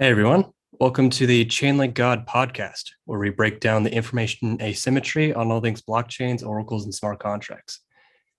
Hey 0.00 0.08
everyone, 0.08 0.46
welcome 0.78 1.10
to 1.10 1.26
the 1.26 1.44
Chainlink 1.44 1.92
God 1.92 2.26
podcast, 2.26 2.92
where 3.04 3.18
we 3.18 3.28
break 3.28 3.60
down 3.60 3.82
the 3.82 3.92
information 3.92 4.56
asymmetry 4.62 5.34
on 5.34 5.52
all 5.52 5.60
things 5.60 5.82
blockchains, 5.82 6.42
oracles, 6.42 6.84
and 6.84 6.94
smart 6.94 7.18
contracts. 7.18 7.80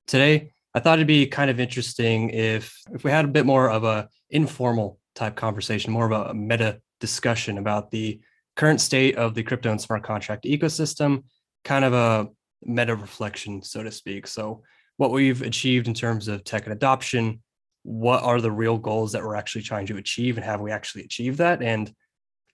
Today, 0.07 0.53
I 0.73 0.79
thought 0.79 0.97
it'd 0.97 1.05
be 1.05 1.27
kind 1.27 1.51
of 1.51 1.59
interesting 1.59 2.31
if 2.31 2.75
if 2.91 3.03
we 3.03 3.11
had 3.11 3.25
a 3.25 3.27
bit 3.27 3.45
more 3.45 3.69
of 3.69 3.83
a 3.83 4.09
informal 4.31 4.97
type 5.13 5.35
conversation, 5.35 5.93
more 5.93 6.11
of 6.11 6.31
a 6.31 6.33
meta 6.33 6.81
discussion 6.99 7.59
about 7.59 7.91
the 7.91 8.19
current 8.55 8.81
state 8.81 9.15
of 9.17 9.35
the 9.35 9.43
crypto 9.43 9.69
and 9.69 9.79
smart 9.79 10.01
contract 10.01 10.45
ecosystem, 10.45 11.25
kind 11.63 11.85
of 11.85 11.93
a 11.93 12.27
meta 12.63 12.95
reflection, 12.95 13.61
so 13.61 13.83
to 13.83 13.91
speak. 13.91 14.25
So, 14.25 14.63
what 14.97 15.11
we've 15.11 15.43
achieved 15.43 15.87
in 15.87 15.93
terms 15.93 16.27
of 16.27 16.43
tech 16.43 16.63
and 16.63 16.73
adoption, 16.73 17.43
what 17.83 18.23
are 18.23 18.41
the 18.41 18.51
real 18.51 18.77
goals 18.77 19.11
that 19.13 19.23
we're 19.23 19.35
actually 19.35 19.63
trying 19.63 19.87
to 19.87 19.97
achieve 19.97 20.37
and 20.37 20.45
have 20.45 20.61
we 20.61 20.71
actually 20.71 21.03
achieved 21.03 21.39
that? 21.39 21.61
And 21.61 21.91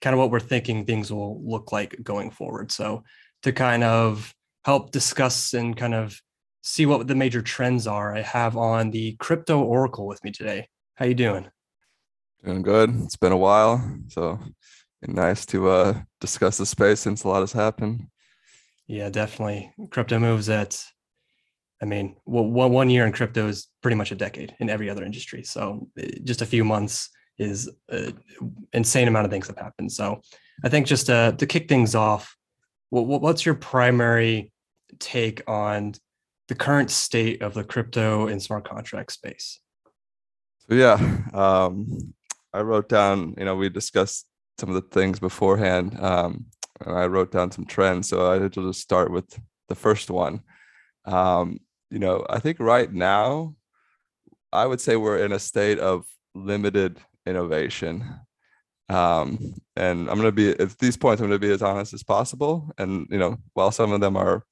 kind 0.00 0.14
of 0.14 0.20
what 0.20 0.30
we're 0.30 0.40
thinking 0.40 0.84
things 0.84 1.12
will 1.12 1.42
look 1.44 1.72
like 1.72 1.96
going 2.02 2.30
forward. 2.30 2.70
So 2.72 3.04
to 3.42 3.52
kind 3.52 3.84
of 3.84 4.34
help 4.64 4.90
discuss 4.90 5.54
and 5.54 5.76
kind 5.76 5.94
of 5.94 6.20
see 6.62 6.86
what 6.86 7.06
the 7.06 7.14
major 7.14 7.40
trends 7.40 7.86
are 7.86 8.14
i 8.14 8.20
have 8.20 8.56
on 8.56 8.90
the 8.90 9.16
crypto 9.18 9.60
oracle 9.60 10.06
with 10.06 10.22
me 10.24 10.30
today. 10.30 10.68
How 10.96 11.06
you 11.06 11.14
doing? 11.14 11.48
Doing 12.44 12.62
good. 12.62 12.90
It's 13.04 13.16
been 13.16 13.32
a 13.32 13.36
while 13.36 13.98
so 14.08 14.38
nice 15.06 15.46
to 15.46 15.68
uh 15.68 16.00
discuss 16.20 16.58
the 16.58 16.66
space 16.66 17.00
since 17.00 17.24
a 17.24 17.28
lot 17.28 17.40
has 17.40 17.52
happened. 17.52 18.08
Yeah 18.86 19.08
definitely. 19.08 19.72
Crypto 19.90 20.18
moves 20.18 20.48
at 20.48 20.84
I 21.80 21.84
mean, 21.84 22.16
well, 22.26 22.44
one 22.44 22.90
year 22.90 23.06
in 23.06 23.12
crypto 23.12 23.46
is 23.48 23.68
pretty 23.82 23.96
much 23.96 24.10
a 24.10 24.16
decade 24.16 24.54
in 24.58 24.68
every 24.68 24.90
other 24.90 25.04
industry. 25.04 25.44
So 25.44 25.88
eh, 25.98 26.10
just 26.24 26.42
a 26.42 26.46
few 26.46 26.64
months 26.64 27.10
is 27.38 27.70
an 27.88 28.18
insane 28.72 29.06
amount 29.06 29.26
of 29.26 29.30
things 29.30 29.46
have 29.46 29.58
happened. 29.58 29.92
So 29.92 30.20
I 30.64 30.68
think 30.68 30.86
just 30.86 31.06
to, 31.06 31.34
to 31.38 31.46
kick 31.46 31.68
things 31.68 31.94
off, 31.94 32.36
what's 32.90 33.46
your 33.46 33.54
primary 33.54 34.52
take 34.98 35.48
on 35.48 35.94
the 36.48 36.54
current 36.54 36.90
state 36.90 37.42
of 37.42 37.54
the 37.54 37.62
crypto 37.62 38.26
and 38.26 38.42
smart 38.42 38.68
contract 38.68 39.12
space? 39.12 39.60
So 40.68 40.74
yeah, 40.74 40.94
um, 41.32 42.14
I 42.52 42.62
wrote 42.62 42.88
down. 42.88 43.34
You 43.38 43.44
know, 43.44 43.54
we 43.54 43.68
discussed 43.68 44.26
some 44.58 44.68
of 44.68 44.74
the 44.74 44.82
things 44.82 45.20
beforehand. 45.20 45.98
Um, 46.00 46.46
I 46.84 47.06
wrote 47.06 47.30
down 47.30 47.50
some 47.50 47.66
trends. 47.66 48.08
So 48.08 48.32
I 48.32 48.38
will 48.38 48.48
just 48.48 48.80
start 48.80 49.10
with 49.10 49.38
the 49.68 49.74
first 49.74 50.10
one. 50.10 50.40
Um, 51.04 51.60
you 51.90 51.98
know, 51.98 52.26
I 52.28 52.38
think 52.38 52.60
right 52.60 52.92
now, 52.92 53.54
I 54.52 54.66
would 54.66 54.80
say 54.80 54.96
we're 54.96 55.24
in 55.24 55.32
a 55.32 55.38
state 55.38 55.78
of 55.78 56.06
limited 56.34 56.98
innovation. 57.26 58.04
Um, 58.88 59.54
and 59.76 60.08
I'm 60.08 60.18
going 60.18 60.22
to 60.28 60.32
be, 60.32 60.50
at 60.50 60.78
these 60.78 60.96
points, 60.96 61.20
I'm 61.20 61.28
going 61.28 61.40
to 61.40 61.46
be 61.46 61.52
as 61.52 61.62
honest 61.62 61.92
as 61.92 62.02
possible. 62.02 62.70
And, 62.78 63.06
you 63.10 63.18
know, 63.18 63.38
while 63.52 63.70
some 63.70 63.92
of 63.92 64.00
them 64.00 64.16
are, 64.16 64.44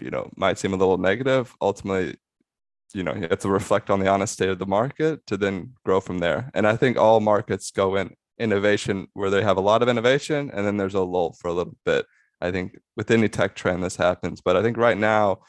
you 0.00 0.10
know, 0.10 0.30
might 0.36 0.58
seem 0.58 0.72
a 0.72 0.76
little 0.76 0.98
negative, 0.98 1.54
ultimately, 1.60 2.16
you 2.94 3.02
know, 3.02 3.14
you 3.14 3.22
have 3.22 3.40
to 3.40 3.48
reflect 3.48 3.90
on 3.90 3.98
the 3.98 4.08
honest 4.08 4.32
state 4.32 4.48
of 4.48 4.58
the 4.58 4.66
market 4.66 5.26
to 5.26 5.36
then 5.36 5.74
grow 5.84 6.00
from 6.00 6.18
there. 6.18 6.50
And 6.54 6.66
I 6.66 6.76
think 6.76 6.96
all 6.96 7.18
markets 7.20 7.70
go 7.70 7.96
in 7.96 8.14
innovation 8.38 9.08
where 9.14 9.30
they 9.30 9.42
have 9.42 9.56
a 9.56 9.62
lot 9.62 9.82
of 9.82 9.88
innovation 9.88 10.50
and 10.52 10.64
then 10.66 10.76
there's 10.76 10.94
a 10.94 11.00
lull 11.00 11.32
for 11.40 11.48
a 11.48 11.52
little 11.52 11.76
bit. 11.84 12.06
I 12.40 12.50
think 12.50 12.78
with 12.96 13.10
any 13.10 13.28
tech 13.28 13.56
trend 13.56 13.82
this 13.82 13.96
happens. 13.96 14.40
But 14.40 14.56
I 14.56 14.62
think 14.62 14.76
right 14.76 14.96
now, 14.96 15.40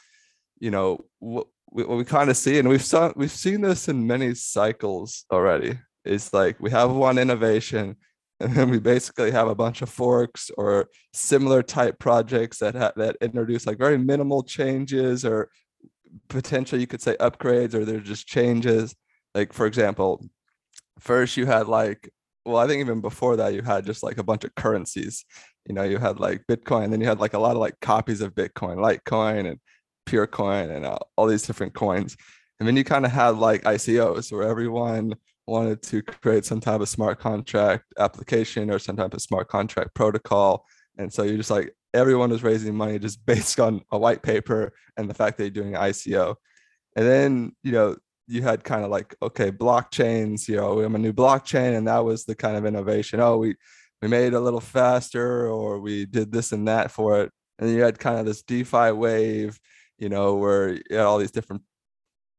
you 0.60 0.70
know 0.70 1.04
what 1.18 1.46
we, 1.70 1.84
we 1.84 2.04
kind 2.04 2.30
of 2.30 2.36
see 2.36 2.58
and 2.58 2.68
we've 2.68 2.84
saw 2.84 3.12
we've 3.16 3.30
seen 3.30 3.60
this 3.60 3.88
in 3.88 4.06
many 4.06 4.34
cycles 4.34 5.24
already 5.30 5.78
it's 6.04 6.32
like 6.32 6.56
we 6.60 6.70
have 6.70 6.90
one 6.90 7.18
innovation 7.18 7.96
and 8.40 8.54
then 8.54 8.70
we 8.70 8.78
basically 8.78 9.32
have 9.32 9.48
a 9.48 9.54
bunch 9.54 9.82
of 9.82 9.88
forks 9.88 10.50
or 10.56 10.88
similar 11.12 11.60
type 11.62 11.98
projects 11.98 12.58
that 12.58 12.74
ha- 12.76 12.92
that 12.94 13.16
introduce 13.20 13.66
like 13.66 13.78
very 13.78 13.98
minimal 13.98 14.44
changes 14.44 15.24
or 15.24 15.50
potentially 16.28 16.80
you 16.80 16.86
could 16.86 17.02
say 17.02 17.16
upgrades 17.16 17.74
or 17.74 17.84
they're 17.84 17.98
just 17.98 18.26
changes. 18.28 18.94
Like 19.34 19.52
for 19.52 19.66
example 19.66 20.24
first 21.00 21.36
you 21.36 21.46
had 21.46 21.68
like 21.68 22.10
well 22.44 22.56
i 22.56 22.66
think 22.66 22.80
even 22.80 23.00
before 23.00 23.36
that 23.36 23.54
you 23.54 23.62
had 23.62 23.86
just 23.86 24.02
like 24.02 24.18
a 24.18 24.22
bunch 24.22 24.44
of 24.44 24.54
currencies. 24.54 25.24
You 25.66 25.74
know 25.74 25.82
you 25.82 25.98
had 25.98 26.20
like 26.20 26.44
bitcoin 26.48 26.84
and 26.84 26.92
then 26.92 27.00
you 27.00 27.08
had 27.08 27.20
like 27.20 27.34
a 27.34 27.38
lot 27.38 27.52
of 27.52 27.58
like 27.58 27.78
copies 27.80 28.20
of 28.20 28.34
bitcoin 28.34 28.76
litecoin 28.76 29.50
and 29.50 29.58
Peercoin 30.08 30.74
and 30.74 30.86
uh, 30.86 30.98
all 31.16 31.26
these 31.26 31.46
different 31.46 31.74
coins. 31.74 32.16
And 32.58 32.66
then 32.66 32.76
you 32.76 32.84
kind 32.84 33.04
of 33.04 33.12
had 33.12 33.36
like 33.36 33.62
icos 33.62 34.32
where 34.32 34.48
everyone 34.48 35.14
wanted 35.46 35.82
to 35.82 36.02
create 36.02 36.44
some 36.44 36.60
type 36.60 36.80
of 36.80 36.88
smart 36.88 37.18
contract 37.18 37.84
application 37.98 38.70
or 38.70 38.78
some 38.78 38.96
type 38.96 39.14
of 39.14 39.22
smart 39.22 39.48
contract 39.48 39.94
protocol. 39.94 40.64
And 40.98 41.12
so 41.12 41.22
you're 41.22 41.36
just 41.36 41.50
like 41.50 41.74
everyone 41.94 42.30
was 42.30 42.42
raising 42.42 42.74
money 42.74 42.98
just 42.98 43.24
based 43.26 43.60
on 43.60 43.82
a 43.92 43.98
white 43.98 44.22
paper 44.22 44.72
and 44.96 45.08
the 45.08 45.14
fact 45.14 45.38
that 45.38 45.44
you're 45.44 45.62
doing 45.62 45.74
an 45.74 45.80
ico 45.80 46.36
and 46.96 47.06
then 47.06 47.52
you 47.62 47.72
know 47.72 47.96
you 48.26 48.42
had 48.42 48.62
kind 48.62 48.84
of 48.84 48.90
like 48.90 49.14
okay 49.22 49.50
blockchains 49.50 50.48
you 50.48 50.56
know 50.56 50.74
we 50.74 50.82
have 50.82 50.94
a 50.94 50.98
new 50.98 51.12
blockchain 51.12 51.76
and 51.76 51.88
that 51.88 52.04
was 52.04 52.24
the 52.24 52.34
kind 52.34 52.56
of 52.56 52.66
innovation. 52.66 53.20
Oh 53.20 53.38
we 53.38 53.54
we 54.02 54.08
made 54.08 54.28
it 54.28 54.34
a 54.34 54.40
little 54.40 54.60
faster 54.60 55.48
or 55.48 55.80
we 55.80 56.06
did 56.06 56.30
this 56.30 56.52
and 56.52 56.68
that 56.68 56.90
for 56.90 57.22
it. 57.22 57.32
And 57.58 57.70
you 57.70 57.82
had 57.82 57.98
kind 57.98 58.18
of 58.18 58.26
this 58.26 58.42
defi 58.42 58.92
wave 58.92 59.58
you 59.98 60.08
know, 60.08 60.36
where 60.36 60.72
you 60.72 60.82
had 60.90 61.00
all 61.00 61.18
these 61.18 61.30
different 61.30 61.62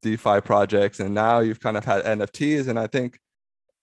DeFi 0.02 0.42
projects, 0.42 1.00
and 1.00 1.14
now 1.14 1.40
you've 1.40 1.60
kind 1.60 1.78
of 1.78 1.86
had 1.86 2.04
NFTs, 2.04 2.68
and 2.68 2.80
I 2.80 2.88
think 2.88 3.20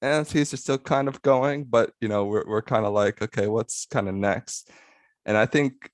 NFTs 0.03 0.53
are 0.53 0.59
still 0.59 0.79
kind 0.79 1.09
of 1.09 1.23
going, 1.23 1.65
but 1.65 1.93
you 2.01 2.09
know, 2.09 2.25
we're 2.25 2.45
we're 2.47 2.63
kind 2.63 2.87
of 2.87 2.93
like, 2.93 3.23
okay, 3.23 3.49
what's 3.49 3.87
kind 3.87 4.09
of 4.09 4.15
next? 4.15 4.71
And 5.25 5.37
I 5.37 5.47
think 5.47 5.91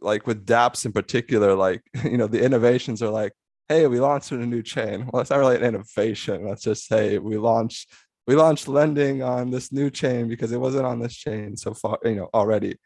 like 0.00 0.26
with 0.26 0.46
dApps 0.46 0.84
in 0.86 0.92
particular, 0.92 1.54
like 1.54 1.82
you 2.04 2.18
know, 2.18 2.26
the 2.26 2.42
innovations 2.42 3.02
are 3.02 3.10
like, 3.10 3.32
hey, 3.68 3.86
we 3.86 4.00
launched 4.00 4.32
a 4.32 4.36
new 4.36 4.62
chain. 4.62 5.08
Well, 5.12 5.22
it's 5.22 5.30
not 5.30 5.38
really 5.38 5.56
an 5.56 5.64
innovation. 5.64 6.46
Let's 6.48 6.62
just 6.62 6.86
say 6.86 7.18
we 7.18 7.36
launched 7.36 7.92
we 8.26 8.36
launched 8.36 8.68
lending 8.68 9.22
on 9.22 9.50
this 9.50 9.72
new 9.72 9.90
chain 9.90 10.28
because 10.28 10.52
it 10.52 10.60
wasn't 10.60 10.86
on 10.86 11.00
this 11.00 11.14
chain 11.14 11.56
so 11.56 11.74
far, 11.74 11.98
you 12.04 12.14
know, 12.14 12.30
already 12.32 12.76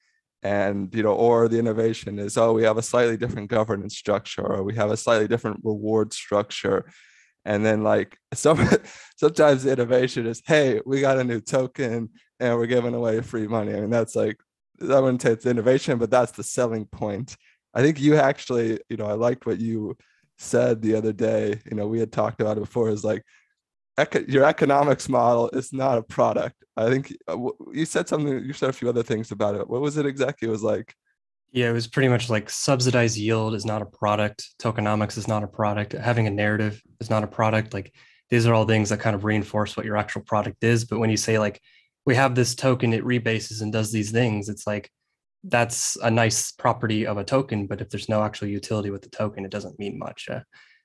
and 0.45 0.95
you 0.95 1.03
know 1.03 1.15
or 1.15 1.49
the 1.49 1.59
innovation 1.59 2.19
is 2.19 2.37
oh 2.37 2.53
we 2.53 2.63
have 2.63 2.77
a 2.77 2.83
slightly 2.83 3.17
different 3.17 3.49
governance 3.49 3.97
structure 3.97 4.47
or 4.47 4.63
we 4.63 4.75
have 4.75 4.91
a 4.91 4.97
slightly 4.97 5.27
different 5.27 5.61
reward 5.65 6.13
structure. 6.13 6.85
And 7.47 7.65
then 7.65 7.83
like 7.83 8.19
some 8.35 8.69
sometimes 9.17 9.65
the 9.65 9.73
innovation 9.73 10.27
is 10.27 10.43
hey 10.47 10.81
we 10.87 11.01
got 11.01 11.19
a 11.19 11.25
new 11.25 11.41
token 11.41 12.11
and 12.39 12.59
we're 12.59 12.67
giving 12.67 12.95
away 12.95 13.23
free 13.23 13.49
money. 13.49 13.75
I 13.75 13.81
mean 13.81 13.91
that's 13.91 14.15
like 14.15 14.39
i 14.83 14.99
wouldn't 14.99 15.23
say 15.23 15.31
it's 15.31 15.47
innovation 15.47 15.99
but 15.99 16.11
that's 16.11 16.33
the 16.33 16.45
selling 16.45 16.85
point. 16.85 17.37
I 17.73 17.83
think 17.83 17.99
you 18.01 18.17
actually 18.17 18.81
you 18.91 18.99
know 18.99 19.07
i 19.07 19.15
liked 19.15 19.47
what 19.47 19.59
you 19.61 19.97
said 20.37 20.83
the 20.83 20.95
other 20.95 21.13
day. 21.13 21.61
You 21.71 21.77
know 21.77 21.87
we 21.87 22.01
had 22.01 22.13
talked 22.13 22.43
about 22.43 22.59
it 22.59 22.61
before. 22.61 22.91
Is 22.91 23.05
like 23.05 23.25
eco- 23.99 24.25
your 24.27 24.45
economics 24.45 25.09
model 25.09 25.49
is 25.51 25.73
not 25.73 25.99
a 25.99 26.03
product. 26.03 26.57
I 26.77 26.91
think 26.91 27.17
uh, 27.29 27.39
you 27.73 27.87
said 27.87 28.09
something. 28.09 28.45
You 28.45 28.53
said 28.53 28.71
a 28.71 28.73
few 28.75 28.89
other 28.89 29.03
things 29.03 29.31
about 29.31 29.55
it. 29.55 29.69
What 29.69 29.81
was 29.81 29.97
it 29.97 30.07
exactly? 30.07 30.49
It 30.49 30.51
was 30.51 30.63
like. 30.63 30.95
Yeah, 31.53 31.71
it 31.71 31.73
was 31.73 31.87
pretty 31.87 32.09
much 32.09 32.29
like 32.29 32.51
subsidized 32.51 33.17
yield 33.17 33.55
is 33.55 33.65
not 33.65 33.81
a 33.81 33.87
product. 33.87 34.55
Tokenomics 34.61 35.17
is 35.17 35.29
not 35.29 35.45
a 35.45 35.47
product. 35.47 35.93
Having 35.93 36.27
a 36.27 36.31
narrative 36.31 36.83
is 37.01 37.11
not 37.11 37.23
a 37.23 37.29
product. 37.29 37.73
Like 37.73 37.95
these 38.29 38.47
are 38.47 38.55
all 38.55 38.65
things 38.65 38.89
that 38.89 38.99
kind 38.99 39.15
of 39.15 39.25
reinforce 39.25 39.77
what 39.77 39.87
your 39.87 39.97
actual 39.97 40.23
product 40.23 40.65
is. 40.65 40.85
But 40.85 40.99
when 40.99 41.11
you 41.11 41.17
say 41.17 41.39
like 41.39 41.61
we 42.07 42.17
have 42.17 42.35
this 42.35 42.57
token, 42.57 42.93
it 42.93 43.05
rebases 43.05 43.63
and 43.63 43.73
does 43.73 43.93
these 43.93 44.11
things, 44.11 44.49
it's 44.49 44.67
like 44.67 44.91
that's 45.45 45.97
a 46.03 46.11
nice 46.11 46.51
property 46.51 47.07
of 47.07 47.19
a 47.19 47.25
token. 47.25 47.69
But 47.69 47.81
if 47.81 47.89
there's 47.89 48.09
no 48.09 48.25
actual 48.25 48.49
utility 48.49 48.91
with 48.91 49.03
the 49.03 49.11
token, 49.11 49.45
it 49.45 49.51
doesn't 49.53 49.79
mean 49.79 49.97
much. 49.97 50.29
Uh, 50.29 50.41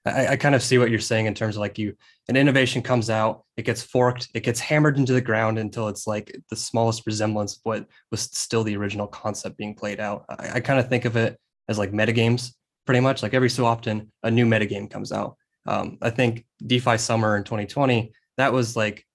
I, 0.09 0.31
I, 0.31 0.35
kind 0.35 0.55
of 0.55 0.63
see 0.63 0.77
what 0.77 0.89
you're 0.89 0.99
saying 0.99 1.25
in 1.25 1.33
terms 1.33 1.55
of 1.55 1.61
like 1.61 1.77
you 1.77 1.95
an 2.27 2.35
innovation 2.35 2.81
comes 2.81 3.09
out, 3.09 3.43
it 3.57 3.63
gets 3.63 3.81
forked, 3.81 4.29
it 4.33 4.43
gets 4.43 4.59
hammered 4.59 4.97
into 4.97 5.13
the 5.13 5.21
ground 5.21 5.57
until 5.57 5.87
it's 5.87 6.07
like 6.07 6.35
the 6.49 6.55
smallest 6.55 7.05
resemblance 7.05 7.55
of 7.55 7.61
what 7.63 7.87
was 8.11 8.21
still 8.21 8.63
the 8.63 8.75
original 8.75 9.07
concept 9.07 9.57
being 9.57 9.75
played 9.75 9.99
out. 9.99 10.25
I, 10.29 10.51
I 10.55 10.59
kind 10.59 10.79
of 10.79 10.89
think 10.89 11.05
of 11.05 11.15
it 11.15 11.37
as 11.67 11.77
like 11.77 11.91
metagames, 11.91 12.53
pretty 12.85 12.99
much. 12.99 13.23
Like 13.23 13.33
every 13.33 13.49
so 13.49 13.65
often, 13.65 14.11
a 14.23 14.31
new 14.31 14.45
metagame 14.45 14.89
comes 14.89 15.11
out. 15.11 15.37
Um, 15.65 15.97
I 16.01 16.09
think 16.09 16.45
DeFi 16.65 16.97
Summer 16.97 17.37
in 17.37 17.43
2020, 17.43 18.11
that 18.37 18.53
was 18.53 18.75
like 18.75 19.05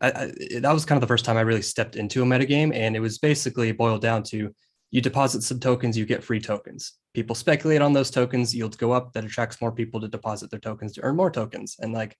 I, 0.00 0.08
I, 0.08 0.60
that 0.60 0.72
was 0.72 0.84
kind 0.84 0.96
of 0.96 1.00
the 1.00 1.06
first 1.06 1.24
time 1.24 1.36
I 1.36 1.42
really 1.42 1.62
stepped 1.62 1.96
into 1.96 2.22
a 2.22 2.26
metagame, 2.26 2.74
and 2.74 2.94
it 2.94 3.00
was 3.00 3.18
basically 3.18 3.72
boiled 3.72 4.02
down 4.02 4.22
to 4.24 4.54
you 4.90 5.00
deposit 5.00 5.42
some 5.42 5.60
tokens, 5.60 5.96
you 5.96 6.06
get 6.06 6.24
free 6.24 6.40
tokens 6.40 6.94
people 7.16 7.34
speculate 7.34 7.80
on 7.80 7.94
those 7.94 8.10
tokens, 8.10 8.54
yields 8.54 8.76
go 8.76 8.92
up, 8.92 9.14
that 9.14 9.24
attracts 9.24 9.58
more 9.62 9.72
people 9.72 9.98
to 9.98 10.06
deposit 10.06 10.50
their 10.50 10.60
tokens 10.60 10.92
to 10.92 11.02
earn 11.02 11.16
more 11.16 11.30
tokens. 11.30 11.76
And 11.80 11.94
like 11.94 12.14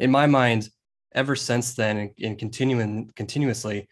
in 0.00 0.10
my 0.10 0.26
mind, 0.26 0.68
ever 1.14 1.36
since 1.36 1.74
then 1.74 2.12
and 2.20 2.36
continuing 2.36 3.12
continuously, 3.14 3.88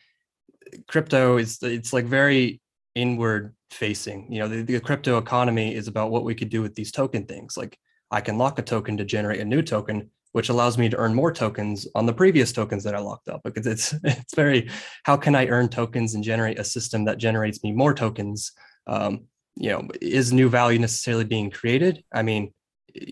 crypto 0.88 1.36
is 1.36 1.62
it's 1.62 1.92
like 1.92 2.04
very 2.04 2.60
inward 2.96 3.54
facing. 3.70 4.26
You 4.32 4.40
know, 4.40 4.48
the, 4.48 4.62
the 4.62 4.80
crypto 4.80 5.18
economy 5.18 5.72
is 5.72 5.86
about 5.86 6.10
what 6.10 6.24
we 6.24 6.34
could 6.34 6.48
do 6.48 6.62
with 6.62 6.74
these 6.74 6.90
token 6.90 7.26
things. 7.26 7.56
Like 7.56 7.78
I 8.10 8.20
can 8.20 8.36
lock 8.36 8.58
a 8.58 8.62
token 8.62 8.96
to 8.96 9.04
generate 9.04 9.40
a 9.40 9.44
new 9.44 9.62
token, 9.62 10.10
which 10.32 10.48
allows 10.48 10.78
me 10.78 10.88
to 10.88 10.96
earn 10.96 11.14
more 11.14 11.32
tokens 11.32 11.86
on 11.94 12.06
the 12.06 12.12
previous 12.12 12.52
tokens 12.52 12.84
that 12.84 12.94
I 12.94 13.00
locked 13.00 13.28
up. 13.28 13.42
Because 13.44 13.66
it's 13.66 13.94
it's 14.04 14.34
very 14.34 14.70
how 15.04 15.16
can 15.16 15.34
I 15.34 15.46
earn 15.46 15.68
tokens 15.68 16.14
and 16.14 16.24
generate 16.24 16.58
a 16.58 16.64
system 16.64 17.04
that 17.04 17.18
generates 17.18 17.62
me 17.62 17.72
more 17.72 17.94
tokens? 17.94 18.52
Um, 18.86 19.26
you 19.56 19.70
know, 19.70 19.88
is 20.00 20.32
new 20.32 20.48
value 20.48 20.78
necessarily 20.78 21.24
being 21.24 21.50
created? 21.50 22.04
I 22.14 22.22
mean, 22.22 22.52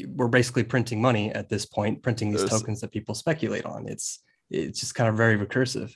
we're 0.06 0.28
basically 0.28 0.64
printing 0.64 1.00
money 1.00 1.32
at 1.32 1.48
this 1.48 1.66
point, 1.66 2.02
printing 2.02 2.30
these 2.30 2.40
There's, 2.40 2.50
tokens 2.50 2.80
that 2.80 2.92
people 2.92 3.14
speculate 3.14 3.64
on. 3.64 3.88
It's 3.88 4.20
it's 4.50 4.80
just 4.80 4.94
kind 4.94 5.08
of 5.08 5.16
very 5.16 5.36
recursive. 5.36 5.92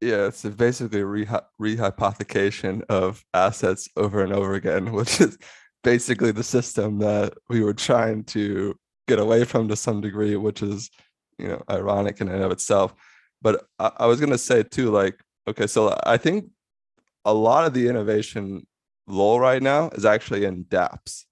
Yeah, 0.00 0.26
it's 0.26 0.44
basically 0.44 1.02
re 1.02 1.26
rehypothecation 1.60 2.82
of 2.88 3.24
assets 3.34 3.88
over 3.96 4.22
and 4.22 4.32
over 4.32 4.54
again, 4.54 4.92
which 4.92 5.20
is 5.20 5.38
basically 5.84 6.32
the 6.32 6.42
system 6.42 6.98
that 6.98 7.34
we 7.48 7.62
were 7.62 7.74
trying 7.74 8.24
to 8.24 8.76
get 9.08 9.18
away 9.18 9.44
from 9.44 9.66
to 9.68 9.76
some 9.76 10.00
degree, 10.00 10.36
which 10.36 10.62
is 10.62 10.90
you 11.38 11.48
know 11.48 11.62
ironic 11.68 12.20
in 12.20 12.28
and 12.28 12.44
of 12.44 12.52
itself. 12.52 12.94
But 13.42 13.64
I, 13.78 13.90
I 13.96 14.06
was 14.06 14.20
gonna 14.20 14.38
say 14.38 14.62
too, 14.62 14.90
like, 14.90 15.20
okay, 15.48 15.66
so 15.66 15.98
I 16.04 16.16
think 16.16 16.44
a 17.24 17.34
lot 17.34 17.66
of 17.66 17.74
the 17.74 17.88
innovation 17.88 18.66
lull 19.08 19.40
right 19.40 19.62
now 19.62 19.88
is 19.90 20.04
actually 20.04 20.44
in 20.44 20.64
DApps. 20.64 21.24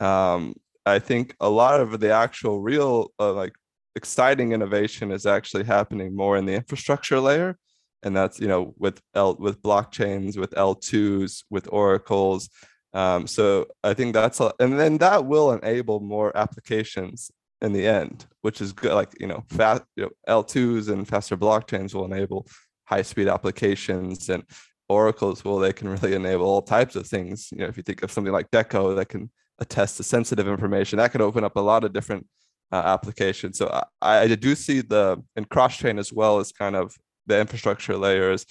Um, 0.00 0.54
I 0.84 0.98
think 1.00 1.34
a 1.40 1.48
lot 1.48 1.80
of 1.80 1.98
the 1.98 2.12
actual 2.12 2.60
real 2.60 3.12
uh, 3.18 3.32
like 3.32 3.54
exciting 3.96 4.52
innovation 4.52 5.10
is 5.10 5.26
actually 5.26 5.64
happening 5.64 6.14
more 6.14 6.36
in 6.36 6.46
the 6.46 6.54
infrastructure 6.54 7.18
layer, 7.18 7.58
and 8.02 8.16
that's 8.16 8.38
you 8.38 8.48
know 8.48 8.74
with 8.78 9.00
L 9.14 9.36
with 9.38 9.62
blockchains, 9.62 10.36
with 10.36 10.52
L2s, 10.52 11.44
with 11.50 11.68
oracles. 11.72 12.48
Um, 12.94 13.26
so 13.26 13.66
I 13.84 13.94
think 13.94 14.14
that's 14.14 14.40
a, 14.40 14.52
and 14.58 14.78
then 14.78 14.98
that 14.98 15.26
will 15.26 15.52
enable 15.52 16.00
more 16.00 16.36
applications 16.36 17.30
in 17.60 17.72
the 17.72 17.86
end, 17.86 18.26
which 18.42 18.60
is 18.60 18.72
good. 18.72 18.94
Like 18.94 19.12
you 19.20 19.26
know, 19.26 19.44
fast 19.50 19.82
you 19.96 20.04
know, 20.04 20.10
L2s 20.28 20.88
and 20.88 21.06
faster 21.06 21.36
blockchains 21.36 21.94
will 21.94 22.04
enable 22.04 22.46
high 22.84 23.02
speed 23.02 23.28
applications 23.28 24.28
and 24.28 24.44
oracles 24.88 25.44
well 25.44 25.58
they 25.58 25.72
can 25.72 25.88
really 25.88 26.14
enable 26.14 26.46
all 26.46 26.62
types 26.62 26.94
of 26.96 27.06
things 27.06 27.48
you 27.50 27.58
know 27.58 27.66
if 27.66 27.76
you 27.76 27.82
think 27.82 28.02
of 28.02 28.10
something 28.12 28.32
like 28.32 28.50
DECO 28.50 28.94
that 28.96 29.08
can 29.08 29.30
attest 29.58 29.96
to 29.96 30.02
sensitive 30.02 30.46
information 30.46 30.98
that 30.98 31.10
could 31.10 31.20
open 31.20 31.44
up 31.44 31.56
a 31.56 31.60
lot 31.60 31.82
of 31.84 31.92
different 31.92 32.26
uh, 32.72 32.82
applications 32.84 33.58
so 33.58 33.68
I, 34.00 34.18
I 34.20 34.34
do 34.34 34.54
see 34.54 34.80
the 34.80 35.22
and 35.34 35.48
cross 35.48 35.76
chain 35.76 35.98
as 35.98 36.12
well 36.12 36.38
as 36.38 36.52
kind 36.52 36.76
of 36.76 36.94
the 37.26 37.40
infrastructure 37.40 37.96
layers 37.96 38.46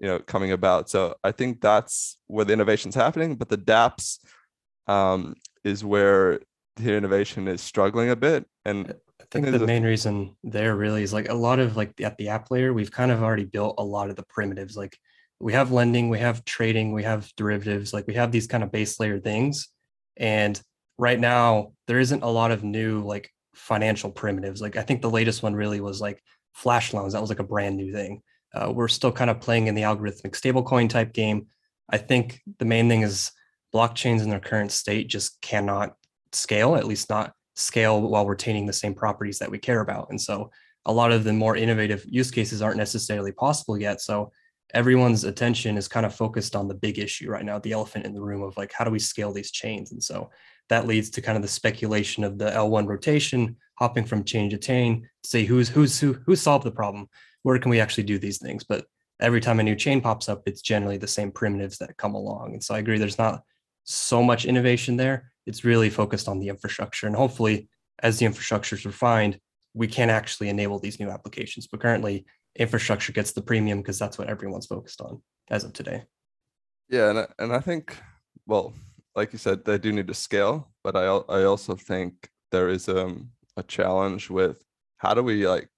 you 0.00 0.06
know 0.06 0.18
coming 0.18 0.52
about 0.52 0.90
so 0.90 1.14
i 1.22 1.30
think 1.30 1.60
that's 1.60 2.18
where 2.26 2.44
the 2.44 2.52
innovation's 2.52 2.94
happening 2.94 3.36
but 3.36 3.48
the 3.48 3.58
dapps 3.58 4.18
um, 4.86 5.34
is 5.62 5.84
where 5.84 6.40
the 6.76 6.96
innovation 6.96 7.46
is 7.46 7.60
struggling 7.60 8.10
a 8.10 8.16
bit 8.16 8.44
and 8.64 8.94
I 9.20 9.24
think 9.30 9.46
the 9.46 9.66
main 9.66 9.84
reason 9.84 10.34
there 10.42 10.74
really 10.74 11.02
is 11.02 11.12
like 11.12 11.28
a 11.28 11.34
lot 11.34 11.60
of 11.60 11.76
like 11.76 12.00
at 12.00 12.16
the 12.18 12.30
app 12.30 12.50
layer, 12.50 12.72
we've 12.72 12.90
kind 12.90 13.12
of 13.12 13.22
already 13.22 13.44
built 13.44 13.76
a 13.78 13.84
lot 13.84 14.10
of 14.10 14.16
the 14.16 14.24
primitives. 14.24 14.76
Like 14.76 14.96
we 15.38 15.52
have 15.52 15.70
lending, 15.70 16.08
we 16.08 16.18
have 16.18 16.44
trading, 16.44 16.92
we 16.92 17.04
have 17.04 17.30
derivatives, 17.36 17.92
like 17.92 18.06
we 18.08 18.14
have 18.14 18.32
these 18.32 18.48
kind 18.48 18.64
of 18.64 18.72
base 18.72 18.98
layer 18.98 19.20
things. 19.20 19.68
And 20.16 20.60
right 20.98 21.18
now, 21.18 21.72
there 21.86 22.00
isn't 22.00 22.22
a 22.22 22.28
lot 22.28 22.50
of 22.50 22.64
new 22.64 23.04
like 23.04 23.30
financial 23.54 24.10
primitives. 24.10 24.60
Like 24.60 24.76
I 24.76 24.82
think 24.82 25.00
the 25.00 25.10
latest 25.10 25.42
one 25.42 25.54
really 25.54 25.80
was 25.80 26.00
like 26.00 26.20
flash 26.54 26.92
loans. 26.92 27.12
That 27.12 27.20
was 27.20 27.30
like 27.30 27.38
a 27.38 27.44
brand 27.44 27.76
new 27.76 27.92
thing. 27.92 28.22
Uh, 28.54 28.72
we're 28.72 28.88
still 28.88 29.12
kind 29.12 29.30
of 29.30 29.40
playing 29.40 29.66
in 29.66 29.74
the 29.74 29.82
algorithmic 29.82 30.32
stablecoin 30.32 30.88
type 30.88 31.12
game. 31.12 31.46
I 31.88 31.98
think 31.98 32.40
the 32.58 32.64
main 32.64 32.88
thing 32.88 33.02
is 33.02 33.30
blockchains 33.74 34.22
in 34.22 34.30
their 34.30 34.40
current 34.40 34.72
state 34.72 35.08
just 35.08 35.40
cannot 35.40 35.94
scale, 36.32 36.76
at 36.76 36.86
least 36.86 37.10
not 37.10 37.32
scale 37.54 38.00
while 38.00 38.26
retaining 38.26 38.66
the 38.66 38.72
same 38.72 38.94
properties 38.94 39.38
that 39.38 39.50
we 39.50 39.58
care 39.58 39.80
about. 39.80 40.08
And 40.10 40.20
so 40.20 40.50
a 40.86 40.92
lot 40.92 41.12
of 41.12 41.24
the 41.24 41.32
more 41.32 41.56
innovative 41.56 42.04
use 42.08 42.30
cases 42.30 42.62
aren't 42.62 42.78
necessarily 42.78 43.32
possible 43.32 43.78
yet. 43.78 44.00
So 44.00 44.32
everyone's 44.72 45.24
attention 45.24 45.76
is 45.76 45.88
kind 45.88 46.06
of 46.06 46.14
focused 46.14 46.56
on 46.56 46.68
the 46.68 46.74
big 46.74 46.98
issue 46.98 47.30
right 47.30 47.44
now, 47.44 47.58
the 47.58 47.72
elephant 47.72 48.06
in 48.06 48.14
the 48.14 48.22
room 48.22 48.42
of 48.42 48.56
like, 48.56 48.72
how 48.72 48.84
do 48.84 48.90
we 48.90 48.98
scale 48.98 49.32
these 49.32 49.50
chains? 49.50 49.92
And 49.92 50.02
so 50.02 50.30
that 50.68 50.86
leads 50.86 51.10
to 51.10 51.20
kind 51.20 51.36
of 51.36 51.42
the 51.42 51.48
speculation 51.48 52.24
of 52.24 52.38
the 52.38 52.50
L1 52.50 52.86
rotation, 52.86 53.56
hopping 53.78 54.04
from 54.04 54.24
chain 54.24 54.48
to 54.50 54.58
chain, 54.58 55.08
say 55.24 55.44
who's 55.44 55.68
who's 55.68 55.98
who 55.98 56.16
who's 56.24 56.40
solved 56.40 56.64
the 56.64 56.70
problem, 56.70 57.08
where 57.42 57.58
can 57.58 57.70
we 57.70 57.80
actually 57.80 58.04
do 58.04 58.18
these 58.18 58.38
things? 58.38 58.64
But 58.64 58.86
every 59.20 59.40
time 59.40 59.60
a 59.60 59.62
new 59.62 59.76
chain 59.76 60.00
pops 60.00 60.28
up, 60.28 60.42
it's 60.46 60.62
generally 60.62 60.96
the 60.96 61.06
same 61.06 61.30
primitives 61.30 61.78
that 61.78 61.96
come 61.96 62.14
along. 62.14 62.52
And 62.52 62.62
so 62.62 62.74
I 62.74 62.78
agree, 62.78 62.98
there's 62.98 63.18
not 63.18 63.42
so 63.84 64.22
much 64.22 64.44
innovation 64.44 64.96
there. 64.96 65.32
It's 65.46 65.64
really 65.64 65.90
focused 65.90 66.28
on 66.28 66.38
the 66.38 66.48
infrastructure, 66.48 67.06
and 67.06 67.16
hopefully, 67.16 67.68
as 68.02 68.18
the 68.18 68.26
infrastructure 68.26 68.76
is 68.76 68.86
refined, 68.86 69.40
we 69.74 69.86
can 69.86 70.10
actually 70.10 70.48
enable 70.48 70.78
these 70.78 71.00
new 71.00 71.10
applications. 71.10 71.66
But 71.66 71.80
currently, 71.80 72.24
infrastructure 72.56 73.12
gets 73.12 73.32
the 73.32 73.42
premium 73.42 73.78
because 73.78 73.98
that's 73.98 74.18
what 74.18 74.28
everyone's 74.28 74.66
focused 74.66 75.00
on 75.00 75.22
as 75.50 75.64
of 75.64 75.72
today. 75.72 76.04
Yeah, 76.88 77.10
and 77.10 77.18
I, 77.20 77.26
and 77.38 77.52
I 77.52 77.60
think, 77.60 77.96
well, 78.46 78.74
like 79.14 79.32
you 79.32 79.38
said, 79.38 79.64
they 79.64 79.78
do 79.78 79.92
need 79.92 80.08
to 80.08 80.14
scale, 80.14 80.70
but 80.84 80.96
I 80.96 81.04
I 81.04 81.44
also 81.44 81.74
think 81.74 82.28
there 82.52 82.68
is 82.68 82.88
um, 82.88 83.30
a 83.56 83.62
challenge 83.62 84.30
with 84.30 84.62
how 84.98 85.14
do 85.14 85.22
we 85.22 85.46
like, 85.46 85.68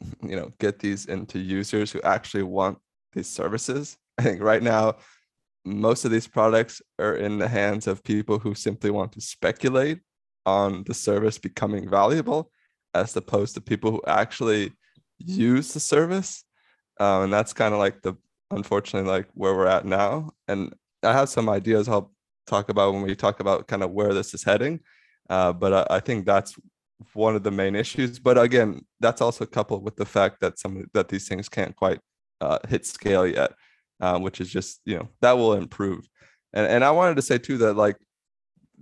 you 0.22 0.36
know, 0.36 0.52
get 0.58 0.78
these 0.78 1.06
into 1.06 1.38
users 1.38 1.90
who 1.90 2.00
actually 2.02 2.42
want 2.42 2.78
these 3.12 3.28
services. 3.28 3.96
I 4.18 4.22
think 4.22 4.42
right 4.42 4.62
now, 4.62 4.96
most 5.64 6.04
of 6.04 6.10
these 6.10 6.26
products 6.26 6.80
are 6.98 7.16
in 7.16 7.38
the 7.38 7.48
hands 7.48 7.86
of 7.86 8.02
people 8.02 8.38
who 8.38 8.54
simply 8.54 8.90
want 8.90 9.12
to 9.12 9.20
speculate 9.20 10.00
on 10.46 10.84
the 10.84 10.94
service 10.94 11.38
becoming 11.38 11.88
valuable, 11.88 12.50
as 12.94 13.14
opposed 13.16 13.54
to 13.54 13.60
people 13.60 13.90
who 13.90 14.02
actually 14.06 14.72
use 15.18 15.72
the 15.72 15.80
service. 15.80 16.44
Um, 16.98 17.24
and 17.24 17.32
that's 17.32 17.52
kind 17.52 17.74
of 17.74 17.80
like 17.80 18.02
the 18.02 18.14
unfortunately 18.50 19.08
like 19.10 19.28
where 19.34 19.54
we're 19.54 19.66
at 19.66 19.84
now. 19.84 20.32
And 20.48 20.74
i 21.02 21.12
have 21.14 21.30
some 21.30 21.48
ideas 21.48 21.88
i'll 21.88 22.12
talk 22.46 22.68
about 22.68 22.92
when 22.92 23.02
we 23.02 23.14
talk 23.14 23.40
about 23.40 23.66
kind 23.66 23.82
of 23.82 23.90
where 23.92 24.12
this 24.12 24.34
is 24.34 24.42
heading. 24.42 24.80
Uh, 25.28 25.52
but 25.52 25.72
I, 25.72 25.96
I, 25.96 26.00
think 26.00 26.26
that's 26.26 26.56
one 27.14 27.34
of 27.34 27.42
the 27.42 27.50
main 27.50 27.74
issues 27.74 28.18
but 28.18 28.36
again 28.38 28.80
that's 29.00 29.20
also 29.20 29.46
coupled 29.46 29.82
with 29.82 29.96
the 29.96 30.04
fact 30.04 30.40
that 30.40 30.58
some 30.58 30.84
that 30.92 31.08
these 31.08 31.26
things 31.28 31.48
can't 31.48 31.74
quite 31.76 32.00
uh, 32.40 32.58
hit 32.68 32.84
scale 32.86 33.26
yet 33.26 33.52
uh, 34.00 34.18
which 34.18 34.40
is 34.40 34.50
just 34.50 34.80
you 34.84 34.96
know 34.96 35.08
that 35.20 35.32
will 35.32 35.54
improve. 35.54 36.08
And 36.52 36.66
and 36.66 36.84
i 36.84 36.90
wanted 36.90 37.16
to 37.16 37.22
say 37.22 37.38
too 37.38 37.58
that 37.58 37.74
like 37.74 37.96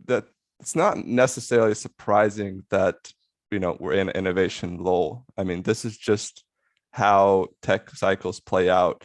that 0.07 0.25
it's 0.61 0.75
not 0.75 0.99
necessarily 0.99 1.75
surprising 1.75 2.65
that 2.71 3.13
you 3.51 3.59
know 3.59 3.77
we're 3.81 3.95
in 3.95 4.09
innovation 4.11 4.79
lull. 4.79 5.25
I 5.37 5.45
mean 5.45 5.63
this 5.63 5.85
is 5.85 5.97
just 5.97 6.45
how 6.93 7.49
tech 7.63 7.91
cycles 7.91 8.41
play 8.41 8.71
out. 8.71 9.05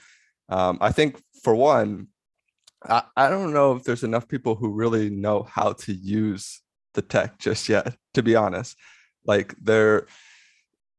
Um, 0.50 0.78
i 0.82 0.92
think 0.92 1.22
for 1.44 1.56
one 1.56 2.08
I, 2.86 3.04
I 3.16 3.30
don't 3.30 3.54
know 3.54 3.76
if 3.76 3.84
there's 3.84 4.04
enough 4.04 4.28
people 4.28 4.56
who 4.56 4.70
really 4.70 5.10
know 5.10 5.44
how 5.44 5.72
to 5.74 5.94
use 5.94 6.62
the 6.94 7.02
tech 7.02 7.40
just 7.40 7.70
yet 7.70 7.96
to 8.14 8.22
be 8.22 8.36
honest 8.36 8.78
like 9.26 9.56
they're 9.62 10.08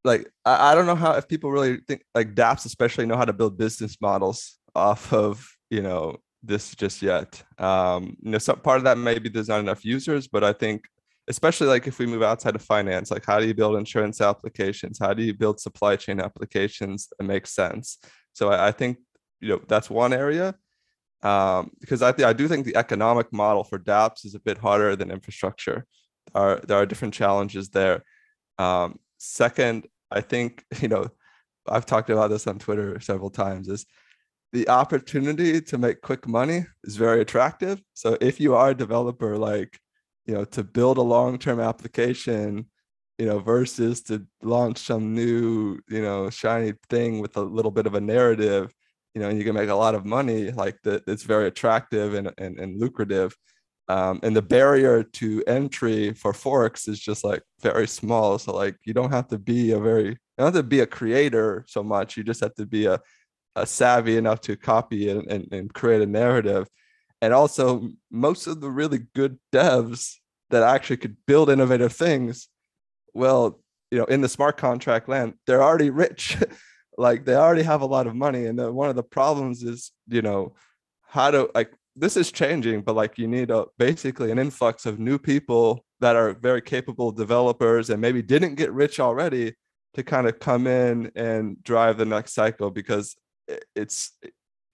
like 0.04 0.30
I, 0.44 0.72
I 0.72 0.74
don't 0.74 0.86
know 0.86 0.94
how 0.94 1.12
if 1.12 1.28
people 1.28 1.50
really 1.50 1.78
think 1.88 2.02
like 2.14 2.34
dapps 2.34 2.66
especially 2.66 3.06
know 3.06 3.16
how 3.16 3.24
to 3.24 3.32
build 3.32 3.58
business 3.58 3.96
models 4.00 4.58
off 4.74 5.12
of 5.12 5.46
you 5.70 5.82
know 5.82 6.18
this 6.42 6.74
just 6.74 7.02
yet. 7.02 7.42
Um 7.58 8.16
you 8.22 8.30
know 8.30 8.38
some 8.38 8.60
part 8.60 8.78
of 8.78 8.84
that 8.84 8.98
maybe 8.98 9.28
there's 9.28 9.48
not 9.48 9.60
enough 9.60 9.84
users 9.84 10.28
but 10.28 10.44
i 10.44 10.52
think 10.52 10.84
especially 11.28 11.66
like 11.66 11.86
if 11.86 11.98
we 11.98 12.06
move 12.06 12.22
outside 12.22 12.54
of 12.54 12.62
finance 12.62 13.10
like 13.10 13.24
how 13.24 13.40
do 13.40 13.46
you 13.46 13.54
build 13.54 13.76
insurance 13.76 14.20
applications? 14.20 14.98
How 14.98 15.14
do 15.14 15.22
you 15.22 15.32
build 15.32 15.58
supply 15.58 15.96
chain 15.96 16.20
applications 16.20 17.08
that 17.18 17.24
make 17.24 17.46
sense? 17.46 17.98
So 18.34 18.50
i, 18.50 18.68
I 18.68 18.72
think 18.72 18.98
you 19.40 19.48
know 19.48 19.60
that's 19.68 19.90
one 19.90 20.12
area. 20.12 20.54
Um, 21.22 21.70
because 21.80 22.02
I, 22.02 22.12
th- 22.12 22.28
I 22.28 22.34
do 22.34 22.46
think 22.48 22.66
the 22.66 22.76
economic 22.76 23.32
model 23.32 23.64
for 23.64 23.78
dapps 23.78 24.26
is 24.26 24.34
a 24.34 24.40
bit 24.40 24.58
harder 24.58 24.94
than 24.94 25.10
infrastructure. 25.10 25.86
There 26.34 26.42
are, 26.42 26.60
there 26.68 26.76
are 26.76 26.84
different 26.84 27.14
challenges 27.14 27.70
there 27.70 28.02
um, 28.58 28.98
second 29.18 29.86
i 30.10 30.20
think 30.20 30.64
you 30.80 30.88
know 30.88 31.06
i've 31.68 31.86
talked 31.86 32.10
about 32.10 32.28
this 32.28 32.46
on 32.46 32.58
twitter 32.58 32.98
several 33.00 33.30
times 33.30 33.68
is 33.68 33.86
the 34.54 34.68
opportunity 34.68 35.60
to 35.60 35.76
make 35.76 36.00
quick 36.00 36.28
money 36.28 36.64
is 36.84 36.94
very 36.94 37.20
attractive. 37.20 37.82
So 37.92 38.16
if 38.20 38.38
you 38.38 38.54
are 38.54 38.70
a 38.70 38.74
developer 38.74 39.36
like 39.36 39.80
you 40.26 40.34
know 40.34 40.44
to 40.44 40.62
build 40.62 40.96
a 40.96 41.02
long-term 41.02 41.58
application 41.58 42.66
you 43.18 43.26
know 43.26 43.40
versus 43.40 44.00
to 44.02 44.24
launch 44.42 44.78
some 44.78 45.12
new 45.12 45.80
you 45.88 46.00
know 46.00 46.30
shiny 46.30 46.72
thing 46.88 47.18
with 47.18 47.36
a 47.36 47.42
little 47.42 47.72
bit 47.72 47.86
of 47.86 47.94
a 47.94 48.00
narrative 48.00 48.72
you 49.14 49.20
know 49.20 49.28
and 49.28 49.38
you 49.38 49.44
can 49.44 49.54
make 49.54 49.68
a 49.68 49.74
lot 49.74 49.94
of 49.94 50.06
money 50.06 50.50
like 50.52 50.80
that 50.82 51.02
it's 51.08 51.24
very 51.24 51.46
attractive 51.48 52.14
and, 52.14 52.32
and, 52.38 52.58
and 52.58 52.80
lucrative 52.80 53.36
um, 53.88 54.20
and 54.22 54.34
the 54.34 54.42
barrier 54.42 55.02
to 55.02 55.44
entry 55.46 56.12
for 56.14 56.32
forks 56.32 56.88
is 56.88 56.98
just 56.98 57.22
like 57.22 57.42
very 57.60 57.86
small. 57.86 58.38
So 58.38 58.54
like 58.54 58.76
you 58.84 58.94
don't 58.94 59.10
have 59.10 59.28
to 59.28 59.38
be 59.38 59.72
a 59.72 59.78
very 59.78 60.08
you 60.08 60.16
don't 60.38 60.46
have 60.46 60.62
to 60.62 60.62
be 60.62 60.80
a 60.80 60.86
creator 60.86 61.64
so 61.68 61.82
much. 61.82 62.16
You 62.16 62.24
just 62.24 62.40
have 62.40 62.54
to 62.54 62.66
be 62.66 62.86
a, 62.86 63.00
a 63.56 63.66
savvy 63.66 64.16
enough 64.16 64.40
to 64.42 64.56
copy 64.56 65.10
and, 65.10 65.30
and, 65.30 65.52
and 65.52 65.72
create 65.72 66.02
a 66.02 66.06
narrative. 66.06 66.66
And 67.20 67.32
also 67.32 67.88
most 68.10 68.46
of 68.46 68.60
the 68.60 68.70
really 68.70 69.00
good 69.14 69.38
devs 69.52 70.14
that 70.50 70.62
actually 70.62 70.96
could 70.96 71.16
build 71.26 71.50
innovative 71.50 71.92
things 71.92 72.48
well 73.14 73.60
you 73.90 73.98
know 73.98 74.04
in 74.06 74.20
the 74.20 74.28
smart 74.28 74.56
contract 74.56 75.08
land 75.08 75.34
they're 75.46 75.62
already 75.62 75.90
rich. 75.90 76.36
Like 76.96 77.24
they 77.24 77.34
already 77.34 77.62
have 77.62 77.80
a 77.80 77.86
lot 77.86 78.06
of 78.06 78.14
money. 78.14 78.46
And 78.46 78.56
the, 78.56 78.72
one 78.72 78.88
of 78.88 78.96
the 78.96 79.02
problems 79.02 79.62
is 79.62 79.90
you 80.06 80.22
know 80.22 80.54
how 81.02 81.30
to 81.30 81.50
like 81.54 81.72
this 81.96 82.16
is 82.16 82.32
changing 82.32 82.82
but 82.82 82.94
like 82.94 83.18
you 83.18 83.28
need 83.28 83.50
a 83.50 83.64
basically 83.78 84.30
an 84.30 84.38
influx 84.38 84.86
of 84.86 84.98
new 84.98 85.18
people 85.18 85.84
that 86.00 86.16
are 86.16 86.34
very 86.34 86.60
capable 86.60 87.12
developers 87.12 87.90
and 87.90 88.00
maybe 88.00 88.22
didn't 88.22 88.56
get 88.56 88.72
rich 88.72 88.98
already 89.00 89.54
to 89.94 90.02
kind 90.02 90.26
of 90.26 90.38
come 90.38 90.66
in 90.66 91.10
and 91.14 91.62
drive 91.62 91.96
the 91.96 92.04
next 92.04 92.34
cycle 92.34 92.70
because 92.70 93.16
it's 93.76 94.18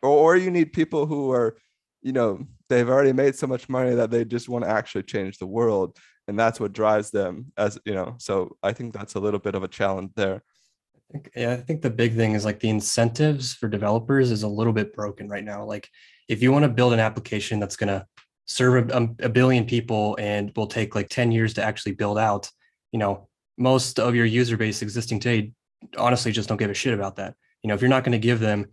or 0.02 0.36
you 0.36 0.50
need 0.50 0.72
people 0.72 1.06
who 1.06 1.30
are 1.30 1.56
you 2.02 2.12
know 2.12 2.46
they've 2.68 2.88
already 2.88 3.12
made 3.12 3.34
so 3.34 3.46
much 3.46 3.68
money 3.68 3.94
that 3.94 4.10
they 4.10 4.24
just 4.24 4.48
want 4.48 4.64
to 4.64 4.70
actually 4.70 5.02
change 5.02 5.36
the 5.38 5.46
world 5.46 5.96
and 6.26 6.38
that's 6.38 6.58
what 6.58 6.72
drives 6.72 7.10
them 7.10 7.52
as 7.58 7.78
you 7.84 7.94
know 7.94 8.14
so 8.18 8.56
i 8.62 8.72
think 8.72 8.94
that's 8.94 9.14
a 9.14 9.20
little 9.20 9.40
bit 9.40 9.54
of 9.54 9.62
a 9.62 9.68
challenge 9.68 10.10
there 10.16 10.42
yeah, 11.34 11.52
I 11.52 11.56
think 11.56 11.82
the 11.82 11.90
big 11.90 12.14
thing 12.14 12.34
is 12.34 12.44
like 12.44 12.60
the 12.60 12.68
incentives 12.68 13.54
for 13.54 13.68
developers 13.68 14.30
is 14.30 14.42
a 14.42 14.48
little 14.48 14.72
bit 14.72 14.94
broken 14.94 15.28
right 15.28 15.44
now. 15.44 15.64
Like, 15.64 15.88
if 16.30 16.40
you 16.42 16.52
want 16.52 16.62
to 16.62 16.68
build 16.68 16.92
an 16.92 17.00
application 17.00 17.58
that's 17.58 17.74
going 17.74 17.88
to 17.88 18.06
serve 18.46 18.88
a, 18.88 18.96
um, 18.96 19.16
a, 19.18 19.28
billion 19.28 19.64
people 19.64 20.16
and 20.20 20.52
will 20.56 20.68
take 20.68 20.94
like 20.94 21.08
10 21.08 21.32
years 21.32 21.54
to 21.54 21.62
actually 21.62 21.92
build 21.92 22.18
out, 22.18 22.48
you 22.92 23.00
know, 23.00 23.28
most 23.58 23.98
of 23.98 24.14
your 24.14 24.24
user 24.24 24.56
base 24.56 24.80
existing 24.80 25.18
today 25.18 25.52
honestly 25.98 26.30
just 26.30 26.48
don't 26.48 26.56
give 26.56 26.70
a 26.70 26.74
shit 26.74 26.94
about 26.94 27.16
that. 27.16 27.34
You 27.62 27.68
know, 27.68 27.74
if 27.74 27.80
you're 27.80 27.90
not 27.90 28.04
going 28.04 28.12
to 28.12 28.18
give 28.18 28.38
them 28.38 28.66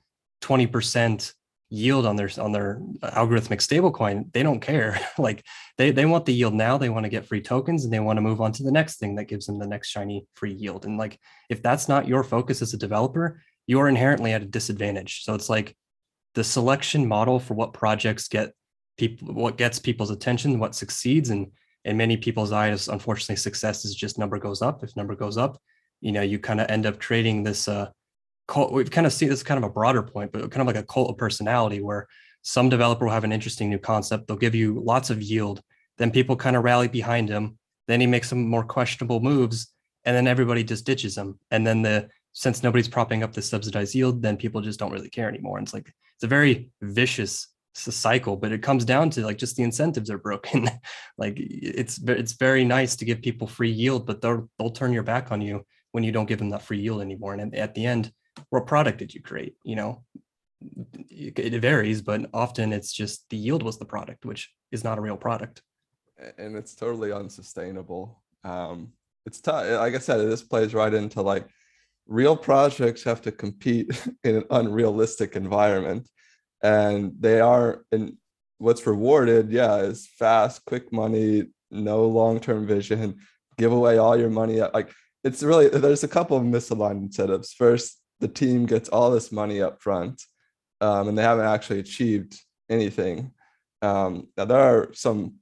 20% 0.44 1.34
yield 1.70 2.06
on 2.06 2.16
their 2.16 2.30
on 2.38 2.52
their 2.52 2.80
algorithmic 3.02 3.60
stablecoin, 3.60 4.32
they 4.34 4.44
don't 4.44 4.62
care. 4.62 5.00
like 5.18 5.44
they 5.80 5.90
they 5.90 6.06
want 6.06 6.28
the 6.28 6.34
yield 6.34 6.54
now. 6.54 6.78
They 6.78 6.90
want 6.90 7.06
to 7.06 7.10
get 7.10 7.26
free 7.26 7.42
tokens 7.42 7.84
and 7.84 7.92
they 7.92 8.00
want 8.00 8.18
to 8.18 8.22
move 8.22 8.40
on 8.40 8.52
to 8.54 8.64
the 8.64 8.72
next 8.72 9.00
thing 9.00 9.16
that 9.16 9.26
gives 9.26 9.48
them 9.48 9.58
the 9.58 9.68
next 9.68 9.90
shiny 9.90 10.28
free 10.36 10.54
yield. 10.54 10.86
And 10.86 10.98
like 10.98 11.20
if 11.50 11.64
that's 11.64 11.90
not 11.90 12.08
your 12.08 12.24
focus 12.24 12.62
as 12.62 12.76
a 12.76 12.78
developer, 12.78 13.42
you're 13.66 13.90
inherently 13.90 14.32
at 14.32 14.44
a 14.44 14.46
disadvantage. 14.46 15.24
So 15.24 15.34
it's 15.34 15.50
like 15.50 15.76
the 16.38 16.44
selection 16.44 17.08
model 17.08 17.40
for 17.40 17.56
what 17.56 17.74
projects 17.74 18.28
get 18.28 18.54
people 18.96 19.34
what 19.34 19.58
gets 19.58 19.80
people's 19.80 20.12
attention, 20.12 20.60
what 20.60 20.76
succeeds 20.76 21.32
and 21.32 21.52
in 21.84 21.98
many 21.98 22.16
people's 22.16 22.52
eyes, 22.52 22.90
unfortunately, 22.90 23.38
success 23.38 23.86
is 23.86 23.96
just 23.96 24.20
number 24.20 24.38
goes 24.38 24.62
up. 24.62 24.84
If 24.84 24.96
number 24.96 25.16
goes 25.16 25.36
up, 25.36 25.60
you 26.00 26.12
know, 26.12 26.22
you 26.22 26.38
kind 26.38 26.62
of 26.62 26.70
end 26.70 26.86
up 26.86 27.00
trading 27.00 27.42
this 27.42 27.68
uh 27.68 27.90
cult, 28.48 28.72
we've 28.72 28.92
kind 28.92 29.08
of 29.08 29.14
seen 29.14 29.30
this 29.30 29.42
kind 29.42 29.58
of 29.58 29.68
a 29.68 29.74
broader 29.74 30.04
point, 30.04 30.32
but 30.32 30.52
kind 30.52 30.62
of 30.62 30.68
like 30.68 30.84
a 30.84 30.84
cult 30.84 31.10
of 31.10 31.18
personality 31.18 31.82
where 31.82 32.06
some 32.44 32.70
developer 32.70 33.06
will 33.06 33.14
have 33.14 33.24
an 33.24 33.32
interesting 33.32 33.72
new 33.72 33.80
concept. 33.80 34.28
They'll 34.28 34.38
give 34.38 34.54
you 34.54 34.80
lots 34.86 35.10
of 35.10 35.20
yield. 35.20 35.60
Then 35.98 36.12
people 36.12 36.36
kind 36.36 36.56
of 36.56 36.64
rally 36.64 36.88
behind 36.88 37.30
him. 37.30 37.58
Then 37.88 38.00
he 38.00 38.06
makes 38.06 38.30
some 38.30 38.48
more 38.48 38.64
questionable 38.64 39.22
moves. 39.22 39.74
And 40.06 40.16
then 40.16 40.28
everybody 40.28 40.64
just 40.64 40.86
ditches 40.86 41.18
him. 41.18 41.40
And 41.50 41.66
then 41.66 41.82
the 41.82 42.10
since 42.34 42.62
nobody's 42.62 42.88
propping 42.88 43.24
up 43.24 43.34
the 43.34 43.42
subsidized 43.42 43.96
yield, 43.96 44.22
then 44.22 44.38
people 44.38 44.62
just 44.62 44.78
don't 44.78 44.92
really 44.92 45.10
care 45.10 45.28
anymore. 45.28 45.58
And 45.58 45.66
it's 45.66 45.74
like 45.74 45.92
it's 46.18 46.24
a 46.24 46.28
very 46.28 46.70
vicious 46.82 47.48
cycle, 47.74 48.36
but 48.36 48.52
it 48.52 48.64
comes 48.64 48.84
down 48.86 49.10
to 49.12 49.24
like 49.24 49.38
just 49.38 49.56
the 49.56 49.64
incentives 49.64 50.10
are 50.10 50.18
broken. 50.18 50.70
like 51.18 51.36
it's 51.38 52.00
it's 52.08 52.34
very 52.34 52.66
nice 52.66 52.96
to 52.98 53.06
give 53.06 53.22
people 53.22 53.48
free 53.48 53.72
yield, 53.72 54.06
but 54.06 54.22
they'll 54.22 54.50
they'll 54.58 54.72
turn 54.72 54.94
your 54.94 55.04
back 55.04 55.32
on 55.32 55.42
you 55.42 55.66
when 55.92 56.04
you 56.04 56.12
don't 56.12 56.28
give 56.28 56.40
them 56.40 56.50
that 56.50 56.64
free 56.64 56.80
yield 56.80 57.02
anymore. 57.02 57.34
And 57.34 57.56
at 57.56 57.76
the 57.76 57.86
end, 57.86 58.12
what 58.50 58.68
product 58.68 58.98
did 58.98 59.14
you 59.14 59.22
create 59.22 59.56
you 59.64 59.76
know 59.76 60.04
it 61.10 61.62
varies 61.62 62.02
but 62.02 62.30
often 62.34 62.74
it's 62.74 62.92
just 62.92 63.30
the 63.30 63.38
yield 63.38 63.64
was 63.64 63.78
the 63.78 63.86
product 63.86 64.26
which 64.26 64.52
is 64.72 64.84
not 64.84 64.98
a 64.98 65.02
real 65.02 65.18
product 65.18 65.62
and 66.38 66.56
it's 66.56 66.74
totally 66.74 67.12
unsustainable 67.12 68.22
um 68.44 68.92
it's 69.26 69.40
tough 69.40 69.66
like 69.80 69.94
i 69.94 70.00
said 70.00 70.18
this 70.18 70.42
plays 70.42 70.74
right 70.74 70.94
into 70.94 71.22
like 71.22 71.48
real 72.08 72.36
projects 72.36 73.04
have 73.04 73.22
to 73.22 73.32
compete 73.32 73.90
in 74.24 74.38
an 74.38 74.44
unrealistic 74.50 75.36
environment 75.36 76.10
and 76.64 77.14
they 77.20 77.40
are 77.40 77.84
and 77.92 78.14
what's 78.58 78.88
rewarded 78.88 79.52
yeah 79.52 79.78
is 79.78 80.08
fast 80.18 80.66
quick 80.66 80.92
money 80.92 81.46
no 81.70 82.06
long-term 82.06 82.66
vision 82.66 83.16
give 83.58 83.72
away 83.72 83.98
all 83.98 84.18
your 84.18 84.30
money 84.30 84.60
like 84.74 84.92
it's 85.24 85.44
really 85.44 85.68
there's 85.68 86.04
a 86.04 86.08
couple 86.08 86.38
of 86.38 86.44
misaligned 86.44 87.02
incentives 87.04 87.54
first 87.54 88.02
the 88.20 88.28
team 88.28 88.66
gets 88.66 88.90
all 88.90 89.12
this 89.12 89.32
money 89.32 89.62
up 89.62 89.82
front 89.82 90.24
um, 90.82 91.08
and 91.08 91.18
they 91.18 91.24
haven't 91.24 91.46
actually 91.46 91.80
achieved 91.80 92.40
anything. 92.70 93.32
Um, 93.82 94.28
now 94.38 94.46
there 94.46 94.60
are 94.60 94.90
some 94.94 95.36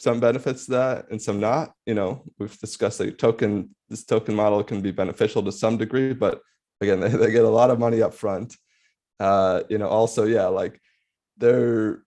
some 0.00 0.20
benefits 0.20 0.64
to 0.66 0.72
that 0.72 1.10
and 1.10 1.20
some 1.20 1.40
not. 1.40 1.72
You 1.86 1.94
know, 1.94 2.22
we've 2.38 2.58
discussed 2.58 2.98
the 2.98 3.12
token. 3.12 3.74
This 3.88 4.04
token 4.04 4.34
model 4.34 4.64
can 4.64 4.80
be 4.80 4.90
beneficial 4.90 5.42
to 5.42 5.52
some 5.52 5.76
degree, 5.76 6.14
but 6.14 6.40
again, 6.80 7.00
they, 7.00 7.08
they 7.08 7.30
get 7.30 7.44
a 7.44 7.48
lot 7.48 7.70
of 7.70 7.78
money 7.78 8.02
up 8.02 8.14
front. 8.14 8.56
Uh, 9.18 9.62
you 9.68 9.78
know, 9.78 9.88
also, 9.88 10.24
yeah, 10.24 10.46
like 10.46 10.80
there, 11.36 12.02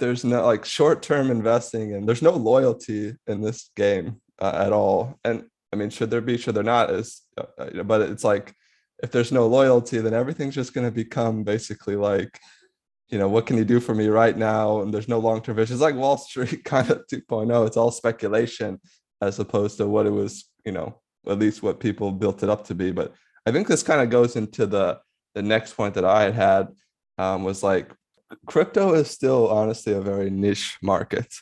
there's 0.00 0.24
no 0.24 0.44
like 0.44 0.64
short-term 0.64 1.30
investing 1.30 1.94
and 1.94 2.08
there's 2.08 2.22
no 2.22 2.32
loyalty 2.32 3.14
in 3.28 3.40
this 3.40 3.70
game 3.76 4.20
uh, 4.40 4.62
at 4.66 4.72
all. 4.72 5.18
And 5.24 5.44
I 5.72 5.76
mean, 5.76 5.90
should 5.90 6.10
there 6.10 6.20
be? 6.20 6.36
Should 6.36 6.56
there 6.56 6.64
not? 6.64 6.90
Is 6.90 7.22
uh, 7.38 7.82
but 7.84 8.00
it's 8.02 8.24
like 8.24 8.54
if 9.02 9.10
there's 9.10 9.32
no 9.32 9.46
loyalty, 9.46 9.98
then 9.98 10.14
everything's 10.14 10.54
just 10.54 10.74
going 10.74 10.86
to 10.86 10.90
become 10.90 11.44
basically 11.44 11.96
like, 11.96 12.38
you 13.08 13.18
know, 13.18 13.28
what 13.28 13.46
can 13.46 13.56
you 13.56 13.64
do 13.64 13.80
for 13.80 13.94
me 13.94 14.08
right 14.08 14.36
now? 14.36 14.80
And 14.80 14.92
there's 14.92 15.08
no 15.08 15.18
long 15.18 15.42
term 15.42 15.56
vision. 15.56 15.74
It's 15.74 15.82
like 15.82 15.94
Wall 15.94 16.16
Street 16.16 16.64
kind 16.64 16.90
of 16.90 17.06
2.0. 17.12 17.66
It's 17.66 17.76
all 17.76 17.90
speculation 17.90 18.80
as 19.20 19.38
opposed 19.38 19.78
to 19.78 19.86
what 19.86 20.06
it 20.06 20.10
was, 20.10 20.48
you 20.64 20.72
know, 20.72 21.00
at 21.26 21.38
least 21.38 21.62
what 21.62 21.80
people 21.80 22.10
built 22.12 22.42
it 22.42 22.50
up 22.50 22.66
to 22.66 22.74
be. 22.74 22.90
But 22.90 23.14
I 23.46 23.52
think 23.52 23.68
this 23.68 23.82
kind 23.82 24.00
of 24.00 24.10
goes 24.10 24.36
into 24.36 24.66
the 24.66 25.00
the 25.34 25.42
next 25.42 25.72
point 25.72 25.94
that 25.94 26.04
I 26.04 26.22
had 26.22 26.34
had 26.34 26.68
um, 27.18 27.42
was 27.42 27.62
like 27.62 27.92
crypto 28.46 28.94
is 28.94 29.10
still 29.10 29.48
honestly 29.48 29.92
a 29.92 30.00
very 30.00 30.30
niche 30.30 30.78
market. 30.80 31.32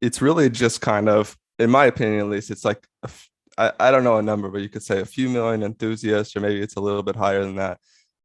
It's 0.00 0.20
really 0.20 0.50
just 0.50 0.80
kind 0.80 1.08
of, 1.08 1.36
in 1.58 1.70
my 1.70 1.86
opinion 1.86 2.20
at 2.20 2.28
least, 2.28 2.50
it's 2.50 2.64
like 2.64 2.86
I, 3.56 3.72
I 3.78 3.90
don't 3.90 4.04
know 4.04 4.18
a 4.18 4.22
number, 4.22 4.48
but 4.48 4.62
you 4.62 4.68
could 4.68 4.82
say 4.82 5.00
a 5.00 5.06
few 5.06 5.28
million 5.28 5.62
enthusiasts, 5.62 6.34
or 6.36 6.40
maybe 6.40 6.60
it's 6.60 6.76
a 6.76 6.80
little 6.80 7.02
bit 7.02 7.16
higher 7.16 7.44
than 7.44 7.56
that. 7.56 7.78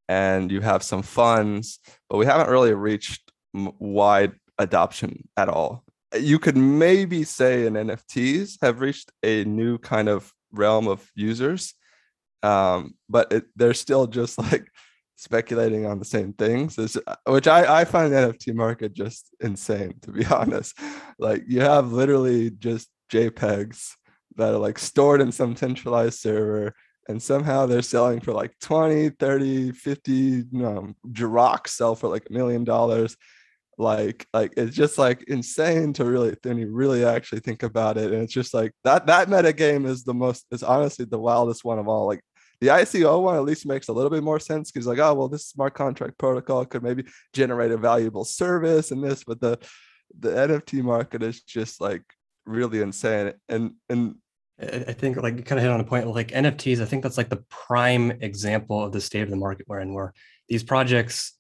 And 0.10 0.51
you 0.51 0.62
have 0.62 0.82
some 0.82 1.04
funds, 1.04 1.80
but 2.10 2.18
we 2.18 2.25
haven't 2.25 2.50
really 2.50 2.74
reached 2.74 3.32
wide 3.54 4.34
adoption 4.58 5.30
at 5.38 5.50
all. 5.50 5.84
You 6.20 6.39
could 6.39 6.58
maybe 6.58 7.24
say 7.24 7.68
in 7.68 7.74
NFTs 7.74 8.58
have 8.63 8.82
reached 8.82 9.12
a 9.24 9.46
new 9.46 9.78
kind 9.78 10.10
of 10.10 10.34
realm 10.51 10.88
of 10.88 11.08
users, 11.16 11.75
um, 12.42 12.96
but 13.08 13.32
it, 13.32 13.46
they're 13.56 13.75
still 13.75 14.08
just 14.08 14.38
like 14.51 14.68
speculating 15.16 15.86
on 15.86 16.00
the 16.00 16.06
same 16.06 16.34
things, 16.34 16.78
which 17.28 17.48
I, 17.48 17.82
I 17.82 17.86
find 17.86 18.12
the 18.12 18.18
NFT 18.18 18.56
market 18.56 18.94
just 18.94 19.30
insane, 19.39 19.96
to 20.01 20.12
be 20.12 20.25
honest. 20.32 20.80
Like 21.20 21.44
you 21.48 21.62
have 21.62 21.92
literally 21.92 22.50
just 22.50 22.89
JPEGs 23.12 23.92
that 24.38 24.54
are 24.54 24.58
like 24.58 24.80
stored 24.80 25.22
in 25.22 25.32
some 25.32 25.56
centralized 25.56 26.20
server 26.20 26.74
and 27.10 27.22
somehow 27.22 27.66
they're 27.66 27.82
selling 27.82 28.20
for 28.22 28.34
like 28.34 28.54
20 28.62 29.10
30 29.10 29.72
50 29.72 30.44
um, 30.63 30.96
Girox 31.08 31.70
sell 31.70 31.96
for 31.96 32.08
like 32.08 32.28
a 32.30 32.34
million 32.34 32.63
dollars. 32.63 33.18
Like 33.80 34.28
like 34.32 34.54
it's 34.58 34.75
just 34.75 34.98
like 34.98 35.24
insane 35.24 35.92
to 35.94 36.06
really 36.06 36.36
when 36.44 36.60
you 36.60 36.72
really 36.72 37.04
actually 37.04 37.39
think 37.39 37.63
about 37.63 37.98
it 37.98 38.12
and 38.12 38.22
it's 38.22 38.34
just 38.34 38.54
like 38.54 38.74
that 38.84 39.08
that 39.08 39.30
meta 39.30 39.54
game 39.54 39.86
is 39.86 40.04
the 40.04 40.13
most 40.13 40.46
is 40.51 40.63
honestly 40.63 41.06
the 41.06 41.18
wildest 41.18 41.66
one 41.66 41.80
of 41.80 41.88
all. 41.88 42.06
Like 42.06 42.22
the 42.62 42.68
ICO 42.68 43.24
one 43.24 43.38
at 43.38 43.44
least 43.44 43.66
makes 43.66 43.88
a 43.88 43.94
little 43.94 44.12
bit 44.12 44.24
more 44.24 44.39
sense 44.39 44.72
because 44.72 44.86
like 44.86 45.00
oh 45.00 45.13
well 45.16 45.30
this 45.30 45.48
smart 45.48 45.74
contract 45.74 46.18
protocol 46.20 46.63
could 46.66 46.84
maybe 46.84 47.06
generate 47.34 47.72
a 47.72 47.78
valuable 47.78 48.25
service 48.25 48.92
and 48.92 49.04
this 49.04 49.24
but 49.24 49.42
the 49.42 49.58
the 50.20 50.30
NFT 50.30 50.84
market 50.84 51.24
is 51.24 51.42
just 51.42 51.82
like 51.82 52.04
really 52.46 52.82
insane 52.82 53.34
and 53.48 53.72
and 53.89 54.16
I 54.62 54.94
think 54.94 55.16
like 55.18 55.38
you 55.38 55.44
kind 55.44 55.58
of 55.58 55.63
hit 55.63 55.72
on 55.72 55.80
a 55.80 55.86
point 55.86 56.08
like 56.08 56.30
NFTs. 56.30 56.82
I 56.82 56.86
think 56.86 57.04
that's 57.04 57.18
like 57.18 57.30
the 57.30 57.44
prime 57.50 58.12
example 58.22 58.84
of 58.84 58.92
the 58.92 59.00
state 59.00 59.22
of 59.22 59.30
the 59.30 59.38
market 59.38 59.68
we're 59.70 59.80
in, 59.80 59.94
where 59.94 60.13
these 60.50 60.63
projects 60.63 61.34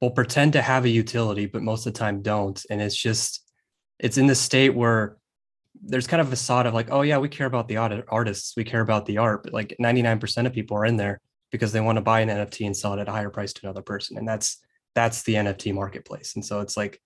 will 0.00 0.10
pretend 0.10 0.52
to 0.52 0.62
have 0.62 0.84
a 0.84 0.88
utility, 0.88 1.46
but 1.46 1.62
most 1.62 1.86
of 1.86 1.92
the 1.92 1.98
time 1.98 2.22
don't. 2.22 2.62
And 2.70 2.80
it's 2.80 2.96
just, 2.96 3.50
it's 3.98 4.18
in 4.18 4.26
the 4.26 4.34
state 4.34 4.70
where 4.70 5.16
there's 5.82 6.06
kind 6.06 6.20
of 6.20 6.28
a 6.28 6.30
facade 6.30 6.66
of 6.66 6.74
like, 6.74 6.90
oh 6.90 7.02
yeah, 7.02 7.18
we 7.18 7.28
care 7.28 7.46
about 7.46 7.68
the 7.68 7.76
artists, 7.76 8.54
we 8.56 8.64
care 8.64 8.80
about 8.80 9.06
the 9.06 9.18
art, 9.18 9.42
but 9.42 9.52
like 9.52 9.74
99% 9.80 10.46
of 10.46 10.52
people 10.52 10.76
are 10.76 10.84
in 10.84 10.96
there 10.96 11.20
because 11.50 11.72
they 11.72 11.80
want 11.80 11.96
to 11.96 12.02
buy 12.02 12.20
an 12.20 12.28
NFT 12.28 12.66
and 12.66 12.76
sell 12.76 12.94
it 12.94 13.00
at 13.00 13.08
a 13.08 13.12
higher 13.12 13.30
price 13.30 13.52
to 13.54 13.60
another 13.64 13.82
person, 13.82 14.18
and 14.18 14.28
that's 14.28 14.58
that's 14.94 15.22
the 15.22 15.34
NFT 15.34 15.72
marketplace. 15.72 16.34
And 16.34 16.44
so 16.44 16.60
it's 16.60 16.76
like 16.76 17.00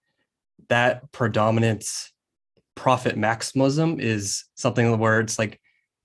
that 0.69 1.11
predominant 1.13 1.85
profit 2.83 3.17
maximism 3.17 4.01
is 4.01 4.45
something 4.57 4.99
where 4.99 5.21
it's 5.21 5.39
like 5.39 5.61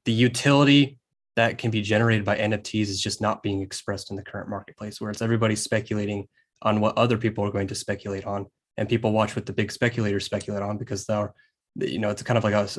the 0.06 0.12
utility 0.12 1.00
that 1.36 1.58
can 1.58 1.72
be 1.72 1.82
generated 1.82 2.24
by 2.24 2.38
NFTs 2.38 2.84
is 2.84 3.02
just 3.02 3.20
not 3.20 3.42
being 3.42 3.64
expressed 3.64 4.12
in 4.12 4.16
the 4.16 4.22
current 4.22 4.48
marketplace, 4.48 5.02
where 5.02 5.10
it's 5.10 5.24
everybody 5.24 5.56
speculating 5.56 6.28
on 6.62 6.80
what 6.80 6.96
other 6.96 7.18
people 7.18 7.44
are 7.44 7.50
going 7.50 7.66
to 7.66 7.74
speculate 7.74 8.26
on, 8.28 8.46
and 8.78 8.88
people 8.88 9.12
watch 9.12 9.36
what 9.36 9.48
the 9.48 9.54
big 9.54 9.72
speculators 9.72 10.26
speculate 10.26 10.62
on 10.62 10.78
because 10.78 11.04
they're, 11.06 11.34
you 11.78 11.98
know, 11.98 12.12
it's 12.12 12.22
kind 12.22 12.38
of 12.38 12.44
like 12.44 12.54
a 12.54 12.70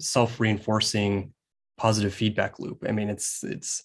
self-reinforcing 0.00 1.32
positive 1.78 2.12
feedback 2.12 2.58
loop. 2.58 2.84
I 2.86 2.92
mean, 2.92 3.08
it's 3.08 3.42
it's 3.42 3.84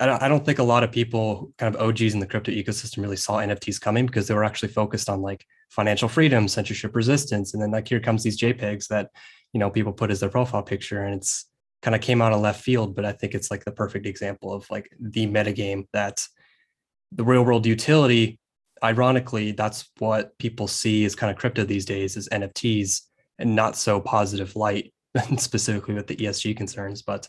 I 0.00 0.28
don't 0.28 0.46
think 0.46 0.60
a 0.60 0.70
lot 0.74 0.84
of 0.84 0.92
people, 0.92 1.52
kind 1.58 1.74
of 1.74 1.80
OGs 1.82 2.14
in 2.14 2.20
the 2.20 2.26
crypto 2.26 2.52
ecosystem, 2.52 3.02
really 3.02 3.16
saw 3.16 3.38
NFTs 3.38 3.80
coming 3.80 4.06
because 4.06 4.28
they 4.28 4.34
were 4.34 4.44
actually 4.44 4.68
focused 4.68 5.10
on 5.10 5.22
like 5.22 5.44
financial 5.70 6.08
freedom, 6.08 6.48
censorship 6.48 6.94
resistance, 6.94 7.54
and 7.54 7.62
then 7.62 7.70
like 7.70 7.88
here 7.88 8.00
comes 8.00 8.22
these 8.22 8.40
JPEGs 8.40 8.88
that 8.88 9.10
you 9.52 9.60
know 9.60 9.70
people 9.70 9.92
put 9.92 10.10
as 10.10 10.20
their 10.20 10.28
profile 10.28 10.62
picture, 10.62 11.02
and 11.02 11.14
it's 11.14 11.46
kind 11.82 11.94
of 11.94 12.00
came 12.00 12.20
out 12.20 12.32
of 12.32 12.40
left 12.40 12.62
field. 12.62 12.94
But 12.94 13.04
I 13.04 13.12
think 13.12 13.34
it's 13.34 13.50
like 13.50 13.64
the 13.64 13.72
perfect 13.72 14.06
example 14.06 14.52
of 14.52 14.68
like 14.70 14.90
the 15.00 15.26
metagame 15.26 15.84
that 15.92 16.26
the 17.12 17.24
real 17.24 17.44
world 17.44 17.66
utility. 17.66 18.38
Ironically, 18.82 19.52
that's 19.52 19.90
what 19.98 20.38
people 20.38 20.68
see 20.68 21.04
as 21.04 21.16
kind 21.16 21.32
of 21.32 21.36
crypto 21.36 21.64
these 21.64 21.84
days 21.84 22.16
is 22.16 22.28
NFTs, 22.28 23.00
and 23.38 23.56
not 23.56 23.76
so 23.76 24.00
positive 24.00 24.54
light, 24.54 24.92
specifically 25.36 25.94
with 25.94 26.06
the 26.06 26.16
ESG 26.16 26.56
concerns, 26.56 27.02
but 27.02 27.28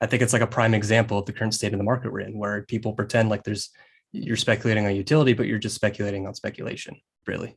I 0.00 0.06
think 0.06 0.22
it's 0.22 0.32
like 0.32 0.42
a 0.42 0.46
prime 0.46 0.74
example 0.74 1.18
of 1.18 1.26
the 1.26 1.32
current 1.32 1.54
state 1.54 1.72
of 1.72 1.78
the 1.78 1.84
market 1.84 2.12
we're 2.12 2.20
in, 2.20 2.38
where 2.38 2.62
people 2.62 2.92
pretend 2.94 3.28
like 3.28 3.44
there's 3.44 3.70
you're 4.12 4.36
speculating 4.36 4.86
on 4.86 4.96
utility, 4.96 5.34
but 5.34 5.46
you're 5.46 5.58
just 5.58 5.74
speculating 5.74 6.26
on 6.26 6.34
speculation, 6.34 6.96
really. 7.26 7.56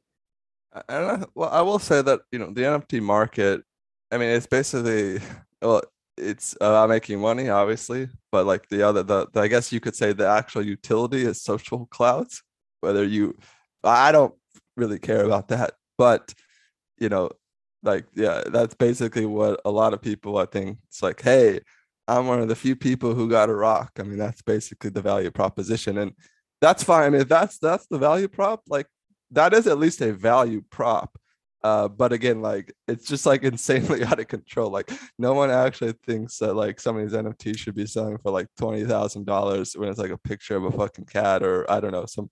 I, 0.90 1.24
well, 1.36 1.50
I 1.50 1.62
will 1.62 1.80
say 1.80 2.02
that 2.02 2.22
you 2.32 2.40
know 2.40 2.52
the 2.52 2.62
NFT 2.62 3.02
market. 3.02 3.62
I 4.12 4.18
mean, 4.18 4.30
it's 4.30 4.48
basically 4.48 5.20
well, 5.62 5.82
it's 6.18 6.56
about 6.56 6.90
making 6.90 7.20
money, 7.20 7.50
obviously, 7.50 8.10
but 8.32 8.46
like 8.46 8.68
the 8.70 8.84
other, 8.84 9.04
the, 9.04 9.28
the 9.32 9.42
I 9.42 9.48
guess 9.48 9.72
you 9.72 9.80
could 9.80 9.96
say 9.96 10.14
the 10.14 10.28
actual 10.28 10.66
utility 10.66 11.24
is 11.24 11.42
social 11.42 11.86
clouds. 11.88 12.44
Whether 12.82 13.04
you, 13.04 13.38
I 13.84 14.12
don't 14.12 14.34
really 14.76 15.00
care 15.00 15.24
about 15.26 15.48
that, 15.50 15.74
but 15.98 16.34
you 17.00 17.10
know, 17.10 17.32
like 17.84 18.06
yeah, 18.16 18.44
that's 18.48 18.76
basically 18.76 19.26
what 19.26 19.62
a 19.66 19.72
lot 19.72 19.94
of 19.94 20.02
people 20.02 20.38
I 20.38 20.46
think. 20.46 20.80
It's 20.88 21.04
like, 21.04 21.22
hey, 21.22 21.62
I'm 22.08 22.28
one 22.28 22.42
of 22.42 22.48
the 22.48 22.56
few 22.56 22.76
people 22.76 23.14
who 23.14 23.30
got 23.30 23.50
a 23.50 23.56
rock. 23.56 23.92
I 24.00 24.04
mean, 24.04 24.18
that's 24.18 24.42
basically 24.42 24.90
the 24.90 25.02
value 25.02 25.32
proposition. 25.32 25.98
And 25.98 26.14
that's 26.62 26.84
fine. 26.84 27.14
If 27.14 27.28
that's 27.28 27.58
that's 27.60 27.88
the 27.88 27.98
value 27.98 28.28
prop, 28.28 28.64
like 28.68 28.88
that 29.34 29.54
is 29.54 29.68
at 29.68 29.80
least 29.80 30.02
a 30.02 30.14
value 30.14 30.64
prop. 30.70 31.18
Uh, 31.64 31.88
but 31.88 32.12
again, 32.12 32.42
like 32.42 32.74
it's 32.88 33.08
just 33.08 33.26
like 33.26 33.44
insanely 33.44 34.04
out 34.04 34.20
of 34.20 34.28
control. 34.28 34.70
Like 34.70 34.92
no 35.18 35.34
one 35.34 35.50
actually 35.50 35.94
thinks 36.06 36.38
that 36.40 36.54
like 36.54 36.80
some 36.80 36.98
of 36.98 37.04
these 37.04 37.18
NFTs 37.18 37.58
should 37.58 37.76
be 37.76 37.86
selling 37.86 38.18
for 38.18 38.32
like 38.32 38.48
twenty 38.58 38.84
thousand 38.84 39.26
dollars 39.26 39.74
when 39.74 39.90
it's 39.90 40.00
like 40.00 40.12
a 40.12 40.18
picture 40.18 40.56
of 40.56 40.66
a 40.66 40.72
fucking 40.72 41.06
cat 41.06 41.44
or 41.44 41.70
I 41.72 41.80
don't 41.80 41.92
know 41.92 42.06
some 42.06 42.30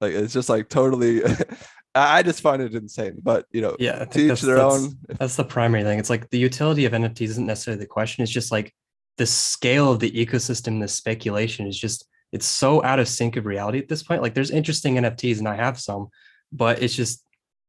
like 0.00 0.12
it's 0.12 0.32
just 0.32 0.48
like 0.48 0.68
totally 0.68 1.22
I 1.94 2.22
just 2.22 2.42
find 2.42 2.62
it 2.62 2.74
insane. 2.74 3.18
But 3.22 3.46
you 3.50 3.60
know, 3.60 3.76
yeah, 3.78 4.04
teach 4.04 4.40
their 4.42 4.56
that's, 4.56 4.74
own. 4.74 4.98
That's 5.18 5.36
the 5.36 5.44
primary 5.44 5.82
thing. 5.84 5.98
It's 5.98 6.10
like 6.10 6.30
the 6.30 6.38
utility 6.38 6.84
of 6.84 6.92
NFTs 6.92 7.22
isn't 7.22 7.46
necessarily 7.46 7.80
the 7.80 7.86
question. 7.88 8.22
It's 8.22 8.32
just 8.32 8.52
like 8.52 8.72
the 9.16 9.26
scale 9.26 9.90
of 9.90 9.98
the 9.98 10.10
ecosystem, 10.10 10.80
the 10.80 10.88
speculation 10.88 11.66
is 11.66 11.78
just 11.78 12.06
it's 12.32 12.46
so 12.46 12.82
out 12.84 12.98
of 12.98 13.08
sync 13.08 13.36
of 13.36 13.46
reality 13.46 13.78
at 13.78 13.88
this 13.88 14.02
point. 14.02 14.22
Like 14.22 14.34
there's 14.34 14.50
interesting 14.50 14.96
NFTs 14.96 15.38
and 15.38 15.48
I 15.48 15.56
have 15.56 15.80
some, 15.80 16.08
but 16.52 16.82
it's 16.82 16.94
just 16.94 17.24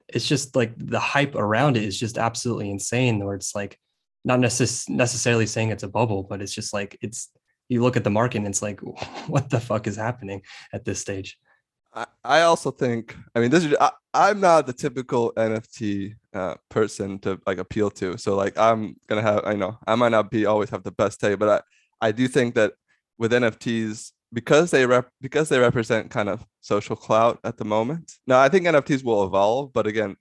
it's 0.07 0.27
just 0.27 0.55
like 0.55 0.73
the 0.77 0.99
hype 0.99 1.35
around 1.35 1.77
it 1.77 1.83
is 1.83 1.99
just 1.99 2.17
absolutely 2.17 2.69
insane. 2.69 3.23
Where 3.23 3.35
it's 3.35 3.55
like 3.55 3.77
not 4.25 4.39
necess- 4.39 4.89
necessarily 4.89 5.45
saying 5.45 5.69
it's 5.69 5.83
a 5.83 5.87
bubble, 5.87 6.23
but 6.23 6.41
it's 6.41 6.53
just 6.53 6.73
like 6.73 6.97
it's 7.01 7.29
you 7.69 7.81
look 7.81 7.95
at 7.95 8.03
the 8.03 8.09
market 8.09 8.37
and 8.37 8.47
it's 8.47 8.61
like 8.61 8.79
what 9.27 9.49
the 9.49 9.59
fuck 9.59 9.87
is 9.87 9.95
happening 9.95 10.41
at 10.73 10.85
this 10.85 10.99
stage. 10.99 11.37
I 12.23 12.41
also 12.41 12.71
think, 12.71 13.15
I 13.35 13.39
mean, 13.39 13.49
this 13.49 13.65
is, 13.65 13.75
I, 13.79 14.29
am 14.29 14.39
not 14.39 14.67
the 14.67 14.73
typical 14.73 15.33
NFT 15.33 16.15
uh, 16.33 16.55
person 16.69 17.17
to 17.19 17.39
like 17.47 17.57
appeal 17.57 17.89
to. 17.91 18.17
So 18.17 18.35
like, 18.35 18.57
I'm 18.57 18.95
gonna 19.07 19.23
have, 19.23 19.41
I 19.43 19.55
know 19.55 19.77
I 19.87 19.95
might 19.95 20.09
not 20.09 20.29
be 20.29 20.45
always 20.45 20.69
have 20.69 20.83
the 20.83 20.91
best 20.91 21.19
take, 21.19 21.39
but 21.39 21.63
I, 22.01 22.07
I 22.07 22.11
do 22.11 22.27
think 22.27 22.55
that 22.55 22.73
with 23.17 23.31
NFTs, 23.31 24.11
because 24.31 24.71
they 24.71 24.85
rep, 24.85 25.09
because 25.21 25.49
they 25.49 25.59
represent 25.59 26.11
kind 26.11 26.29
of 26.29 26.45
social 26.61 26.95
clout 26.95 27.39
at 27.43 27.57
the 27.57 27.65
moment. 27.65 28.13
Now 28.27 28.39
I 28.39 28.49
think 28.49 28.65
NFTs 28.65 29.03
will 29.03 29.23
evolve, 29.23 29.73
but 29.73 29.87
again, 29.87 30.15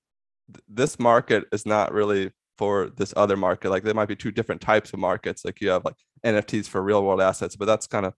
th- 0.52 0.64
this 0.68 0.98
market 0.98 1.44
is 1.52 1.66
not 1.66 1.92
really 1.92 2.32
for 2.56 2.90
this 2.96 3.14
other 3.16 3.36
market. 3.36 3.70
Like 3.70 3.84
there 3.84 3.94
might 3.94 4.08
be 4.08 4.16
two 4.16 4.32
different 4.32 4.60
types 4.60 4.92
of 4.92 4.98
markets. 4.98 5.44
Like 5.44 5.60
you 5.60 5.70
have 5.70 5.84
like 5.84 5.96
NFTs 6.24 6.66
for 6.66 6.82
real 6.82 7.04
world 7.04 7.20
assets, 7.20 7.56
but 7.56 7.66
that's 7.66 7.86
kind 7.86 8.06
of 8.06 8.14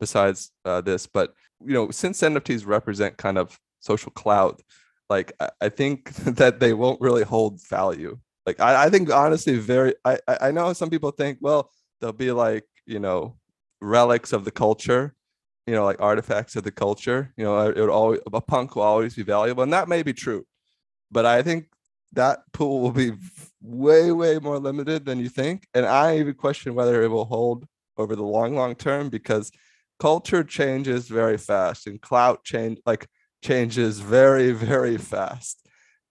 besides 0.00 0.50
uh, 0.64 0.80
this. 0.80 1.06
But 1.06 1.34
you 1.64 1.72
know, 1.72 1.90
since 1.90 2.20
NFTs 2.20 2.66
represent 2.66 3.16
kind 3.16 3.38
of 3.38 3.58
social 3.80 4.10
clout, 4.12 4.60
like 5.08 5.32
I, 5.40 5.50
I 5.60 5.68
think 5.68 6.10
that 6.14 6.60
they 6.60 6.72
won't 6.72 7.00
really 7.00 7.22
hold 7.24 7.60
value. 7.68 8.18
Like 8.44 8.60
I, 8.60 8.86
I 8.86 8.90
think 8.90 9.10
honestly, 9.10 9.58
very 9.58 9.94
I 10.04 10.18
I 10.26 10.50
know 10.50 10.72
some 10.72 10.90
people 10.90 11.10
think, 11.10 11.38
well, 11.40 11.70
they'll 12.00 12.12
be 12.12 12.32
like, 12.32 12.64
you 12.86 12.98
know, 12.98 13.36
relics 13.80 14.32
of 14.32 14.44
the 14.44 14.50
culture, 14.50 15.14
you 15.66 15.74
know, 15.74 15.84
like 15.84 16.00
artifacts 16.00 16.56
of 16.56 16.64
the 16.64 16.70
culture. 16.70 17.32
You 17.36 17.44
know, 17.44 17.68
it 17.68 17.76
would 17.76 17.90
always 17.90 18.20
a 18.32 18.40
punk 18.40 18.76
will 18.76 18.82
always 18.82 19.14
be 19.14 19.22
valuable, 19.22 19.62
and 19.62 19.72
that 19.72 19.88
may 19.88 20.02
be 20.02 20.12
true. 20.12 20.46
But 21.10 21.26
I 21.26 21.42
think 21.42 21.66
that 22.12 22.40
pool 22.52 22.80
will 22.80 22.92
be 22.92 23.12
way, 23.62 24.12
way 24.12 24.38
more 24.38 24.58
limited 24.58 25.04
than 25.04 25.18
you 25.18 25.28
think. 25.28 25.66
And 25.74 25.84
I 25.86 26.18
even 26.18 26.34
question 26.34 26.74
whether 26.74 27.02
it 27.02 27.08
will 27.08 27.24
hold 27.24 27.66
over 27.96 28.16
the 28.16 28.22
long, 28.22 28.54
long 28.54 28.74
term 28.74 29.08
because 29.08 29.50
culture 29.98 30.44
changes 30.44 31.08
very 31.08 31.38
fast 31.38 31.86
and 31.86 32.00
clout 32.00 32.44
change 32.44 32.78
like 32.84 33.08
changes 33.42 34.00
very 34.00 34.52
very 34.52 34.98
fast 34.98 35.66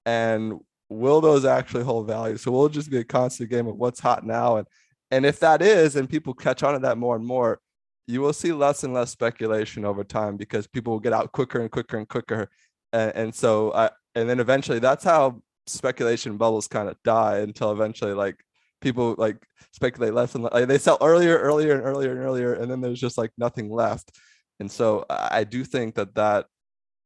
and 0.05 0.53
will 0.89 1.21
those 1.21 1.45
actually 1.45 1.83
hold 1.83 2.07
value 2.07 2.37
so 2.37 2.51
we'll 2.51 2.69
just 2.69 2.89
be 2.89 2.97
a 2.97 3.03
constant 3.03 3.49
game 3.49 3.67
of 3.67 3.75
what's 3.75 3.99
hot 3.99 4.25
now 4.25 4.57
and 4.57 4.67
and 5.11 5.25
if 5.25 5.39
that 5.39 5.61
is 5.61 5.95
and 5.95 6.09
people 6.09 6.33
catch 6.33 6.63
on 6.63 6.73
to 6.73 6.79
that 6.79 6.97
more 6.97 7.15
and 7.15 7.25
more 7.25 7.59
you 8.07 8.21
will 8.21 8.33
see 8.33 8.51
less 8.51 8.83
and 8.83 8.93
less 8.93 9.11
speculation 9.11 9.85
over 9.85 10.03
time 10.03 10.37
because 10.37 10.67
people 10.67 10.93
will 10.93 10.99
get 10.99 11.13
out 11.13 11.31
quicker 11.31 11.59
and 11.61 11.71
quicker 11.71 11.97
and 11.97 12.07
quicker 12.07 12.49
and, 12.93 13.11
and 13.15 13.35
so 13.35 13.73
i 13.73 13.89
and 14.15 14.29
then 14.29 14.39
eventually 14.39 14.79
that's 14.79 15.03
how 15.03 15.41
speculation 15.67 16.37
bubbles 16.37 16.67
kind 16.67 16.87
of 16.87 16.95
die 17.03 17.39
until 17.39 17.71
eventually 17.71 18.13
like 18.13 18.37
people 18.81 19.15
like 19.17 19.37
speculate 19.71 20.13
less 20.13 20.35
and 20.35 20.43
less. 20.43 20.53
Like, 20.53 20.67
they 20.67 20.77
sell 20.77 20.97
earlier, 21.01 21.37
earlier, 21.37 21.73
and 21.73 21.83
earlier 21.83 22.11
and 22.11 22.19
earlier, 22.19 22.53
and 22.53 22.69
then 22.69 22.81
there's 22.81 23.01
just 23.01 23.17
like 23.17 23.31
nothing 23.37 23.71
left. 23.71 24.11
And 24.59 24.71
so 24.71 25.05
I 25.09 25.43
do 25.43 25.63
think 25.63 25.95
that 25.95 26.15
that 26.15 26.45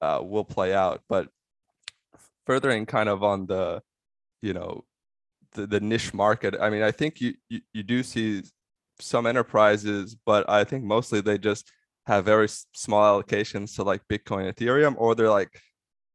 uh, 0.01 0.19
will 0.21 0.45
play 0.45 0.73
out. 0.73 1.01
But 1.09 1.29
furthering 2.45 2.85
kind 2.85 3.09
of 3.09 3.23
on 3.23 3.47
the, 3.47 3.81
you 4.41 4.53
know, 4.53 4.83
the, 5.53 5.65
the 5.65 5.79
niche 5.79 6.13
market. 6.13 6.55
I 6.59 6.69
mean, 6.69 6.83
I 6.83 6.91
think 6.91 7.21
you, 7.21 7.33
you 7.49 7.61
you 7.73 7.83
do 7.83 8.03
see 8.03 8.43
some 8.99 9.25
enterprises, 9.25 10.15
but 10.25 10.49
I 10.49 10.63
think 10.63 10.83
mostly 10.83 11.21
they 11.21 11.37
just 11.37 11.71
have 12.05 12.25
very 12.25 12.47
small 12.73 13.21
allocations 13.21 13.75
to 13.75 13.83
like 13.83 14.01
Bitcoin, 14.11 14.51
Ethereum, 14.51 14.95
or 14.97 15.15
they're 15.15 15.29
like 15.29 15.61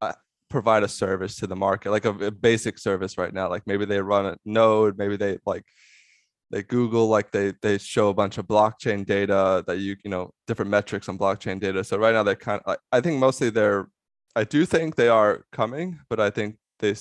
uh, 0.01 0.13
provide 0.51 0.83
a 0.83 0.89
service 0.89 1.37
to 1.37 1.47
the 1.47 1.57
market, 1.57 1.91
like 1.91 2.05
a, 2.05 2.11
a, 2.11 2.31
basic 2.31 2.79
service 2.79 3.17
right 3.17 3.33
now. 3.33 3.49
Like 3.49 3.63
maybe 3.67 3.85
they 3.85 4.01
run 4.01 4.27
a 4.27 4.37
node, 4.45 4.99
maybe 4.99 5.17
they 5.17 5.39
like 5.47 5.65
they 6.51 6.63
Google, 6.63 7.09
like 7.09 7.31
they 7.31 7.53
they 7.63 7.79
show 7.79 8.09
a 8.09 8.15
bunch 8.15 8.39
of 8.39 8.47
blockchain 8.47 9.07
data 9.07 9.65
that 9.67 9.79
you 9.79 9.97
you 10.05 10.11
know 10.11 10.31
different 10.47 10.71
metrics 10.71 11.09
on 11.09 11.19
blockchain 11.19 11.61
data. 11.61 11.85
So 11.85 11.97
right 11.97 12.15
now 12.15 12.23
they 12.23 12.35
kind 12.35 12.61
of 12.65 12.77
I 12.93 13.01
think 13.01 13.19
mostly 13.21 13.51
they're 13.51 13.89
I 14.37 14.45
do 14.45 14.67
think 14.67 14.97
they 14.97 15.09
are 15.09 15.45
coming, 15.53 16.01
but 16.09 16.19
I 16.21 16.31
think 16.31 16.57
they 16.81 16.95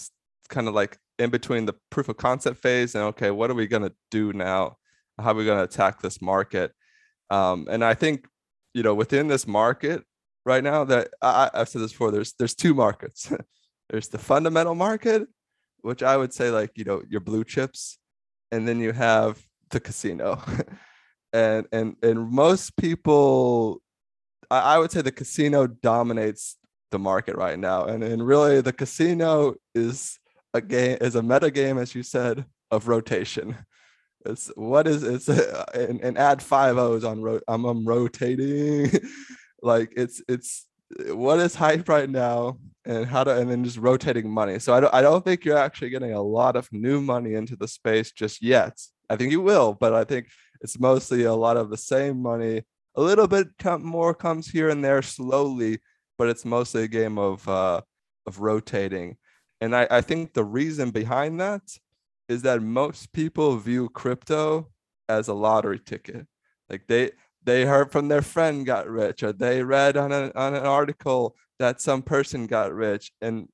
kind 0.49 0.67
of 0.67 0.75
like 0.75 0.97
in 1.19 1.29
between 1.29 1.65
the 1.65 1.75
proof 1.89 2.09
of 2.09 2.17
concept 2.17 2.61
phase 2.61 2.95
and 2.95 3.03
okay, 3.05 3.31
what 3.31 3.49
are 3.49 3.55
we 3.55 3.67
gonna 3.67 3.91
do 4.11 4.33
now? 4.33 4.77
How 5.19 5.31
are 5.31 5.35
we 5.35 5.45
gonna 5.45 5.63
attack 5.63 6.01
this 6.01 6.21
market? 6.21 6.71
Um, 7.29 7.67
and 7.69 7.83
I 7.83 7.93
think 7.93 8.27
you 8.73 8.83
know 8.83 8.93
within 8.93 9.27
this 9.27 9.47
market 9.47 10.03
right 10.45 10.63
now 10.63 10.83
that 10.85 11.09
I, 11.21 11.49
I've 11.53 11.69
said 11.69 11.81
this 11.81 11.91
before. 11.91 12.11
There's 12.11 12.33
there's 12.33 12.55
two 12.55 12.73
markets. 12.73 13.31
there's 13.89 14.09
the 14.09 14.17
fundamental 14.17 14.75
market, 14.75 15.27
which 15.81 16.03
I 16.03 16.17
would 16.17 16.33
say 16.33 16.49
like 16.49 16.71
you 16.75 16.83
know 16.83 17.03
your 17.09 17.21
blue 17.21 17.43
chips, 17.43 17.97
and 18.51 18.67
then 18.67 18.79
you 18.79 18.91
have 18.91 19.43
the 19.69 19.79
casino, 19.79 20.41
and 21.33 21.67
and 21.71 21.95
and 22.01 22.29
most 22.29 22.75
people, 22.77 23.81
I, 24.49 24.75
I 24.75 24.77
would 24.77 24.91
say 24.91 25.01
the 25.01 25.11
casino 25.11 25.67
dominates 25.67 26.57
the 26.91 26.99
market 26.99 27.35
right 27.35 27.57
now, 27.57 27.85
and 27.85 28.03
and 28.03 28.25
really 28.25 28.61
the 28.61 28.73
casino 28.73 29.55
is 29.73 30.19
a 30.53 30.61
game 30.61 30.97
is 31.01 31.15
a 31.15 31.23
meta 31.23 31.49
game 31.49 31.77
as 31.77 31.95
you 31.95 32.03
said 32.03 32.45
of 32.71 32.87
rotation. 32.87 33.57
It's 34.25 34.51
what 34.55 34.87
is 34.87 35.03
it's 35.03 35.29
uh, 35.29 35.65
and, 35.73 36.01
and 36.01 36.17
add 36.17 36.41
five 36.41 36.77
O's 36.77 37.03
on 37.03 37.39
I'm, 37.47 37.65
I'm 37.65 37.85
rotating 37.85 38.91
like 39.61 39.93
it's 39.95 40.21
it's 40.27 40.65
what 41.07 41.39
is 41.39 41.55
hype 41.55 41.89
right 41.89 42.09
now 42.09 42.57
and 42.85 43.05
how 43.05 43.23
to 43.23 43.37
and 43.37 43.49
then 43.49 43.63
just 43.63 43.77
rotating 43.77 44.29
money. 44.29 44.59
So 44.59 44.73
I 44.73 44.79
don't 44.79 44.93
I 44.93 45.01
don't 45.01 45.23
think 45.23 45.45
you're 45.45 45.57
actually 45.57 45.89
getting 45.89 46.13
a 46.13 46.21
lot 46.21 46.55
of 46.55 46.71
new 46.71 47.01
money 47.01 47.33
into 47.33 47.55
the 47.55 47.67
space 47.67 48.11
just 48.11 48.41
yet. 48.41 48.79
I 49.09 49.15
think 49.15 49.31
you 49.31 49.41
will, 49.41 49.73
but 49.73 49.93
I 49.93 50.03
think 50.03 50.27
it's 50.61 50.79
mostly 50.79 51.23
a 51.23 51.33
lot 51.33 51.57
of 51.57 51.69
the 51.69 51.77
same 51.77 52.21
money. 52.21 52.63
A 52.95 53.01
little 53.01 53.27
bit 53.27 53.47
more 53.79 54.13
comes 54.13 54.47
here 54.47 54.69
and 54.69 54.83
there 54.83 55.01
slowly, 55.01 55.79
but 56.17 56.29
it's 56.29 56.45
mostly 56.45 56.83
a 56.83 56.87
game 56.87 57.17
of 57.17 57.47
uh, 57.47 57.81
of 58.25 58.39
rotating. 58.39 59.17
And 59.61 59.75
I, 59.75 59.87
I 59.89 60.01
think 60.01 60.33
the 60.33 60.43
reason 60.43 60.91
behind 60.91 61.39
that 61.39 61.61
is 62.29 62.41
that 62.43 62.61
most 62.61 63.11
people 63.13 63.57
view 63.57 63.89
crypto 63.89 64.69
as 65.09 65.27
a 65.27 65.33
lottery 65.33 65.79
ticket. 65.79 66.27
Like 66.69 66.87
they 66.87 67.11
they 67.43 67.65
heard 67.65 67.91
from 67.91 68.07
their 68.07 68.21
friend 68.21 68.65
got 68.65 68.87
rich, 68.87 69.21
or 69.21 69.33
they 69.33 69.63
read 69.63 69.97
on, 69.97 70.11
a, 70.11 70.31
on 70.33 70.55
an 70.55 70.65
article 70.65 71.35
that 71.59 71.81
some 71.81 72.01
person 72.01 72.47
got 72.47 72.73
rich. 72.73 73.11
And 73.21 73.49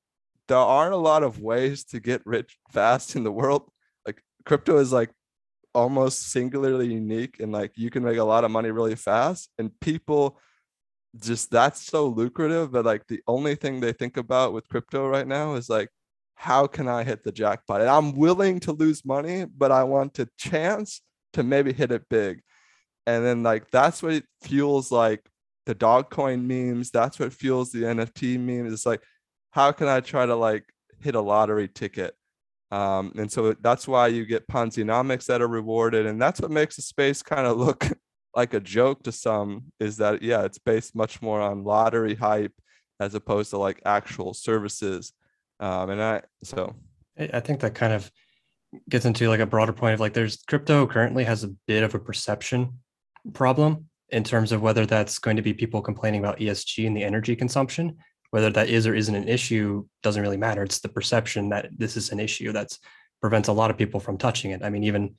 there 0.48 0.58
aren't 0.58 0.94
a 0.94 0.98
lot 0.98 1.24
of 1.24 1.42
ways 1.42 1.84
to 1.86 2.00
get 2.00 2.22
rich 2.26 2.58
fast 2.72 3.16
in 3.16 3.24
the 3.24 3.32
world. 3.32 3.70
Like 4.06 4.22
crypto 4.46 4.78
is 4.78 4.92
like 4.92 5.10
almost 5.74 6.32
singularly 6.32 6.92
unique 6.92 7.40
and 7.40 7.52
like 7.52 7.72
you 7.76 7.90
can 7.90 8.04
make 8.04 8.18
a 8.18 8.24
lot 8.24 8.44
of 8.44 8.52
money 8.52 8.72
really 8.72 8.96
fast 8.96 9.50
and 9.60 9.80
people 9.80 10.40
just 11.20 11.52
that's 11.52 11.82
so 11.82 12.08
lucrative 12.08 12.72
that 12.72 12.86
like 12.86 13.06
the 13.08 13.22
only 13.28 13.56
thing 13.56 13.80
they 13.80 13.94
think 13.94 14.18
about 14.18 14.52
with 14.52 14.68
crypto 14.68 15.08
right 15.08 15.28
now 15.28 15.54
is 15.54 15.70
like 15.70 15.90
how 16.40 16.66
can 16.66 16.88
i 16.88 17.04
hit 17.04 17.22
the 17.22 17.34
jackpot? 17.34 17.82
And 17.82 17.90
i'm 17.90 18.16
willing 18.16 18.62
to 18.62 18.72
lose 18.72 19.04
money 19.04 19.46
but 19.46 19.74
i 19.74 19.84
want 19.84 20.18
a 20.20 20.30
chance 20.38 21.02
to 21.34 21.44
maybe 21.44 21.74
hit 21.74 21.92
it 21.92 22.08
big. 22.10 22.42
And 23.06 23.26
then 23.26 23.44
like 23.44 23.70
that's 23.72 24.02
what 24.02 24.24
fuels 24.42 24.92
like 24.92 25.22
the 25.66 25.76
Dogecoin 25.76 26.46
memes. 26.46 26.92
That's 26.92 27.20
what 27.20 27.34
fuels 27.34 27.72
the 27.72 27.84
nft 27.84 28.40
memes. 28.40 28.72
It's 28.72 28.86
like 28.86 29.04
how 29.52 29.74
can 29.74 29.88
i 29.88 30.00
try 30.00 30.26
to 30.26 30.36
like 30.36 30.64
hit 31.02 31.16
a 31.16 31.22
lottery 31.22 31.68
ticket? 31.68 32.16
Um, 32.72 33.12
and 33.18 33.30
so 33.30 33.54
that's 33.60 33.88
why 33.88 34.08
you 34.08 34.26
get 34.26 34.48
Ponzi-nomics 34.48 35.26
that 35.26 35.42
are 35.42 35.48
rewarded. 35.48 36.06
And 36.06 36.22
that's 36.22 36.40
what 36.40 36.52
makes 36.52 36.76
the 36.76 36.84
space 36.84 37.22
kind 37.22 37.48
of 37.48 37.58
look 37.66 37.86
like 38.36 38.54
a 38.54 38.60
joke 38.60 39.04
to 39.04 39.12
some 39.12 39.72
is 39.80 39.98
that, 39.98 40.22
yeah, 40.22 40.44
it's 40.44 40.60
based 40.60 40.96
much 40.96 41.22
more 41.22 41.42
on 41.42 41.64
lottery 41.64 42.16
hype 42.16 42.54
as 43.00 43.16
opposed 43.16 43.50
to 43.50 43.58
like 43.58 43.82
actual 43.86 44.34
services. 44.34 45.14
Um, 45.60 45.90
and 45.90 46.02
I, 46.02 46.22
so 46.44 46.76
I 47.20 47.40
think 47.40 47.60
that 47.62 47.76
kind 47.76 47.94
of 47.94 48.10
gets 48.88 49.06
into 49.06 49.28
like 49.30 49.40
a 49.40 49.46
broader 49.46 49.74
point 49.74 49.94
of 49.94 50.00
like 50.00 50.14
there's 50.14 50.38
crypto 50.48 50.86
currently 50.86 51.24
has 51.24 51.44
a 51.44 51.50
bit 51.68 51.84
of 51.84 51.96
a 51.96 52.00
perception 52.00 52.80
problem 53.34 53.86
in 54.10 54.24
terms 54.24 54.52
of 54.52 54.62
whether 54.62 54.86
that's 54.86 55.20
going 55.20 55.36
to 55.36 55.42
be 55.42 55.54
people 55.54 55.82
complaining 55.82 56.20
about 56.20 56.40
ESG 56.40 56.86
and 56.86 56.96
the 56.96 57.04
energy 57.04 57.36
consumption 57.36 57.98
whether 58.32 58.50
that 58.52 58.70
is 58.70 58.86
or 58.86 58.94
isn't 58.94 59.16
an 59.16 59.28
issue 59.28 59.86
doesn't 60.04 60.22
really 60.22 60.38
matter. 60.38 60.64
It's 60.64 60.80
the 60.80 60.90
perception 60.90 61.50
that 61.50 61.70
this 61.76 61.98
is 61.98 62.12
an 62.12 62.20
issue 62.20 62.52
that 62.52 62.78
prevents 63.22 63.50
a 63.50 63.54
lot 63.54 63.72
of 63.72 63.78
people 63.78 64.00
from 64.00 64.18
touching 64.18 64.52
it. 64.52 64.62
I 64.64 64.70
mean, 64.70 64.84
even 64.84 65.16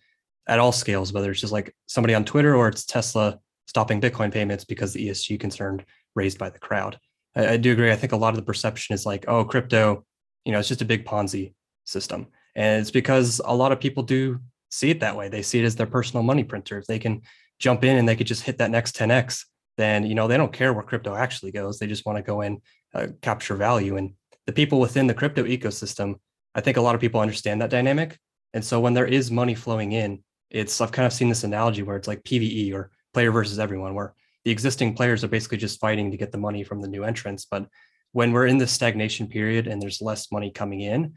at 0.46 0.58
all 0.58 0.72
scales, 0.72 1.12
whether 1.12 1.30
it's 1.30 1.40
just 1.40 1.52
like 1.52 1.74
somebody 1.86 2.14
on 2.14 2.24
Twitter 2.24 2.54
or 2.54 2.68
it's 2.68 2.84
Tesla 2.84 3.38
stopping 3.66 4.00
Bitcoin 4.00 4.32
payments 4.32 4.64
because 4.64 4.92
the 4.92 5.08
ESG 5.08 5.38
concern 5.40 5.84
raised 6.14 6.38
by 6.38 6.50
the 6.50 6.58
crowd. 6.58 6.98
I, 7.36 7.48
I 7.48 7.56
do 7.56 7.72
agree. 7.72 7.92
I 7.92 7.96
think 7.96 8.12
a 8.12 8.16
lot 8.16 8.30
of 8.30 8.36
the 8.36 8.46
perception 8.46 8.94
is 8.94 9.06
like, 9.06 9.24
oh, 9.28 9.44
crypto, 9.44 10.04
you 10.44 10.52
know, 10.52 10.58
it's 10.58 10.68
just 10.68 10.82
a 10.82 10.86
big 10.86 11.04
Ponzi 11.04 11.54
system. 11.84 12.26
And 12.54 12.80
it's 12.80 12.90
because 12.90 13.40
a 13.44 13.54
lot 13.54 13.72
of 13.72 13.80
people 13.80 14.02
do 14.02 14.40
see 14.70 14.90
it 14.90 15.00
that 15.00 15.16
way. 15.16 15.28
They 15.28 15.42
see 15.42 15.60
it 15.60 15.64
as 15.64 15.76
their 15.76 15.86
personal 15.86 16.22
money 16.22 16.44
printer. 16.44 16.78
If 16.78 16.86
they 16.86 16.98
can 16.98 17.22
jump 17.58 17.84
in 17.84 17.96
and 17.96 18.08
they 18.08 18.16
could 18.16 18.26
just 18.26 18.42
hit 18.42 18.58
that 18.58 18.70
next 18.70 18.96
10x, 18.96 19.44
then 19.76 20.04
you 20.04 20.14
know 20.14 20.28
they 20.28 20.36
don't 20.36 20.52
care 20.52 20.72
where 20.72 20.82
crypto 20.82 21.14
actually 21.14 21.52
goes. 21.52 21.78
They 21.78 21.86
just 21.86 22.06
want 22.06 22.16
to 22.16 22.22
go 22.22 22.40
in 22.40 22.60
uh, 22.94 23.08
capture 23.22 23.54
value. 23.54 23.96
And 23.96 24.14
the 24.46 24.52
people 24.52 24.80
within 24.80 25.06
the 25.06 25.14
crypto 25.14 25.44
ecosystem, 25.44 26.16
I 26.54 26.60
think 26.60 26.76
a 26.76 26.80
lot 26.80 26.94
of 26.94 27.00
people 27.00 27.20
understand 27.20 27.60
that 27.60 27.70
dynamic. 27.70 28.18
And 28.52 28.64
so 28.64 28.80
when 28.80 28.94
there 28.94 29.06
is 29.06 29.30
money 29.30 29.54
flowing 29.54 29.92
in, 29.92 30.22
it's 30.50 30.80
I've 30.80 30.92
kind 30.92 31.06
of 31.06 31.12
seen 31.12 31.28
this 31.28 31.44
analogy 31.44 31.82
where 31.82 31.96
it's 31.96 32.08
like 32.08 32.24
PVE 32.24 32.74
or 32.74 32.90
player 33.14 33.30
versus 33.30 33.58
everyone, 33.58 33.94
where 33.94 34.14
the 34.44 34.50
existing 34.50 34.94
players 34.94 35.22
are 35.22 35.28
basically 35.28 35.58
just 35.58 35.80
fighting 35.80 36.10
to 36.10 36.16
get 36.16 36.32
the 36.32 36.38
money 36.38 36.64
from 36.64 36.80
the 36.80 36.88
new 36.88 37.04
entrants. 37.04 37.44
But 37.44 37.66
when 38.12 38.32
we're 38.32 38.46
in 38.46 38.58
this 38.58 38.72
stagnation 38.72 39.26
period 39.28 39.66
and 39.66 39.80
there's 39.80 40.02
less 40.02 40.32
money 40.32 40.50
coming 40.50 40.80
in, 40.80 41.14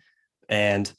and 0.49 0.91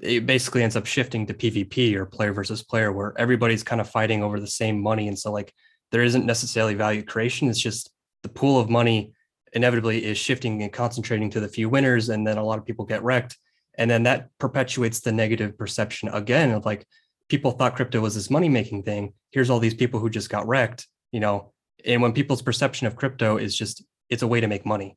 it 0.00 0.26
basically 0.26 0.62
ends 0.62 0.76
up 0.76 0.86
shifting 0.86 1.26
to 1.26 1.34
PvP 1.34 1.94
or 1.94 2.06
player 2.06 2.32
versus 2.32 2.62
player, 2.62 2.92
where 2.92 3.14
everybody's 3.18 3.62
kind 3.62 3.80
of 3.80 3.88
fighting 3.88 4.22
over 4.22 4.40
the 4.40 4.46
same 4.46 4.80
money. 4.80 5.08
And 5.08 5.18
so 5.18 5.32
like 5.32 5.52
there 5.92 6.02
isn't 6.02 6.26
necessarily 6.26 6.74
value 6.74 7.02
creation. 7.02 7.48
It's 7.48 7.60
just 7.60 7.90
the 8.22 8.28
pool 8.28 8.58
of 8.58 8.68
money 8.68 9.12
inevitably 9.54 10.04
is 10.04 10.18
shifting 10.18 10.62
and 10.62 10.72
concentrating 10.72 11.30
to 11.30 11.40
the 11.40 11.48
few 11.48 11.68
winners 11.68 12.08
and 12.08 12.26
then 12.26 12.36
a 12.36 12.44
lot 12.44 12.58
of 12.58 12.66
people 12.66 12.84
get 12.84 13.02
wrecked 13.02 13.38
and 13.78 13.90
then 13.90 14.02
that 14.02 14.28
perpetuates 14.38 15.00
the 15.00 15.12
negative 15.12 15.56
perception 15.56 16.08
again 16.08 16.50
of 16.50 16.64
like 16.64 16.84
people 17.28 17.52
thought 17.52 17.76
crypto 17.76 18.00
was 18.00 18.14
this 18.14 18.30
money 18.30 18.48
making 18.48 18.82
thing 18.82 19.12
here's 19.30 19.50
all 19.50 19.60
these 19.60 19.74
people 19.74 20.00
who 20.00 20.10
just 20.10 20.28
got 20.28 20.46
wrecked 20.46 20.88
you 21.12 21.20
know 21.20 21.52
and 21.84 22.02
when 22.02 22.12
people's 22.12 22.42
perception 22.42 22.86
of 22.86 22.96
crypto 22.96 23.36
is 23.36 23.56
just 23.56 23.84
it's 24.10 24.22
a 24.22 24.26
way 24.26 24.40
to 24.40 24.48
make 24.48 24.66
money 24.66 24.96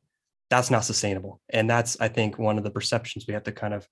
that's 0.50 0.70
not 0.70 0.84
sustainable 0.84 1.40
and 1.50 1.68
that's 1.68 2.00
i 2.00 2.08
think 2.08 2.38
one 2.38 2.58
of 2.58 2.64
the 2.64 2.70
perceptions 2.70 3.26
we 3.26 3.34
have 3.34 3.44
to 3.44 3.52
kind 3.52 3.74
of 3.74 3.86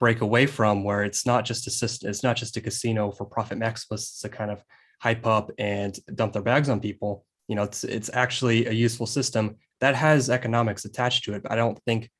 break 0.00 0.20
away 0.20 0.46
from 0.46 0.84
where 0.84 1.04
it's 1.04 1.24
not 1.24 1.44
just 1.44 1.66
a 1.66 1.70
system 1.70 2.10
it's 2.10 2.22
not 2.22 2.36
just 2.36 2.56
a 2.56 2.60
casino 2.60 3.10
for 3.10 3.24
profit 3.24 3.58
maximalists 3.58 4.20
to 4.20 4.28
kind 4.28 4.50
of 4.50 4.62
hype 5.00 5.26
up 5.26 5.50
and 5.58 5.98
dump 6.14 6.32
their 6.32 6.42
bags 6.42 6.68
on 6.68 6.80
people 6.80 7.24
you 7.48 7.54
know 7.54 7.62
it's 7.62 7.84
it's 7.84 8.10
actually 8.12 8.66
a 8.66 8.72
useful 8.72 9.06
system 9.06 9.56
that 9.84 9.94
has 9.94 10.30
economics 10.30 10.86
attached 10.86 11.24
to 11.24 11.34
it. 11.34 11.42
But 11.42 11.52
I 11.52 11.56
don't 11.56 11.78
think 11.84 12.10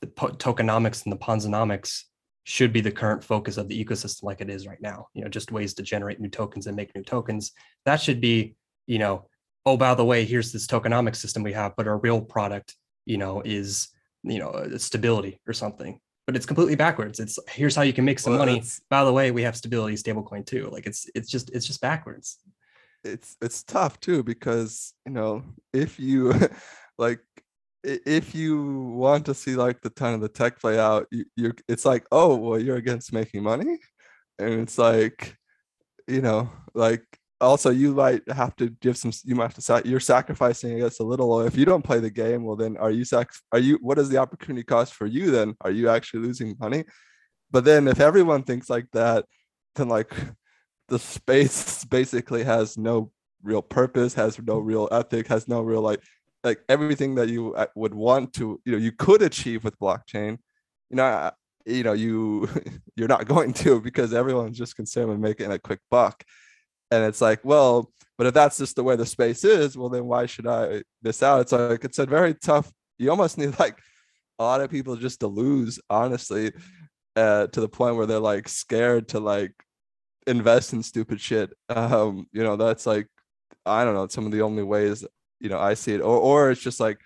the 0.00 0.06
tokenomics 0.06 1.04
and 1.04 1.12
the 1.12 1.16
Ponzinomics 1.16 2.02
should 2.44 2.72
be 2.72 2.80
the 2.80 2.92
current 2.92 3.24
focus 3.24 3.56
of 3.56 3.68
the 3.68 3.84
ecosystem 3.84 4.22
like 4.22 4.40
it 4.40 4.48
is 4.48 4.66
right 4.66 4.80
now. 4.80 5.08
You 5.14 5.22
know, 5.22 5.28
just 5.28 5.52
ways 5.52 5.74
to 5.74 5.82
generate 5.82 6.20
new 6.20 6.28
tokens 6.28 6.66
and 6.66 6.76
make 6.76 6.94
new 6.94 7.02
tokens. 7.02 7.52
That 7.84 8.00
should 8.00 8.20
be, 8.20 8.54
you 8.86 8.98
know, 8.98 9.26
oh, 9.66 9.76
by 9.76 9.94
the 9.94 10.04
way, 10.04 10.24
here's 10.24 10.52
this 10.52 10.66
tokenomic 10.66 11.16
system 11.16 11.42
we 11.42 11.52
have, 11.52 11.74
but 11.76 11.88
our 11.88 11.98
real 11.98 12.20
product, 12.20 12.76
you 13.08 13.16
know, 13.16 13.42
is, 13.44 13.88
you 14.22 14.38
know, 14.38 14.50
uh, 14.50 14.78
stability 14.78 15.40
or 15.48 15.54
something. 15.54 15.98
But 16.26 16.36
it's 16.36 16.44
completely 16.44 16.76
backwards. 16.76 17.20
It's 17.20 17.38
here's 17.48 17.74
how 17.74 17.82
you 17.82 17.94
can 17.94 18.04
make 18.04 18.18
some 18.18 18.34
well, 18.34 18.44
money. 18.44 18.62
By 18.90 19.02
the 19.04 19.12
way, 19.12 19.30
we 19.30 19.42
have 19.42 19.56
stability 19.56 19.96
stablecoin 19.96 20.44
too. 20.44 20.68
Like 20.70 20.86
it's 20.86 21.08
it's 21.14 21.30
just 21.30 21.50
it's 21.50 21.66
just 21.66 21.80
backwards. 21.80 22.36
It's 23.02 23.36
it's 23.40 23.62
tough 23.62 23.98
too 23.98 24.22
because 24.22 24.92
you 25.06 25.12
know 25.12 25.42
if 25.72 25.98
you 25.98 26.34
like 26.98 27.20
if 27.82 28.34
you 28.34 28.90
want 28.90 29.24
to 29.26 29.34
see 29.34 29.56
like 29.56 29.80
the 29.80 29.88
ton 29.88 30.12
of 30.12 30.20
the 30.20 30.28
tech 30.28 30.60
play 30.60 30.78
out, 30.78 31.06
you, 31.10 31.24
you're 31.34 31.54
it's 31.66 31.86
like, 31.86 32.04
oh 32.12 32.36
well, 32.36 32.60
you're 32.60 32.76
against 32.76 33.14
making 33.14 33.42
money, 33.42 33.78
and 34.38 34.60
it's 34.60 34.76
like, 34.76 35.34
you 36.06 36.20
know, 36.20 36.50
like 36.74 37.04
also 37.40 37.70
you 37.70 37.94
might 37.94 38.22
have 38.30 38.54
to 38.56 38.68
give 38.80 38.96
some 38.96 39.12
you 39.24 39.34
might 39.34 39.52
have 39.52 39.54
to 39.54 39.88
you're 39.88 40.00
sacrificing 40.00 40.74
i 40.74 40.80
guess 40.80 40.98
a 40.98 41.04
little 41.04 41.40
if 41.42 41.56
you 41.56 41.64
don't 41.64 41.84
play 41.84 42.00
the 42.00 42.10
game 42.10 42.44
well 42.44 42.56
then 42.56 42.76
are 42.76 42.90
you 42.90 43.04
sac 43.04 43.30
are 43.52 43.58
you 43.58 43.78
what 43.80 43.98
is 43.98 44.08
the 44.08 44.16
opportunity 44.16 44.64
cost 44.64 44.94
for 44.94 45.06
you 45.06 45.30
then? 45.30 45.54
Are 45.60 45.70
you 45.70 45.88
actually 45.88 46.20
losing 46.20 46.56
money? 46.58 46.84
But 47.50 47.64
then 47.64 47.88
if 47.88 48.00
everyone 48.00 48.42
thinks 48.42 48.68
like 48.68 48.90
that 48.92 49.24
then 49.76 49.88
like 49.88 50.12
the 50.88 50.98
space 50.98 51.84
basically 51.84 52.44
has 52.44 52.76
no 52.76 53.10
real 53.42 53.62
purpose 53.62 54.14
has 54.14 54.38
no 54.40 54.58
real 54.58 54.88
ethic 54.90 55.28
has 55.28 55.46
no 55.46 55.62
real 55.62 55.82
like 55.82 56.02
like 56.42 56.60
everything 56.68 57.14
that 57.16 57.28
you 57.28 57.54
uh, 57.54 57.66
would 57.74 57.94
want 57.94 58.32
to 58.34 58.60
you 58.64 58.72
know 58.72 58.78
you 58.78 58.92
could 58.92 59.22
achieve 59.22 59.64
with 59.64 59.78
blockchain. 59.78 60.38
You 60.90 60.96
know 60.96 61.30
you 61.66 61.82
know 61.84 61.92
you 61.92 62.48
you're 62.96 63.08
not 63.08 63.28
going 63.28 63.52
to 63.52 63.80
because 63.80 64.12
everyone's 64.12 64.58
just 64.58 64.76
concerned 64.76 65.08
with 65.08 65.18
making 65.18 65.52
a 65.52 65.58
quick 65.58 65.80
buck 65.90 66.24
and 66.90 67.04
it's 67.04 67.20
like 67.20 67.44
well 67.44 67.90
but 68.16 68.26
if 68.26 68.34
that's 68.34 68.58
just 68.58 68.76
the 68.76 68.82
way 68.82 68.96
the 68.96 69.06
space 69.06 69.44
is 69.44 69.76
well 69.76 69.88
then 69.88 70.06
why 70.06 70.26
should 70.26 70.46
i 70.46 70.82
miss 71.02 71.22
out? 71.22 71.40
It's 71.42 71.52
like 71.52 71.84
it's 71.84 71.98
a 71.98 72.06
very 72.06 72.34
tough 72.34 72.72
you 72.98 73.10
almost 73.10 73.38
need 73.38 73.58
like 73.58 73.78
a 74.38 74.44
lot 74.44 74.60
of 74.60 74.70
people 74.70 74.96
just 74.96 75.20
to 75.20 75.26
lose 75.26 75.80
honestly 75.90 76.52
uh, 77.16 77.48
to 77.48 77.60
the 77.60 77.68
point 77.68 77.96
where 77.96 78.06
they're 78.06 78.20
like 78.20 78.48
scared 78.48 79.08
to 79.08 79.18
like 79.18 79.52
invest 80.26 80.72
in 80.72 80.82
stupid 80.82 81.20
shit. 81.20 81.50
Um 81.68 82.26
you 82.32 82.42
know 82.42 82.56
that's 82.56 82.86
like 82.86 83.08
i 83.66 83.84
don't 83.84 83.94
know 83.94 84.06
some 84.06 84.24
of 84.24 84.32
the 84.32 84.42
only 84.42 84.62
ways 84.62 85.04
you 85.40 85.48
know 85.48 85.58
I 85.58 85.74
see 85.74 85.94
it, 85.94 86.00
or 86.00 86.16
or 86.18 86.50
it's 86.50 86.62
just 86.62 86.80
like 86.80 86.98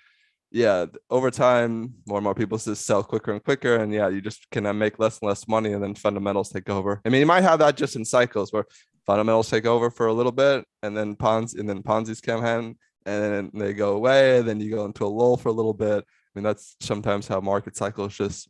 yeah, 0.55 0.85
over 1.09 1.31
time, 1.31 1.95
more 2.07 2.19
and 2.19 2.25
more 2.25 2.35
people 2.35 2.59
just 2.59 2.85
sell 2.85 3.03
quicker 3.03 3.33
and 3.33 3.43
quicker, 3.43 3.77
and 3.77 3.91
yeah, 3.91 4.09
you 4.09 4.21
just 4.21 4.51
can 4.51 4.65
make 4.77 4.99
less 4.99 5.19
and 5.19 5.29
less 5.29 5.49
money, 5.49 5.73
and 5.73 5.83
then 5.83 5.95
fundamentals 5.95 6.51
take 6.51 6.69
over. 6.69 7.01
I 7.07 7.09
mean, 7.09 7.21
you 7.21 7.27
might 7.27 7.41
have 7.41 7.59
that 7.61 7.77
just 7.77 7.97
in 7.97 8.05
cycles 8.05 8.53
where 8.53 8.67
fundamentals 9.07 9.51
take 9.51 9.67
over 9.67 9.91
for 9.91 10.07
a 10.07 10.13
little 10.13 10.33
bit, 10.33 10.65
and 10.83 10.97
then 10.97 11.17
Ponzi 11.17 11.59
and 11.59 11.69
then 11.69 11.83
Ponzi's 11.83 12.21
come 12.21 12.45
in, 12.45 12.77
and 13.07 13.23
then 13.23 13.51
they 13.55 13.73
go 13.73 13.95
away, 13.95 14.39
and 14.39 14.49
then 14.49 14.61
you 14.61 14.71
go 14.71 14.85
into 14.85 15.05
a 15.05 15.09
lull 15.09 15.37
for 15.37 15.49
a 15.49 15.53
little 15.53 15.75
bit. 15.75 16.05
I 16.05 16.39
mean, 16.39 16.45
that's 16.45 16.77
sometimes 16.81 17.29
how 17.29 17.41
market 17.41 17.77
cycles 17.77 18.17
just 18.17 18.49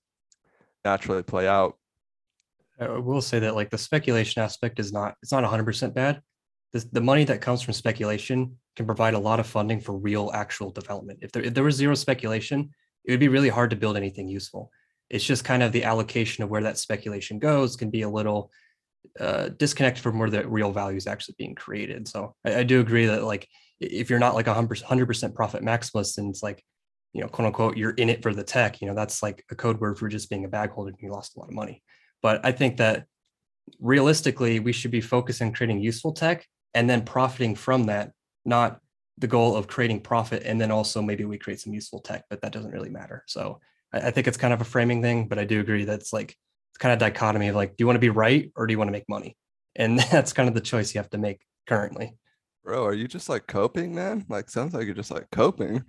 naturally 0.84 1.22
play 1.22 1.48
out. 1.48 1.76
I 2.80 2.98
will 2.98 3.22
say 3.22 3.38
that 3.40 3.54
like 3.54 3.70
the 3.70 3.78
speculation 3.78 4.42
aspect 4.42 4.80
is 4.80 4.92
not 4.92 5.16
it's 5.22 5.32
not 5.32 5.44
100% 5.44 5.94
bad 5.94 6.22
the, 6.72 6.86
the 6.92 7.00
money 7.00 7.24
that 7.24 7.40
comes 7.40 7.62
from 7.62 7.74
speculation 7.74 8.56
can 8.76 8.86
provide 8.86 9.14
a 9.14 9.18
lot 9.18 9.40
of 9.40 9.46
funding 9.46 9.80
for 9.80 9.96
real 9.96 10.30
actual 10.34 10.70
development. 10.70 11.18
If 11.22 11.32
there, 11.32 11.42
if 11.42 11.54
there 11.54 11.64
was 11.64 11.76
zero 11.76 11.94
speculation, 11.94 12.70
it 13.04 13.10
would 13.10 13.20
be 13.20 13.28
really 13.28 13.50
hard 13.50 13.70
to 13.70 13.76
build 13.76 13.96
anything 13.96 14.28
useful. 14.28 14.70
It's 15.10 15.24
just 15.24 15.44
kind 15.44 15.62
of 15.62 15.72
the 15.72 15.84
allocation 15.84 16.42
of 16.42 16.50
where 16.50 16.62
that 16.62 16.78
speculation 16.78 17.38
goes 17.38 17.76
can 17.76 17.90
be 17.90 18.02
a 18.02 18.08
little 18.08 18.50
uh, 19.20 19.48
disconnected 19.48 20.02
from 20.02 20.18
where 20.18 20.30
the 20.30 20.48
real 20.48 20.72
value 20.72 20.96
is 20.96 21.06
actually 21.06 21.34
being 21.38 21.54
created. 21.54 22.08
So 22.08 22.34
I, 22.44 22.56
I 22.56 22.62
do 22.62 22.80
agree 22.80 23.06
that 23.06 23.24
like 23.24 23.48
if 23.80 24.08
you're 24.10 24.18
not 24.18 24.34
like 24.34 24.46
a 24.46 24.54
hundred 24.54 25.06
percent 25.06 25.34
profit 25.34 25.62
maximalist 25.62 26.18
and 26.18 26.30
it's 26.30 26.42
like, 26.42 26.64
you 27.12 27.20
know, 27.20 27.28
quote 27.28 27.46
unquote, 27.46 27.76
you're 27.76 27.90
in 27.90 28.08
it 28.08 28.22
for 28.22 28.32
the 28.32 28.44
tech, 28.44 28.80
you 28.80 28.86
know, 28.86 28.94
that's 28.94 29.22
like 29.22 29.44
a 29.50 29.54
code 29.54 29.80
word 29.80 29.98
for 29.98 30.08
just 30.08 30.30
being 30.30 30.44
a 30.44 30.48
bag 30.48 30.70
holder 30.70 30.90
and 30.90 30.98
you 31.00 31.10
lost 31.10 31.36
a 31.36 31.40
lot 31.40 31.48
of 31.48 31.54
money. 31.54 31.82
But 32.22 32.44
I 32.44 32.52
think 32.52 32.78
that 32.78 33.06
realistically, 33.80 34.60
we 34.60 34.72
should 34.72 34.90
be 34.90 35.00
focused 35.00 35.42
on 35.42 35.52
creating 35.52 35.80
useful 35.80 36.12
tech 36.12 36.46
and 36.74 36.88
then 36.88 37.02
profiting 37.02 37.54
from 37.54 37.84
that, 37.84 38.12
not 38.44 38.80
the 39.18 39.26
goal 39.26 39.56
of 39.56 39.66
creating 39.66 40.00
profit 40.00 40.42
and 40.44 40.60
then 40.60 40.70
also 40.70 41.02
maybe 41.02 41.24
we 41.24 41.38
create 41.38 41.60
some 41.60 41.74
useful 41.74 42.00
tech, 42.00 42.24
but 42.30 42.40
that 42.40 42.52
doesn't 42.52 42.72
really 42.72 42.88
matter. 42.88 43.24
So 43.26 43.60
I, 43.92 44.08
I 44.08 44.10
think 44.10 44.26
it's 44.26 44.38
kind 44.38 44.54
of 44.54 44.60
a 44.60 44.64
framing 44.64 45.02
thing, 45.02 45.28
but 45.28 45.38
I 45.38 45.44
do 45.44 45.60
agree 45.60 45.84
that's 45.84 46.12
like 46.12 46.36
it's 46.72 46.78
kind 46.78 46.92
of 46.92 46.98
dichotomy 46.98 47.48
of 47.48 47.56
like, 47.56 47.70
do 47.70 47.82
you 47.82 47.86
want 47.86 47.96
to 47.96 48.00
be 48.00 48.08
right 48.08 48.50
or 48.56 48.66
do 48.66 48.72
you 48.72 48.78
want 48.78 48.88
to 48.88 48.92
make 48.92 49.08
money? 49.08 49.36
And 49.76 49.98
that's 50.10 50.32
kind 50.32 50.48
of 50.48 50.54
the 50.54 50.60
choice 50.60 50.94
you 50.94 51.00
have 51.00 51.10
to 51.10 51.18
make 51.18 51.40
currently. 51.68 52.16
Bro, 52.64 52.86
are 52.86 52.94
you 52.94 53.08
just 53.08 53.28
like 53.28 53.46
coping, 53.46 53.94
man? 53.94 54.24
Like 54.28 54.48
sounds 54.48 54.72
like 54.72 54.86
you're 54.86 54.94
just 54.94 55.10
like 55.10 55.30
coping. 55.32 55.84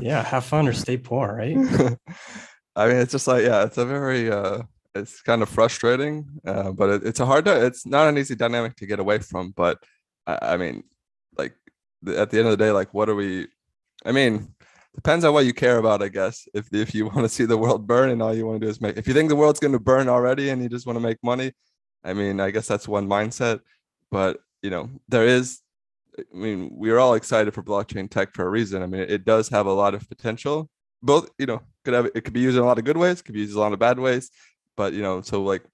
Yeah, 0.00 0.22
have 0.22 0.44
fun 0.44 0.68
or 0.68 0.72
stay 0.72 0.96
poor, 0.96 1.34
right? 1.34 1.56
I 2.76 2.88
mean, 2.88 2.96
it's 2.96 3.12
just 3.12 3.26
like 3.26 3.44
yeah, 3.44 3.64
it's 3.64 3.78
a 3.78 3.84
very 3.84 4.30
uh 4.30 4.62
it's 4.94 5.20
kind 5.22 5.42
of 5.42 5.48
frustrating, 5.48 6.26
uh, 6.46 6.70
but 6.70 6.88
it, 6.88 7.04
it's 7.04 7.18
a 7.18 7.26
hard 7.26 7.48
it's 7.48 7.84
not 7.84 8.08
an 8.08 8.16
easy 8.16 8.36
dynamic 8.36 8.76
to 8.76 8.86
get 8.86 9.00
away 9.00 9.18
from. 9.18 9.50
But 9.50 9.82
I, 10.24 10.38
I 10.52 10.56
mean, 10.56 10.84
like 11.36 11.54
at 12.06 12.30
the 12.30 12.38
end 12.38 12.46
of 12.46 12.56
the 12.56 12.64
day, 12.64 12.70
like 12.70 12.94
what 12.94 13.08
are 13.08 13.16
we? 13.16 13.48
I 14.04 14.12
mean, 14.12 14.54
depends 14.94 15.24
on 15.24 15.34
what 15.34 15.46
you 15.46 15.52
care 15.52 15.78
about, 15.78 16.02
I 16.02 16.08
guess. 16.08 16.48
If 16.54 16.72
if 16.72 16.94
you 16.94 17.06
want 17.08 17.20
to 17.20 17.28
see 17.28 17.44
the 17.44 17.58
world 17.58 17.86
burn 17.86 18.10
and 18.10 18.22
all 18.22 18.34
you 18.34 18.46
want 18.46 18.60
to 18.60 18.66
do 18.66 18.70
is 18.70 18.80
make, 18.80 18.96
if 18.96 19.06
you 19.06 19.14
think 19.14 19.28
the 19.28 19.36
world's 19.36 19.60
going 19.60 19.72
to 19.72 19.80
burn 19.80 20.08
already 20.08 20.50
and 20.50 20.62
you 20.62 20.68
just 20.68 20.86
want 20.86 20.96
to 20.96 21.00
make 21.00 21.18
money, 21.22 21.52
I 22.02 22.14
mean, 22.14 22.40
I 22.40 22.50
guess 22.50 22.68
that's 22.68 22.88
one 22.88 23.08
mindset. 23.08 23.60
But 24.10 24.38
you 24.62 24.70
know, 24.70 24.90
there 25.08 25.26
is. 25.26 25.60
I 26.16 26.36
mean, 26.36 26.70
we're 26.72 27.00
all 27.00 27.14
excited 27.14 27.52
for 27.54 27.62
blockchain 27.62 28.08
tech 28.08 28.34
for 28.34 28.46
a 28.46 28.48
reason. 28.48 28.84
I 28.84 28.86
mean, 28.86 29.00
it 29.00 29.24
does 29.24 29.48
have 29.48 29.66
a 29.66 29.72
lot 29.72 29.94
of 29.94 30.08
potential. 30.08 30.70
Both, 31.02 31.28
you 31.38 31.46
know, 31.46 31.60
could 31.84 31.94
have 31.94 32.06
it 32.14 32.22
could 32.22 32.32
be 32.32 32.40
used 32.40 32.56
in 32.56 32.62
a 32.62 32.66
lot 32.66 32.78
of 32.78 32.84
good 32.84 32.96
ways, 32.96 33.20
could 33.20 33.34
be 33.34 33.40
used 33.40 33.52
in 33.52 33.58
a 33.58 33.60
lot 33.60 33.72
of 33.72 33.80
bad 33.80 33.98
ways. 33.98 34.30
But 34.76 34.92
you 34.92 35.02
know, 35.02 35.22
so 35.22 35.42
like, 35.42 35.64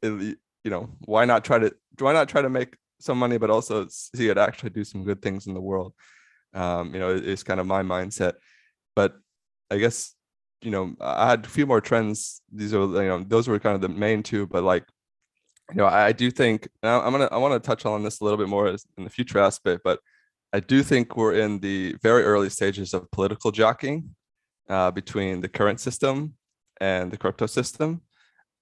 it, 0.00 0.38
you 0.62 0.70
know, 0.70 0.90
why 1.00 1.24
not 1.24 1.44
try 1.44 1.58
to 1.58 1.74
why 1.98 2.12
not 2.12 2.28
try 2.28 2.40
to 2.40 2.48
make 2.48 2.76
some 3.00 3.18
money, 3.18 3.36
but 3.36 3.50
also 3.50 3.88
see 3.88 4.28
it 4.28 4.38
actually 4.38 4.70
do 4.70 4.84
some 4.84 5.02
good 5.02 5.20
things 5.20 5.48
in 5.48 5.54
the 5.54 5.60
world? 5.60 5.92
Um, 6.54 6.94
you 6.94 7.00
know 7.00 7.10
is 7.10 7.42
kind 7.42 7.60
of 7.60 7.66
my 7.66 7.82
mindset. 7.82 8.34
But 8.94 9.14
i 9.70 9.78
guess 9.78 10.14
you 10.60 10.70
know 10.70 10.94
i 11.00 11.30
had 11.30 11.44
a 11.44 11.48
few 11.48 11.66
more 11.66 11.80
trends. 11.80 12.40
These 12.52 12.74
are 12.74 12.80
you 12.80 13.08
know 13.08 13.24
those 13.26 13.48
were 13.48 13.58
kind 13.58 13.74
of 13.74 13.80
the 13.80 13.88
main 13.88 14.22
two 14.22 14.46
but 14.46 14.62
like 14.62 14.84
you 15.70 15.76
know 15.76 15.86
i, 15.86 16.06
I 16.06 16.12
do 16.12 16.30
think 16.30 16.68
i'm 16.82 17.12
gonna 17.12 17.28
i 17.32 17.38
want 17.38 17.54
to 17.54 17.66
touch 17.66 17.86
on 17.86 18.02
this 18.02 18.20
a 18.20 18.24
little 18.24 18.36
bit 18.36 18.48
more 18.48 18.68
in 18.68 19.04
the 19.04 19.10
future 19.10 19.38
aspect 19.38 19.82
but 19.84 20.00
i 20.52 20.60
do 20.60 20.82
think 20.82 21.16
we're 21.16 21.34
in 21.34 21.60
the 21.60 21.96
very 22.02 22.24
early 22.24 22.50
stages 22.50 22.92
of 22.92 23.10
political 23.12 23.50
jockeying 23.52 24.14
uh, 24.68 24.90
between 24.90 25.40
the 25.40 25.48
current 25.48 25.80
system 25.80 26.34
and 26.80 27.10
the 27.10 27.16
crypto 27.16 27.46
system. 27.46 28.02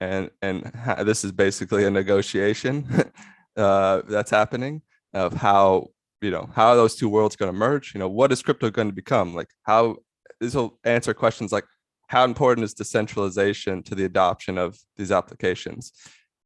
And 0.00 0.30
and 0.40 0.72
this 1.04 1.24
is 1.24 1.32
basically 1.32 1.84
a 1.84 1.90
negotiation 1.90 2.86
uh, 3.56 4.02
that's 4.08 4.30
happening 4.30 4.82
of 5.12 5.34
how 5.34 5.88
you 6.20 6.30
know 6.30 6.48
how 6.54 6.68
are 6.68 6.76
those 6.76 6.96
two 6.96 7.08
worlds 7.08 7.36
going 7.36 7.52
to 7.52 7.56
merge? 7.56 7.94
You 7.94 8.00
know 8.00 8.08
what 8.08 8.32
is 8.32 8.42
crypto 8.42 8.70
going 8.70 8.88
to 8.88 8.94
become? 8.94 9.34
Like 9.34 9.48
how 9.62 9.96
this 10.40 10.54
will 10.54 10.78
answer 10.84 11.14
questions 11.14 11.52
like 11.52 11.64
how 12.08 12.24
important 12.24 12.64
is 12.64 12.74
decentralization 12.74 13.82
to 13.84 13.94
the 13.94 14.04
adoption 14.04 14.58
of 14.58 14.78
these 14.96 15.12
applications? 15.12 15.92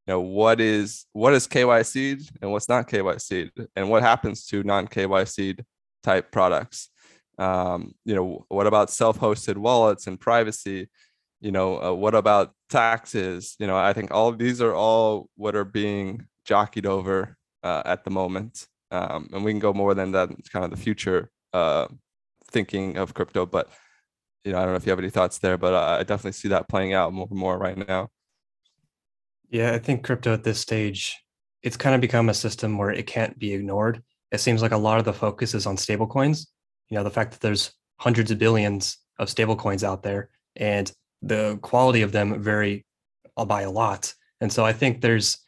You 0.06 0.12
know 0.12 0.20
what 0.20 0.60
is 0.60 1.06
what 1.12 1.34
is 1.34 1.48
kyc 1.48 2.30
and 2.42 2.52
what's 2.52 2.68
not 2.68 2.88
kyc 2.88 3.50
and 3.74 3.90
what 3.90 4.02
happens 4.02 4.46
to 4.46 4.62
non 4.62 4.86
kyc 4.86 5.64
type 6.02 6.30
products? 6.30 6.90
Um, 7.38 7.94
you 8.04 8.14
know 8.14 8.44
what 8.48 8.66
about 8.66 8.90
self-hosted 8.90 9.56
wallets 9.56 10.06
and 10.06 10.20
privacy? 10.20 10.88
You 11.40 11.52
know 11.52 11.82
uh, 11.82 11.92
what 11.92 12.14
about 12.14 12.52
taxes? 12.68 13.56
You 13.58 13.66
know 13.66 13.76
i 13.76 13.92
think 13.92 14.10
all 14.12 14.32
these 14.32 14.60
are 14.62 14.74
all 14.74 15.28
what 15.36 15.56
are 15.56 15.64
being 15.64 16.26
jockeyed 16.44 16.86
over 16.86 17.36
uh, 17.62 17.82
at 17.86 18.04
the 18.04 18.10
moment 18.10 18.66
um, 18.94 19.28
and 19.32 19.44
we 19.44 19.52
can 19.52 19.58
go 19.58 19.72
more 19.72 19.94
than 19.94 20.12
that. 20.12 20.30
It's 20.30 20.48
kind 20.48 20.64
of 20.64 20.70
the 20.70 20.76
future 20.76 21.30
uh, 21.52 21.88
thinking 22.50 22.96
of 22.96 23.14
crypto, 23.14 23.44
but 23.44 23.70
you 24.44 24.52
know, 24.52 24.58
I 24.58 24.62
don't 24.62 24.70
know 24.70 24.76
if 24.76 24.86
you 24.86 24.90
have 24.90 24.98
any 24.98 25.10
thoughts 25.10 25.38
there, 25.38 25.56
but 25.56 25.74
I 25.74 25.98
definitely 26.00 26.32
see 26.32 26.48
that 26.48 26.68
playing 26.68 26.92
out 26.92 27.12
more 27.12 27.26
and 27.30 27.38
more 27.38 27.58
right 27.58 27.76
now. 27.88 28.10
Yeah, 29.50 29.72
I 29.72 29.78
think 29.78 30.04
crypto 30.04 30.32
at 30.32 30.44
this 30.44 30.60
stage, 30.60 31.16
it's 31.62 31.76
kind 31.76 31.94
of 31.94 32.00
become 32.00 32.28
a 32.28 32.34
system 32.34 32.76
where 32.76 32.90
it 32.90 33.06
can't 33.06 33.38
be 33.38 33.54
ignored. 33.54 34.02
It 34.32 34.40
seems 34.40 34.60
like 34.60 34.72
a 34.72 34.76
lot 34.76 34.98
of 34.98 35.04
the 35.04 35.12
focus 35.12 35.54
is 35.54 35.66
on 35.66 35.76
stablecoins. 35.76 36.46
You 36.90 36.96
know, 36.96 37.04
the 37.04 37.10
fact 37.10 37.32
that 37.32 37.40
there's 37.40 37.72
hundreds 37.98 38.30
of 38.30 38.38
billions 38.38 38.98
of 39.18 39.28
stablecoins 39.28 39.82
out 39.82 40.02
there 40.02 40.28
and 40.56 40.92
the 41.22 41.58
quality 41.62 42.02
of 42.02 42.12
them 42.12 42.42
vary 42.42 42.84
by 43.46 43.62
a 43.62 43.70
lot. 43.70 44.12
And 44.40 44.52
so 44.52 44.64
I 44.64 44.72
think 44.72 45.00
there's 45.00 45.38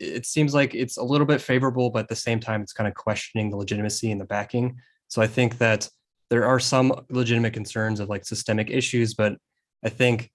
it 0.00 0.26
seems 0.26 0.54
like 0.54 0.74
it's 0.74 0.96
a 0.96 1.02
little 1.02 1.26
bit 1.26 1.40
favorable, 1.40 1.90
but 1.90 2.00
at 2.00 2.08
the 2.08 2.16
same 2.16 2.40
time, 2.40 2.62
it's 2.62 2.72
kind 2.72 2.88
of 2.88 2.94
questioning 2.94 3.50
the 3.50 3.56
legitimacy 3.56 4.10
and 4.10 4.20
the 4.20 4.24
backing. 4.24 4.76
So 5.08 5.22
I 5.22 5.26
think 5.26 5.58
that 5.58 5.88
there 6.30 6.44
are 6.44 6.60
some 6.60 6.92
legitimate 7.10 7.54
concerns 7.54 8.00
of 8.00 8.08
like 8.08 8.24
systemic 8.24 8.70
issues, 8.70 9.14
but 9.14 9.36
I 9.84 9.88
think 9.88 10.30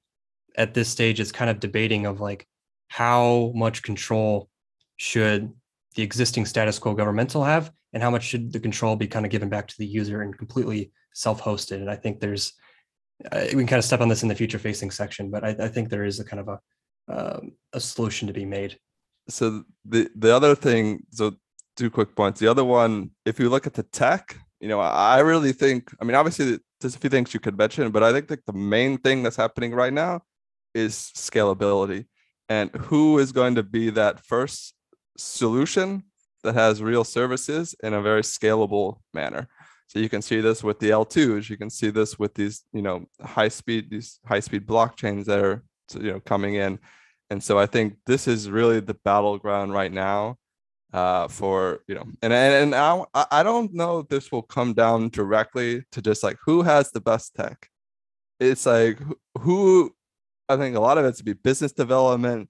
at 0.56 0.73
this 0.73 0.89
stage, 0.89 1.19
it's 1.19 1.32
kind 1.32 1.49
of 1.49 1.60
debating 1.60 2.06
of 2.06 2.19
like 2.19 2.47
how 2.88 3.52
much 3.56 3.84
control 3.84 4.49
should 4.97 5.52
the 5.95 6.04
existing 6.04 6.45
status 6.45 6.80
quo 6.80 6.93
governmental 6.93 7.43
have, 7.43 7.71
and 7.93 8.02
how 8.02 8.10
much 8.10 8.23
should 8.23 8.52
the 8.52 8.60
control 8.60 8.95
be 8.95 9.08
kind 9.08 9.26
of 9.26 9.32
given 9.32 9.49
back 9.49 9.67
to 9.67 9.76
the 9.78 9.86
user 9.86 10.21
and 10.21 10.38
completely 10.38 10.91
self-hosted. 11.13 11.78
And 11.78 11.89
I 11.89 11.95
think 11.95 12.19
there's 12.19 12.54
uh, 13.32 13.41
we 13.45 13.62
can 13.62 13.67
kind 13.67 13.80
of 13.80 13.86
step 13.86 14.02
on 14.02 14.10
this 14.10 14.23
in 14.23 14.30
the 14.30 14.36
future 14.36 14.60
facing 14.60 14.91
section, 14.91 15.30
but 15.30 15.43
I, 15.43 15.49
I 15.60 15.67
think 15.67 15.89
there 15.89 16.04
is 16.04 16.19
a 16.19 16.26
kind 16.26 16.39
of 16.39 16.47
a 16.47 16.60
um, 17.08 17.52
a 17.73 17.80
solution 17.80 18.28
to 18.28 18.34
be 18.34 18.45
made 18.45 18.78
so 19.30 19.64
the 19.86 20.10
the 20.16 20.36
other 20.36 20.56
thing 20.56 21.04
so 21.12 21.34
two 21.76 21.90
quick 21.90 22.16
points. 22.16 22.40
The 22.40 22.48
other 22.48 22.64
one 22.64 23.12
if 23.26 23.40
you 23.40 23.50
look 23.50 23.68
at 23.68 23.74
the 23.74 23.84
tech 23.84 24.36
you 24.60 24.70
know 24.70 24.80
i 24.80 25.20
really 25.20 25.52
think 25.52 25.92
i 26.00 26.06
mean 26.06 26.16
obviously 26.16 26.58
there's 26.80 26.96
a 26.96 27.00
few 27.00 27.10
things 27.10 27.34
you 27.34 27.40
could 27.40 27.58
mention 27.58 27.92
but 27.92 28.02
i 28.02 28.14
think 28.14 28.30
like 28.30 28.46
the 28.46 28.54
main 28.54 28.98
thing 28.98 29.22
that's 29.22 29.36
happening 29.36 29.74
right 29.74 29.92
now 29.92 30.22
is 30.74 31.12
scalability 31.16 32.06
and 32.50 32.70
who 32.76 33.20
is 33.20 33.32
going 33.32 33.56
to 33.56 33.64
be 33.64 33.90
that 33.90 34.26
first 34.26 34.74
solution 35.18 36.04
that 36.44 36.56
has 36.56 36.82
real 36.82 37.04
services 37.04 37.76
in 37.84 37.94
a 37.94 38.02
very 38.02 38.22
scalable 38.22 39.00
manner. 39.14 39.48
So 39.88 40.00
you 40.00 40.10
can 40.10 40.22
see 40.22 40.42
this 40.42 40.64
with 40.64 40.80
the 40.80 40.90
l2s 40.90 41.50
you 41.50 41.58
can 41.58 41.70
see 41.70 41.92
this 41.92 42.18
with 42.18 42.34
these 42.34 42.64
you 42.74 42.82
know 42.82 43.06
high 43.22 43.50
speed 43.50 43.92
these 43.92 44.20
high 44.26 44.40
speed 44.40 44.66
blockchains 44.66 45.26
that 45.26 45.40
are 45.40 45.64
you 46.00 46.12
know 46.12 46.20
coming 46.20 46.56
in 46.56 46.80
and 47.30 47.44
so 47.44 47.58
I 47.58 47.66
think 47.66 47.96
this 48.06 48.28
is 48.28 48.50
really 48.50 48.80
the 48.80 48.94
battleground 48.94 49.74
right 49.74 49.92
now 49.92 50.38
uh, 50.94 51.28
for 51.28 51.82
you 51.88 51.96
know, 51.96 52.06
and 52.22 52.32
and, 52.32 52.74
and 52.74 52.76
I, 52.76 53.26
I 53.32 53.44
don't 53.44 53.74
know 53.74 54.00
if 54.00 54.08
this 54.08 54.32
will 54.32 54.44
come 54.44 54.74
down 54.74 55.10
directly 55.10 55.84
to 55.92 56.02
just 56.02 56.24
like 56.24 56.38
who 56.46 56.62
has 56.62 56.92
the 56.92 57.02
best 57.02 57.36
tech. 57.36 57.68
It's 58.40 58.66
like 58.66 59.00
who 59.40 59.94
I 60.48 60.58
think 60.58 60.76
a 60.76 60.80
lot 60.80 60.98
of 60.98 61.06
it's 61.06 61.18
to 61.18 61.24
be 61.24 61.34
business 61.34 61.72
development. 61.72 62.50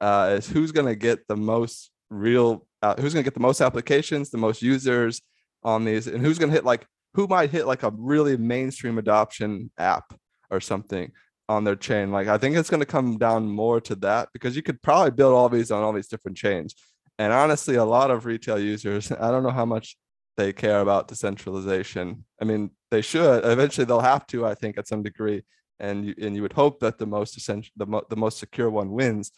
Uh, 0.00 0.34
is 0.38 0.48
who's 0.48 0.72
going 0.72 0.86
to 0.86 0.96
get 0.96 1.20
the 1.28 1.36
most 1.36 1.92
real, 2.10 2.66
uh, 2.82 2.96
who's 2.96 3.14
going 3.14 3.22
to 3.22 3.26
get 3.26 3.34
the 3.34 3.40
most 3.40 3.60
applications, 3.60 4.30
the 4.30 4.38
most 4.38 4.60
users 4.60 5.20
on 5.62 5.84
these, 5.84 6.08
and 6.08 6.20
who's 6.24 6.38
going 6.38 6.48
to 6.48 6.54
hit 6.54 6.64
like 6.64 6.84
who 7.14 7.26
might 7.28 7.50
hit 7.50 7.66
like 7.66 7.82
a 7.82 7.92
really 7.96 8.36
mainstream 8.36 8.98
adoption 8.98 9.70
app 9.78 10.12
or 10.50 10.60
something 10.60 11.12
on 11.48 11.64
their 11.64 11.76
chain. 11.76 12.10
Like 12.10 12.28
I 12.28 12.38
think 12.38 12.56
it's 12.56 12.70
going 12.70 12.80
to 12.80 12.86
come 12.86 13.18
down 13.18 13.48
more 13.48 13.80
to 13.82 13.94
that 13.96 14.28
because 14.32 14.56
you 14.56 14.62
could 14.62 14.82
probably 14.82 15.10
build 15.10 15.34
all 15.34 15.48
these 15.48 15.70
on 15.70 15.82
all 15.82 15.92
these 15.92 16.08
different 16.08 16.36
chains. 16.36 16.74
And 17.18 17.32
honestly, 17.32 17.76
a 17.76 17.84
lot 17.84 18.10
of 18.10 18.24
retail 18.24 18.58
users, 18.58 19.12
I 19.20 19.30
don't 19.30 19.42
know 19.42 19.50
how 19.50 19.66
much 19.66 19.96
they 20.36 20.52
care 20.52 20.80
about 20.80 21.08
decentralization. 21.08 22.24
I 22.40 22.44
mean, 22.44 22.70
they 22.90 23.02
should. 23.02 23.44
Eventually, 23.44 23.84
they'll 23.84 24.00
have 24.00 24.26
to. 24.28 24.46
I 24.46 24.54
think 24.54 24.78
at 24.78 24.88
some 24.88 25.02
degree, 25.02 25.42
and 25.78 26.06
you 26.06 26.14
and 26.20 26.34
you 26.34 26.42
would 26.42 26.54
hope 26.54 26.80
that 26.80 26.98
the 26.98 27.06
most 27.06 27.36
essential, 27.36 27.72
the, 27.76 27.86
mo- 27.86 28.06
the 28.08 28.16
most 28.16 28.38
secure 28.38 28.70
one 28.70 28.92
wins. 28.92 29.32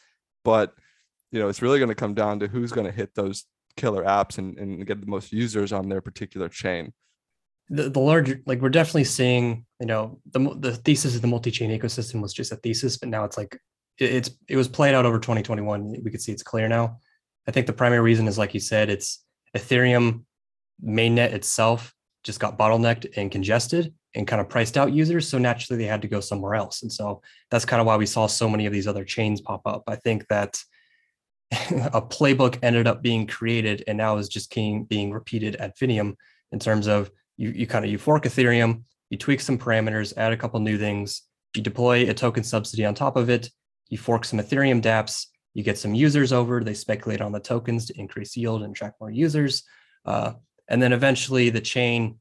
But 0.45 0.73
you 1.33 1.41
know, 1.41 1.49
it's 1.49 1.63
really 1.63 1.79
going 1.79 1.89
to 1.89 1.97
come 1.97 2.15
down 2.15 2.39
to 2.41 2.47
who's 2.47 2.71
going 2.71 2.87
to 2.87 2.93
hit 2.93 3.15
those 3.15 3.45
killer 3.77 4.05
apps 4.05 4.39
and, 4.39 4.57
and 4.57 4.87
get 4.87 5.01
the 5.01 5.07
most 5.07 5.33
users 5.33 5.73
on 5.73 5.89
their 5.89 6.01
particular 6.01 6.49
chain 6.49 6.93
the, 7.69 7.89
the 7.89 8.01
larger 8.01 8.43
like 8.47 8.61
we're 8.61 8.69
definitely 8.69 9.05
seeing 9.05 9.65
you 9.85 9.89
know 9.89 10.19
the 10.33 10.39
the 10.61 10.75
thesis 10.77 11.15
of 11.15 11.21
the 11.21 11.29
multi-chain 11.29 11.69
ecosystem 11.79 12.23
was 12.23 12.33
just 12.33 12.51
a 12.53 12.57
thesis 12.57 12.97
but 12.97 13.11
now 13.11 13.23
it's 13.25 13.37
like 13.37 13.61
it, 13.99 14.15
it's 14.15 14.31
it 14.49 14.57
was 14.57 14.67
played 14.67 14.95
out 14.95 15.05
over 15.05 15.19
2021 15.19 15.97
we 16.03 16.11
could 16.11 16.23
see 16.23 16.33
it's 16.33 16.43
clear 16.43 16.69
now. 16.69 16.97
I 17.47 17.51
think 17.51 17.67
the 17.67 17.75
primary 17.75 18.01
reason 18.01 18.27
is 18.27 18.39
like 18.39 18.55
you 18.55 18.61
said 18.61 18.89
it's 18.89 19.23
ethereum 19.55 20.23
mainnet 20.83 21.35
itself 21.35 21.93
just 22.23 22.41
got 22.41 22.59
bottlenecked 22.59 23.15
and 23.19 23.31
congested 23.31 23.93
and 24.15 24.27
kind 24.27 24.41
of 24.41 24.49
priced 24.49 24.79
out 24.79 24.95
users 24.95 25.29
so 25.29 25.37
naturally 25.37 25.77
they 25.77 25.87
had 25.87 26.01
to 26.01 26.09
go 26.09 26.21
somewhere 26.21 26.55
else. 26.55 26.81
And 26.81 26.91
so 26.91 27.21
that's 27.51 27.67
kind 27.67 27.83
of 27.83 27.87
why 27.87 27.99
we 27.99 28.07
saw 28.07 28.27
so 28.27 28.49
many 28.49 28.65
of 28.65 28.73
these 28.73 28.89
other 28.89 29.05
chains 29.05 29.43
pop 29.43 29.61
up. 29.67 29.83
I 29.87 29.97
think 29.97 30.27
that 30.29 30.59
a 31.53 32.01
playbook 32.01 32.59
ended 32.63 32.87
up 32.87 33.03
being 33.03 33.27
created 33.27 33.85
and 33.87 33.99
now 33.99 34.17
is 34.17 34.31
just 34.31 34.55
being, 34.55 34.85
being 34.85 35.13
repeated 35.13 35.57
at 35.57 35.79
Finium 35.79 36.15
in 36.53 36.59
terms 36.59 36.87
of 36.87 37.11
you, 37.37 37.51
you 37.51 37.67
kind 37.67 37.85
of 37.85 37.91
you 37.91 37.99
fork 37.99 38.25
Ethereum, 38.25 38.85
you 39.15 39.19
tweak 39.19 39.41
some 39.41 39.57
parameters, 39.57 40.13
add 40.17 40.33
a 40.33 40.37
couple 40.37 40.59
new 40.59 40.77
things, 40.77 41.23
you 41.55 41.63
deploy 41.63 42.11
a 42.11 42.13
token 42.13 42.43
subsidy 42.43 42.85
on 42.85 42.97
top 42.97 43.17
of 43.17 43.31
it, 43.31 43.49
you 43.89 43.97
fork 43.97 44.25
some 44.25 44.41
Ethereum 44.41 44.83
dApps, 44.83 45.27
You 45.55 45.63
get 45.63 45.79
some 45.79 45.95
users 45.95 46.33
over, 46.33 46.65
they 46.65 46.75
speculate 46.75 47.21
on 47.21 47.31
the 47.31 47.39
tokens 47.39 47.87
to 47.87 47.97
increase 47.97 48.37
yield 48.37 48.65
and 48.65 48.73
attract 48.73 49.01
more 49.01 49.13
users. 49.13 49.63
Uh, 50.05 50.33
and 50.69 50.83
then 50.83 50.93
eventually 50.93 51.49
the 51.49 51.61
chain 51.61 52.19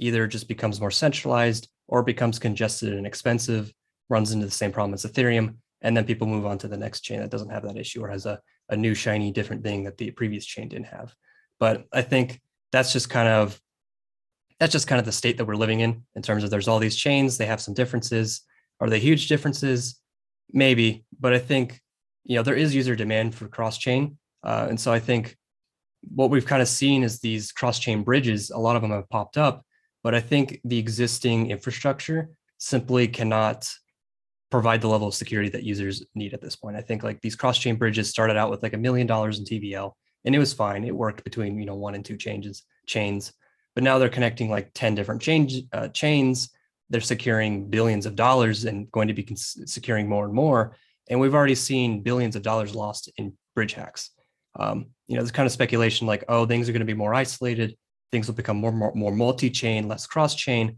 either 0.00 0.26
just 0.26 0.48
becomes 0.48 0.80
more 0.80 0.90
centralized 0.90 1.68
or 1.86 2.02
becomes 2.02 2.40
congested 2.40 2.92
and 2.92 3.06
expensive, 3.06 3.72
runs 4.08 4.32
into 4.32 4.46
the 4.46 4.50
same 4.50 4.72
problem 4.72 4.94
as 4.94 5.04
Ethereum. 5.04 5.58
And 5.80 5.96
then 5.96 6.04
people 6.04 6.26
move 6.26 6.44
on 6.44 6.58
to 6.58 6.66
the 6.66 6.76
next 6.76 7.02
chain 7.02 7.20
that 7.20 7.30
doesn't 7.30 7.50
have 7.50 7.62
that 7.62 7.76
issue 7.76 8.02
or 8.02 8.08
has 8.08 8.26
a, 8.26 8.40
a 8.68 8.76
new 8.76 8.94
shiny 8.94 9.30
different 9.30 9.62
thing 9.62 9.84
that 9.84 9.96
the 9.96 10.10
previous 10.10 10.44
chain 10.44 10.68
didn't 10.68 10.86
have. 10.86 11.14
But 11.60 11.84
I 11.92 12.02
think 12.02 12.40
that's 12.72 12.92
just 12.92 13.08
kind 13.08 13.28
of 13.28 13.60
that's 14.62 14.72
just 14.72 14.86
kind 14.86 15.00
of 15.00 15.04
the 15.04 15.10
state 15.10 15.36
that 15.38 15.44
we're 15.44 15.56
living 15.56 15.80
in 15.80 16.04
in 16.14 16.22
terms 16.22 16.44
of 16.44 16.50
there's 16.50 16.68
all 16.68 16.78
these 16.78 16.94
chains, 16.94 17.36
they 17.36 17.46
have 17.46 17.60
some 17.60 17.74
differences. 17.74 18.42
Are 18.78 18.88
they 18.88 19.00
huge 19.00 19.26
differences? 19.26 20.00
Maybe, 20.52 21.04
but 21.18 21.32
I 21.32 21.40
think 21.40 21.80
you 22.22 22.36
know 22.36 22.44
there 22.44 22.54
is 22.54 22.72
user 22.72 22.94
demand 22.94 23.34
for 23.34 23.48
cross 23.48 23.76
chain, 23.76 24.18
uh, 24.44 24.68
and 24.68 24.78
so 24.78 24.92
I 24.92 25.00
think 25.00 25.36
what 26.14 26.30
we've 26.30 26.46
kind 26.46 26.62
of 26.62 26.68
seen 26.68 27.02
is 27.02 27.18
these 27.18 27.50
cross 27.50 27.80
chain 27.80 28.04
bridges. 28.04 28.50
A 28.50 28.58
lot 28.58 28.76
of 28.76 28.82
them 28.82 28.92
have 28.92 29.08
popped 29.08 29.36
up, 29.36 29.66
but 30.04 30.14
I 30.14 30.20
think 30.20 30.60
the 30.62 30.78
existing 30.78 31.50
infrastructure 31.50 32.30
simply 32.58 33.08
cannot 33.08 33.68
provide 34.48 34.80
the 34.80 34.86
level 34.86 35.08
of 35.08 35.14
security 35.14 35.48
that 35.50 35.64
users 35.64 36.04
need 36.14 36.34
at 36.34 36.40
this 36.40 36.54
point. 36.54 36.76
I 36.76 36.82
think 36.82 37.02
like 37.02 37.20
these 37.20 37.34
cross 37.34 37.58
chain 37.58 37.74
bridges 37.74 38.08
started 38.08 38.36
out 38.36 38.48
with 38.48 38.62
like 38.62 38.74
a 38.74 38.78
million 38.78 39.08
dollars 39.08 39.40
in 39.40 39.44
TVL, 39.44 39.90
and 40.24 40.36
it 40.36 40.38
was 40.38 40.52
fine. 40.52 40.84
It 40.84 40.94
worked 40.94 41.24
between 41.24 41.58
you 41.58 41.66
know 41.66 41.74
one 41.74 41.96
and 41.96 42.04
two 42.04 42.16
changes 42.16 42.62
chains, 42.86 43.32
but 43.74 43.84
now 43.84 43.98
they're 43.98 44.08
connecting 44.08 44.50
like 44.50 44.70
ten 44.74 44.94
different 44.94 45.22
change 45.22 45.62
uh, 45.72 45.88
chains. 45.88 46.50
They're 46.90 47.00
securing 47.00 47.70
billions 47.70 48.06
of 48.06 48.16
dollars 48.16 48.64
and 48.64 48.90
going 48.92 49.08
to 49.08 49.14
be 49.14 49.26
securing 49.34 50.08
more 50.08 50.24
and 50.26 50.34
more. 50.34 50.76
And 51.08 51.18
we've 51.18 51.34
already 51.34 51.54
seen 51.54 52.02
billions 52.02 52.36
of 52.36 52.42
dollars 52.42 52.74
lost 52.74 53.10
in 53.16 53.34
bridge 53.54 53.72
hacks. 53.72 54.10
Um, 54.58 54.86
you 55.08 55.16
know, 55.16 55.22
this 55.22 55.30
kind 55.30 55.46
of 55.46 55.52
speculation 55.52 56.06
like, 56.06 56.24
oh, 56.28 56.44
things 56.46 56.68
are 56.68 56.72
going 56.72 56.80
to 56.80 56.86
be 56.86 56.94
more 56.94 57.14
isolated. 57.14 57.76
Things 58.10 58.26
will 58.26 58.34
become 58.34 58.58
more, 58.58 58.72
more, 58.72 58.92
more 58.94 59.10
multi-chain, 59.12 59.88
less 59.88 60.06
cross-chain. 60.06 60.76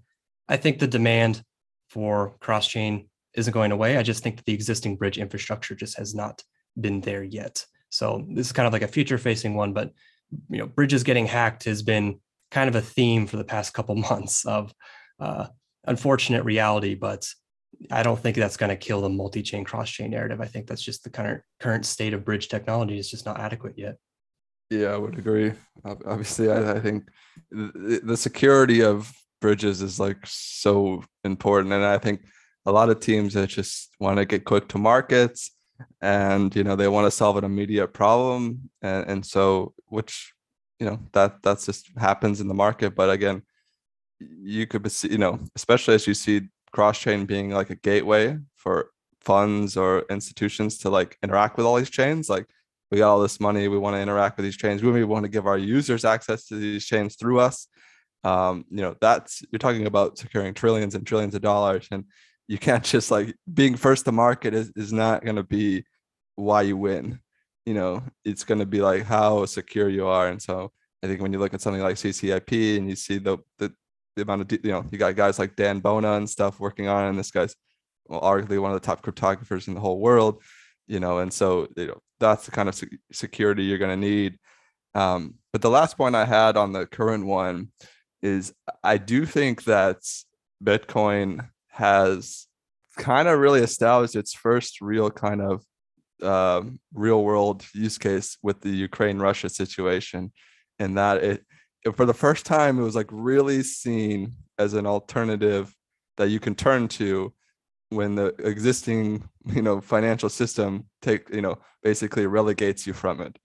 I 0.49 0.57
think 0.57 0.79
the 0.79 0.87
demand 0.87 1.43
for 1.91 2.37
cross-chain 2.41 3.09
isn't 3.35 3.53
going 3.53 3.73
away. 3.73 3.97
I 3.97 4.05
just 4.05 4.23
think 4.23 4.37
that 4.37 4.45
the 4.45 4.55
existing 4.55 4.97
bridge 4.97 5.19
infrastructure 5.19 5.75
just 5.75 5.99
has 5.99 6.15
not 6.15 6.45
been 6.81 7.01
there 7.01 7.25
yet. 7.25 7.67
So 7.91 8.25
this 8.29 8.47
is 8.47 8.53
kind 8.53 8.69
of 8.69 8.73
like 8.73 8.83
a 8.83 8.89
future-facing 8.89 9.55
one, 9.55 9.73
but 9.73 9.91
you 10.49 10.59
know, 10.59 10.67
bridges 10.67 11.03
getting 11.03 11.27
hacked 11.27 11.65
has 11.65 11.83
been 11.83 12.21
kind 12.51 12.69
of 12.69 12.77
a 12.77 12.81
theme 12.81 13.27
for 13.27 13.37
the 13.37 13.45
past 13.45 13.75
couple 13.75 13.95
months 14.11 14.45
of 14.47 14.73
uh, 15.21 15.47
unfortunate 15.87 16.45
reality. 16.45 16.95
But 16.95 17.27
I 17.91 18.03
don't 18.03 18.19
think 18.19 18.37
that's 18.37 18.57
going 18.57 18.71
to 18.71 18.77
kill 18.77 19.01
the 19.01 19.09
multi-chain 19.09 19.65
cross-chain 19.65 20.11
narrative. 20.11 20.41
I 20.41 20.47
think 20.47 20.67
that's 20.67 20.83
just 20.83 21.05
the 21.05 21.11
current 21.11 21.43
current 21.61 21.87
state 21.87 22.15
of 22.15 22.25
bridge 22.25 22.49
technology 22.49 22.99
is 22.99 23.11
just 23.11 23.27
not 23.27 23.41
adequate 23.41 23.75
yet. 23.77 23.97
Yeah, 24.71 24.89
I 24.89 24.97
would 24.97 25.19
agree. 25.19 25.53
Obviously, 25.85 26.51
I, 26.51 26.75
I 26.75 26.81
think 26.81 27.05
the, 27.51 28.17
security 28.17 28.83
of 28.83 29.13
bridges 29.41 29.83
is 29.83 30.01
like 30.01 30.19
so 30.25 31.05
important, 31.23 31.73
and 31.75 31.85
I 31.85 31.99
think 31.99 32.23
a 32.67 32.73
lot 32.73 32.89
of 32.89 33.01
teams 33.01 33.35
that 33.35 33.49
just 33.49 33.91
want 34.01 34.17
to 34.17 34.25
get 34.25 34.45
quick 34.45 34.69
to 34.69 34.79
markets, 34.79 35.51
and 36.01 36.55
you 36.57 36.65
know 36.65 36.77
they 36.77 36.89
want 36.89 37.07
to 37.07 37.11
solve 37.11 37.37
an 37.37 37.45
immediate 37.45 37.89
problem, 37.89 38.71
and 38.81 39.09
and 39.09 39.27
so 39.27 39.75
which 39.89 40.33
you 40.79 40.87
know 40.87 40.99
that 41.13 41.43
that's 41.43 41.67
just 41.67 41.91
happens 41.97 42.41
in 42.41 42.49
the 42.49 42.55
market. 42.55 42.95
But 42.95 43.11
again, 43.11 43.43
you 44.21 44.67
could 44.67 44.91
see 44.91 45.11
you 45.11 45.19
know 45.19 45.39
especially 45.57 45.95
as 45.95 46.07
you 46.07 46.15
see 46.15 46.43
cross 46.73 46.99
chain 46.99 47.27
being 47.27 47.51
like 47.51 47.71
a 47.71 47.77
gateway 47.77 48.37
for 48.57 48.91
funds 49.21 49.77
or 49.77 50.05
institutions 50.11 50.79
to 50.79 50.91
like 50.91 51.17
interact 51.23 51.57
with 51.57 51.67
all 51.67 51.77
these 51.77 51.91
chains 51.91 52.29
like 52.29 52.47
we 52.91 52.99
got 52.99 53.11
all 53.11 53.21
this 53.21 53.41
money 53.41 53.69
we 53.69 53.79
want 53.79 53.95
to 53.95 54.01
interact 54.01 54.37
with 54.37 54.45
these 54.45 54.57
chains 54.57 54.83
we 54.83 55.05
want 55.05 55.25
to 55.25 55.29
give 55.29 55.47
our 55.47 55.59
users 55.59 56.05
access 56.05 56.47
to 56.47 56.57
these 56.57 56.85
chains 56.85 57.17
through 57.17 57.41
us 57.41 57.69
um, 58.25 58.65
you 58.71 58.83
know 58.83 58.95
that's 59.01 59.43
you're 59.51 59.59
talking 59.59 59.87
about 59.87 60.19
securing 60.19 60.55
trillions 60.55 60.95
and 60.95 61.07
trillions 61.07 61.35
of 61.35 61.43
dollars 61.43 61.89
and 61.91 62.05
you 62.49 62.59
can't 62.59 62.85
just 62.95 63.11
like 63.11 63.35
being 63.53 63.77
first 63.77 64.05
to 64.05 64.13
market 64.13 64.55
is, 64.55 64.71
is 64.77 64.93
not 64.93 65.25
going 65.25 65.37
to 65.37 65.43
be 65.43 65.85
why 66.37 66.63
you 66.63 66.77
win 66.77 67.21
you 67.67 67.75
know 67.75 68.03
it's 68.25 68.45
going 68.45 68.59
to 68.59 68.67
be 68.67 68.81
like 68.81 69.05
how 69.05 69.45
secure 69.47 69.89
you 69.89 70.07
are 70.07 70.29
and 70.29 70.41
so 70.41 70.71
i 71.03 71.07
think 71.07 71.21
when 71.21 71.33
you 71.33 71.39
look 71.39 71.55
at 71.55 71.61
something 71.61 71.83
like 71.83 71.97
ccip 71.97 72.77
and 72.77 72.89
you 72.89 72.97
see 72.97 73.19
the 73.19 73.39
the 73.59 73.73
the 74.17 74.23
amount 74.23 74.43
of 74.43 74.53
you 74.53 74.71
know 74.71 74.85
you 74.91 74.99
got 74.99 75.17
guys 75.17 75.39
like 75.39 75.57
Dan 75.57 75.81
Boneh 75.81 76.17
and 76.17 76.29
stuff 76.29 76.61
working 76.61 76.89
on, 76.89 77.07
and 77.07 77.19
this 77.19 77.31
guy's 77.31 77.55
well, 78.07 78.21
arguably 78.21 78.61
one 78.61 78.73
of 78.73 78.81
the 78.81 78.87
top 78.87 79.03
cryptographers 79.03 79.69
in 79.69 79.75
the 79.75 79.81
whole 79.81 79.99
world, 79.99 80.43
you 80.87 81.01
know, 81.01 81.19
and 81.19 81.33
so 81.33 81.69
you 81.77 81.87
know 81.87 82.01
that's 82.21 82.45
the 82.45 82.51
kind 82.51 82.69
of 82.69 82.81
security 83.13 83.65
you're 83.65 83.79
going 83.79 84.01
to 84.01 84.09
need. 84.09 84.39
Um, 84.95 85.35
but 85.53 85.63
the 85.63 85.71
last 85.71 85.97
point 85.97 86.15
I 86.15 86.25
had 86.25 86.57
on 86.57 86.73
the 86.73 86.87
current 86.87 87.27
one 87.27 87.71
is 88.23 88.55
I 88.83 88.99
do 88.99 89.27
think 89.27 89.65
that 89.65 89.99
Bitcoin 90.63 91.49
has 91.69 92.47
kind 92.97 93.27
of 93.27 93.41
really 93.41 93.61
established 93.61 94.15
its 94.15 94.33
first 94.33 94.81
real 94.81 95.11
kind 95.11 95.43
of 95.43 95.65
uh, 96.25 96.63
real 96.93 97.23
world 97.23 97.65
use 97.75 97.99
case 97.99 98.39
with 98.43 98.61
the 98.61 98.71
Ukraine 98.71 99.19
Russia 99.19 99.49
situation, 99.49 100.33
and 100.79 100.97
that 100.99 101.23
it 101.23 101.45
for 101.95 102.07
the 102.07 102.15
first 102.15 102.47
time, 102.47 102.79
it 102.79 102.83
was 102.83 102.97
like 102.97 103.09
really 103.11 103.63
seen 103.63 104.33
as 104.59 104.75
an 104.75 104.87
alternative 104.87 105.75
that 106.17 106.29
you 106.29 106.41
can 106.41 106.55
turn 106.55 106.89
to 106.89 107.33
when 107.91 108.15
the 108.15 108.35
existing 108.39 109.29
you 109.47 109.63
know 109.63 109.81
financial 109.81 110.29
system 110.29 110.87
take 111.03 111.29
you 111.31 111.43
know 111.43 111.59
basically 111.83 112.27
relegates 112.27 112.87
you 112.87 112.93
from 112.93 113.21
it. 113.21 113.39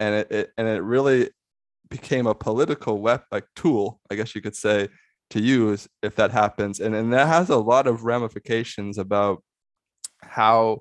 And 0.00 0.14
it, 0.14 0.32
it 0.32 0.50
and 0.58 0.68
it 0.68 0.82
really 0.82 1.30
became 1.88 2.26
a 2.26 2.34
political 2.34 3.00
web 3.00 3.22
like 3.30 3.44
tool 3.54 4.00
i 4.10 4.14
guess 4.14 4.34
you 4.34 4.40
could 4.40 4.56
say 4.56 4.88
to 5.30 5.40
use 5.40 5.88
if 6.02 6.16
that 6.16 6.30
happens. 6.30 6.80
And 6.80 6.94
and 6.94 7.12
that 7.12 7.26
has 7.26 7.50
a 7.50 7.56
lot 7.56 7.86
of 7.86 8.04
ramifications 8.04 8.98
about 8.98 9.42
how 10.22 10.80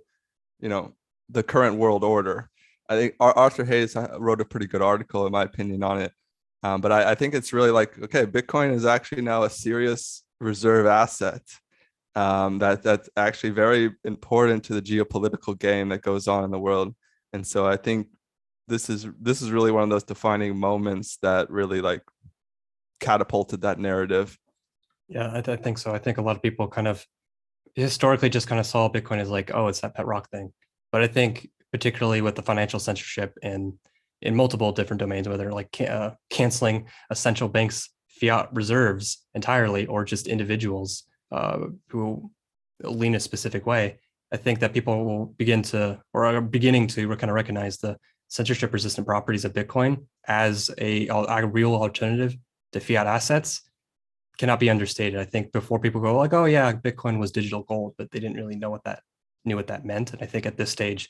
you 0.60 0.70
know 0.70 0.94
the 1.34 1.44
current 1.44 1.78
world 1.78 2.04
order 2.04 2.50
i 2.90 2.96
think 2.96 3.16
arthur 3.20 3.66
hayes 3.66 3.96
uh, 3.96 4.16
wrote 4.20 4.42
a 4.42 4.46
pretty 4.46 4.68
good 4.68 4.82
article 4.82 5.26
in 5.26 5.32
my 5.32 5.44
opinion 5.44 5.84
on 5.84 6.02
it 6.02 6.12
um, 6.64 6.80
but 6.80 6.94
I, 6.94 7.12
I, 7.12 7.16
think 7.16 7.34
it's 7.34 7.52
really 7.52 7.72
like, 7.72 8.02
okay, 8.02 8.26
Bitcoin 8.26 8.74
is 8.74 8.86
actually 8.86 9.22
now 9.22 9.44
a 9.44 9.50
serious 9.50 10.24
reserve 10.40 10.86
asset 10.86 11.42
um, 12.16 12.60
that 12.60 12.84
that's 12.84 13.10
actually 13.18 13.50
very 13.50 13.92
important 14.06 14.64
to 14.66 14.74
the 14.74 14.82
geopolitical 14.82 15.60
game 15.60 15.90
that 15.90 16.02
goes 16.02 16.28
on 16.28 16.46
in 16.46 16.52
the 16.52 16.60
world. 16.60 16.96
And 17.34 17.46
so 17.46 17.68
I 17.68 17.76
think 17.76 18.08
this 18.68 18.90
is 18.90 19.08
this 19.20 19.42
is 19.42 19.52
really 19.52 19.72
one 19.72 19.84
of 19.84 19.90
those 19.90 20.06
defining 20.06 20.58
moments 20.58 21.18
that 21.22 21.50
really 21.50 21.82
like 21.82 22.02
catapulted 23.02 23.62
that 23.62 23.78
narrative. 23.78 24.38
Yeah, 25.10 25.32
I, 25.34 25.40
I 25.40 25.56
think 25.58 25.78
so. 25.78 25.94
I 25.94 25.98
think 25.98 26.18
a 26.18 26.22
lot 26.22 26.38
of 26.38 26.42
people 26.42 26.70
kind 26.70 26.88
of 26.88 27.06
historically 27.76 28.30
just 28.30 28.48
kind 28.48 28.60
of 28.60 28.66
saw 28.66 28.90
Bitcoin 28.90 29.18
as 29.18 29.30
like, 29.30 29.52
oh, 29.54 29.68
it's 29.68 29.82
that 29.82 29.96
pet 29.96 30.06
rock 30.06 30.30
thing. 30.30 30.54
But 30.94 31.02
I 31.02 31.08
think 31.08 31.50
particularly 31.72 32.22
with 32.22 32.36
the 32.36 32.44
financial 32.44 32.80
censorship 32.80 33.34
and 33.42 33.74
in 34.22 34.36
multiple 34.36 34.72
different 34.72 35.00
domains, 35.00 35.28
whether 35.28 35.52
like 35.52 35.82
uh, 35.82 36.12
canceling 36.30 36.86
essential 37.10 37.50
bank's 37.50 37.90
fiat 38.08 38.48
reserves 38.54 39.26
entirely 39.34 39.88
or 39.88 40.06
just 40.06 40.28
individuals 40.28 41.04
uh, 41.32 41.58
who 41.90 42.32
lean 42.84 43.16
a 43.16 43.20
specific 43.20 43.66
way. 43.66 44.00
I 44.32 44.38
think 44.38 44.60
that 44.60 44.72
people 44.72 45.04
will 45.04 45.26
begin 45.26 45.64
to, 45.64 46.00
or 46.14 46.26
are 46.26 46.42
beginning 46.42 46.88
to 46.90 47.08
kind 47.16 47.30
of 47.30 47.36
recognize 47.36 47.80
the 47.80 47.98
censorship 48.28 48.72
resistant 48.72 49.08
properties 49.08 49.46
of 49.46 49.54
Bitcoin 49.54 50.06
as 50.28 50.70
a, 50.78 51.08
a 51.08 51.46
real 51.48 51.74
alternative 51.74 52.36
to 52.72 52.80
fiat 52.80 53.08
assets 53.08 53.64
cannot 54.38 54.60
be 54.60 54.70
understated. 54.70 55.20
I 55.20 55.26
think 55.26 55.52
before 55.52 55.80
people 55.80 56.02
go 56.02 56.16
like, 56.16 56.34
oh 56.34 56.46
yeah, 56.46 56.72
Bitcoin 56.72 57.20
was 57.20 57.32
digital 57.32 57.64
gold, 57.64 57.96
but 57.98 58.12
they 58.12 58.20
didn't 58.20 58.38
really 58.38 58.56
know 58.56 58.70
what 58.70 58.84
that 58.84 59.02
knew 59.46 59.56
what 59.56 59.68
that 59.68 59.86
meant. 59.86 60.14
And 60.14 60.22
I 60.22 60.26
think 60.26 60.46
at 60.46 60.58
this 60.58 60.72
stage, 60.72 61.10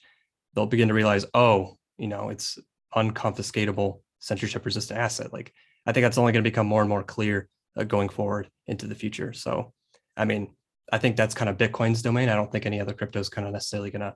they'll 0.54 0.65
begin 0.65 0.88
to 0.88 0.93
realize, 0.93 1.26
oh, 1.34 1.78
you 1.98 2.08
know, 2.08 2.30
it's 2.30 2.58
unconfiscatable 2.96 4.02
censorship 4.19 4.66
resistant 4.66 4.99
asset. 4.99 5.34
Like 5.34 5.53
I 5.86 5.91
think 5.91 6.03
that's 6.03 6.18
only 6.18 6.32
going 6.32 6.43
to 6.43 6.49
become 6.49 6.68
more 6.68 6.82
and 6.82 6.89
more 6.89 7.03
clear 7.03 7.49
uh, 7.78 7.84
going 7.84 8.10
forward 8.10 8.49
into 8.68 8.88
the 8.88 8.95
future. 8.95 9.34
So, 9.34 9.74
I 10.16 10.26
mean, 10.26 10.53
I 10.91 10.97
think 10.97 11.16
that's 11.16 11.36
kind 11.36 11.49
of 11.49 11.57
Bitcoin's 11.57 12.01
domain. 12.01 12.30
I 12.30 12.36
don't 12.36 12.51
think 12.51 12.66
any 12.66 12.80
other 12.80 12.93
crypto 12.93 13.20
is 13.20 13.30
kind 13.30 13.47
of 13.47 13.53
necessarily 13.53 13.91
going 13.91 14.01
to 14.01 14.16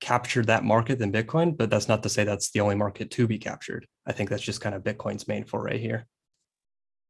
capture 0.00 0.44
that 0.44 0.64
market 0.64 0.98
than 0.98 1.12
Bitcoin, 1.12 1.56
but 1.56 1.70
that's 1.70 1.88
not 1.88 2.02
to 2.02 2.08
say 2.08 2.24
that's 2.24 2.50
the 2.50 2.60
only 2.60 2.76
market 2.76 3.10
to 3.10 3.26
be 3.26 3.38
captured. 3.38 3.86
I 4.06 4.12
think 4.12 4.30
that's 4.30 4.42
just 4.42 4.60
kind 4.60 4.74
of 4.74 4.82
Bitcoin's 4.82 5.28
main 5.28 5.44
foray 5.44 5.78
here. 5.78 6.06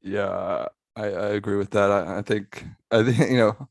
Yeah, 0.01 0.67
I, 0.97 1.05
I 1.05 1.29
agree 1.31 1.57
with 1.57 1.71
that. 1.71 1.91
I, 1.91 2.19
I 2.19 2.23
think 2.23 2.65
I 2.91 3.03
think 3.03 3.31
you 3.31 3.37
know, 3.37 3.69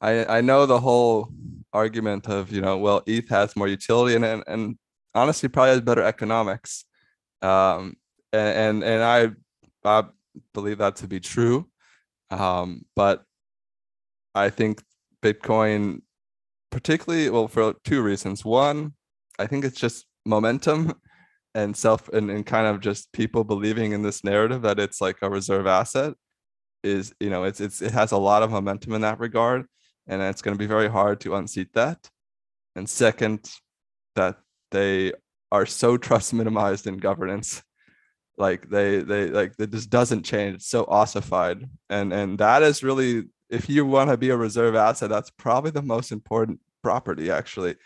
I 0.00 0.38
I 0.38 0.40
know 0.40 0.66
the 0.66 0.80
whole 0.80 1.32
argument 1.72 2.28
of 2.28 2.52
you 2.52 2.60
know, 2.60 2.78
well, 2.78 3.02
ETH 3.06 3.28
has 3.28 3.56
more 3.56 3.68
utility, 3.68 4.16
and 4.16 4.24
and, 4.24 4.44
and 4.46 4.78
honestly 5.14 5.48
probably 5.48 5.70
has 5.70 5.80
better 5.80 6.02
economics. 6.02 6.84
Um, 7.42 7.96
and, 8.32 8.82
and, 8.82 8.84
and 8.84 9.02
I, 9.02 9.30
I 9.84 10.04
believe 10.54 10.78
that 10.78 10.96
to 10.96 11.08
be 11.08 11.20
true. 11.20 11.68
Um, 12.30 12.84
but 12.94 13.24
I 14.34 14.50
think 14.50 14.82
Bitcoin, 15.22 16.02
particularly, 16.70 17.28
well, 17.30 17.48
for 17.48 17.74
two 17.84 18.02
reasons. 18.02 18.44
One, 18.44 18.94
I 19.38 19.46
think 19.46 19.64
it's 19.64 19.80
just 19.80 20.06
momentum 20.24 20.94
and 21.54 21.76
self 21.76 22.08
and, 22.10 22.30
and 22.30 22.46
kind 22.46 22.66
of 22.66 22.80
just 22.80 23.12
people 23.12 23.42
believing 23.42 23.92
in 23.92 24.02
this 24.02 24.22
narrative 24.22 24.62
that 24.62 24.78
it's 24.78 25.00
like 25.00 25.16
a 25.22 25.30
reserve 25.30 25.66
asset 25.66 26.14
is 26.82 27.12
you 27.20 27.28
know 27.28 27.44
it's 27.44 27.60
it's 27.60 27.82
it 27.82 27.92
has 27.92 28.12
a 28.12 28.16
lot 28.16 28.42
of 28.42 28.50
momentum 28.50 28.94
in 28.94 29.02
that 29.02 29.18
regard 29.18 29.66
and 30.10 30.20
it's 30.20 30.42
going 30.42 30.54
to 30.54 30.58
be 30.58 30.66
very 30.66 30.88
hard 30.88 31.20
to 31.20 31.36
unseat 31.36 31.72
that. 31.74 32.10
And 32.74 32.88
second 32.88 33.48
that 34.16 34.38
they 34.72 35.12
are 35.52 35.64
so 35.64 35.96
trust 36.06 36.34
minimized 36.34 36.86
in 36.86 36.98
governance. 36.98 37.62
Like 38.36 38.68
they 38.68 39.00
they 39.00 39.28
like 39.28 39.54
it 39.58 39.70
just 39.70 39.88
doesn't 39.88 40.24
change. 40.24 40.56
It's 40.56 40.66
so 40.66 40.84
ossified. 40.88 41.64
And 41.88 42.12
and 42.12 42.38
that 42.38 42.62
is 42.62 42.82
really 42.82 43.24
if 43.48 43.68
you 43.68 43.86
want 43.86 44.10
to 44.10 44.16
be 44.16 44.30
a 44.30 44.36
reserve 44.36 44.74
asset 44.74 45.10
that's 45.10 45.30
probably 45.30 45.70
the 45.70 45.82
most 45.82 46.10
important 46.10 46.60
property 46.82 47.30
actually. 47.30 47.76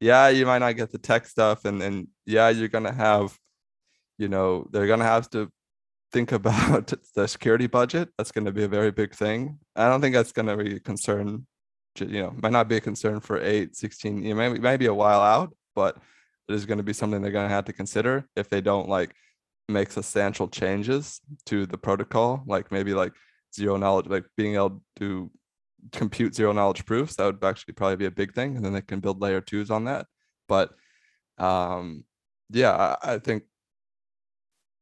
Yeah 0.00 0.28
you 0.28 0.46
might 0.46 0.60
not 0.60 0.76
get 0.76 0.92
the 0.92 0.98
tech 0.98 1.26
stuff 1.26 1.64
and 1.64 1.80
then 1.80 2.08
yeah 2.26 2.48
you're 2.48 2.68
gonna 2.68 2.92
have 2.92 3.36
you 4.18 4.28
know 4.28 4.68
they're 4.70 4.86
gonna 4.86 5.04
have 5.04 5.28
to 5.30 5.50
think 6.12 6.32
about 6.40 6.92
the 7.14 7.26
security 7.26 7.66
budget. 7.66 8.08
That's 8.16 8.32
going 8.32 8.46
to 8.46 8.52
be 8.52 8.64
a 8.64 8.68
very 8.68 8.90
big 8.90 9.14
thing. 9.14 9.58
I 9.76 9.88
don't 9.88 10.00
think 10.00 10.14
that's 10.14 10.32
going 10.32 10.46
to 10.46 10.56
be 10.56 10.76
a 10.76 10.80
concern 10.80 11.46
you 12.00 12.22
know 12.22 12.34
might 12.42 12.52
not 12.52 12.68
be 12.68 12.76
a 12.76 12.80
concern 12.80 13.20
for 13.20 13.40
8 13.40 13.76
16 13.76 14.22
you 14.22 14.30
know, 14.30 14.34
maybe, 14.36 14.58
maybe 14.58 14.86
a 14.86 14.94
while 14.94 15.20
out 15.20 15.54
but 15.74 15.96
it 16.48 16.54
is 16.54 16.66
going 16.66 16.78
to 16.78 16.84
be 16.84 16.92
something 16.92 17.20
they're 17.20 17.30
going 17.30 17.48
to 17.48 17.54
have 17.54 17.66
to 17.66 17.72
consider 17.72 18.26
if 18.36 18.48
they 18.48 18.60
don't 18.60 18.88
like 18.88 19.14
make 19.68 19.90
substantial 19.90 20.48
changes 20.48 21.20
to 21.46 21.66
the 21.66 21.78
protocol 21.78 22.42
like 22.46 22.72
maybe 22.72 22.94
like 22.94 23.12
zero 23.54 23.76
knowledge 23.76 24.06
like 24.06 24.24
being 24.36 24.54
able 24.54 24.82
to 24.96 25.30
compute 25.92 26.34
zero 26.34 26.52
knowledge 26.52 26.84
proofs 26.86 27.16
that 27.16 27.26
would 27.26 27.44
actually 27.44 27.74
probably 27.74 27.96
be 27.96 28.06
a 28.06 28.10
big 28.10 28.34
thing 28.34 28.56
and 28.56 28.64
then 28.64 28.72
they 28.72 28.80
can 28.80 29.00
build 29.00 29.20
layer 29.20 29.40
twos 29.40 29.70
on 29.70 29.84
that. 29.84 30.06
But 30.48 30.74
um 31.38 32.04
yeah 32.50 32.96
i, 33.02 33.14
I 33.14 33.18
think 33.18 33.44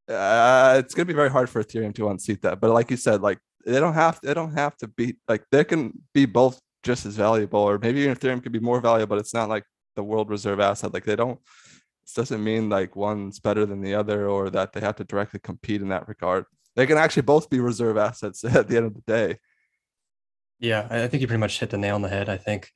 uh, 0.08 0.76
it's 0.78 0.94
going 0.94 1.04
to 1.06 1.12
be 1.12 1.16
very 1.16 1.30
hard 1.30 1.50
for 1.50 1.62
ethereum 1.62 1.94
to 1.96 2.08
unseat 2.08 2.42
that 2.42 2.60
but 2.60 2.70
like 2.70 2.90
you 2.90 2.96
said 2.96 3.22
like 3.22 3.38
they 3.64 3.80
don't 3.80 3.94
have 3.94 4.20
they 4.22 4.32
don't 4.32 4.52
have 4.52 4.76
to 4.76 4.86
be 4.86 5.16
like 5.28 5.44
they 5.50 5.64
can 5.64 5.92
be 6.14 6.26
both 6.26 6.60
just 6.86 7.04
as 7.04 7.16
valuable 7.16 7.60
or 7.60 7.78
maybe 7.78 8.00
even 8.00 8.14
ethereum 8.14 8.42
could 8.42 8.52
be 8.52 8.60
more 8.60 8.80
valuable 8.80 9.16
but 9.16 9.20
it's 9.20 9.34
not 9.34 9.48
like 9.48 9.64
the 9.96 10.02
world 10.02 10.30
reserve 10.30 10.60
asset 10.60 10.94
like 10.94 11.04
they 11.04 11.16
don't 11.16 11.40
this 12.04 12.14
doesn't 12.14 12.44
mean 12.44 12.68
like 12.68 12.96
one's 12.96 13.40
better 13.40 13.66
than 13.66 13.80
the 13.80 13.94
other 13.94 14.28
or 14.28 14.48
that 14.50 14.72
they 14.72 14.80
have 14.80 14.96
to 14.96 15.04
directly 15.04 15.40
compete 15.40 15.82
in 15.82 15.88
that 15.88 16.08
regard 16.08 16.44
they 16.76 16.86
can 16.86 16.96
actually 16.96 17.22
both 17.22 17.50
be 17.50 17.60
reserve 17.60 17.96
assets 17.96 18.44
at 18.60 18.68
the 18.68 18.76
end 18.76 18.86
of 18.86 18.94
the 18.94 19.02
day 19.06 19.38
yeah, 20.58 20.86
I 20.90 21.06
think 21.06 21.20
you 21.20 21.26
pretty 21.26 21.40
much 21.40 21.60
hit 21.60 21.70
the 21.70 21.78
nail 21.78 21.96
on 21.96 22.02
the 22.02 22.08
head. 22.08 22.28
I 22.28 22.36
think 22.36 22.72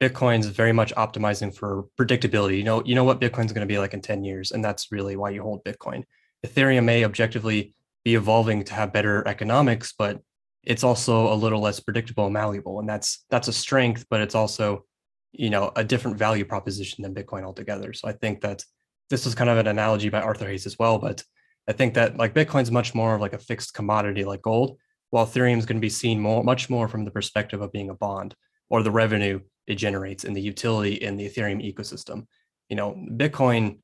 Bitcoin's 0.00 0.46
very 0.46 0.72
much 0.72 0.94
optimizing 0.94 1.54
for 1.54 1.84
predictability. 1.98 2.56
You 2.56 2.64
know, 2.64 2.82
you 2.84 2.94
know 2.94 3.04
what 3.04 3.20
Bitcoin's 3.20 3.52
going 3.52 3.66
to 3.66 3.72
be 3.72 3.78
like 3.78 3.92
in 3.92 4.00
10 4.00 4.24
years, 4.24 4.52
and 4.52 4.64
that's 4.64 4.90
really 4.90 5.16
why 5.16 5.30
you 5.30 5.42
hold 5.42 5.64
Bitcoin. 5.64 6.04
Ethereum 6.46 6.84
may 6.84 7.04
objectively 7.04 7.74
be 8.04 8.14
evolving 8.14 8.64
to 8.64 8.74
have 8.74 8.92
better 8.92 9.26
economics, 9.28 9.92
but 9.96 10.22
it's 10.64 10.84
also 10.84 11.32
a 11.32 11.34
little 11.34 11.60
less 11.60 11.80
predictable 11.80 12.24
and 12.24 12.34
malleable. 12.34 12.80
And 12.80 12.88
that's 12.88 13.24
that's 13.30 13.48
a 13.48 13.52
strength, 13.52 14.06
but 14.10 14.20
it's 14.20 14.34
also, 14.34 14.84
you 15.32 15.50
know, 15.50 15.72
a 15.76 15.84
different 15.84 16.18
value 16.18 16.44
proposition 16.44 17.02
than 17.02 17.14
Bitcoin 17.14 17.44
altogether. 17.44 17.92
So 17.92 18.08
I 18.08 18.12
think 18.12 18.40
that 18.42 18.64
this 19.08 19.26
is 19.26 19.34
kind 19.34 19.50
of 19.50 19.58
an 19.58 19.66
analogy 19.66 20.08
by 20.08 20.20
Arthur 20.20 20.46
Hayes 20.46 20.66
as 20.66 20.78
well. 20.78 20.98
But 20.98 21.24
I 21.68 21.72
think 21.72 21.94
that 21.94 22.16
like 22.16 22.34
Bitcoin's 22.34 22.70
much 22.70 22.94
more 22.94 23.14
of 23.14 23.20
like 23.20 23.32
a 23.32 23.38
fixed 23.38 23.74
commodity 23.74 24.24
like 24.24 24.42
gold 24.42 24.78
while 25.10 25.26
Ethereum 25.26 25.58
is 25.58 25.66
going 25.66 25.76
to 25.76 25.80
be 25.80 25.88
seen 25.88 26.20
more, 26.20 26.44
much 26.44 26.70
more 26.70 26.88
from 26.88 27.04
the 27.04 27.10
perspective 27.10 27.60
of 27.60 27.72
being 27.72 27.90
a 27.90 27.94
bond 27.94 28.34
or 28.68 28.82
the 28.82 28.90
revenue 28.90 29.40
it 29.66 29.74
generates 29.74 30.24
and 30.24 30.36
the 30.36 30.40
utility 30.40 30.94
in 30.94 31.16
the 31.16 31.28
Ethereum 31.28 31.62
ecosystem. 31.62 32.26
You 32.68 32.76
know, 32.76 32.94
Bitcoin 33.12 33.78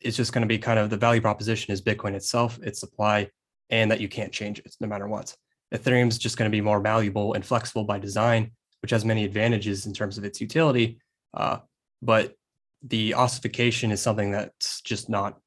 is 0.00 0.16
just 0.16 0.32
going 0.32 0.42
to 0.42 0.48
be 0.48 0.58
kind 0.58 0.78
of 0.78 0.90
the 0.90 0.96
value 0.96 1.20
proposition 1.20 1.72
is 1.72 1.82
Bitcoin 1.82 2.14
itself, 2.14 2.58
its 2.62 2.80
supply, 2.80 3.28
and 3.70 3.90
that 3.90 4.00
you 4.00 4.08
can't 4.08 4.32
change 4.32 4.58
it 4.58 4.74
no 4.80 4.86
matter 4.86 5.08
what. 5.08 5.34
Ethereum 5.74 6.08
is 6.08 6.18
just 6.18 6.36
going 6.36 6.50
to 6.50 6.54
be 6.54 6.60
more 6.60 6.80
malleable 6.80 7.34
and 7.34 7.44
flexible 7.44 7.84
by 7.84 7.98
design, 7.98 8.52
which 8.82 8.90
has 8.90 9.04
many 9.04 9.24
advantages 9.24 9.86
in 9.86 9.92
terms 9.92 10.18
of 10.18 10.24
its 10.24 10.40
utility. 10.40 10.98
Uh, 11.34 11.58
but 12.02 12.34
the 12.82 13.14
ossification 13.14 13.90
is 13.90 14.00
something 14.00 14.30
that's 14.30 14.80
just 14.82 15.08
not 15.08 15.38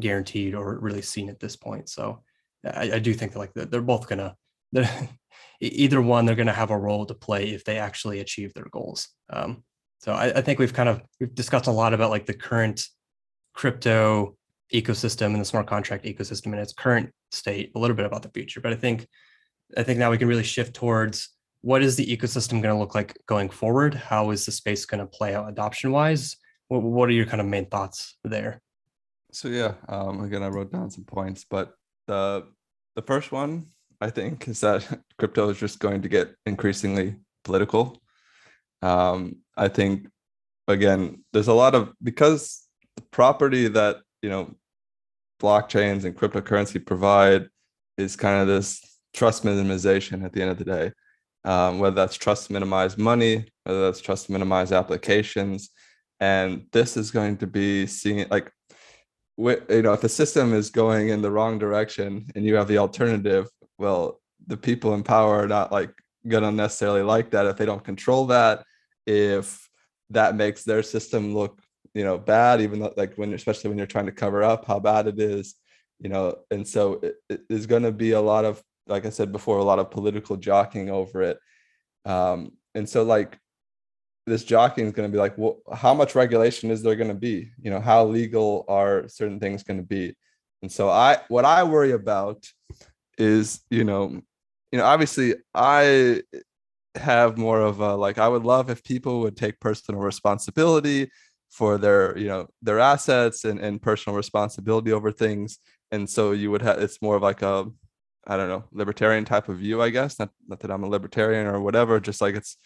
guaranteed 0.00 0.54
or 0.54 0.78
really 0.78 1.02
seen 1.02 1.28
at 1.28 1.40
this 1.40 1.56
point. 1.56 1.88
So 1.88 2.22
I, 2.64 2.92
I 2.94 2.98
do 2.98 3.14
think 3.14 3.32
that 3.32 3.38
like 3.38 3.52
they're 3.54 3.80
both 3.80 4.08
going 4.08 4.18
to 4.74 5.08
either 5.60 6.00
one 6.00 6.24
they're 6.24 6.36
going 6.36 6.46
to 6.46 6.52
have 6.52 6.70
a 6.70 6.78
role 6.78 7.06
to 7.06 7.14
play 7.14 7.50
if 7.50 7.64
they 7.64 7.78
actually 7.78 8.20
achieve 8.20 8.52
their 8.54 8.66
goals 8.70 9.08
um, 9.30 9.64
so 10.00 10.12
I, 10.12 10.26
I, 10.26 10.40
think 10.40 10.58
we've 10.58 10.72
kind 10.72 10.88
of 10.88 11.02
we've 11.20 11.34
discussed 11.34 11.66
a 11.66 11.72
lot 11.72 11.94
about 11.94 12.10
like 12.10 12.26
the 12.26 12.34
current 12.34 12.86
crypto 13.54 14.36
ecosystem 14.72 15.26
and 15.26 15.40
the 15.40 15.44
smart 15.44 15.66
contract 15.66 16.04
ecosystem 16.04 16.52
in 16.52 16.58
its 16.58 16.72
current 16.72 17.10
state 17.32 17.72
a 17.74 17.78
little 17.78 17.96
bit 17.96 18.06
about 18.06 18.22
the 18.22 18.30
future 18.30 18.60
but 18.60 18.72
i 18.72 18.76
think 18.76 19.06
i 19.76 19.82
think 19.82 19.98
now 19.98 20.10
we 20.10 20.18
can 20.18 20.28
really 20.28 20.42
shift 20.42 20.74
towards 20.74 21.30
what 21.60 21.82
is 21.82 21.96
the 21.96 22.06
ecosystem 22.06 22.62
going 22.62 22.74
to 22.74 22.78
look 22.78 22.94
like 22.94 23.18
going 23.26 23.50
forward? 23.50 23.92
How 23.92 24.30
is 24.30 24.46
the 24.46 24.52
space 24.52 24.86
going 24.86 25.00
to 25.00 25.06
play 25.06 25.34
out 25.34 25.48
adoption 25.48 25.90
wise 25.90 26.36
what, 26.68 26.82
what 26.82 27.08
are 27.08 27.12
your 27.12 27.26
kind 27.26 27.40
of 27.40 27.48
main 27.48 27.66
thoughts 27.66 28.16
there? 28.24 28.60
So 29.32 29.48
yeah 29.48 29.74
um, 29.88 30.22
again 30.22 30.42
i 30.42 30.48
wrote 30.48 30.72
down 30.72 30.90
some 30.90 31.04
points 31.04 31.44
but 31.48 31.74
the 32.06 32.46
the 32.94 33.02
first 33.02 33.32
one 33.32 33.66
I 34.00 34.10
think, 34.10 34.48
is 34.48 34.60
that 34.60 34.86
crypto 35.18 35.48
is 35.48 35.58
just 35.58 35.80
going 35.80 36.02
to 36.02 36.08
get 36.08 36.34
increasingly 36.46 37.16
political. 37.44 38.00
Um, 38.82 39.36
I 39.56 39.68
think, 39.68 40.08
again, 40.68 41.24
there's 41.32 41.48
a 41.48 41.54
lot 41.54 41.74
of 41.74 41.92
because 42.02 42.64
the 42.96 43.02
property 43.10 43.68
that 43.68 43.98
you 44.22 44.30
know 44.30 44.54
blockchains 45.40 46.04
and 46.04 46.16
cryptocurrency 46.16 46.84
provide 46.84 47.48
is 47.96 48.16
kind 48.16 48.40
of 48.40 48.48
this 48.48 48.80
trust 49.14 49.44
minimization 49.44 50.24
at 50.24 50.32
the 50.32 50.42
end 50.42 50.50
of 50.50 50.58
the 50.58 50.64
day. 50.64 50.92
Um, 51.44 51.78
whether 51.78 51.94
that's 51.94 52.16
trust 52.16 52.50
minimize 52.50 52.98
money, 52.98 53.46
whether 53.64 53.84
that's 53.84 54.00
trust 54.00 54.28
minimize 54.28 54.72
applications, 54.72 55.70
and 56.20 56.66
this 56.72 56.96
is 56.96 57.10
going 57.10 57.36
to 57.38 57.46
be 57.46 57.86
seen 57.86 58.26
like 58.30 58.52
you 59.38 59.82
know 59.82 59.92
if 59.92 60.00
the 60.00 60.08
system 60.08 60.52
is 60.52 60.70
going 60.70 61.10
in 61.10 61.22
the 61.22 61.30
wrong 61.30 61.58
direction 61.58 62.26
and 62.34 62.44
you 62.44 62.56
have 62.56 62.66
the 62.66 62.78
alternative 62.78 63.48
well 63.78 64.20
the 64.48 64.56
people 64.56 64.94
in 64.94 65.02
power 65.02 65.44
are 65.44 65.48
not 65.48 65.70
like 65.70 65.92
gonna 66.26 66.50
necessarily 66.50 67.02
like 67.02 67.30
that 67.30 67.46
if 67.46 67.56
they 67.56 67.64
don't 67.64 67.84
control 67.84 68.26
that 68.26 68.64
if 69.06 69.68
that 70.10 70.34
makes 70.34 70.64
their 70.64 70.82
system 70.82 71.34
look 71.34 71.60
you 71.94 72.02
know 72.02 72.18
bad 72.18 72.60
even 72.60 72.80
though 72.80 72.92
like 72.96 73.14
when 73.14 73.32
especially 73.32 73.68
when 73.68 73.78
you're 73.78 73.86
trying 73.86 74.06
to 74.06 74.12
cover 74.12 74.42
up 74.42 74.66
how 74.66 74.80
bad 74.80 75.06
it 75.06 75.20
is 75.20 75.54
you 76.00 76.08
know 76.08 76.34
and 76.50 76.66
so 76.66 76.94
it, 76.94 77.14
it 77.28 77.42
is 77.48 77.66
going 77.66 77.82
to 77.82 77.92
be 77.92 78.12
a 78.12 78.20
lot 78.20 78.44
of 78.44 78.62
like 78.88 79.06
i 79.06 79.10
said 79.10 79.32
before 79.32 79.58
a 79.58 79.64
lot 79.64 79.78
of 79.78 79.90
political 79.90 80.36
jockeying 80.36 80.90
over 80.90 81.22
it. 81.22 81.38
Um 82.04 82.52
and 82.74 82.88
so 82.88 83.02
like 83.02 83.38
this 84.26 84.44
jockeying 84.44 84.88
is 84.88 84.92
going 84.92 85.08
to 85.08 85.12
be 85.12 85.18
like 85.18 85.36
well, 85.38 85.60
how 85.72 85.94
much 85.94 86.14
regulation 86.14 86.70
is 86.70 86.82
there 86.82 86.96
going 86.96 87.08
to 87.08 87.14
be? 87.14 87.50
You 87.60 87.70
know 87.70 87.80
how 87.80 88.04
legal 88.04 88.64
are 88.68 89.08
certain 89.08 89.40
things 89.40 89.62
going 89.62 89.78
to 89.78 89.86
be? 89.86 90.14
And 90.62 90.70
so 90.70 90.88
i 90.88 91.18
what 91.28 91.44
i 91.44 91.62
worry 91.62 91.92
about 91.92 92.46
is 93.16 93.60
you 93.70 93.84
know 93.84 94.20
you 94.72 94.78
know 94.78 94.84
obviously 94.84 95.34
i 95.54 96.22
have 96.94 97.38
more 97.38 97.60
of 97.60 97.80
a 97.80 97.94
like 97.94 98.18
i 98.18 98.28
would 98.28 98.44
love 98.44 98.70
if 98.70 98.82
people 98.82 99.20
would 99.20 99.36
take 99.36 99.60
personal 99.60 100.00
responsibility 100.00 101.08
for 101.50 101.78
their 101.78 102.16
you 102.18 102.28
know 102.28 102.46
their 102.62 102.78
assets 102.78 103.44
and, 103.44 103.58
and 103.58 103.80
personal 103.80 104.16
responsibility 104.16 104.92
over 104.92 105.10
things. 105.10 105.58
And 105.90 106.08
so 106.08 106.32
you 106.32 106.50
would 106.50 106.62
have 106.62 106.80
it's 106.80 107.00
more 107.00 107.16
of 107.16 107.22
like 107.22 107.42
a 107.42 107.66
i 108.26 108.36
don't 108.36 108.48
know 108.48 108.64
libertarian 108.72 109.24
type 109.24 109.48
of 109.48 109.58
view 109.58 109.80
i 109.80 109.88
guess 109.88 110.18
not, 110.18 110.30
not 110.46 110.60
that 110.60 110.70
i'm 110.70 110.84
a 110.84 110.88
libertarian 110.88 111.46
or 111.46 111.60
whatever 111.60 112.00
just 112.00 112.20
like 112.20 112.34
it's 112.34 112.56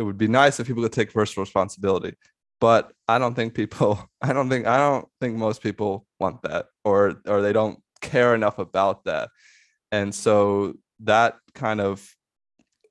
it 0.00 0.02
would 0.04 0.16
be 0.16 0.28
nice 0.28 0.58
if 0.58 0.66
people 0.66 0.82
could 0.82 0.94
take 0.94 1.12
personal 1.12 1.44
responsibility. 1.44 2.16
But 2.58 2.92
i 3.06 3.18
don't 3.18 3.34
think 3.34 3.54
people 3.54 4.02
i 4.22 4.32
don't 4.32 4.48
think 4.48 4.66
i 4.66 4.78
don't 4.78 5.06
think 5.20 5.36
most 5.36 5.62
people 5.62 6.06
want 6.18 6.42
that 6.42 6.66
or 6.84 7.20
or 7.26 7.42
they 7.42 7.52
don't 7.52 7.78
care 8.00 8.34
enough 8.34 8.58
about 8.58 9.04
that. 9.04 9.28
And 9.92 10.14
so 10.14 10.74
that 11.00 11.36
kind 11.54 11.80
of 11.80 12.08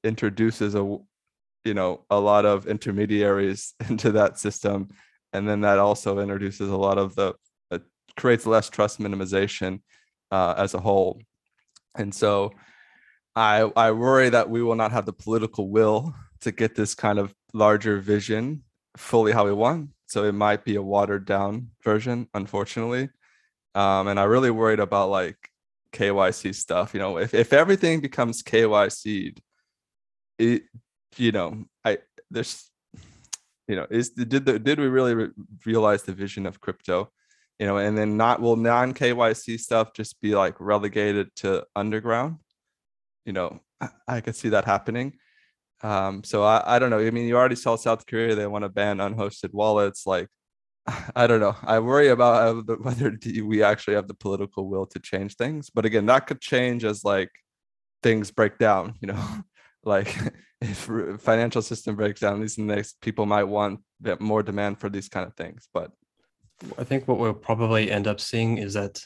introduces 0.03 0.75
a 0.75 0.97
you 1.65 1.73
know 1.73 2.05
a 2.09 2.19
lot 2.19 2.45
of 2.45 2.67
intermediaries 2.67 3.73
into 3.89 4.11
that 4.13 4.37
system. 4.37 4.89
And 5.33 5.47
then 5.47 5.61
that 5.61 5.79
also 5.79 6.19
introduces 6.19 6.69
a 6.69 6.77
lot 6.77 6.97
of 6.97 7.15
the 7.15 7.33
uh, 7.71 7.79
creates 8.17 8.45
less 8.45 8.69
trust 8.69 8.99
minimization 8.99 9.81
uh, 10.31 10.55
as 10.57 10.73
a 10.73 10.79
whole 10.79 11.21
and 11.95 12.13
so 12.13 12.51
i 13.35 13.69
i 13.75 13.91
worry 13.91 14.29
that 14.29 14.49
we 14.49 14.61
will 14.61 14.75
not 14.75 14.91
have 14.91 15.05
the 15.05 15.13
political 15.13 15.69
will 15.69 16.13
to 16.41 16.51
get 16.51 16.75
this 16.75 16.95
kind 16.95 17.19
of 17.19 17.33
larger 17.53 17.99
vision 17.99 18.63
fully 18.97 19.31
how 19.31 19.45
we 19.45 19.53
want 19.53 19.89
so 20.07 20.23
it 20.23 20.31
might 20.31 20.63
be 20.63 20.75
a 20.75 20.81
watered 20.81 21.25
down 21.25 21.69
version 21.83 22.27
unfortunately 22.33 23.09
um, 23.75 24.07
and 24.07 24.19
i 24.19 24.23
really 24.23 24.51
worried 24.51 24.79
about 24.79 25.09
like 25.09 25.49
KYC 25.93 26.55
stuff. 26.55 26.93
You 26.93 26.99
know, 26.99 27.17
if, 27.17 27.33
if 27.33 27.53
everything 27.53 27.99
becomes 27.99 28.43
KYC, 28.43 29.37
it 30.37 30.63
you 31.17 31.31
know, 31.31 31.65
I 31.83 31.99
there's 32.29 32.69
you 33.67 33.75
know 33.75 33.87
is 33.89 34.11
did 34.11 34.45
the, 34.45 34.59
did 34.59 34.79
we 34.79 34.87
really 34.87 35.15
re- 35.15 35.31
realize 35.65 36.03
the 36.03 36.13
vision 36.13 36.45
of 36.45 36.61
crypto 36.61 37.11
you 37.59 37.67
know 37.67 37.77
and 37.77 37.97
then 37.97 38.17
not 38.17 38.41
will 38.41 38.55
non 38.55 38.93
kyc 38.93 39.59
stuff 39.59 39.93
just 39.93 40.19
be 40.21 40.33
like 40.35 40.55
relegated 40.59 41.35
to 41.37 41.65
underground? 41.75 42.37
You 43.25 43.33
know 43.33 43.59
i, 43.81 43.89
I 44.07 44.21
could 44.21 44.35
see 44.35 44.49
that 44.49 44.65
happening. 44.65 45.13
Um 45.83 46.23
so 46.23 46.43
I, 46.43 46.75
I 46.75 46.79
don't 46.79 46.89
know. 46.89 46.99
I 46.99 47.11
mean 47.11 47.27
you 47.27 47.37
already 47.37 47.55
saw 47.55 47.75
south 47.75 48.05
korea 48.05 48.35
they 48.35 48.47
want 48.47 48.63
to 48.63 48.69
ban 48.69 48.97
unhosted 48.97 49.53
wallets 49.53 50.05
like 50.07 50.29
i 51.15 51.27
don't 51.27 51.41
know. 51.41 51.55
I 51.63 51.79
worry 51.79 52.09
about 52.09 52.65
whether 52.83 53.17
we 53.43 53.63
actually 53.63 53.95
have 53.95 54.07
the 54.07 54.13
political 54.13 54.69
will 54.69 54.85
to 54.87 54.99
change 54.99 55.35
things 55.35 55.69
but 55.69 55.85
again 55.85 56.05
that 56.07 56.27
could 56.27 56.41
change 56.41 56.83
as 56.85 57.03
like 57.03 57.31
things 58.03 58.31
break 58.31 58.57
down 58.57 58.95
you 59.01 59.09
know? 59.09 59.23
Like 59.85 60.13
if 60.61 60.89
financial 61.21 61.61
system 61.61 61.95
breaks 61.95 62.19
down 62.19 62.41
these 62.41 62.57
next 62.57 62.99
people 62.99 63.25
might 63.25 63.45
want 63.45 63.79
more 64.19 64.43
demand 64.43 64.77
for 64.79 64.89
these 64.89 65.07
kind 65.07 65.25
of 65.25 65.33
things 65.35 65.69
but 65.73 65.91
i 66.77 66.83
think 66.83 67.07
what 67.07 67.17
we'll 67.17 67.33
probably 67.33 67.91
end 67.91 68.07
up 68.07 68.19
seeing 68.19 68.57
is 68.57 68.73
that 68.73 69.01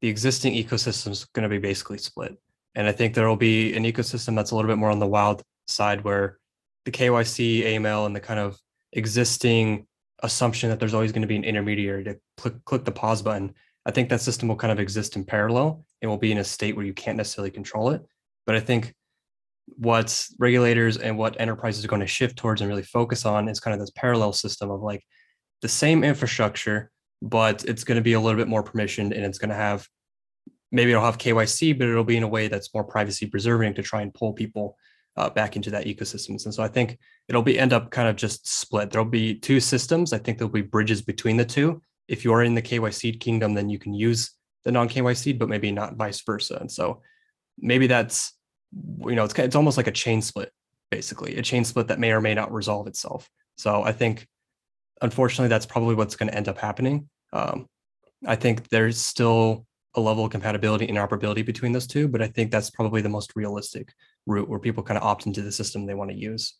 the 0.00 0.08
existing 0.08 0.54
ecosystem 0.54 1.10
is 1.10 1.26
going 1.26 1.42
to 1.42 1.48
be 1.48 1.58
basically 1.58 1.98
split. 1.98 2.36
And 2.74 2.86
i 2.86 2.92
think 2.92 3.14
there 3.14 3.28
will 3.28 3.36
be 3.36 3.74
an 3.74 3.84
ecosystem 3.84 4.34
that's 4.34 4.50
a 4.50 4.56
little 4.56 4.70
bit 4.70 4.78
more 4.78 4.90
on 4.90 4.98
the 4.98 5.06
wild 5.06 5.42
side 5.66 6.02
where 6.02 6.38
the 6.84 6.90
kyc 6.90 7.64
aml 7.64 8.06
and 8.06 8.14
the 8.14 8.20
kind 8.20 8.40
of 8.40 8.58
existing 8.92 9.86
assumption 10.22 10.68
that 10.68 10.78
there's 10.78 10.94
always 10.94 11.12
going 11.12 11.22
to 11.22 11.28
be 11.28 11.36
an 11.36 11.44
intermediary 11.44 12.04
to 12.04 12.18
click, 12.36 12.54
click 12.64 12.84
the 12.84 12.92
pause 12.92 13.22
button 13.22 13.52
i 13.86 13.90
think 13.90 14.08
that 14.08 14.20
system 14.20 14.48
will 14.48 14.56
kind 14.56 14.72
of 14.72 14.80
exist 14.80 15.16
in 15.16 15.24
parallel 15.24 15.84
It 16.00 16.06
will 16.06 16.18
be 16.18 16.32
in 16.32 16.38
a 16.38 16.44
state 16.44 16.76
where 16.76 16.84
you 16.84 16.94
can't 16.94 17.16
necessarily 17.16 17.50
control 17.50 17.90
it. 17.90 18.02
But 18.46 18.56
i 18.56 18.60
think 18.60 18.94
what 19.76 20.26
regulators 20.38 20.96
and 20.96 21.16
what 21.16 21.40
enterprises 21.40 21.84
are 21.84 21.88
going 21.88 22.00
to 22.00 22.06
shift 22.06 22.36
towards 22.36 22.60
and 22.60 22.68
really 22.68 22.82
focus 22.82 23.24
on 23.24 23.48
is 23.48 23.60
kind 23.60 23.74
of 23.74 23.80
this 23.80 23.90
parallel 23.90 24.32
system 24.32 24.70
of 24.70 24.80
like 24.80 25.04
the 25.62 25.68
same 25.68 26.04
infrastructure, 26.04 26.90
but 27.22 27.64
it's 27.64 27.84
going 27.84 27.96
to 27.96 28.02
be 28.02 28.14
a 28.14 28.20
little 28.20 28.38
bit 28.38 28.48
more 28.48 28.64
permissioned 28.64 29.12
and 29.12 29.24
it's 29.24 29.38
going 29.38 29.50
to 29.50 29.54
have 29.54 29.86
maybe 30.72 30.92
it'll 30.92 31.04
have 31.04 31.18
KYC, 31.18 31.76
but 31.78 31.88
it'll 31.88 32.04
be 32.04 32.16
in 32.16 32.22
a 32.22 32.28
way 32.28 32.46
that's 32.46 32.72
more 32.72 32.84
privacy 32.84 33.26
preserving 33.26 33.74
to 33.74 33.82
try 33.82 34.02
and 34.02 34.14
pull 34.14 34.32
people 34.32 34.76
uh, 35.16 35.28
back 35.28 35.56
into 35.56 35.70
that 35.70 35.86
ecosystem. 35.86 36.42
And 36.44 36.54
so 36.54 36.62
I 36.62 36.68
think 36.68 36.96
it'll 37.28 37.42
be 37.42 37.58
end 37.58 37.72
up 37.72 37.90
kind 37.90 38.08
of 38.08 38.14
just 38.14 38.48
split. 38.48 38.90
There'll 38.90 39.04
be 39.04 39.34
two 39.34 39.58
systems. 39.58 40.12
I 40.12 40.18
think 40.18 40.38
there'll 40.38 40.52
be 40.52 40.62
bridges 40.62 41.02
between 41.02 41.36
the 41.36 41.44
two. 41.44 41.82
If 42.06 42.24
you 42.24 42.32
are 42.32 42.42
in 42.42 42.54
the 42.54 42.62
KYC 42.62 43.18
kingdom, 43.18 43.54
then 43.54 43.68
you 43.68 43.78
can 43.78 43.92
use 43.92 44.30
the 44.64 44.70
non 44.70 44.88
KYC, 44.88 45.38
but 45.38 45.48
maybe 45.48 45.72
not 45.72 45.96
vice 45.96 46.22
versa. 46.22 46.58
And 46.60 46.70
so 46.70 47.02
maybe 47.58 47.86
that's 47.86 48.32
you 48.72 49.14
know, 49.14 49.24
it's 49.24 49.34
it's 49.38 49.56
almost 49.56 49.76
like 49.76 49.86
a 49.86 49.92
chain 49.92 50.22
split, 50.22 50.52
basically, 50.90 51.36
a 51.36 51.42
chain 51.42 51.64
split 51.64 51.88
that 51.88 51.98
may 51.98 52.12
or 52.12 52.20
may 52.20 52.34
not 52.34 52.52
resolve 52.52 52.86
itself. 52.86 53.28
So 53.56 53.82
I 53.82 53.92
think, 53.92 54.26
unfortunately, 55.00 55.48
that's 55.48 55.66
probably 55.66 55.94
what's 55.94 56.16
going 56.16 56.28
to 56.28 56.36
end 56.36 56.48
up 56.48 56.58
happening. 56.58 57.08
Um, 57.32 57.66
I 58.26 58.36
think 58.36 58.68
there's 58.68 59.00
still 59.00 59.66
a 59.94 60.00
level 60.00 60.24
of 60.24 60.30
compatibility 60.30 60.86
interoperability 60.86 61.44
between 61.44 61.72
those 61.72 61.86
two, 61.86 62.06
but 62.06 62.22
I 62.22 62.28
think 62.28 62.50
that's 62.50 62.70
probably 62.70 63.02
the 63.02 63.08
most 63.08 63.32
realistic 63.34 63.92
route 64.26 64.48
where 64.48 64.58
people 64.58 64.82
kind 64.82 64.98
of 64.98 65.04
opt 65.04 65.26
into 65.26 65.42
the 65.42 65.52
system 65.52 65.86
they 65.86 65.94
want 65.94 66.10
to 66.10 66.16
use. 66.16 66.54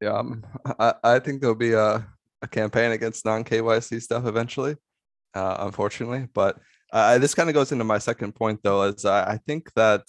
Yeah, 0.00 0.18
um, 0.18 0.44
I, 0.78 0.94
I 1.02 1.18
think 1.18 1.40
there'll 1.40 1.56
be 1.56 1.72
a, 1.72 2.06
a 2.42 2.48
campaign 2.48 2.92
against 2.92 3.24
non 3.24 3.42
KYC 3.44 4.00
stuff 4.00 4.26
eventually, 4.26 4.76
uh, 5.34 5.56
unfortunately. 5.60 6.28
But 6.32 6.58
uh, 6.92 7.18
this 7.18 7.34
kind 7.34 7.48
of 7.48 7.54
goes 7.54 7.72
into 7.72 7.84
my 7.84 7.98
second 7.98 8.34
point, 8.34 8.60
though, 8.62 8.82
is 8.84 9.04
I, 9.04 9.32
I 9.32 9.36
think 9.38 9.72
that 9.74 10.02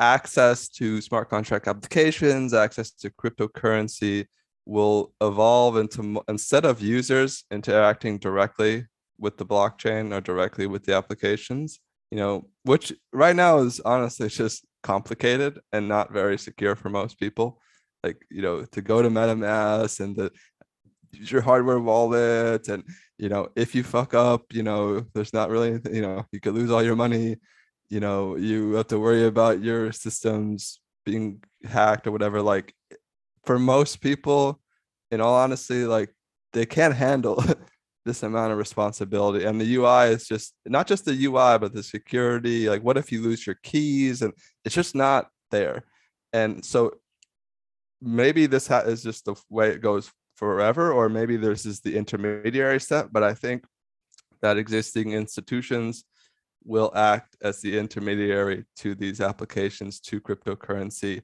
access 0.00 0.68
to 0.70 1.00
smart 1.00 1.28
contract 1.28 1.68
applications, 1.68 2.54
access 2.54 2.90
to 2.90 3.10
cryptocurrency 3.10 4.26
will 4.66 5.12
evolve 5.20 5.76
into 5.76 6.22
instead 6.28 6.64
of 6.64 6.80
users 6.80 7.44
interacting 7.50 8.18
directly 8.18 8.86
with 9.18 9.36
the 9.36 9.46
blockchain 9.46 10.14
or 10.14 10.20
directly 10.20 10.66
with 10.66 10.84
the 10.84 10.94
applications, 10.94 11.80
you 12.10 12.18
know, 12.18 12.48
which 12.64 12.92
right 13.12 13.36
now 13.36 13.58
is 13.58 13.80
honestly 13.80 14.28
just 14.42 14.64
complicated 14.82 15.58
and 15.72 15.88
not 15.88 16.12
very 16.12 16.38
secure 16.38 16.76
for 16.76 16.88
most 16.88 17.18
people. 17.18 17.60
Like, 18.02 18.24
you 18.30 18.40
know, 18.40 18.64
to 18.64 18.80
go 18.80 19.02
to 19.02 19.10
MetaMask 19.10 20.00
and 20.00 20.16
to 20.16 20.30
use 21.12 21.30
your 21.30 21.42
hardware 21.42 21.78
wallet 21.78 22.68
and 22.68 22.84
you 23.18 23.28
know 23.28 23.48
if 23.56 23.74
you 23.74 23.82
fuck 23.82 24.14
up 24.14 24.52
you 24.52 24.62
know 24.62 25.04
there's 25.14 25.32
not 25.32 25.50
really 25.50 25.80
you 25.92 26.02
know 26.02 26.24
you 26.32 26.40
could 26.40 26.54
lose 26.54 26.70
all 26.70 26.82
your 26.82 26.96
money 26.96 27.36
you 27.88 28.00
know 28.00 28.36
you 28.36 28.74
have 28.74 28.86
to 28.86 28.98
worry 28.98 29.26
about 29.26 29.62
your 29.62 29.92
systems 29.92 30.80
being 31.04 31.42
hacked 31.64 32.06
or 32.06 32.12
whatever 32.12 32.40
like 32.40 32.74
for 33.44 33.58
most 33.58 34.00
people 34.00 34.60
in 35.10 35.20
all 35.20 35.34
honesty 35.34 35.84
like 35.84 36.14
they 36.52 36.66
can't 36.66 36.94
handle 36.94 37.42
this 38.04 38.22
amount 38.22 38.52
of 38.52 38.58
responsibility. 38.58 39.44
And 39.44 39.60
the 39.60 39.74
ui 39.76 40.10
is 40.10 40.26
just 40.26 40.54
not 40.66 40.86
just 40.86 41.04
the 41.04 41.24
ui 41.26 41.58
but 41.58 41.74
the 41.74 41.82
security 41.82 42.68
like 42.68 42.82
what 42.82 42.96
if 42.96 43.12
you 43.12 43.22
lose 43.22 43.46
your 43.46 43.56
keys? 43.62 44.22
And 44.22 44.32
it's 44.64 44.74
just 44.74 44.94
not 44.94 45.28
there. 45.50 45.84
And 46.32 46.64
so 46.64 46.92
maybe 48.00 48.46
this 48.46 48.66
ha- 48.66 48.80
is 48.80 49.02
just 49.02 49.24
the 49.24 49.34
way 49.48 49.70
it 49.70 49.82
goes 49.82 50.10
forever 50.36 50.92
or 50.92 51.08
maybe 51.08 51.36
this 51.36 51.66
is 51.66 51.80
the 51.80 51.94
intermediary 51.94 52.80
step 52.80 53.10
but 53.12 53.22
i 53.22 53.34
think 53.34 53.62
that 54.40 54.56
existing 54.56 55.12
institutions 55.12 56.04
will 56.64 56.92
act 56.94 57.36
as 57.42 57.60
the 57.60 57.78
intermediary 57.78 58.64
to 58.76 58.94
these 58.94 59.20
applications 59.20 60.00
to 60.00 60.20
cryptocurrency. 60.20 61.22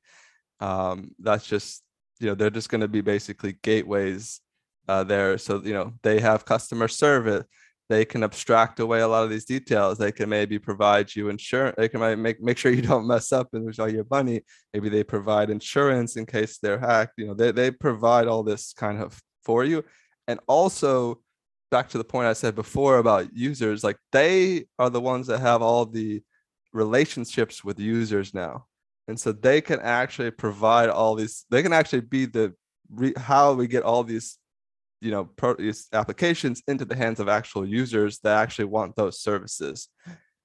Um, 0.60 1.10
that's 1.18 1.46
just, 1.46 1.82
you 2.20 2.28
know, 2.28 2.34
they're 2.34 2.50
just 2.50 2.68
going 2.68 2.80
to 2.80 2.88
be 2.88 3.00
basically 3.00 3.56
gateways 3.62 4.40
uh, 4.88 5.04
there. 5.04 5.38
So, 5.38 5.62
you 5.62 5.74
know, 5.74 5.92
they 6.02 6.20
have 6.20 6.44
customer 6.44 6.88
service. 6.88 7.44
They 7.88 8.04
can 8.04 8.24
abstract 8.24 8.80
away 8.80 9.00
a 9.00 9.08
lot 9.08 9.22
of 9.22 9.30
these 9.30 9.44
details. 9.44 9.98
They 9.98 10.10
can 10.10 10.28
maybe 10.28 10.58
provide 10.58 11.14
you 11.14 11.28
insurance. 11.28 11.76
They 11.78 11.88
can 11.88 12.20
make 12.20 12.42
make 12.42 12.58
sure 12.58 12.72
you 12.72 12.82
don't 12.92 13.06
mess 13.06 13.32
up 13.32 13.48
and 13.52 13.64
lose 13.64 13.78
all 13.78 13.88
your 13.88 14.06
money. 14.10 14.42
Maybe 14.72 14.88
they 14.88 15.04
provide 15.04 15.50
insurance 15.50 16.16
in 16.16 16.26
case 16.26 16.58
they're 16.58 16.80
hacked. 16.80 17.12
You 17.16 17.28
know, 17.28 17.34
they 17.34 17.52
they 17.52 17.70
provide 17.70 18.26
all 18.26 18.42
this 18.42 18.72
kind 18.72 19.00
of 19.00 19.20
for 19.44 19.64
you, 19.64 19.84
and 20.26 20.40
also 20.48 21.20
back 21.70 21.88
to 21.90 21.98
the 21.98 22.04
point 22.04 22.26
I 22.26 22.32
said 22.32 22.54
before 22.54 22.98
about 22.98 23.34
users, 23.36 23.84
like 23.84 23.98
they 24.10 24.66
are 24.78 24.90
the 24.90 25.00
ones 25.00 25.28
that 25.28 25.40
have 25.40 25.62
all 25.62 25.86
the 25.86 26.22
relationships 26.72 27.64
with 27.64 27.78
users 27.78 28.34
now. 28.34 28.66
And 29.08 29.18
so 29.18 29.32
they 29.32 29.60
can 29.60 29.80
actually 29.80 30.30
provide 30.30 30.88
all 30.88 31.14
these, 31.14 31.44
they 31.50 31.62
can 31.62 31.72
actually 31.72 32.00
be 32.00 32.26
the 32.26 32.54
re, 32.90 33.12
how 33.16 33.54
we 33.54 33.66
get 33.66 33.82
all 33.82 34.02
these, 34.02 34.38
you 35.00 35.10
know, 35.10 35.24
pro, 35.24 35.54
these 35.54 35.88
applications 35.92 36.62
into 36.66 36.84
the 36.84 36.96
hands 36.96 37.20
of 37.20 37.28
actual 37.28 37.66
users 37.66 38.18
that 38.20 38.36
actually 38.38 38.64
want 38.64 38.96
those 38.96 39.20
services. 39.20 39.88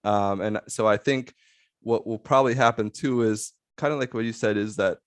Um, 0.03 0.41
and 0.41 0.61
so 0.67 0.87
I 0.87 0.97
think 0.97 1.33
what 1.81 2.05
will 2.05 2.19
probably 2.19 2.53
happen 2.53 2.91
too 2.91 3.23
is 3.23 3.53
kind 3.77 3.93
of 3.93 3.99
like 3.99 4.13
what 4.13 4.25
you 4.25 4.33
said 4.33 4.57
is 4.57 4.75
that 4.75 4.99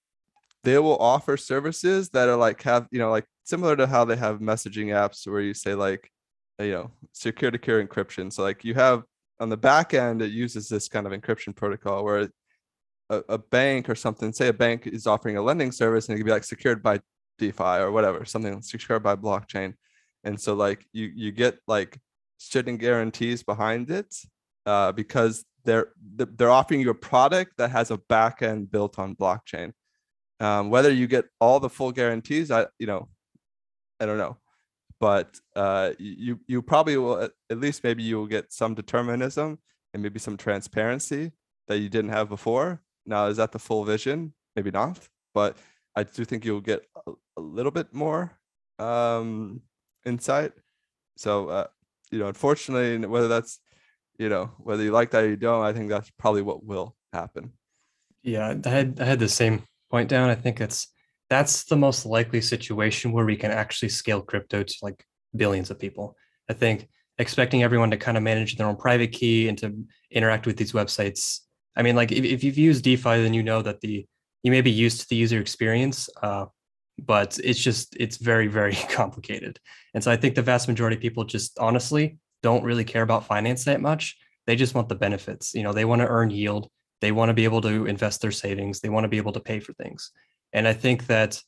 they 0.64 0.78
will 0.78 0.96
offer 0.96 1.36
services 1.36 2.08
that 2.10 2.28
are 2.28 2.36
like 2.36 2.62
have 2.62 2.88
you 2.90 2.98
know 2.98 3.10
like 3.10 3.26
similar 3.44 3.76
to 3.76 3.86
how 3.86 4.04
they 4.04 4.16
have 4.16 4.40
messaging 4.40 4.86
apps 4.86 5.26
where 5.26 5.40
you 5.40 5.54
say 5.54 5.74
like 5.74 6.10
you 6.58 6.72
know 6.72 6.90
secure 7.12 7.50
to 7.50 7.56
secure 7.56 7.84
encryption 7.84 8.32
so 8.32 8.42
like 8.42 8.64
you 8.64 8.74
have 8.74 9.04
on 9.40 9.48
the 9.48 9.56
back 9.56 9.94
end 9.94 10.22
it 10.22 10.30
uses 10.30 10.68
this 10.68 10.88
kind 10.88 11.06
of 11.06 11.12
encryption 11.12 11.54
protocol 11.54 12.04
where 12.04 12.28
a, 13.10 13.22
a 13.28 13.38
bank 13.38 13.88
or 13.88 13.94
something 13.94 14.32
say 14.32 14.48
a 14.48 14.52
bank 14.52 14.86
is 14.86 15.06
offering 15.06 15.36
a 15.36 15.42
lending 15.42 15.72
service 15.72 16.08
and 16.08 16.14
it 16.14 16.18
could 16.18 16.26
be 16.26 16.32
like 16.32 16.44
secured 16.44 16.82
by 16.82 17.00
defi 17.38 17.62
or 17.62 17.90
whatever 17.90 18.24
something 18.24 18.62
secured 18.62 19.02
by 19.02 19.16
blockchain. 19.16 19.74
And 20.24 20.40
so 20.40 20.54
like 20.54 20.86
you 20.92 21.10
you 21.14 21.32
get 21.32 21.58
like 21.66 21.98
certain 22.38 22.76
guarantees 22.76 23.42
behind 23.42 23.90
it 23.90 24.14
uh, 24.66 24.92
because 24.92 25.44
they're 25.64 25.88
they're 26.16 26.50
offering 26.50 26.80
you 26.80 26.90
a 26.90 26.94
product 26.94 27.52
that 27.58 27.70
has 27.70 27.90
a 27.90 27.98
back 27.98 28.42
end 28.42 28.70
built 28.70 28.98
on 28.98 29.16
blockchain. 29.16 29.72
Um, 30.40 30.70
whether 30.70 30.90
you 30.90 31.06
get 31.06 31.26
all 31.40 31.60
the 31.60 31.70
full 31.70 31.92
guarantees 31.92 32.50
i 32.50 32.66
you 32.78 32.86
know 32.86 33.08
I 34.00 34.06
don't 34.06 34.18
know, 34.18 34.36
but 35.00 35.38
uh, 35.54 35.92
you 35.98 36.40
you 36.46 36.62
probably 36.62 36.96
will 36.96 37.22
at 37.22 37.58
least 37.58 37.84
maybe 37.84 38.02
you 38.02 38.16
will 38.16 38.26
get 38.26 38.52
some 38.52 38.74
determinism 38.74 39.58
and 39.92 40.02
maybe 40.02 40.18
some 40.18 40.36
transparency 40.36 41.32
that 41.68 41.78
you 41.78 41.88
didn't 41.88 42.10
have 42.10 42.28
before. 42.28 42.82
Now 43.06 43.26
is 43.26 43.36
that 43.36 43.52
the 43.52 43.58
full 43.58 43.84
vision? 43.84 44.32
Maybe 44.56 44.70
not, 44.70 44.98
but 45.34 45.56
I 45.96 46.04
do 46.04 46.24
think 46.24 46.44
you'll 46.44 46.60
get 46.60 46.84
a, 47.06 47.12
a 47.36 47.40
little 47.40 47.72
bit 47.72 47.92
more 47.92 48.32
um, 48.78 49.60
insight. 50.04 50.52
So 51.16 51.48
uh, 51.48 51.66
you 52.10 52.18
know, 52.18 52.28
unfortunately, 52.28 53.06
whether 53.06 53.28
that's 53.28 53.60
you 54.18 54.28
know 54.28 54.50
whether 54.58 54.82
you 54.82 54.92
like 54.92 55.10
that 55.10 55.24
or 55.24 55.28
you 55.28 55.36
don't, 55.36 55.64
I 55.64 55.72
think 55.72 55.88
that's 55.88 56.10
probably 56.18 56.42
what 56.42 56.64
will 56.64 56.96
happen. 57.12 57.52
Yeah, 58.22 58.54
I 58.64 58.68
had 58.68 58.98
I 59.00 59.04
had 59.04 59.18
the 59.18 59.28
same 59.28 59.62
point 59.90 60.08
down. 60.08 60.30
I 60.30 60.34
think 60.34 60.60
it's 60.60 60.88
that's 61.30 61.64
the 61.64 61.76
most 61.76 62.06
likely 62.06 62.40
situation 62.40 63.12
where 63.12 63.24
we 63.24 63.36
can 63.36 63.50
actually 63.50 63.88
scale 63.88 64.20
crypto 64.20 64.62
to 64.62 64.74
like 64.82 65.04
billions 65.36 65.70
of 65.70 65.78
people. 65.78 66.16
I 66.48 66.52
think 66.52 66.88
expecting 67.18 67.62
everyone 67.62 67.90
to 67.90 67.96
kind 67.96 68.16
of 68.16 68.22
manage 68.22 68.56
their 68.56 68.66
own 68.66 68.76
private 68.76 69.12
key 69.12 69.48
and 69.48 69.56
to 69.58 69.74
interact 70.10 70.46
with 70.46 70.56
these 70.56 70.72
websites. 70.72 71.40
I 71.76 71.82
mean, 71.82 71.96
like 71.96 72.12
if, 72.12 72.24
if 72.24 72.44
you've 72.44 72.58
used 72.58 72.84
DeFi, 72.84 73.22
then 73.22 73.34
you 73.34 73.42
know 73.42 73.62
that 73.62 73.80
the 73.80 74.06
you 74.42 74.50
may 74.50 74.60
be 74.60 74.70
used 74.70 75.00
to 75.00 75.08
the 75.08 75.16
user 75.16 75.40
experience, 75.40 76.08
uh, 76.22 76.46
but 76.98 77.38
it's 77.42 77.58
just 77.58 77.96
it's 77.98 78.18
very 78.18 78.46
very 78.46 78.74
complicated. 78.90 79.58
And 79.94 80.02
so 80.02 80.10
i 80.10 80.16
think 80.16 80.34
the 80.34 80.42
vast 80.42 80.68
majority 80.68 80.96
of 80.96 81.02
people 81.02 81.24
just 81.24 81.58
honestly 81.58 82.18
don't 82.42 82.64
really 82.64 82.84
care 82.84 83.02
about 83.02 83.26
finance 83.26 83.64
that 83.64 83.80
much. 83.80 84.16
They 84.46 84.56
just 84.56 84.74
want 84.74 84.88
the 84.88 84.94
benefits 84.94 85.54
you 85.54 85.62
know 85.62 85.72
they 85.72 85.84
want 85.84 86.02
to 86.02 86.08
earn 86.08 86.30
yield. 86.30 86.68
They 87.00 87.12
want 87.12 87.30
to 87.30 87.34
be 87.34 87.44
able 87.44 87.60
to 87.62 87.86
invest 87.86 88.22
their 88.22 88.30
savings. 88.30 88.80
They 88.80 88.88
want 88.88 89.04
to 89.04 89.08
be 89.08 89.18
able 89.18 89.32
to 89.32 89.40
pay 89.40 89.60
for 89.60 89.72
things. 89.74 90.10
And 90.52 90.68
i 90.68 90.72
think 90.72 91.06
that 91.06 91.40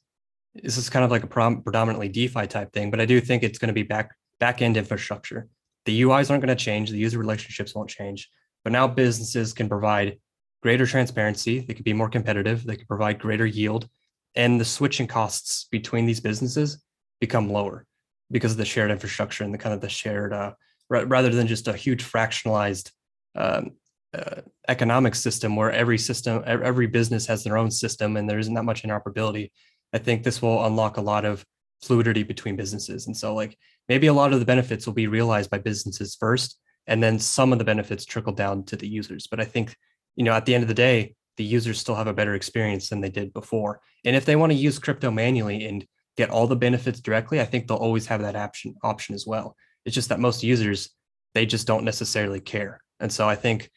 this 0.54 0.78
is 0.78 0.88
kind 0.88 1.04
of 1.04 1.10
like 1.10 1.22
a 1.22 1.26
predominantly 1.26 2.08
defi 2.08 2.46
type 2.46 2.72
thing 2.72 2.90
but 2.90 2.98
i 2.98 3.04
do 3.04 3.20
think 3.20 3.42
it's 3.42 3.58
going 3.58 3.68
to 3.68 3.74
be 3.74 3.82
back 3.82 4.10
back 4.40 4.62
end 4.62 4.76
infrastructure. 4.76 5.48
The 5.84 6.02
uis 6.02 6.30
aren't 6.30 6.44
going 6.44 6.56
to 6.56 6.64
change. 6.64 6.90
The 6.90 6.98
user 6.98 7.18
relationships 7.18 7.74
won't 7.74 7.88
change 7.88 8.28
but 8.66 8.72
now 8.72 8.88
businesses 8.88 9.52
can 9.52 9.68
provide 9.68 10.18
greater 10.60 10.86
transparency 10.86 11.60
they 11.60 11.72
can 11.72 11.84
be 11.84 11.92
more 11.92 12.08
competitive 12.08 12.64
they 12.64 12.74
can 12.74 12.86
provide 12.88 13.16
greater 13.16 13.46
yield 13.46 13.88
and 14.34 14.60
the 14.60 14.64
switching 14.64 15.06
costs 15.06 15.68
between 15.70 16.04
these 16.04 16.18
businesses 16.18 16.82
become 17.20 17.48
lower 17.48 17.86
because 18.32 18.50
of 18.50 18.58
the 18.58 18.64
shared 18.64 18.90
infrastructure 18.90 19.44
and 19.44 19.54
the 19.54 19.58
kind 19.58 19.72
of 19.72 19.80
the 19.80 19.88
shared 19.88 20.32
uh, 20.32 20.50
rather 20.88 21.28
than 21.28 21.46
just 21.46 21.68
a 21.68 21.76
huge 21.76 22.02
fractionalized 22.04 22.90
um, 23.36 23.70
uh, 24.12 24.40
economic 24.66 25.14
system 25.14 25.54
where 25.54 25.70
every 25.70 25.96
system 25.96 26.42
every 26.44 26.88
business 26.88 27.24
has 27.24 27.44
their 27.44 27.56
own 27.56 27.70
system 27.70 28.16
and 28.16 28.28
there 28.28 28.40
isn't 28.40 28.54
that 28.54 28.64
much 28.64 28.82
interoperability. 28.82 29.50
I 29.92 29.98
think 29.98 30.24
this 30.24 30.42
will 30.42 30.64
unlock 30.64 30.96
a 30.96 31.02
lot 31.12 31.24
of 31.24 31.44
fluidity 31.82 32.24
between 32.24 32.56
businesses. 32.56 33.06
And 33.06 33.16
so 33.16 33.32
like 33.32 33.56
maybe 33.88 34.08
a 34.08 34.12
lot 34.12 34.32
of 34.32 34.40
the 34.40 34.46
benefits 34.46 34.86
will 34.86 34.94
be 34.94 35.06
realized 35.06 35.50
by 35.50 35.58
businesses 35.58 36.16
first 36.18 36.58
and 36.87 37.03
then 37.03 37.18
some 37.18 37.53
of 37.53 37.59
the 37.59 37.64
benefits 37.64 38.05
trickle 38.05 38.32
down 38.32 38.62
to 38.64 38.76
the 38.76 38.89
users 38.89 39.26
but 39.26 39.41
i 39.41 39.45
think 39.45 39.76
you 40.14 40.24
know 40.24 40.32
at 40.32 40.47
the 40.47 40.55
end 40.55 40.62
of 40.62 40.68
the 40.68 40.74
day 40.74 41.14
the 41.37 41.45
users 41.45 41.78
still 41.78 41.95
have 41.95 42.07
a 42.07 42.14
better 42.14 42.34
experience 42.34 42.89
than 42.89 43.01
they 43.01 43.11
did 43.11 43.32
before. 43.32 43.80
And 44.05 44.16
if 44.16 44.24
they 44.24 44.37
want 44.37 44.53
to 44.53 44.59
use 44.59 44.78
crypto 44.78 45.11
manually 45.11 45.64
and 45.66 45.87
get 46.16 46.30
all 46.30 46.47
the 46.47 46.57
benefits 46.57 47.01
directly, 47.01 47.41
I 47.41 47.45
think 47.45 47.66
they'll 47.66 47.76
always 47.76 48.07
have 48.07 48.22
that 48.22 48.37
option 48.37 48.74
option 48.82 49.14
as 49.14 49.26
well. 49.26 49.57
It's 49.84 49.95
just 49.95 50.09
that 50.09 50.20
most 50.20 50.43
users 50.43 50.91
they 51.34 51.45
just 51.45 51.66
don't 51.66 51.84
necessarily 51.84 52.41
care. 52.41 52.80
And 52.99 53.12
so 53.12 53.28
I 53.28 53.34
think 53.34 53.70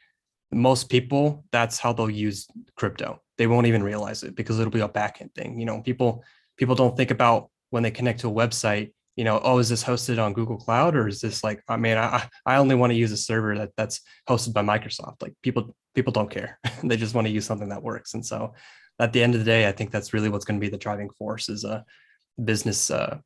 most 0.51 0.89
people 0.89 1.43
that's 1.51 1.77
how 1.77 1.93
they'll 1.93 2.09
use 2.09 2.47
crypto. 2.75 3.21
They 3.37 3.47
won't 3.47 3.67
even 3.67 3.83
realize 3.83 4.23
it 4.23 4.35
because 4.35 4.59
it'll 4.59 4.71
be 4.71 4.79
a 4.79 4.87
backend 4.87 5.33
thing. 5.35 5.59
You 5.59 5.65
know, 5.65 5.81
people 5.81 6.23
people 6.57 6.75
don't 6.75 6.95
think 6.95 7.11
about 7.11 7.49
when 7.71 7.83
they 7.83 7.91
connect 7.91 8.21
to 8.21 8.29
a 8.29 8.33
website 8.33 8.93
you 9.15 9.23
know, 9.23 9.39
oh, 9.43 9.57
is 9.59 9.69
this 9.69 9.83
hosted 9.83 10.23
on 10.23 10.33
Google 10.33 10.57
Cloud 10.57 10.95
or 10.95 11.07
is 11.07 11.21
this 11.21 11.43
like, 11.43 11.61
I 11.67 11.77
mean, 11.77 11.97
I, 11.97 12.27
I 12.45 12.55
only 12.55 12.75
want 12.75 12.91
to 12.91 12.97
use 12.97 13.11
a 13.11 13.17
server 13.17 13.57
that 13.57 13.71
that's 13.75 14.01
hosted 14.27 14.53
by 14.53 14.61
Microsoft. 14.61 15.21
Like 15.21 15.33
people 15.43 15.75
people 15.95 16.13
don't 16.13 16.31
care. 16.31 16.59
they 16.83 16.97
just 16.97 17.15
want 17.15 17.27
to 17.27 17.33
use 17.33 17.45
something 17.45 17.69
that 17.69 17.83
works. 17.83 18.13
And 18.13 18.25
so 18.25 18.53
at 18.99 19.13
the 19.13 19.23
end 19.23 19.33
of 19.33 19.39
the 19.39 19.45
day, 19.45 19.67
I 19.67 19.71
think 19.71 19.91
that's 19.91 20.13
really 20.13 20.29
what's 20.29 20.45
going 20.45 20.59
to 20.59 20.65
be 20.65 20.69
the 20.69 20.77
driving 20.77 21.09
force 21.09 21.49
is 21.49 21.65
uh, 21.65 21.81
business 22.43 22.91
uh, 22.91 23.17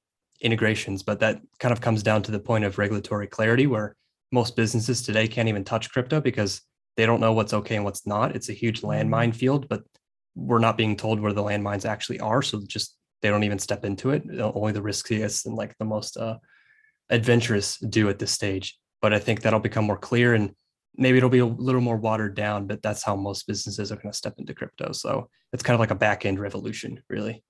integrations. 0.41 1.03
But 1.03 1.19
that 1.19 1.41
kind 1.59 1.71
of 1.71 1.81
comes 1.81 2.03
down 2.03 2.23
to 2.23 2.31
the 2.31 2.39
point 2.39 2.63
of 2.63 2.77
regulatory 2.77 3.27
clarity 3.27 3.67
where 3.67 3.95
most 4.31 4.55
businesses 4.55 5.01
today 5.01 5.27
can't 5.27 5.49
even 5.49 5.63
touch 5.63 5.91
crypto 5.91 6.21
because 6.21 6.61
they 6.95 7.05
don't 7.05 7.19
know 7.19 7.33
what's 7.33 7.53
okay 7.53 7.75
and 7.75 7.85
what's 7.85 8.05
not. 8.05 8.35
It's 8.35 8.49
a 8.49 8.53
huge 8.53 8.81
mm-hmm. 8.81 9.13
landmine 9.13 9.35
field, 9.35 9.67
but 9.67 9.83
we're 10.35 10.59
not 10.59 10.77
being 10.77 10.95
told 10.95 11.19
where 11.19 11.33
the 11.33 11.43
landmines 11.43 11.85
actually 11.85 12.19
are. 12.19 12.41
So 12.41 12.61
just 12.67 12.95
they 13.23 13.29
don't 13.29 13.43
even 13.43 13.57
step 13.57 13.85
into 13.85 14.11
it. 14.11 14.23
Only 14.39 14.73
the 14.73 14.81
riskiest 14.81 15.47
and 15.47 15.55
like 15.55 15.75
the 15.79 15.85
most 15.85 16.17
uh, 16.17 16.37
adventurous 17.09 17.77
do 17.77 18.09
at 18.09 18.19
this 18.19 18.31
stage. 18.31 18.77
But 19.01 19.13
I 19.13 19.19
think 19.19 19.41
that'll 19.41 19.59
become 19.59 19.85
more 19.85 19.97
clear 19.97 20.33
and 20.35 20.53
maybe 20.95 21.17
it'll 21.17 21.29
be 21.29 21.39
a 21.39 21.45
little 21.45 21.81
more 21.81 21.97
watered 21.97 22.35
down, 22.35 22.67
but 22.67 22.81
that's 22.81 23.03
how 23.03 23.15
most 23.15 23.47
businesses 23.47 23.91
are 23.91 23.95
going 23.95 24.11
to 24.11 24.17
step 24.17 24.35
into 24.37 24.53
crypto. 24.53 24.91
So 24.91 25.29
it's 25.53 25.63
kind 25.63 25.73
of 25.73 25.79
like 25.79 25.91
a 25.91 25.95
back 25.95 26.25
end 26.25 26.39
revolution, 26.39 27.01
really. 27.09 27.43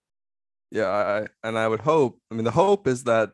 Yeah, 0.71 0.87
I, 0.87 1.47
and 1.47 1.57
I 1.57 1.67
would 1.67 1.81
hope. 1.81 2.19
I 2.31 2.35
mean, 2.35 2.45
the 2.45 2.51
hope 2.51 2.87
is 2.87 3.03
that 3.03 3.31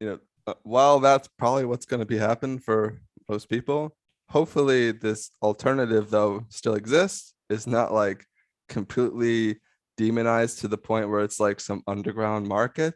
you 0.00 0.08
know, 0.08 0.18
uh, 0.46 0.54
while 0.62 1.00
that's 1.00 1.28
probably 1.38 1.64
what's 1.64 1.86
going 1.86 2.00
to 2.00 2.06
be 2.06 2.18
happen 2.18 2.58
for 2.58 3.00
most 3.28 3.48
people, 3.48 3.96
hopefully 4.30 4.92
this 4.92 5.30
alternative 5.42 6.10
though 6.10 6.44
still 6.50 6.74
exists. 6.74 7.34
Is 7.50 7.66
not 7.66 7.94
like 7.94 8.26
completely 8.68 9.58
demonized 9.98 10.60
to 10.60 10.68
the 10.68 10.78
point 10.78 11.10
where 11.10 11.20
it's 11.20 11.38
like 11.38 11.60
some 11.60 11.82
underground 11.86 12.48
market. 12.48 12.94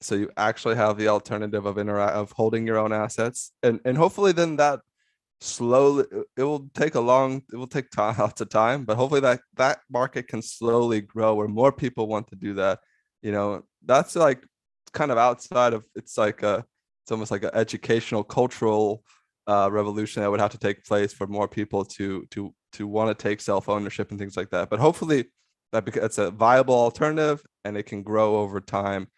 So 0.00 0.16
you 0.16 0.30
actually 0.36 0.74
have 0.74 0.98
the 0.98 1.06
alternative 1.06 1.64
of 1.66 1.78
interact 1.78 2.14
of 2.14 2.32
holding 2.32 2.66
your 2.66 2.78
own 2.78 2.92
assets. 2.92 3.52
And 3.62 3.78
and 3.84 3.96
hopefully 3.96 4.32
then 4.32 4.56
that 4.56 4.80
slowly 5.40 6.06
it 6.36 6.42
will 6.42 6.68
take 6.74 6.94
a 6.96 7.00
long 7.00 7.42
it 7.52 7.56
will 7.56 7.66
take 7.66 7.90
time 7.90 8.16
lots 8.18 8.40
of 8.40 8.48
time 8.48 8.84
but 8.84 8.96
hopefully 8.96 9.20
that 9.20 9.40
that 9.56 9.80
market 9.90 10.28
can 10.28 10.40
slowly 10.40 11.00
grow 11.00 11.34
where 11.34 11.48
more 11.48 11.72
people 11.72 12.08
want 12.08 12.26
to 12.28 12.36
do 12.36 12.54
that. 12.54 12.80
You 13.22 13.30
know 13.32 13.62
that's 13.84 14.16
like 14.16 14.44
kind 14.92 15.12
of 15.12 15.18
outside 15.18 15.72
of 15.74 15.86
it's 15.94 16.18
like 16.18 16.42
a 16.42 16.64
it's 17.04 17.12
almost 17.12 17.30
like 17.30 17.44
an 17.44 17.50
educational 17.54 18.24
cultural 18.24 19.04
uh, 19.46 19.68
revolution 19.70 20.22
that 20.22 20.30
would 20.30 20.40
have 20.40 20.52
to 20.52 20.58
take 20.58 20.84
place 20.84 21.12
for 21.12 21.26
more 21.26 21.48
people 21.48 21.84
to 21.84 22.26
to 22.30 22.54
to 22.72 22.86
want 22.86 23.08
to 23.10 23.22
take 23.22 23.40
self 23.40 23.68
ownership 23.68 24.10
and 24.10 24.18
things 24.18 24.36
like 24.36 24.50
that. 24.50 24.70
But 24.70 24.80
hopefully 24.80 25.26
that 25.72 25.84
because 25.84 26.04
it's 26.04 26.18
a 26.18 26.30
viable 26.30 26.74
alternative 26.74 27.42
and 27.64 27.76
it 27.76 27.84
can 27.84 28.02
grow 28.02 28.36
over 28.36 28.60
time. 28.60 29.08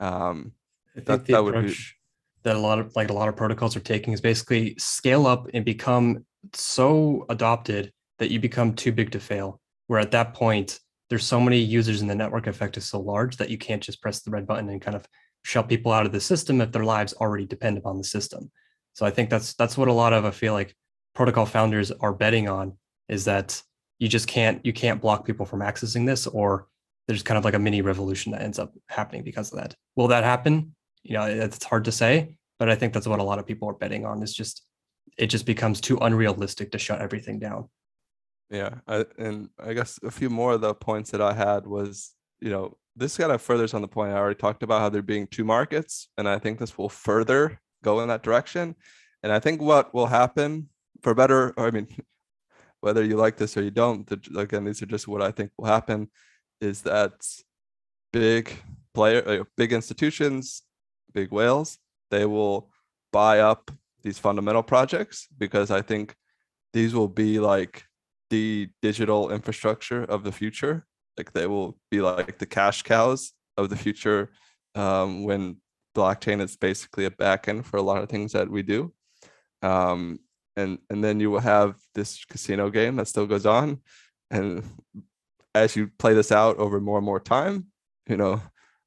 Um, 0.00 0.52
I 0.96 1.00
think 1.00 1.06
that, 1.06 1.26
the 1.26 1.32
that 1.34 1.40
approach 1.40 1.96
be... 2.42 2.50
that 2.50 2.56
a 2.56 2.58
lot 2.58 2.78
of 2.78 2.94
like 2.96 3.10
a 3.10 3.12
lot 3.12 3.28
of 3.28 3.36
protocols 3.36 3.76
are 3.76 3.80
taking 3.80 4.12
is 4.12 4.20
basically 4.20 4.74
scale 4.78 5.26
up 5.26 5.48
and 5.54 5.64
become 5.64 6.24
so 6.54 7.26
adopted 7.28 7.92
that 8.18 8.30
you 8.30 8.40
become 8.40 8.74
too 8.74 8.92
big 8.92 9.12
to 9.12 9.20
fail. 9.20 9.60
Where 9.86 10.00
at 10.00 10.10
that 10.10 10.34
point, 10.34 10.80
there's 11.08 11.24
so 11.24 11.40
many 11.40 11.58
users 11.58 12.00
and 12.00 12.10
the 12.10 12.14
network 12.14 12.46
effect 12.46 12.76
is 12.76 12.84
so 12.84 13.00
large 13.00 13.36
that 13.36 13.48
you 13.48 13.58
can't 13.58 13.82
just 13.82 14.02
press 14.02 14.20
the 14.20 14.30
red 14.30 14.46
button 14.46 14.68
and 14.68 14.82
kind 14.82 14.96
of 14.96 15.06
shut 15.42 15.68
people 15.68 15.92
out 15.92 16.04
of 16.04 16.12
the 16.12 16.20
system 16.20 16.60
if 16.60 16.72
their 16.72 16.84
lives 16.84 17.14
already 17.14 17.46
depend 17.46 17.78
upon 17.78 17.96
the 17.96 18.04
system. 18.04 18.50
So 18.92 19.06
I 19.06 19.10
think 19.10 19.30
that's 19.30 19.54
that's 19.54 19.78
what 19.78 19.88
a 19.88 19.92
lot 19.92 20.12
of 20.12 20.24
I 20.24 20.30
feel 20.30 20.52
like 20.52 20.74
protocol 21.14 21.46
founders 21.46 21.90
are 21.90 22.12
betting 22.12 22.48
on 22.48 22.76
is 23.08 23.24
that 23.24 23.62
you 23.98 24.08
just 24.08 24.26
can't 24.26 24.64
you 24.64 24.72
can't 24.72 25.00
block 25.00 25.24
people 25.24 25.46
from 25.46 25.60
accessing 25.60 26.06
this 26.06 26.26
or 26.26 26.68
there's 27.06 27.22
kind 27.22 27.38
of 27.38 27.44
like 27.44 27.54
a 27.54 27.58
mini 27.58 27.80
revolution 27.80 28.32
that 28.32 28.42
ends 28.42 28.58
up 28.58 28.72
happening 28.88 29.22
because 29.22 29.50
of 29.52 29.58
that. 29.58 29.74
Will 29.96 30.08
that 30.08 30.24
happen? 30.24 30.74
You 31.02 31.14
know 31.14 31.24
it's 31.24 31.64
hard 31.64 31.84
to 31.84 31.92
say 31.92 32.38
but 32.58 32.68
i 32.68 32.74
think 32.74 32.92
that's 32.92 33.06
what 33.06 33.20
a 33.20 33.22
lot 33.22 33.38
of 33.38 33.46
people 33.46 33.68
are 33.68 33.74
betting 33.74 34.04
on 34.04 34.22
is 34.22 34.34
just 34.34 34.64
it 35.16 35.28
just 35.28 35.46
becomes 35.46 35.80
too 35.80 35.98
unrealistic 35.98 36.70
to 36.70 36.78
shut 36.78 37.00
everything 37.00 37.40
down. 37.40 37.68
Yeah 38.50 38.76
I, 38.86 39.04
and 39.18 39.50
i 39.58 39.74
guess 39.74 39.98
a 40.02 40.10
few 40.10 40.30
more 40.30 40.52
of 40.52 40.60
the 40.60 40.74
points 40.74 41.10
that 41.10 41.20
i 41.20 41.32
had 41.32 41.66
was 41.66 42.14
you 42.40 42.50
know 42.50 42.76
this 42.96 43.16
kind 43.16 43.30
of 43.30 43.42
furthers 43.42 43.74
on 43.74 43.82
the 43.82 43.88
point 43.88 44.12
i 44.12 44.16
already 44.16 44.38
talked 44.38 44.62
about 44.62 44.80
how 44.80 44.88
there 44.88 45.02
being 45.02 45.26
two 45.26 45.44
markets 45.44 46.08
and 46.16 46.28
i 46.28 46.38
think 46.38 46.58
this 46.58 46.78
will 46.78 46.88
further 46.88 47.60
go 47.84 48.00
in 48.00 48.08
that 48.08 48.22
direction. 48.22 48.74
And 49.22 49.32
i 49.32 49.38
think 49.38 49.60
what 49.60 49.92
will 49.92 50.06
happen 50.06 50.68
for 51.02 51.14
better 51.14 51.52
i 51.58 51.70
mean 51.70 51.88
whether 52.80 53.04
you 53.04 53.16
like 53.16 53.36
this 53.36 53.56
or 53.56 53.62
you 53.62 53.70
don't 53.70 54.10
again 54.36 54.64
these 54.64 54.82
are 54.82 54.86
just 54.86 55.08
what 55.08 55.22
i 55.22 55.30
think 55.30 55.50
will 55.58 55.66
happen 55.66 56.08
is 56.60 56.82
that 56.82 57.12
big 58.12 58.52
player 58.94 59.22
uh, 59.26 59.44
big 59.56 59.72
institutions 59.72 60.62
big 61.12 61.30
whales 61.32 61.78
they 62.10 62.24
will 62.24 62.70
buy 63.12 63.40
up 63.40 63.70
these 64.02 64.18
fundamental 64.18 64.62
projects 64.62 65.28
because 65.38 65.70
i 65.70 65.82
think 65.82 66.14
these 66.72 66.94
will 66.94 67.08
be 67.08 67.40
like 67.40 67.84
the 68.30 68.68
digital 68.82 69.30
infrastructure 69.30 70.04
of 70.04 70.24
the 70.24 70.32
future. 70.32 70.86
Like 71.16 71.32
they 71.32 71.46
will 71.46 71.78
be 71.90 72.00
like 72.00 72.38
the 72.38 72.46
cash 72.46 72.82
cows 72.82 73.32
of 73.56 73.70
the 73.70 73.76
future 73.76 74.30
um, 74.74 75.24
when 75.24 75.56
blockchain 75.96 76.40
is 76.40 76.56
basically 76.56 77.06
a 77.06 77.10
backend 77.10 77.64
for 77.64 77.78
a 77.78 77.82
lot 77.82 78.02
of 78.02 78.08
things 78.08 78.32
that 78.32 78.48
we 78.50 78.62
do. 78.62 78.92
Um, 79.62 80.20
and 80.58 80.78
and 80.90 81.02
then 81.02 81.20
you 81.20 81.30
will 81.30 81.40
have 81.40 81.74
this 81.94 82.24
casino 82.24 82.70
game 82.70 82.96
that 82.96 83.08
still 83.08 83.26
goes 83.26 83.46
on. 83.46 83.80
And 84.30 84.64
as 85.54 85.76
you 85.76 85.90
play 85.98 86.14
this 86.14 86.32
out 86.32 86.58
over 86.58 86.80
more 86.80 86.98
and 86.98 87.06
more 87.06 87.20
time 87.20 87.66
you 88.08 88.16
know 88.16 88.40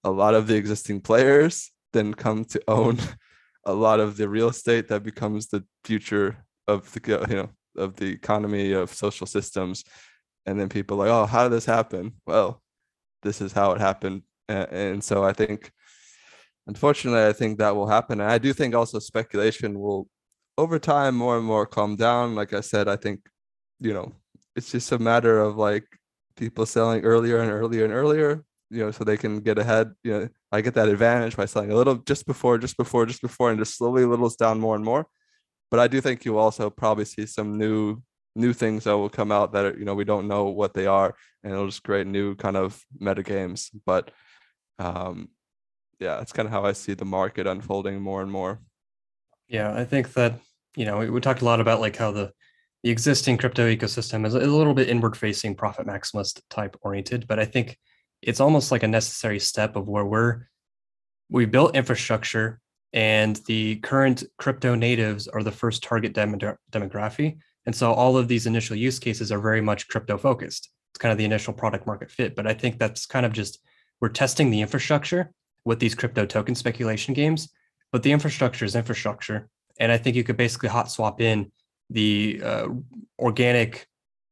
a 0.03 0.11
lot 0.11 0.33
of 0.33 0.47
the 0.47 0.55
existing 0.55 0.99
players 1.01 1.71
then 1.93 2.13
come 2.13 2.43
to 2.45 2.61
own 2.67 2.97
a 3.65 3.73
lot 3.73 3.99
of 3.99 4.17
the 4.17 4.27
real 4.27 4.49
estate 4.49 4.87
that 4.87 5.03
becomes 5.03 5.47
the 5.47 5.63
future 5.83 6.45
of 6.67 6.91
the 6.93 7.25
you 7.29 7.35
know 7.35 7.49
of 7.77 7.95
the 7.95 8.07
economy 8.07 8.73
of 8.73 8.93
social 8.93 9.25
systems. 9.25 9.85
And 10.45 10.59
then 10.59 10.69
people 10.69 10.97
like 10.97 11.09
oh 11.09 11.25
how 11.25 11.43
did 11.43 11.53
this 11.53 11.65
happen? 11.65 12.13
Well 12.25 12.61
this 13.21 13.39
is 13.39 13.53
how 13.53 13.71
it 13.73 13.79
happened. 13.79 14.23
And, 14.49 14.69
and 14.71 15.03
so 15.03 15.23
i 15.23 15.33
think 15.33 15.71
unfortunately 16.67 17.25
i 17.25 17.33
think 17.33 17.59
that 17.59 17.75
will 17.75 17.87
happen. 17.87 18.19
And 18.19 18.31
i 18.31 18.37
do 18.37 18.51
think 18.53 18.73
also 18.73 18.99
speculation 18.99 19.79
will 19.79 20.07
over 20.61 20.77
time 20.79 21.13
more 21.15 21.37
and 21.37 21.45
more 21.45 21.65
calm 21.65 21.95
down. 21.95 22.35
Like 22.35 22.51
i 22.53 22.61
said 22.71 22.85
i 22.87 22.97
think 23.03 23.17
you 23.79 23.93
know 23.93 24.07
it's 24.55 24.71
just 24.71 24.91
a 24.91 24.99
matter 24.99 25.35
of 25.39 25.51
like 25.57 25.85
people 26.41 26.65
selling 26.65 27.01
earlier 27.03 27.37
and 27.43 27.51
earlier 27.51 27.83
and 27.85 27.93
earlier 28.01 28.29
you 28.69 28.81
know 28.83 28.91
so 28.91 29.03
they 29.03 29.17
can 29.23 29.33
get 29.47 29.57
ahead. 29.57 29.85
You 30.03 30.11
know 30.13 30.29
i 30.51 30.61
get 30.61 30.75
that 30.75 30.89
advantage 30.95 31.35
by 31.35 31.45
selling 31.45 31.71
a 31.71 31.79
little 31.81 31.95
just 32.11 32.25
before 32.25 32.57
just 32.65 32.77
before 32.77 33.05
just 33.05 33.21
before 33.21 33.49
and 33.49 33.59
just 33.59 33.77
slowly 33.77 34.05
littles 34.05 34.35
down 34.35 34.59
more 34.59 34.75
and 34.75 34.85
more. 34.91 35.03
But 35.71 35.79
i 35.79 35.87
do 35.87 36.01
think 36.01 36.25
you 36.25 36.37
also 36.37 36.69
probably 36.69 37.05
see 37.05 37.25
some 37.25 37.57
new 37.57 38.01
new 38.35 38.53
things 38.53 38.85
that 38.85 38.97
will 38.97 39.09
come 39.19 39.31
out 39.31 39.51
that 39.53 39.65
are, 39.65 39.77
you 39.79 39.85
know 39.85 39.95
we 40.01 40.05
don't 40.11 40.27
know 40.27 40.45
what 40.45 40.73
they 40.73 40.87
are 40.99 41.13
and 41.43 41.51
it'll 41.53 41.67
just 41.73 41.83
create 41.83 42.07
new 42.07 42.35
kind 42.35 42.57
of 42.57 42.79
meta 42.99 43.23
games. 43.23 43.71
But 43.85 44.11
um, 44.79 45.29
yeah, 45.99 46.17
that's 46.17 46.33
kind 46.33 46.47
of 46.47 46.51
how 46.51 46.65
I 46.65 46.73
see 46.73 46.93
the 46.93 47.05
market 47.05 47.47
unfolding 47.47 48.01
more 48.01 48.21
and 48.21 48.31
more. 48.31 48.59
Yeah, 49.47 49.73
I 49.73 49.85
think 49.85 50.13
that 50.13 50.39
you 50.75 50.85
know 50.85 50.97
we, 50.97 51.09
we 51.09 51.21
talked 51.21 51.41
a 51.41 51.45
lot 51.45 51.59
about 51.59 51.81
like 51.81 51.95
how 51.95 52.11
the 52.11 52.31
the 52.83 52.89
existing 52.89 53.37
crypto 53.37 53.67
ecosystem 53.67 54.25
is 54.25 54.33
a 54.33 54.39
little 54.39 54.73
bit 54.73 54.89
inward 54.89 55.15
facing, 55.15 55.53
profit 55.53 55.85
maximalist 55.85 56.41
type 56.49 56.75
oriented, 56.81 57.27
but 57.27 57.37
I 57.37 57.45
think 57.45 57.77
it's 58.23 58.39
almost 58.39 58.71
like 58.71 58.81
a 58.81 58.87
necessary 58.87 59.39
step 59.39 59.75
of 59.75 59.87
where 59.87 60.05
we're 60.05 60.47
we 61.29 61.45
built 61.45 61.75
infrastructure 61.75 62.59
and 62.91 63.35
the 63.45 63.75
current 63.77 64.23
crypto 64.37 64.73
natives 64.73 65.27
are 65.27 65.43
the 65.43 65.51
first 65.51 65.83
target 65.83 66.13
dem- 66.13 66.39
demography. 66.71 67.37
And 67.67 67.75
so 67.75 67.93
all 67.93 68.17
of 68.17 68.27
these 68.27 68.47
initial 68.47 68.75
use 68.75 68.97
cases 68.97 69.31
are 69.31 69.39
very 69.39 69.61
much 69.61 69.87
crypto 69.87 70.17
focused 70.17 70.71
it's 70.91 70.99
kind 70.99 71.11
of 71.11 71.17
the 71.17 71.25
initial 71.25 71.53
product 71.53 71.87
market 71.87 72.11
fit 72.11 72.35
but 72.35 72.45
i 72.45 72.53
think 72.53 72.77
that's 72.77 73.05
kind 73.05 73.25
of 73.25 73.33
just 73.33 73.59
we're 73.99 74.09
testing 74.09 74.49
the 74.49 74.61
infrastructure 74.61 75.31
with 75.65 75.79
these 75.79 75.95
crypto 75.95 76.25
token 76.25 76.55
speculation 76.55 77.13
games 77.13 77.49
but 77.91 78.03
the 78.03 78.11
infrastructure 78.11 78.65
is 78.65 78.75
infrastructure 78.75 79.47
and 79.81 79.91
i 79.91 79.97
think 79.97 80.15
you 80.15 80.23
could 80.23 80.37
basically 80.37 80.69
hot 80.69 80.89
swap 80.89 81.19
in 81.19 81.51
the 81.89 82.41
uh, 82.43 82.67
organic 83.19 83.87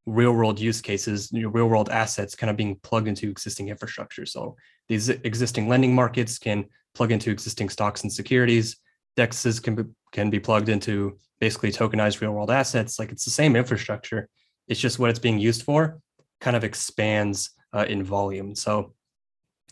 real 0.05 0.31
world 0.31 0.59
use 0.59 0.81
cases, 0.81 1.31
you 1.31 1.43
know, 1.43 1.49
real 1.49 1.67
world 1.67 1.89
assets 1.89 2.35
kind 2.35 2.49
of 2.49 2.57
being 2.57 2.75
plugged 2.83 3.07
into 3.07 3.29
existing 3.29 3.69
infrastructure. 3.69 4.25
So 4.25 4.55
these 4.87 5.09
existing 5.09 5.67
lending 5.67 5.93
markets 5.93 6.39
can 6.39 6.65
plug 6.95 7.11
into 7.11 7.31
existing 7.31 7.69
stocks 7.69 8.01
and 8.03 8.11
securities. 8.11 8.77
Dexes 9.17 9.61
can 9.61 9.75
be, 9.75 9.83
can 10.11 10.29
be 10.29 10.39
plugged 10.39 10.69
into 10.69 11.17
basically 11.39 11.71
tokenized 11.71 12.21
real 12.21 12.31
world 12.31 12.51
assets. 12.51 12.97
Like 12.97 13.11
it's 13.11 13.25
the 13.25 13.31
same 13.31 13.55
infrastructure. 13.55 14.27
It's 14.67 14.79
just 14.79 14.99
what 14.99 15.09
it's 15.09 15.19
being 15.19 15.39
used 15.39 15.63
for 15.63 15.99
kind 16.41 16.55
of 16.55 16.63
expands 16.63 17.51
uh, 17.73 17.85
in 17.87 18.03
volume. 18.03 18.55
So 18.55 18.93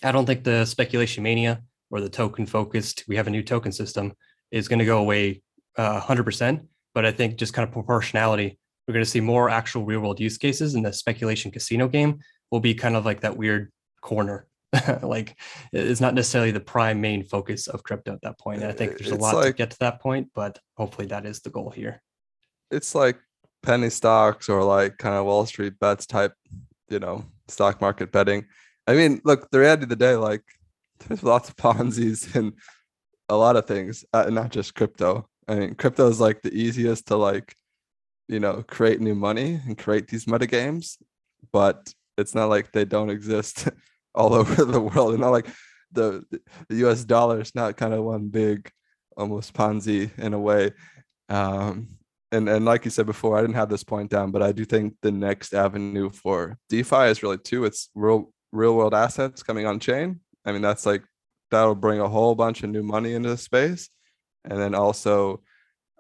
I 0.03 0.11
don't 0.11 0.25
think 0.25 0.43
the 0.43 0.65
speculation 0.65 1.23
mania 1.23 1.61
or 1.89 2.01
the 2.01 2.09
token 2.09 2.45
focused, 2.45 3.05
we 3.07 3.15
have 3.15 3.27
a 3.27 3.31
new 3.31 3.43
token 3.43 3.71
system 3.71 4.13
is 4.51 4.67
going 4.67 4.79
to 4.79 4.85
go 4.85 4.99
away 4.99 5.41
uh, 5.77 6.01
100%. 6.01 6.65
But 6.93 7.05
I 7.05 7.11
think 7.11 7.37
just 7.37 7.53
kind 7.53 7.67
of 7.67 7.71
proportionality 7.71 8.57
we're 8.87 8.93
going 8.93 9.03
to 9.05 9.09
see 9.09 9.19
more 9.19 9.49
actual 9.49 9.83
real 9.83 9.99
world 9.99 10.19
use 10.19 10.37
cases 10.37 10.75
and 10.75 10.85
the 10.85 10.93
speculation 10.93 11.51
casino 11.51 11.87
game 11.87 12.19
will 12.51 12.61
be 12.61 12.73
kind 12.73 12.95
of 12.95 13.05
like 13.05 13.21
that 13.21 13.37
weird 13.37 13.71
corner. 14.01 14.47
Like 15.01 15.37
it's 15.73 16.01
not 16.01 16.13
necessarily 16.13 16.51
the 16.51 16.59
prime 16.59 17.01
main 17.01 17.23
focus 17.23 17.67
of 17.67 17.83
crypto 17.83 18.13
at 18.13 18.21
that 18.21 18.37
point 18.37 18.61
and 18.61 18.69
i 18.69 18.73
think 18.73 18.97
there's 18.97 19.11
a 19.11 19.15
lot 19.15 19.35
like, 19.35 19.45
to 19.45 19.53
get 19.53 19.71
to 19.71 19.79
that 19.79 20.01
point 20.01 20.29
but 20.35 20.59
hopefully 20.75 21.07
that 21.07 21.25
is 21.25 21.39
the 21.39 21.49
goal 21.49 21.69
here. 21.69 22.01
It's 22.69 22.93
like 22.93 23.17
penny 23.63 23.89
stocks 23.89 24.49
or 24.49 24.63
like 24.63 24.97
kind 24.97 25.15
of 25.15 25.25
wall 25.25 25.45
street 25.45 25.79
bets 25.79 26.05
type 26.05 26.33
you 26.89 26.99
know 26.99 27.25
stock 27.47 27.81
market 27.81 28.11
betting. 28.11 28.45
I 28.85 28.93
mean 28.93 29.21
look 29.23 29.49
the 29.51 29.59
reality 29.59 29.83
of 29.83 29.89
the 29.89 29.95
day 29.95 30.15
like 30.15 30.43
there's 31.07 31.23
lots 31.23 31.49
of 31.49 31.55
ponzi's 31.63 32.35
and 32.35 32.53
a 33.29 33.35
lot 33.35 33.55
of 33.55 33.65
things 33.65 34.05
uh, 34.13 34.29
not 34.29 34.51
just 34.51 34.75
crypto 34.75 35.27
i 35.47 35.55
mean 35.55 35.75
crypto 35.75 36.07
is 36.07 36.19
like 36.19 36.41
the 36.41 36.53
easiest 36.53 37.07
to 37.07 37.15
like 37.15 37.55
you 38.27 38.39
know 38.39 38.63
create 38.67 38.99
new 38.99 39.15
money 39.15 39.59
and 39.65 39.77
create 39.77 40.07
these 40.07 40.27
meta 40.27 40.45
games 40.47 40.97
but 41.51 41.93
it's 42.17 42.33
not 42.33 42.49
like 42.49 42.71
they 42.71 42.85
don't 42.85 43.09
exist 43.09 43.69
all 44.15 44.33
over 44.33 44.65
the 44.65 44.81
world. 44.81 45.11
And 45.11 45.21
not 45.21 45.29
like 45.29 45.47
the 45.91 46.23
the 46.69 46.89
us 46.89 47.05
dollar 47.05 47.39
is 47.39 47.55
not 47.55 47.77
kind 47.77 47.93
of 47.93 48.03
one 48.03 48.27
big 48.27 48.69
almost 49.15 49.53
ponzi 49.53 50.17
in 50.17 50.33
a 50.33 50.39
way. 50.39 50.71
Um 51.29 51.87
and 52.31 52.49
and 52.49 52.65
like 52.65 52.83
you 52.83 52.91
said 52.91 53.05
before 53.05 53.37
i 53.37 53.41
didn't 53.41 53.55
have 53.55 53.69
this 53.69 53.85
point 53.85 54.11
down 54.11 54.31
but 54.31 54.43
i 54.43 54.51
do 54.51 54.65
think 54.65 54.93
the 55.01 55.11
next 55.11 55.53
avenue 55.53 56.09
for 56.09 56.57
defi 56.67 57.05
is 57.05 57.23
really 57.23 57.37
two. 57.37 57.63
It's 57.63 57.89
real 57.95 58.33
real 58.51 58.75
world 58.75 58.93
assets 58.93 59.43
coming 59.43 59.65
on 59.65 59.79
chain. 59.79 60.19
I 60.43 60.51
mean 60.51 60.61
that's 60.61 60.85
like 60.85 61.03
that'll 61.51 61.75
bring 61.75 62.01
a 62.01 62.09
whole 62.09 62.35
bunch 62.35 62.63
of 62.63 62.69
new 62.69 62.83
money 62.83 63.13
into 63.13 63.29
the 63.29 63.37
space 63.37 63.89
and 64.49 64.59
then 64.59 64.73
also 64.75 65.41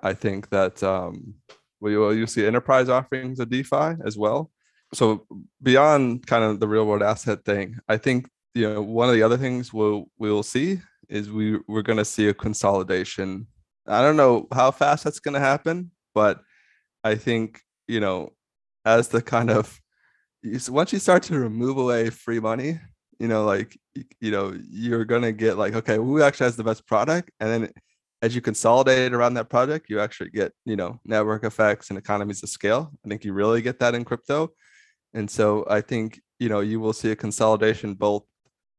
i 0.03 0.13
think 0.13 0.49
that 0.49 0.81
um 0.83 1.35
will 1.79 2.15
you 2.15 2.27
see 2.27 2.45
enterprise 2.45 2.89
offerings 2.89 3.39
of 3.39 3.49
DeFi 3.49 4.01
as 4.05 4.17
well? 4.17 4.51
So 4.93 5.25
beyond 5.61 6.25
kind 6.27 6.43
of 6.43 6.59
the 6.59 6.67
real 6.67 6.85
world 6.85 7.03
asset 7.03 7.43
thing, 7.45 7.77
I 7.87 7.97
think 7.97 8.29
you 8.53 8.67
know 8.67 8.81
one 8.81 9.09
of 9.09 9.15
the 9.15 9.23
other 9.23 9.37
things 9.37 9.73
we'll 9.73 10.05
we'll 10.17 10.43
see 10.43 10.79
is 11.09 11.29
we 11.29 11.59
we're 11.67 11.81
going 11.81 11.97
to 11.97 12.05
see 12.05 12.27
a 12.29 12.33
consolidation. 12.33 13.47
I 13.85 14.01
don't 14.01 14.17
know 14.17 14.47
how 14.51 14.71
fast 14.71 15.03
that's 15.03 15.19
going 15.19 15.33
to 15.33 15.39
happen, 15.39 15.91
but 16.13 16.41
I 17.03 17.15
think 17.15 17.61
you 17.87 17.99
know 17.99 18.33
as 18.85 19.09
the 19.09 19.21
kind 19.21 19.49
of 19.49 19.79
once 20.69 20.93
you 20.93 20.99
start 20.99 21.23
to 21.23 21.37
remove 21.37 21.77
away 21.77 22.09
free 22.09 22.39
money, 22.39 22.79
you 23.19 23.27
know, 23.27 23.43
like 23.43 23.77
you 24.21 24.31
know, 24.31 24.57
you're 24.69 25.05
gonna 25.05 25.33
get 25.33 25.57
like, 25.57 25.73
okay, 25.75 25.97
who 25.97 26.21
actually 26.21 26.45
has 26.45 26.55
the 26.55 26.63
best 26.63 26.87
product, 26.87 27.31
and 27.39 27.49
then 27.49 27.71
as 28.21 28.33
you 28.33 28.41
consolidate 28.41 29.13
around 29.13 29.35
that 29.35 29.49
project, 29.49 29.89
you 29.89 29.99
actually 29.99 30.31
get, 30.31 30.51
you 30.65 30.75
know, 30.75 30.99
network 31.05 31.43
effects 31.43 31.89
and 31.89 31.99
economies 31.99 32.41
of 32.43 32.49
scale. 32.49 32.91
I 33.05 33.09
think 33.09 33.23
you 33.23 33.33
really 33.33 33.61
get 33.61 33.79
that 33.79 33.93
in 33.93 34.03
crypto. 34.03 34.49
And 35.13 35.29
so 35.29 35.65
I 35.69 35.81
think, 35.81 36.19
you 36.39 36.49
know, 36.49 36.61
you 36.61 36.79
will 36.79 36.93
see 36.93 37.11
a 37.11 37.15
consolidation 37.15 37.93
both 37.93 38.23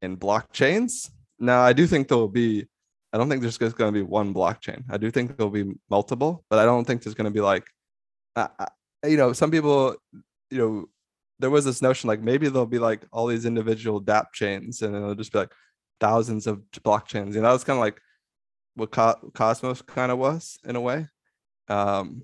in 0.02 0.16
blockchains. 0.16 1.10
Now, 1.38 1.60
I 1.62 1.72
do 1.72 1.86
think 1.86 2.08
there 2.08 2.18
will 2.18 2.28
be, 2.28 2.66
I 3.12 3.18
don't 3.18 3.28
think 3.28 3.42
there's 3.42 3.58
just 3.58 3.78
going 3.78 3.92
to 3.94 3.98
be 3.98 4.04
one 4.04 4.34
blockchain. 4.34 4.82
I 4.90 4.96
do 4.96 5.10
think 5.10 5.36
there'll 5.36 5.50
be 5.50 5.72
multiple, 5.88 6.44
but 6.50 6.58
I 6.58 6.64
don't 6.64 6.84
think 6.84 7.02
there's 7.02 7.14
going 7.14 7.24
to 7.26 7.30
be 7.30 7.40
like, 7.40 7.64
you 9.04 9.16
know, 9.16 9.32
some 9.32 9.50
people, 9.50 9.96
you 10.50 10.58
know, 10.58 10.86
there 11.38 11.50
was 11.50 11.64
this 11.64 11.80
notion 11.80 12.08
like 12.08 12.20
maybe 12.20 12.48
there'll 12.48 12.66
be 12.66 12.80
like 12.80 13.06
all 13.12 13.28
these 13.28 13.46
individual 13.46 14.02
DApp 14.02 14.32
chains 14.32 14.82
and 14.82 14.96
it'll 14.96 15.14
just 15.14 15.32
be 15.32 15.38
like 15.38 15.52
thousands 16.00 16.48
of 16.48 16.60
blockchains. 16.84 17.36
And 17.36 17.44
that 17.44 17.52
was 17.52 17.62
kind 17.62 17.78
of 17.78 17.80
like, 17.80 18.00
what 18.78 18.90
Co- 18.90 19.30
Cosmos 19.34 19.82
kind 19.82 20.10
of 20.10 20.18
was 20.18 20.58
in 20.64 20.76
a 20.76 20.80
way. 20.80 21.06
Um, 21.68 22.22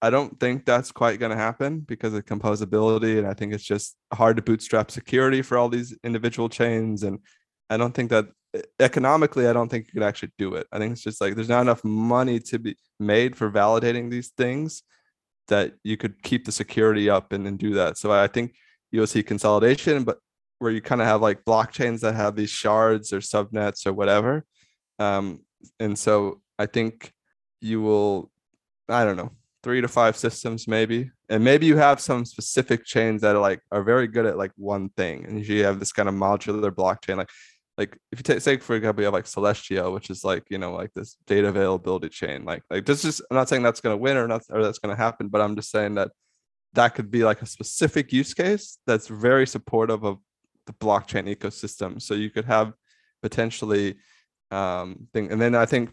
I 0.00 0.10
don't 0.10 0.38
think 0.40 0.64
that's 0.64 0.90
quite 0.90 1.20
going 1.20 1.30
to 1.30 1.36
happen 1.36 1.80
because 1.80 2.12
of 2.14 2.24
composability, 2.24 3.18
and 3.18 3.26
I 3.26 3.34
think 3.34 3.52
it's 3.52 3.64
just 3.64 3.96
hard 4.12 4.36
to 4.36 4.42
bootstrap 4.42 4.90
security 4.90 5.42
for 5.42 5.56
all 5.56 5.68
these 5.68 5.96
individual 6.02 6.48
chains. 6.48 7.04
And 7.04 7.20
I 7.70 7.76
don't 7.76 7.94
think 7.94 8.10
that 8.10 8.26
economically, 8.80 9.46
I 9.46 9.52
don't 9.52 9.68
think 9.68 9.86
you 9.86 9.92
can 9.92 10.02
actually 10.02 10.32
do 10.38 10.54
it. 10.54 10.66
I 10.72 10.78
think 10.78 10.92
it's 10.92 11.02
just 11.02 11.20
like 11.20 11.34
there's 11.34 11.48
not 11.48 11.62
enough 11.62 11.84
money 11.84 12.40
to 12.40 12.58
be 12.58 12.76
made 12.98 13.36
for 13.36 13.50
validating 13.50 14.10
these 14.10 14.30
things 14.30 14.82
that 15.48 15.74
you 15.84 15.96
could 15.96 16.22
keep 16.22 16.44
the 16.44 16.52
security 16.52 17.08
up 17.08 17.32
and, 17.32 17.46
and 17.46 17.58
do 17.58 17.74
that. 17.74 17.96
So 17.96 18.12
I 18.12 18.26
think 18.26 18.54
you'll 18.90 19.06
see 19.06 19.22
consolidation, 19.22 20.04
but 20.04 20.18
where 20.58 20.70
you 20.70 20.80
kind 20.80 21.00
of 21.00 21.06
have 21.06 21.22
like 21.22 21.44
blockchains 21.44 22.00
that 22.00 22.14
have 22.14 22.36
these 22.36 22.50
shards 22.50 23.12
or 23.12 23.18
subnets 23.18 23.86
or 23.86 23.92
whatever. 23.92 24.44
Um, 24.98 25.40
and 25.78 25.98
so 25.98 26.40
I 26.58 26.66
think 26.66 27.12
you 27.60 27.80
will, 27.80 28.30
I 28.88 29.04
don't 29.04 29.16
know, 29.16 29.30
three 29.62 29.80
to 29.80 29.88
five 29.88 30.16
systems 30.16 30.66
maybe, 30.66 31.10
and 31.28 31.44
maybe 31.44 31.66
you 31.66 31.76
have 31.76 32.00
some 32.00 32.24
specific 32.24 32.84
chains 32.84 33.22
that 33.22 33.36
are 33.36 33.40
like 33.40 33.60
are 33.70 33.82
very 33.82 34.06
good 34.06 34.26
at 34.26 34.36
like 34.36 34.52
one 34.56 34.88
thing, 34.90 35.24
and 35.26 35.46
you 35.46 35.64
have 35.64 35.78
this 35.78 35.92
kind 35.92 36.08
of 36.08 36.14
modular 36.14 36.70
blockchain, 36.70 37.16
like 37.16 37.30
like 37.78 37.96
if 38.10 38.18
you 38.18 38.22
take 38.22 38.40
say 38.40 38.56
for 38.58 38.76
example 38.76 39.02
you 39.02 39.06
have 39.06 39.14
like 39.14 39.24
Celestia, 39.24 39.92
which 39.92 40.10
is 40.10 40.24
like 40.24 40.44
you 40.50 40.58
know 40.58 40.72
like 40.74 40.92
this 40.94 41.16
data 41.26 41.48
availability 41.48 42.08
chain, 42.08 42.44
like 42.44 42.62
like 42.70 42.84
this 42.84 43.04
is 43.04 43.20
I'm 43.30 43.36
not 43.36 43.48
saying 43.48 43.62
that's 43.62 43.80
going 43.80 43.94
to 43.96 44.00
win 44.00 44.16
or 44.16 44.28
not 44.28 44.42
or 44.50 44.62
that's 44.62 44.78
going 44.78 44.94
to 44.94 45.02
happen, 45.02 45.28
but 45.28 45.40
I'm 45.40 45.56
just 45.56 45.70
saying 45.70 45.94
that 45.94 46.10
that 46.74 46.94
could 46.94 47.10
be 47.10 47.24
like 47.24 47.42
a 47.42 47.46
specific 47.46 48.12
use 48.12 48.34
case 48.34 48.78
that's 48.86 49.08
very 49.08 49.46
supportive 49.46 50.04
of 50.04 50.18
the 50.66 50.72
blockchain 50.74 51.34
ecosystem. 51.34 52.00
So 52.00 52.14
you 52.14 52.30
could 52.30 52.44
have 52.44 52.72
potentially 53.22 53.96
um, 54.52 55.08
thing. 55.12 55.32
And 55.32 55.40
then 55.40 55.54
I 55.54 55.66
think 55.66 55.90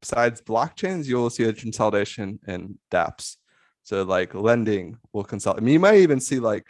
besides 0.00 0.42
blockchains, 0.42 1.06
you 1.06 1.16
will 1.16 1.30
see 1.30 1.44
a 1.44 1.52
consolidation 1.52 2.40
in 2.46 2.78
dApps. 2.90 3.36
So 3.82 4.02
like 4.02 4.34
lending 4.34 4.98
will 5.12 5.24
consolidate. 5.24 5.62
I 5.62 5.64
mean, 5.64 5.72
you 5.74 5.80
might 5.80 5.96
even 5.96 6.20
see 6.20 6.38
like 6.38 6.66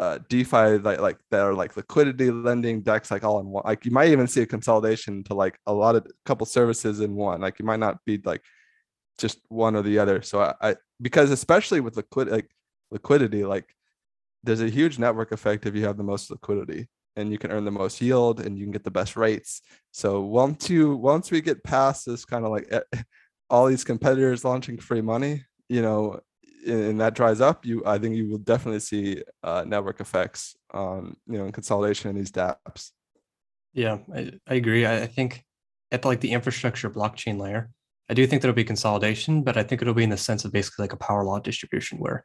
uh, 0.00 0.18
DeFi 0.28 0.78
like 0.78 1.00
like 1.00 1.18
that 1.30 1.40
are 1.40 1.54
like 1.54 1.76
liquidity 1.76 2.30
lending 2.30 2.82
DEX 2.82 3.10
like 3.10 3.24
all 3.24 3.40
in 3.40 3.46
one. 3.46 3.62
Like 3.64 3.84
you 3.84 3.90
might 3.90 4.10
even 4.10 4.26
see 4.26 4.42
a 4.42 4.46
consolidation 4.46 5.22
to 5.24 5.34
like 5.34 5.58
a 5.66 5.72
lot 5.72 5.96
of 5.96 6.06
couple 6.24 6.46
services 6.46 7.00
in 7.00 7.14
one. 7.14 7.40
Like 7.40 7.58
you 7.58 7.64
might 7.64 7.80
not 7.80 8.04
be 8.04 8.20
like 8.24 8.42
just 9.18 9.38
one 9.48 9.76
or 9.76 9.82
the 9.82 9.98
other. 9.98 10.22
So 10.22 10.40
I, 10.40 10.54
I 10.60 10.76
because 11.00 11.30
especially 11.30 11.80
with 11.80 11.96
liquid 11.96 12.28
like 12.28 12.50
liquidity, 12.90 13.44
like 13.44 13.74
there's 14.42 14.62
a 14.62 14.68
huge 14.68 14.98
network 14.98 15.32
effect 15.32 15.66
if 15.66 15.74
you 15.74 15.84
have 15.84 15.96
the 15.96 16.02
most 16.02 16.30
liquidity 16.30 16.88
and 17.16 17.30
you 17.30 17.38
can 17.38 17.50
earn 17.50 17.64
the 17.64 17.70
most 17.70 18.00
yield 18.00 18.40
and 18.40 18.58
you 18.58 18.64
can 18.64 18.72
get 18.72 18.84
the 18.84 18.90
best 18.90 19.16
rates. 19.16 19.62
So 19.92 20.20
once 20.20 20.68
you 20.68 20.96
once 20.96 21.30
we 21.30 21.40
get 21.40 21.64
past 21.64 22.06
this 22.06 22.24
kind 22.24 22.44
of 22.44 22.50
like 22.50 22.66
eh, 22.70 23.02
all 23.50 23.66
these 23.66 23.84
competitors 23.84 24.44
launching 24.44 24.78
free 24.78 25.00
money, 25.00 25.44
you 25.68 25.82
know, 25.82 26.20
and 26.66 27.00
that 27.00 27.14
dries 27.14 27.40
up, 27.40 27.64
you 27.64 27.82
I 27.86 27.98
think 27.98 28.16
you 28.16 28.30
will 28.30 28.38
definitely 28.38 28.80
see 28.80 29.22
uh, 29.42 29.64
network 29.66 30.00
effects 30.00 30.56
on 30.72 31.16
you 31.26 31.38
know 31.38 31.50
consolidation 31.50 32.10
in 32.10 32.16
these 32.16 32.32
dApps. 32.32 32.90
Yeah, 33.72 33.98
I, 34.14 34.32
I 34.46 34.54
agree. 34.54 34.86
I, 34.86 35.02
I 35.02 35.06
think 35.06 35.44
at 35.90 36.02
the, 36.02 36.08
like 36.08 36.20
the 36.20 36.32
infrastructure 36.32 36.90
blockchain 36.90 37.40
layer, 37.40 37.70
I 38.08 38.14
do 38.14 38.26
think 38.26 38.42
there'll 38.42 38.54
be 38.54 38.64
consolidation, 38.64 39.42
but 39.42 39.56
I 39.56 39.62
think 39.62 39.82
it'll 39.82 39.94
be 39.94 40.04
in 40.04 40.10
the 40.10 40.16
sense 40.16 40.44
of 40.44 40.52
basically 40.52 40.84
like 40.84 40.92
a 40.92 40.96
power 40.98 41.24
law 41.24 41.38
distribution 41.38 41.98
where 41.98 42.22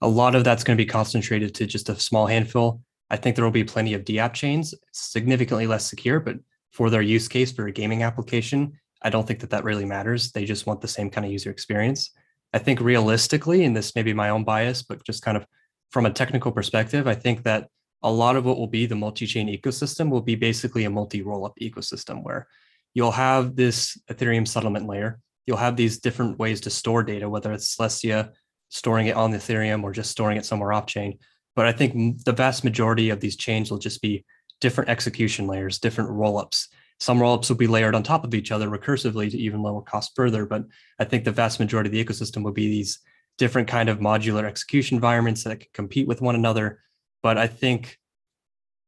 a 0.00 0.08
lot 0.08 0.34
of 0.34 0.44
that's 0.44 0.64
going 0.64 0.76
to 0.76 0.82
be 0.82 0.88
concentrated 0.88 1.54
to 1.56 1.66
just 1.66 1.88
a 1.88 1.98
small 1.98 2.26
handful 2.26 2.80
I 3.10 3.16
think 3.16 3.34
there 3.34 3.44
will 3.44 3.50
be 3.50 3.64
plenty 3.64 3.94
of 3.94 4.04
DApp 4.04 4.34
chains, 4.34 4.74
significantly 4.92 5.66
less 5.66 5.86
secure, 5.86 6.20
but 6.20 6.36
for 6.70 6.90
their 6.90 7.02
use 7.02 7.26
case 7.26 7.50
for 7.50 7.66
a 7.66 7.72
gaming 7.72 8.02
application, 8.02 8.78
I 9.02 9.10
don't 9.10 9.26
think 9.26 9.40
that 9.40 9.50
that 9.50 9.64
really 9.64 9.84
matters. 9.84 10.30
They 10.30 10.44
just 10.44 10.66
want 10.66 10.80
the 10.80 10.88
same 10.88 11.10
kind 11.10 11.24
of 11.24 11.32
user 11.32 11.50
experience. 11.50 12.10
I 12.52 12.58
think 12.58 12.80
realistically, 12.80 13.64
and 13.64 13.76
this 13.76 13.94
may 13.94 14.02
be 14.02 14.12
my 14.12 14.30
own 14.30 14.44
bias, 14.44 14.82
but 14.82 15.04
just 15.04 15.22
kind 15.22 15.36
of 15.36 15.46
from 15.90 16.06
a 16.06 16.10
technical 16.10 16.52
perspective, 16.52 17.08
I 17.08 17.14
think 17.14 17.42
that 17.44 17.68
a 18.02 18.10
lot 18.10 18.36
of 18.36 18.44
what 18.44 18.58
will 18.58 18.66
be 18.66 18.86
the 18.86 18.94
multi-chain 18.94 19.48
ecosystem 19.48 20.10
will 20.10 20.22
be 20.22 20.34
basically 20.34 20.84
a 20.84 20.90
multi-rollup 20.90 21.52
ecosystem 21.60 22.22
where 22.22 22.46
you'll 22.94 23.10
have 23.10 23.56
this 23.56 23.98
Ethereum 24.10 24.46
settlement 24.46 24.86
layer. 24.86 25.18
You'll 25.46 25.56
have 25.56 25.76
these 25.76 25.98
different 25.98 26.38
ways 26.38 26.60
to 26.62 26.70
store 26.70 27.02
data, 27.02 27.28
whether 27.28 27.52
it's 27.52 27.76
Celestia 27.76 28.30
storing 28.68 29.08
it 29.08 29.16
on 29.16 29.32
Ethereum 29.32 29.82
or 29.82 29.92
just 29.92 30.10
storing 30.10 30.36
it 30.36 30.46
somewhere 30.46 30.72
off 30.72 30.86
chain. 30.86 31.18
But 31.60 31.66
I 31.66 31.72
think 31.72 32.24
the 32.24 32.32
vast 32.32 32.64
majority 32.64 33.10
of 33.10 33.20
these 33.20 33.36
chains 33.36 33.70
will 33.70 33.76
just 33.76 34.00
be 34.00 34.24
different 34.62 34.88
execution 34.88 35.46
layers, 35.46 35.78
different 35.78 36.08
rollups. 36.08 36.68
Some 37.00 37.18
rollups 37.18 37.50
will 37.50 37.58
be 37.58 37.66
layered 37.66 37.94
on 37.94 38.02
top 38.02 38.24
of 38.24 38.34
each 38.34 38.50
other 38.50 38.66
recursively 38.66 39.30
to 39.30 39.36
even 39.36 39.60
lower 39.60 39.82
cost 39.82 40.12
further. 40.16 40.46
But 40.46 40.64
I 40.98 41.04
think 41.04 41.24
the 41.24 41.32
vast 41.32 41.60
majority 41.60 41.88
of 41.88 41.92
the 41.92 42.02
ecosystem 42.02 42.42
will 42.42 42.52
be 42.52 42.70
these 42.70 43.00
different 43.36 43.68
kind 43.68 43.90
of 43.90 43.98
modular 43.98 44.44
execution 44.44 44.94
environments 44.94 45.44
that 45.44 45.60
can 45.60 45.68
compete 45.74 46.08
with 46.08 46.22
one 46.22 46.34
another. 46.34 46.80
But 47.22 47.36
I 47.36 47.46
think 47.46 47.98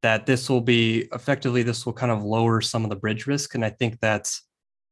that 0.00 0.24
this 0.24 0.48
will 0.48 0.62
be 0.62 1.10
effectively 1.12 1.62
this 1.62 1.84
will 1.84 1.92
kind 1.92 2.10
of 2.10 2.24
lower 2.24 2.62
some 2.62 2.84
of 2.84 2.88
the 2.88 2.96
bridge 2.96 3.26
risk, 3.26 3.54
and 3.54 3.66
I 3.66 3.68
think 3.68 4.00
that's 4.00 4.44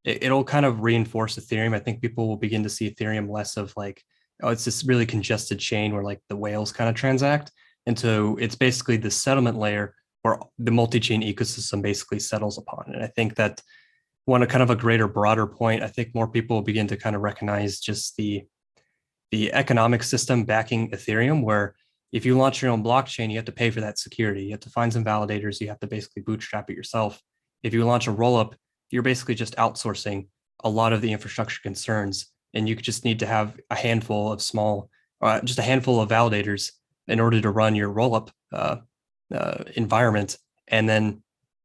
it, 0.04 0.22
it'll 0.22 0.44
kind 0.44 0.66
of 0.66 0.82
reinforce 0.82 1.38
Ethereum. 1.38 1.74
I 1.74 1.78
think 1.78 2.02
people 2.02 2.28
will 2.28 2.36
begin 2.36 2.62
to 2.62 2.68
see 2.68 2.90
Ethereum 2.90 3.30
less 3.30 3.56
of 3.56 3.72
like 3.74 4.04
oh 4.42 4.48
it's 4.48 4.66
this 4.66 4.84
really 4.84 5.06
congested 5.06 5.58
chain 5.58 5.94
where 5.94 6.04
like 6.04 6.20
the 6.28 6.36
whales 6.36 6.72
kind 6.72 6.90
of 6.90 6.94
transact, 6.94 7.50
and 7.86 7.98
so 7.98 8.36
it's 8.36 8.54
basically 8.54 8.96
the 8.96 9.10
settlement 9.10 9.58
layer 9.58 9.94
where 10.22 10.38
the 10.58 10.70
multi-chain 10.70 11.22
ecosystem 11.22 11.82
basically 11.82 12.18
settles 12.18 12.58
upon. 12.58 12.84
And 12.92 13.02
I 13.02 13.06
think 13.06 13.36
that 13.36 13.62
one 14.26 14.42
a 14.42 14.46
kind 14.46 14.62
of 14.62 14.70
a 14.70 14.76
greater, 14.76 15.08
broader 15.08 15.46
point, 15.46 15.82
I 15.82 15.88
think 15.88 16.14
more 16.14 16.28
people 16.28 16.56
will 16.56 16.62
begin 16.62 16.86
to 16.88 16.96
kind 16.96 17.16
of 17.16 17.22
recognize 17.22 17.80
just 17.80 18.16
the 18.16 18.44
the 19.30 19.52
economic 19.52 20.02
system 20.02 20.44
backing 20.44 20.90
Ethereum, 20.90 21.44
where 21.44 21.76
if 22.12 22.26
you 22.26 22.36
launch 22.36 22.60
your 22.60 22.72
own 22.72 22.82
blockchain, 22.82 23.30
you 23.30 23.36
have 23.36 23.44
to 23.44 23.52
pay 23.52 23.70
for 23.70 23.80
that 23.80 23.96
security. 23.96 24.42
You 24.42 24.50
have 24.50 24.60
to 24.60 24.70
find 24.70 24.92
some 24.92 25.04
validators. 25.04 25.60
You 25.60 25.68
have 25.68 25.78
to 25.80 25.86
basically 25.86 26.22
bootstrap 26.22 26.68
it 26.68 26.76
yourself. 26.76 27.20
If 27.62 27.72
you 27.72 27.84
launch 27.84 28.08
a 28.08 28.12
rollup, 28.12 28.54
you're 28.90 29.04
basically 29.04 29.36
just 29.36 29.54
outsourcing 29.56 30.26
a 30.64 30.68
lot 30.68 30.92
of 30.92 31.00
the 31.00 31.12
infrastructure 31.12 31.60
concerns, 31.62 32.32
and 32.54 32.68
you 32.68 32.74
just 32.74 33.04
need 33.04 33.20
to 33.20 33.26
have 33.26 33.58
a 33.70 33.76
handful 33.76 34.32
of 34.32 34.42
small, 34.42 34.90
uh, 35.22 35.40
just 35.42 35.60
a 35.60 35.62
handful 35.62 36.00
of 36.00 36.10
validators 36.10 36.72
in 37.10 37.20
order 37.20 37.40
to 37.40 37.50
run 37.50 37.74
your 37.74 37.92
rollup 37.92 38.30
uh, 38.52 38.76
uh, 39.34 39.64
environment, 39.74 40.38
and 40.68 40.88
then 40.88 41.22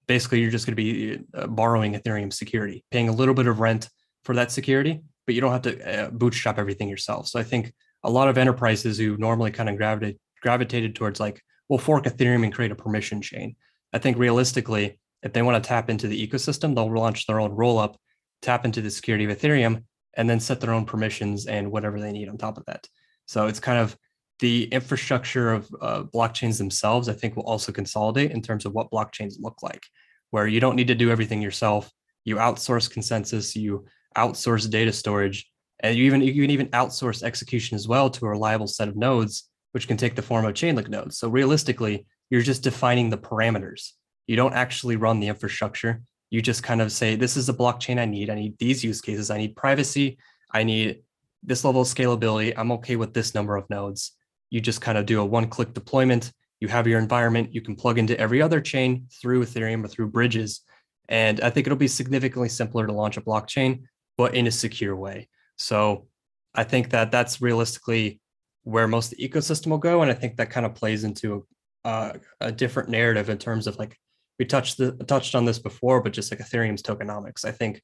basically 0.08 0.42
you're 0.42 0.52
just 0.52 0.66
going 0.66 0.76
to 0.76 0.84
be 0.84 1.20
uh, 1.34 1.48
borrowing 1.48 1.94
Ethereum 1.94 2.32
security, 2.32 2.84
paying 2.92 3.10
a 3.10 3.18
little 3.20 3.34
bit 3.34 3.48
of 3.48 3.60
rent 3.60 3.90
for 4.24 4.36
that 4.36 4.52
security, 4.52 5.02
but 5.26 5.36
you 5.36 5.42
don't 5.42 5.52
have 5.52 5.62
to 5.64 6.06
uh, 6.06 6.10
bootstrap 6.10 6.58
everything 6.60 6.90
yourself. 6.90 7.28
So 7.28 7.40
I 7.40 7.44
think 7.44 7.74
a 8.04 8.10
lot 8.10 8.28
of 8.28 8.38
enterprises 8.38 8.98
who 8.98 9.18
normally 9.18 9.52
kind 9.52 9.70
of 9.70 9.78
gravitate 9.78 10.20
gravitated 10.42 10.96
towards 10.96 11.20
like, 11.20 11.42
we'll 11.70 11.80
fork 11.80 12.04
Ethereum 12.06 12.44
and 12.44 12.54
create 12.54 12.72
a 12.72 12.76
permission 12.76 13.20
chain. 13.22 13.56
I 13.94 13.98
think 13.98 14.18
realistically, 14.18 15.00
if 15.24 15.34
they 15.34 15.42
want 15.42 15.64
to 15.64 15.68
tap 15.68 15.90
into 15.90 16.08
the 16.08 16.28
ecosystem, 16.28 16.76
they'll 16.76 16.94
launch 16.94 17.26
their 17.26 17.40
own 17.40 17.52
rollup, 17.52 17.96
tap 18.44 18.64
into 18.66 18.82
the 18.82 18.92
security 18.92 19.26
of 19.26 19.36
Ethereum, 19.36 19.84
and 20.16 20.30
then 20.30 20.40
set 20.40 20.62
their 20.62 20.74
own 20.74 20.86
permissions 20.86 21.48
and 21.48 21.72
whatever 21.72 22.00
they 22.00 22.12
need 22.12 22.30
on 22.30 22.38
top 22.38 22.58
of 22.58 22.66
that. 22.66 22.88
So 23.26 23.48
it's 23.48 23.60
kind 23.60 23.80
of 23.80 23.98
the 24.40 24.66
infrastructure 24.66 25.54
of 25.54 25.70
uh, 25.82 26.04
blockchains 26.04 26.58
themselves, 26.58 27.08
I 27.08 27.14
think, 27.14 27.36
will 27.36 27.44
also 27.44 27.72
consolidate 27.72 28.32
in 28.32 28.42
terms 28.42 28.66
of 28.66 28.74
what 28.74 28.92
blockchains 28.92 29.36
look 29.40 29.62
like, 29.64 29.84
where 30.32 30.48
you 30.48 30.60
don't 30.60 30.76
need 30.76 30.88
to 30.88 30.96
do 30.96 31.10
everything 31.10 31.42
yourself. 31.42 31.90
You 32.26 32.38
outsource 32.38 32.90
consensus, 32.90 33.56
you 33.56 33.86
outsource 34.18 34.70
data 34.70 34.92
storage, 34.92 35.50
and 35.80 35.96
you 35.96 36.06
even 36.06 36.22
you 36.22 36.34
can 36.34 36.50
even 36.50 36.68
outsource 36.70 37.24
execution 37.24 37.76
as 37.76 37.88
well 37.88 38.10
to 38.10 38.26
a 38.26 38.30
reliable 38.30 38.68
set 38.68 38.88
of 38.88 38.98
nodes, 38.98 39.50
which 39.72 39.88
can 39.88 39.98
take 39.98 40.16
the 40.16 40.22
form 40.22 40.46
of 40.46 40.54
Chainlink 40.54 40.90
nodes. 40.90 41.18
So 41.18 41.30
realistically, 41.30 42.06
you're 42.30 42.42
just 42.42 42.64
defining 42.64 43.10
the 43.10 43.18
parameters. 43.18 43.92
You 44.28 44.36
don't 44.36 44.54
actually 44.54 44.96
run 44.96 45.20
the 45.20 45.28
infrastructure. 45.28 46.02
You 46.30 46.42
just 46.42 46.64
kind 46.64 46.82
of 46.82 46.92
say, 46.92 47.16
this 47.16 47.38
is 47.38 47.48
a 47.48 47.54
blockchain 47.54 48.00
I 48.00 48.06
need. 48.06 48.30
I 48.30 48.36
need 48.36 48.58
these 48.58 48.84
use 48.84 49.00
cases. 49.00 49.30
I 49.30 49.38
need 49.38 49.56
privacy. 49.56 50.18
I 50.52 50.64
need 50.64 51.04
this 51.44 51.64
level 51.64 51.82
of 51.82 51.88
scalability. 51.88 52.54
I'm 52.58 52.72
okay 52.74 52.96
with 52.96 53.14
this 53.14 53.36
number 53.36 53.56
of 53.56 53.70
nodes 53.70 54.14
you 54.56 54.62
just 54.62 54.80
kind 54.80 54.98
of 54.98 55.06
do 55.06 55.20
a 55.20 55.26
one 55.26 55.50
click 55.50 55.74
deployment. 55.74 56.32
You 56.62 56.70
have 56.70 56.88
your 56.88 56.98
environment, 56.98 57.54
you 57.54 57.60
can 57.60 57.76
plug 57.76 58.00
into 58.00 58.18
every 58.18 58.42
other 58.42 58.62
chain 58.62 59.08
through 59.22 59.44
Ethereum 59.44 59.84
or 59.84 59.90
through 59.90 60.12
bridges. 60.12 60.62
And 61.10 61.42
I 61.42 61.50
think 61.50 61.68
it'll 61.68 61.78
be 61.78 61.90
significantly 61.90 62.48
simpler 62.48 62.88
to 62.88 62.94
launch 62.94 63.18
a 63.18 63.22
blockchain, 63.22 63.84
but 64.18 64.34
in 64.34 64.48
a 64.48 64.52
secure 64.52 64.96
way. 64.96 65.28
So 65.58 66.08
I 66.54 66.64
think 66.64 66.92
that 66.92 67.12
that's 67.12 67.42
realistically 67.42 68.22
where 68.64 68.88
most 68.88 69.12
of 69.12 69.18
the 69.18 69.28
ecosystem 69.28 69.68
will 69.68 69.78
go. 69.78 70.02
And 70.02 70.10
I 70.10 70.14
think 70.14 70.38
that 70.38 70.52
kind 70.52 70.66
of 70.66 70.74
plays 70.74 71.04
into 71.04 71.46
a, 71.84 72.16
a 72.40 72.50
different 72.50 72.88
narrative 72.88 73.30
in 73.30 73.38
terms 73.38 73.68
of 73.68 73.78
like 73.78 73.98
we 74.40 74.46
touched 74.46 74.78
the 74.78 74.94
touched 75.06 75.36
on 75.36 75.44
this 75.44 75.60
before, 75.60 76.02
but 76.02 76.14
just 76.14 76.32
like 76.32 76.40
Ethereum's 76.40 76.82
tokenomics. 76.82 77.44
I 77.44 77.52
think 77.52 77.82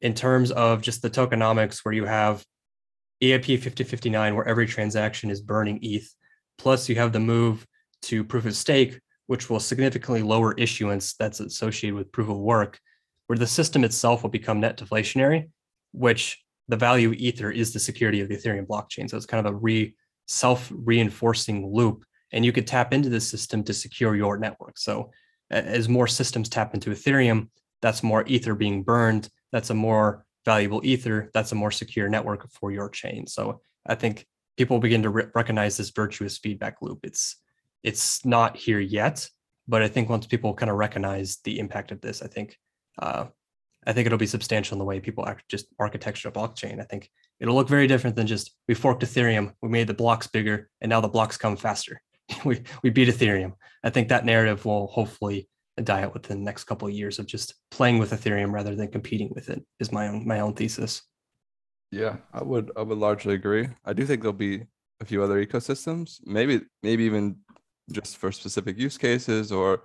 in 0.00 0.14
terms 0.14 0.50
of 0.50 0.80
just 0.80 1.02
the 1.02 1.10
tokenomics 1.10 1.80
where 1.84 1.92
you 1.92 2.06
have 2.06 2.42
EIP 3.22 3.48
1559, 3.48 4.34
where 4.34 4.46
every 4.46 4.66
transaction 4.66 5.30
is 5.30 5.40
burning 5.40 5.78
ETH. 5.82 6.14
Plus, 6.58 6.88
you 6.88 6.96
have 6.96 7.12
the 7.12 7.20
move 7.20 7.66
to 8.02 8.24
proof 8.24 8.46
of 8.46 8.54
stake, 8.54 9.00
which 9.26 9.48
will 9.50 9.60
significantly 9.60 10.22
lower 10.22 10.52
issuance 10.54 11.14
that's 11.14 11.40
associated 11.40 11.96
with 11.96 12.12
proof 12.12 12.28
of 12.28 12.36
work, 12.36 12.78
where 13.26 13.38
the 13.38 13.46
system 13.46 13.84
itself 13.84 14.22
will 14.22 14.30
become 14.30 14.60
net 14.60 14.78
deflationary, 14.78 15.48
which 15.92 16.42
the 16.68 16.76
value 16.76 17.08
of 17.08 17.14
Ether 17.14 17.50
is 17.50 17.72
the 17.72 17.78
security 17.78 18.20
of 18.20 18.28
the 18.28 18.36
Ethereum 18.36 18.66
blockchain. 18.66 19.08
So 19.08 19.16
it's 19.16 19.26
kind 19.26 19.46
of 19.46 19.52
a 19.52 19.56
re 19.56 19.94
self 20.26 20.70
reinforcing 20.74 21.72
loop. 21.72 22.04
And 22.32 22.44
you 22.44 22.52
could 22.52 22.66
tap 22.66 22.92
into 22.92 23.08
the 23.08 23.20
system 23.20 23.62
to 23.64 23.72
secure 23.72 24.16
your 24.16 24.36
network. 24.36 24.78
So 24.78 25.10
as 25.50 25.88
more 25.88 26.08
systems 26.08 26.48
tap 26.48 26.74
into 26.74 26.90
Ethereum, 26.90 27.48
that's 27.80 28.02
more 28.02 28.24
Ether 28.26 28.54
being 28.54 28.82
burned. 28.82 29.28
That's 29.52 29.70
a 29.70 29.74
more 29.74 30.25
valuable 30.46 30.80
ether, 30.84 31.30
that's 31.34 31.52
a 31.52 31.56
more 31.56 31.70
secure 31.70 32.08
network 32.08 32.50
for 32.52 32.72
your 32.72 32.88
chain. 32.88 33.26
So 33.26 33.60
I 33.84 33.94
think 33.96 34.26
people 34.56 34.78
begin 34.78 35.02
to 35.02 35.10
re- 35.10 35.26
recognize 35.34 35.76
this 35.76 35.90
virtuous 35.90 36.38
feedback 36.38 36.78
loop. 36.80 37.00
It's 37.02 37.36
it's 37.82 38.24
not 38.24 38.56
here 38.56 38.80
yet, 38.80 39.28
but 39.68 39.82
I 39.82 39.88
think 39.88 40.08
once 40.08 40.26
people 40.26 40.54
kind 40.54 40.70
of 40.70 40.76
recognize 40.76 41.38
the 41.44 41.58
impact 41.58 41.92
of 41.92 42.00
this, 42.00 42.22
I 42.22 42.28
think 42.28 42.56
uh, 43.00 43.26
I 43.86 43.92
think 43.92 44.06
it'll 44.06 44.18
be 44.18 44.26
substantial 44.26 44.74
in 44.74 44.78
the 44.78 44.84
way 44.84 44.98
people 44.98 45.26
act, 45.26 45.48
just 45.48 45.66
architecture 45.78 46.28
a 46.28 46.32
blockchain. 46.32 46.80
I 46.80 46.84
think 46.84 47.10
it'll 47.38 47.54
look 47.54 47.68
very 47.68 47.86
different 47.86 48.16
than 48.16 48.26
just 48.26 48.56
we 48.66 48.74
forked 48.74 49.02
Ethereum, 49.02 49.52
we 49.62 49.68
made 49.68 49.86
the 49.86 49.94
blocks 49.94 50.26
bigger, 50.26 50.70
and 50.80 50.88
now 50.88 51.00
the 51.00 51.08
blocks 51.08 51.36
come 51.36 51.56
faster. 51.56 52.00
we 52.44 52.62
we 52.82 52.90
beat 52.90 53.08
Ethereum. 53.08 53.52
I 53.84 53.90
think 53.90 54.08
that 54.08 54.24
narrative 54.24 54.64
will 54.64 54.86
hopefully 54.88 55.48
die 55.82 56.02
out 56.02 56.14
within 56.14 56.38
the 56.38 56.44
next 56.44 56.64
couple 56.64 56.88
of 56.88 56.94
years 56.94 57.18
of 57.18 57.26
just 57.26 57.54
playing 57.70 57.98
with 57.98 58.12
Ethereum 58.12 58.52
rather 58.52 58.74
than 58.74 58.90
competing 58.90 59.30
with 59.34 59.50
it 59.50 59.64
is 59.78 59.92
my 59.92 60.08
own 60.08 60.26
my 60.26 60.40
own 60.40 60.54
thesis. 60.54 61.02
Yeah, 61.90 62.16
I 62.32 62.42
would 62.42 62.70
I 62.76 62.82
would 62.82 62.98
largely 62.98 63.34
agree. 63.34 63.68
I 63.84 63.92
do 63.92 64.06
think 64.06 64.22
there'll 64.22 64.32
be 64.32 64.64
a 65.00 65.04
few 65.04 65.22
other 65.22 65.44
ecosystems, 65.44 66.20
maybe 66.24 66.62
maybe 66.82 67.04
even 67.04 67.36
just 67.92 68.16
for 68.16 68.32
specific 68.32 68.78
use 68.78 68.98
cases 68.98 69.52
or 69.52 69.82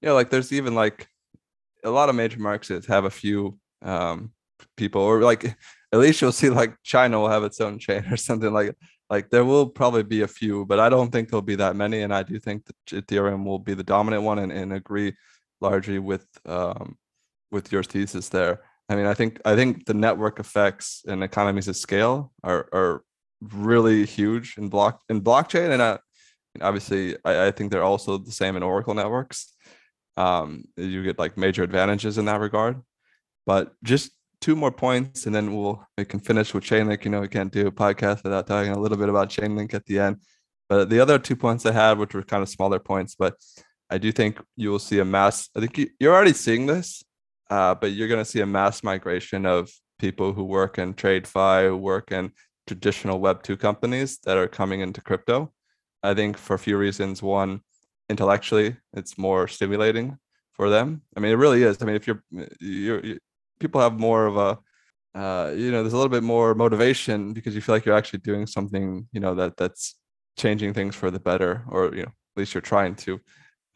yeah, 0.00 0.12
like 0.12 0.30
there's 0.30 0.52
even 0.52 0.74
like 0.74 1.08
a 1.84 1.90
lot 1.90 2.08
of 2.08 2.14
major 2.14 2.40
markets 2.40 2.86
have 2.86 3.04
a 3.04 3.10
few 3.10 3.58
um 3.82 4.32
people 4.76 5.02
or 5.02 5.20
like 5.22 5.44
at 5.92 5.98
least 6.00 6.20
you'll 6.20 6.32
see 6.32 6.50
like 6.50 6.74
China 6.82 7.20
will 7.20 7.28
have 7.28 7.44
its 7.44 7.60
own 7.60 7.78
chain 7.78 8.04
or 8.10 8.16
something 8.16 8.52
like 8.52 8.74
like 9.10 9.30
there 9.30 9.44
will 9.44 9.66
probably 9.66 10.02
be 10.02 10.22
a 10.22 10.28
few, 10.28 10.64
but 10.66 10.80
I 10.80 10.88
don't 10.88 11.10
think 11.10 11.28
there'll 11.28 11.42
be 11.42 11.56
that 11.56 11.76
many. 11.76 12.02
And 12.02 12.14
I 12.14 12.22
do 12.22 12.38
think 12.38 12.64
that 12.66 13.06
Ethereum 13.06 13.44
will 13.44 13.58
be 13.58 13.74
the 13.74 13.84
dominant 13.84 14.22
one 14.22 14.38
and, 14.38 14.52
and 14.52 14.72
agree 14.72 15.14
largely 15.60 15.98
with 15.98 16.26
um, 16.46 16.96
with 17.50 17.70
your 17.72 17.82
thesis 17.82 18.28
there. 18.28 18.62
I 18.88 18.96
mean, 18.96 19.06
I 19.06 19.14
think 19.14 19.40
I 19.44 19.54
think 19.54 19.86
the 19.86 19.94
network 19.94 20.40
effects 20.40 21.02
and 21.06 21.22
economies 21.22 21.68
of 21.68 21.76
scale 21.76 22.32
are 22.42 22.68
are 22.72 23.02
really 23.40 24.06
huge 24.06 24.56
in 24.56 24.68
block 24.68 25.02
in 25.08 25.20
blockchain, 25.20 25.70
and 25.70 25.82
uh, 25.82 25.98
obviously 26.60 27.16
I, 27.24 27.46
I 27.46 27.50
think 27.50 27.70
they're 27.70 27.82
also 27.82 28.18
the 28.18 28.32
same 28.32 28.56
in 28.56 28.62
Oracle 28.62 28.94
networks. 28.94 29.52
Um, 30.16 30.64
you 30.76 31.02
get 31.02 31.18
like 31.18 31.36
major 31.36 31.62
advantages 31.62 32.18
in 32.18 32.26
that 32.26 32.40
regard. 32.40 32.80
But 33.46 33.72
just 33.82 34.10
two 34.44 34.54
more 34.54 34.70
points, 34.70 35.24
and 35.24 35.34
then 35.34 35.56
we'll 35.56 35.82
we 35.96 36.04
can 36.04 36.20
finish 36.20 36.52
with 36.52 36.64
Chainlink. 36.64 37.02
You 37.04 37.10
know, 37.10 37.22
we 37.22 37.28
can't 37.28 37.50
do 37.50 37.66
a 37.66 37.72
podcast 37.72 38.22
without 38.22 38.46
talking 38.46 38.72
a 38.72 38.78
little 38.78 38.98
bit 38.98 39.08
about 39.08 39.30
Chainlink 39.30 39.72
at 39.72 39.86
the 39.86 39.98
end. 39.98 40.18
But 40.68 40.90
the 40.90 41.00
other 41.00 41.18
two 41.18 41.34
points 41.34 41.64
I 41.64 41.72
had, 41.72 41.96
which 41.96 42.12
were 42.12 42.22
kind 42.22 42.42
of 42.42 42.50
smaller 42.50 42.78
points, 42.78 43.14
but 43.14 43.36
I 43.88 43.96
do 43.96 44.12
think 44.12 44.38
you 44.54 44.70
will 44.70 44.78
see 44.78 44.98
a 44.98 45.04
mass. 45.04 45.48
I 45.56 45.60
think 45.60 45.78
you, 45.78 46.10
are 46.10 46.14
already 46.14 46.34
seeing 46.34 46.66
this, 46.66 47.02
uh, 47.48 47.74
but 47.74 47.92
you're 47.92 48.08
going 48.08 48.20
to 48.20 48.30
see 48.30 48.42
a 48.42 48.46
mass 48.46 48.82
migration 48.82 49.46
of 49.46 49.70
people 49.98 50.34
who 50.34 50.44
work 50.44 50.78
in 50.78 50.92
TradFi, 50.92 51.68
who 51.68 51.78
work 51.78 52.12
in 52.12 52.32
traditional 52.66 53.20
Web 53.20 53.42
two 53.42 53.56
companies 53.56 54.18
that 54.24 54.36
are 54.36 54.48
coming 54.48 54.80
into 54.80 55.00
crypto. 55.00 55.54
I 56.02 56.12
think 56.12 56.36
for 56.36 56.52
a 56.52 56.58
few 56.58 56.76
reasons. 56.76 57.22
One, 57.22 57.62
intellectually 58.10 58.76
it's 58.92 59.16
more 59.16 59.48
stimulating 59.48 60.18
for 60.52 60.68
them. 60.68 61.00
I 61.16 61.20
mean, 61.20 61.32
it 61.32 61.36
really 61.36 61.62
is. 61.62 61.78
I 61.80 61.86
mean, 61.86 61.96
if 61.96 62.06
you're, 62.06 62.22
you're, 62.60 63.02
you 63.04 63.18
people 63.60 63.80
have 63.80 63.98
more 63.98 64.26
of 64.26 64.36
a, 64.36 64.58
uh, 65.18 65.52
you 65.52 65.70
know, 65.70 65.82
there's 65.82 65.92
a 65.92 65.96
little 65.96 66.10
bit 66.10 66.22
more 66.22 66.54
motivation 66.54 67.32
because 67.32 67.54
you 67.54 67.60
feel 67.60 67.74
like 67.74 67.84
you're 67.84 67.96
actually 67.96 68.20
doing 68.20 68.46
something, 68.46 69.06
you 69.12 69.20
know, 69.20 69.34
that 69.34 69.56
that's 69.56 69.96
changing 70.36 70.74
things 70.74 70.94
for 70.96 71.10
the 71.10 71.20
better, 71.20 71.64
or 71.68 71.94
you 71.94 72.02
know, 72.02 72.08
at 72.08 72.36
least 72.36 72.54
you're 72.54 72.60
trying 72.60 72.94
to. 72.96 73.20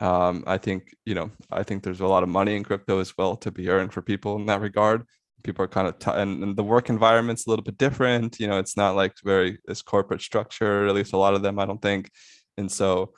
Um, 0.01 0.45
I 0.47 0.59
think, 0.59 0.95
you 1.05 1.14
know, 1.14 1.31
I 1.51 1.62
think 1.62 1.83
there's 1.83 2.01
a 2.01 2.07
lot 2.07 2.22
of 2.22 2.29
money 2.29 2.55
in 2.57 2.64
crypto 2.64 3.01
as 3.01 3.12
well 3.18 3.37
to 3.37 3.51
be 3.51 3.68
earned 3.68 3.93
for 3.93 4.03
people 4.03 4.37
in 4.37 4.47
that 4.47 4.61
regard. 4.61 5.05
People 5.45 5.64
are 5.64 5.68
kind 5.68 5.89
of, 5.89 5.99
t- 5.99 6.11
and, 6.11 6.43
and 6.43 6.57
the 6.57 6.62
work 6.64 6.89
environment's 6.89 7.47
a 7.47 7.51
little 7.51 7.64
bit 7.64 7.79
different. 7.79 8.39
You 8.41 8.49
know, 8.49 8.59
it's 8.59 8.76
not 8.76 8.97
like 8.97 9.14
very 9.24 9.59
this 9.66 9.83
corporate 9.83 10.20
structure. 10.20 10.87
At 10.87 10.95
least 10.95 11.12
a 11.12 11.16
lot 11.16 11.35
of 11.35 11.43
them, 11.43 11.59
I 11.59 11.66
don't 11.66 11.83
think. 11.83 12.11
And 12.57 12.70
so, 12.70 13.12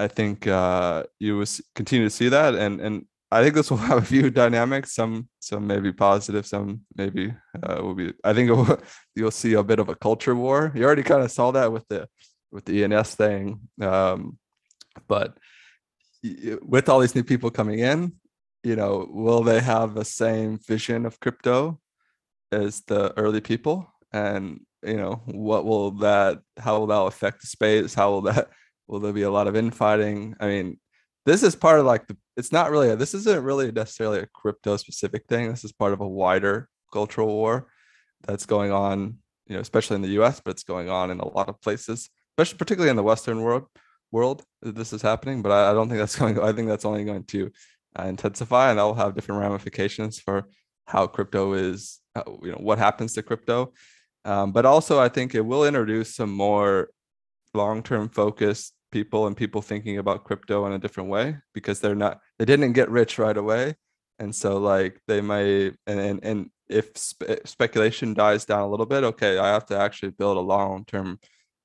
I 0.00 0.08
think 0.08 0.46
uh, 0.46 1.04
you 1.18 1.36
will 1.36 1.46
continue 1.74 2.06
to 2.06 2.10
see 2.10 2.30
that, 2.30 2.54
and 2.54 2.80
and 2.80 3.04
I 3.30 3.42
think 3.42 3.54
this 3.54 3.70
will 3.70 3.78
have 3.90 3.98
a 3.98 4.06
few 4.06 4.30
dynamics. 4.30 4.94
Some 4.94 5.28
some 5.40 5.66
may 5.66 5.80
be 5.80 5.92
positive, 5.92 6.46
some 6.46 6.82
maybe 6.96 7.34
uh, 7.62 7.82
will 7.82 7.94
be. 7.94 8.12
I 8.24 8.32
think 8.32 8.50
will, 8.50 8.80
you'll 9.14 9.30
see 9.30 9.54
a 9.54 9.62
bit 9.62 9.78
of 9.78 9.88
a 9.88 9.94
culture 9.94 10.34
war. 10.34 10.72
You 10.74 10.84
already 10.84 11.02
kind 11.02 11.22
of 11.22 11.30
saw 11.30 11.50
that 11.52 11.72
with 11.72 11.86
the 11.88 12.08
with 12.50 12.64
the 12.64 12.84
ENS 12.84 13.14
thing, 13.14 13.60
um, 13.80 14.38
but 15.06 15.38
with 16.62 16.88
all 16.88 17.00
these 17.00 17.14
new 17.14 17.22
people 17.24 17.50
coming 17.50 17.78
in, 17.78 18.12
you 18.62 18.76
know, 18.76 19.06
will 19.08 19.42
they 19.42 19.60
have 19.60 19.94
the 19.94 20.04
same 20.04 20.58
vision 20.58 21.06
of 21.06 21.20
crypto 21.20 21.80
as 22.52 22.82
the 22.82 23.16
early 23.16 23.40
people? 23.40 23.86
And 24.12 24.60
you 24.82 24.96
know, 24.96 25.22
what 25.26 25.64
will 25.64 25.92
that? 25.98 26.38
How 26.58 26.78
will 26.78 26.88
that 26.88 27.00
affect 27.00 27.42
the 27.42 27.46
space? 27.46 27.94
How 27.94 28.10
will 28.10 28.22
that 28.22 28.48
Will 28.90 28.98
there 28.98 29.12
be 29.12 29.22
a 29.22 29.30
lot 29.30 29.46
of 29.46 29.54
infighting? 29.54 30.34
I 30.40 30.48
mean, 30.48 30.80
this 31.26 31.42
is 31.42 31.54
part 31.54 31.80
of 31.80 31.86
like 31.86 32.06
the. 32.06 32.16
It's 32.36 32.52
not 32.52 32.70
really. 32.70 32.90
A, 32.90 32.96
this 32.96 33.14
isn't 33.14 33.44
really 33.44 33.70
necessarily 33.70 34.20
a 34.20 34.26
crypto 34.26 34.76
specific 34.76 35.26
thing. 35.28 35.50
This 35.50 35.64
is 35.64 35.72
part 35.72 35.92
of 35.92 36.00
a 36.00 36.08
wider 36.08 36.68
cultural 36.92 37.28
war 37.28 37.68
that's 38.26 38.46
going 38.46 38.72
on. 38.72 39.18
You 39.46 39.56
know, 39.56 39.60
especially 39.60 39.96
in 39.96 40.02
the 40.02 40.08
U.S., 40.20 40.40
but 40.40 40.52
it's 40.52 40.62
going 40.62 40.88
on 40.88 41.10
in 41.10 41.18
a 41.18 41.28
lot 41.28 41.48
of 41.48 41.60
places, 41.60 42.08
especially 42.32 42.58
particularly 42.58 42.90
in 42.90 42.96
the 42.96 43.02
Western 43.02 43.42
world. 43.42 43.66
World, 44.12 44.42
this 44.62 44.92
is 44.92 45.02
happening, 45.02 45.40
but 45.40 45.52
I, 45.52 45.70
I 45.70 45.72
don't 45.72 45.88
think 45.88 46.00
that's 46.00 46.16
going. 46.18 46.38
I 46.40 46.52
think 46.52 46.68
that's 46.68 46.84
only 46.84 47.04
going 47.04 47.24
to 47.24 47.50
uh, 47.98 48.04
intensify, 48.04 48.70
and 48.70 48.78
that 48.78 48.84
will 48.84 48.94
have 48.94 49.14
different 49.14 49.40
ramifications 49.40 50.18
for 50.18 50.48
how 50.86 51.06
crypto 51.06 51.52
is. 51.52 52.00
Uh, 52.16 52.22
you 52.42 52.50
know, 52.50 52.58
what 52.58 52.78
happens 52.78 53.12
to 53.14 53.22
crypto. 53.22 53.72
Um, 54.24 54.52
but 54.52 54.66
also, 54.66 54.98
I 54.98 55.08
think 55.08 55.34
it 55.34 55.40
will 55.40 55.64
introduce 55.64 56.14
some 56.16 56.30
more 56.30 56.90
long-term 57.54 58.08
focused 58.08 58.74
people 58.90 59.26
and 59.26 59.36
people 59.36 59.62
thinking 59.62 59.98
about 59.98 60.24
crypto 60.24 60.66
in 60.66 60.72
a 60.72 60.78
different 60.78 61.08
way 61.08 61.36
because 61.54 61.80
they're 61.80 61.94
not 61.94 62.20
they 62.38 62.44
didn't 62.44 62.72
get 62.72 62.90
rich 62.90 63.18
right 63.18 63.36
away. 63.36 63.74
And 64.18 64.34
so 64.34 64.58
like 64.58 65.00
they 65.06 65.20
might 65.20 65.74
and 65.86 66.00
and, 66.00 66.24
and 66.24 66.50
if 66.68 66.96
spe- 66.96 67.46
speculation 67.46 68.14
dies 68.14 68.44
down 68.44 68.60
a 68.60 68.68
little 68.68 68.86
bit 68.86 69.02
okay 69.02 69.38
i 69.38 69.48
have 69.48 69.66
to 69.66 69.76
actually 69.76 70.10
build 70.10 70.36
a 70.36 70.40
long-term 70.40 71.18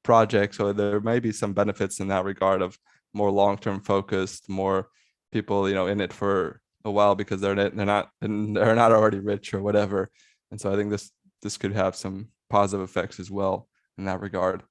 project. 0.03 0.55
So 0.55 0.71
there 0.71 1.01
may 1.01 1.19
be 1.19 1.33
some 1.33 1.53
benefits 1.53 1.99
in 1.99 2.07
that 2.07 2.23
regard 2.23 2.61
of 2.61 2.77
more 3.13 3.31
long-term 3.31 3.81
focused 3.81 4.47
more 4.47 4.87
people 5.31 5.67
you 5.67 5.75
know 5.75 5.87
in 5.87 5.99
it 5.99 6.13
for 6.13 6.61
a 6.85 6.91
while 6.91 7.15
because 7.15 7.41
they're 7.41 7.55
they're 7.55 7.85
not 7.85 8.09
they're 8.21 8.75
not 8.75 8.91
already 8.91 9.19
rich 9.19 9.53
or 9.53 9.61
whatever. 9.61 10.09
And 10.51 10.61
so 10.61 10.71
i 10.71 10.77
think 10.77 10.91
this 10.91 11.11
this 11.41 11.57
could 11.57 11.73
have 11.73 11.95
some 11.95 12.29
positive 12.49 12.87
effects 12.87 13.19
as 13.19 13.29
well 13.29 13.67
in 13.97 14.05
that 14.05 14.21
regard 14.21 14.63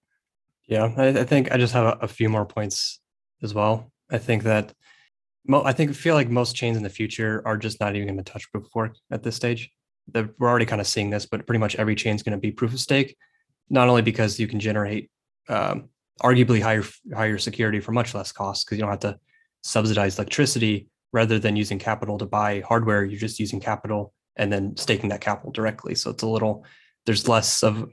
yeah, 0.67 0.93
I, 0.97 1.09
I 1.09 1.25
think 1.25 1.53
I 1.53 1.57
just 1.57 1.75
have 1.75 1.85
a, 1.85 2.05
a, 2.05 2.09
few 2.09 2.29
more 2.29 2.47
points 2.47 3.01
as 3.43 3.53
well. 3.55 3.91
I 4.11 4.19
think 4.19 4.45
that 4.45 4.73
mo- 5.47 5.65
I 5.65 5.73
think 5.73 5.95
feel 5.95 6.15
like 6.15 6.29
most 6.29 6.57
chains 6.57 6.77
in 6.77 6.83
the 6.83 6.91
future 6.91 7.43
are 7.45 7.57
just 7.57 7.81
not 7.81 7.95
even 7.95 8.09
going 8.09 8.23
to 8.23 8.33
touch 8.33 8.51
proof 8.51 8.67
of 8.67 8.75
work 8.75 8.97
at 9.11 9.23
this 9.23 9.37
stage. 9.37 9.71
The, 10.13 10.33
we're 10.39 10.49
already 10.49 10.67
kind 10.67 10.81
of 10.81 10.87
seeing 10.87 11.11
this, 11.11 11.27
but 11.27 11.47
pretty 11.47 11.59
much 11.59 11.77
every 11.77 11.95
chain 11.95 12.15
is 12.15 12.23
going 12.23 12.37
to 12.37 12.41
be 12.41 12.53
proof 12.53 12.73
of 12.73 12.81
stake, 12.81 13.17
not 13.71 13.89
only 13.89 14.03
because 14.03 14.39
you 14.39 14.47
can 14.47 14.61
generate 14.61 15.11
um, 15.49 15.89
arguably 16.23 16.63
higher 16.63 16.85
higher 17.15 17.39
security 17.39 17.81
for 17.81 17.93
much 17.93 18.15
less 18.15 18.33
cost 18.33 18.67
because 18.67 18.79
you 18.79 18.83
don't 18.83 18.91
have 18.91 19.01
to 19.01 19.19
subsidize 19.63 20.19
electricity 20.19 20.89
rather 21.13 21.39
than 21.39 21.57
using 21.57 21.79
capital 21.79 22.19
to 22.19 22.27
buy 22.27 22.61
hardware. 22.61 23.05
You're 23.05 23.21
just 23.21 23.41
using 23.41 23.61
capital 23.61 24.13
and 24.37 24.53
then 24.53 24.77
staking 24.77 25.11
that 25.11 25.21
capital 25.21 25.53
directly. 25.53 25.95
So 25.95 26.11
it's 26.11 26.23
a 26.23 26.29
little 26.29 26.65
there's 27.07 27.29
less 27.29 27.63
of 27.63 27.91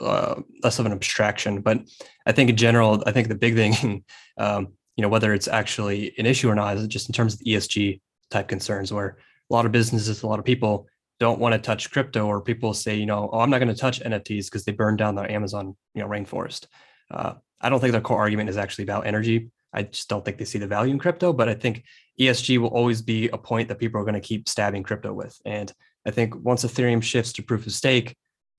uh, 0.00 0.40
less 0.62 0.78
of 0.78 0.86
an 0.86 0.92
abstraction. 0.92 1.60
But 1.60 1.80
I 2.26 2.32
think 2.32 2.50
in 2.50 2.56
general, 2.56 3.02
I 3.06 3.12
think 3.12 3.28
the 3.28 3.34
big 3.34 3.54
thing, 3.54 4.04
um, 4.38 4.68
you 4.96 5.02
know, 5.02 5.08
whether 5.08 5.32
it's 5.32 5.48
actually 5.48 6.14
an 6.18 6.26
issue 6.26 6.48
or 6.48 6.54
not, 6.54 6.76
is 6.76 6.86
just 6.86 7.08
in 7.08 7.12
terms 7.12 7.34
of 7.34 7.40
the 7.40 7.52
ESG 7.52 8.00
type 8.30 8.48
concerns, 8.48 8.92
where 8.92 9.18
a 9.50 9.54
lot 9.54 9.66
of 9.66 9.72
businesses, 9.72 10.22
a 10.22 10.26
lot 10.26 10.38
of 10.38 10.44
people 10.44 10.86
don't 11.20 11.38
want 11.38 11.52
to 11.52 11.58
touch 11.58 11.90
crypto, 11.90 12.26
or 12.26 12.40
people 12.40 12.74
say, 12.74 12.94
you 12.94 13.06
know, 13.06 13.30
oh, 13.32 13.40
I'm 13.40 13.50
not 13.50 13.58
going 13.58 13.68
to 13.68 13.80
touch 13.80 14.00
NFTs 14.00 14.46
because 14.46 14.64
they 14.64 14.72
burn 14.72 14.96
down 14.96 15.14
the 15.14 15.30
Amazon, 15.30 15.76
you 15.94 16.02
know, 16.02 16.08
rainforest. 16.08 16.66
Uh, 17.10 17.34
I 17.60 17.68
don't 17.68 17.80
think 17.80 17.92
their 17.92 18.00
core 18.00 18.18
argument 18.18 18.50
is 18.50 18.56
actually 18.56 18.84
about 18.84 19.06
energy. 19.06 19.50
I 19.72 19.82
just 19.82 20.08
don't 20.08 20.24
think 20.24 20.38
they 20.38 20.44
see 20.44 20.58
the 20.58 20.66
value 20.66 20.92
in 20.92 20.98
crypto, 20.98 21.32
but 21.32 21.48
I 21.48 21.54
think 21.54 21.84
ESG 22.20 22.58
will 22.58 22.68
always 22.68 23.02
be 23.02 23.28
a 23.28 23.38
point 23.38 23.68
that 23.68 23.78
people 23.78 24.00
are 24.00 24.04
going 24.04 24.14
to 24.14 24.20
keep 24.20 24.48
stabbing 24.48 24.84
crypto 24.84 25.12
with. 25.12 25.36
And 25.44 25.72
I 26.06 26.10
think 26.12 26.34
once 26.36 26.64
Ethereum 26.64 27.02
shifts 27.02 27.32
to 27.34 27.42
proof 27.42 27.66
of 27.66 27.72
stake, 27.72 28.16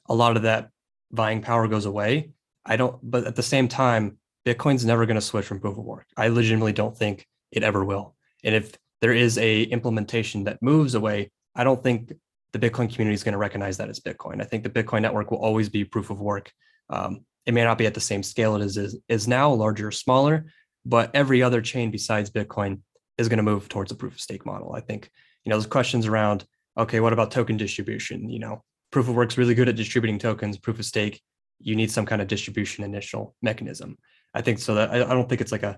a 0.09 0.15
lot 0.15 0.35
of 0.35 0.43
that 0.43 0.69
buying 1.15 1.41
power 1.41 1.67
goes 1.67 1.85
away. 1.85 2.31
I 2.65 2.77
don't, 2.77 2.97
but 3.01 3.25
at 3.25 3.35
the 3.35 3.43
same 3.43 3.67
time, 3.67 4.17
Bitcoin's 4.45 4.85
never 4.85 5.05
going 5.05 5.15
to 5.15 5.21
switch 5.21 5.45
from 5.45 5.59
proof 5.59 5.77
of 5.77 5.83
work. 5.83 6.05
I 6.17 6.27
legitimately 6.27 6.73
don't 6.73 6.95
think 6.95 7.25
it 7.51 7.63
ever 7.63 7.83
will. 7.83 8.15
And 8.43 8.53
if 8.53 8.73
there 9.01 9.13
is 9.13 9.37
a 9.37 9.63
implementation 9.63 10.43
that 10.43 10.61
moves 10.61 10.95
away, 10.95 11.31
I 11.55 11.63
don't 11.63 11.81
think 11.81 12.13
the 12.53 12.59
Bitcoin 12.59 12.91
community 12.91 13.13
is 13.13 13.23
going 13.23 13.33
to 13.33 13.39
recognize 13.39 13.77
that 13.77 13.89
as 13.89 13.99
Bitcoin. 13.99 14.41
I 14.41 14.45
think 14.45 14.63
the 14.63 14.69
Bitcoin 14.69 15.01
network 15.01 15.31
will 15.31 15.39
always 15.39 15.69
be 15.69 15.83
proof 15.83 16.09
of 16.09 16.21
work. 16.21 16.51
Um, 16.89 17.25
it 17.45 17.53
may 17.53 17.63
not 17.63 17.77
be 17.77 17.85
at 17.85 17.93
the 17.93 17.99
same 17.99 18.23
scale 18.23 18.55
it 18.55 18.61
is, 18.61 18.77
is, 18.77 18.97
is 19.09 19.27
now, 19.27 19.51
larger 19.51 19.87
or 19.87 19.91
smaller, 19.91 20.45
but 20.85 21.11
every 21.13 21.41
other 21.41 21.61
chain 21.61 21.91
besides 21.91 22.29
Bitcoin 22.29 22.81
is 23.17 23.29
going 23.29 23.37
to 23.37 23.43
move 23.43 23.67
towards 23.69 23.91
a 23.91 23.95
proof 23.95 24.13
of 24.13 24.21
stake 24.21 24.45
model. 24.45 24.73
I 24.73 24.81
think, 24.81 25.09
you 25.43 25.49
know, 25.49 25.55
there's 25.55 25.67
questions 25.67 26.05
around, 26.07 26.45
okay, 26.77 26.99
what 26.99 27.13
about 27.13 27.31
token 27.31 27.57
distribution? 27.57 28.29
You 28.29 28.39
know, 28.39 28.63
proof 28.95 29.09
of 29.09 29.15
work's 29.15 29.37
really 29.37 29.53
good 29.53 29.67
at 29.67 29.75
distributing 29.75 30.17
tokens. 30.17 30.57
Proof 30.57 30.79
of 30.79 30.85
stake, 30.85 31.21
you 31.59 31.75
need 31.75 31.91
some 31.91 32.05
kind 32.05 32.21
of 32.21 32.29
distribution 32.29 32.85
initial 32.85 33.35
mechanism. 33.41 33.97
I 34.33 34.41
think 34.41 34.57
so 34.57 34.75
that 34.75 34.89
I, 34.89 35.03
I 35.03 35.13
don't 35.13 35.27
think 35.27 35.41
it's 35.41 35.51
like 35.51 35.63
a 35.63 35.77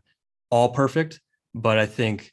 all 0.52 0.70
perfect, 0.70 1.20
but 1.56 1.80
I 1.80 1.88
think 1.88 2.32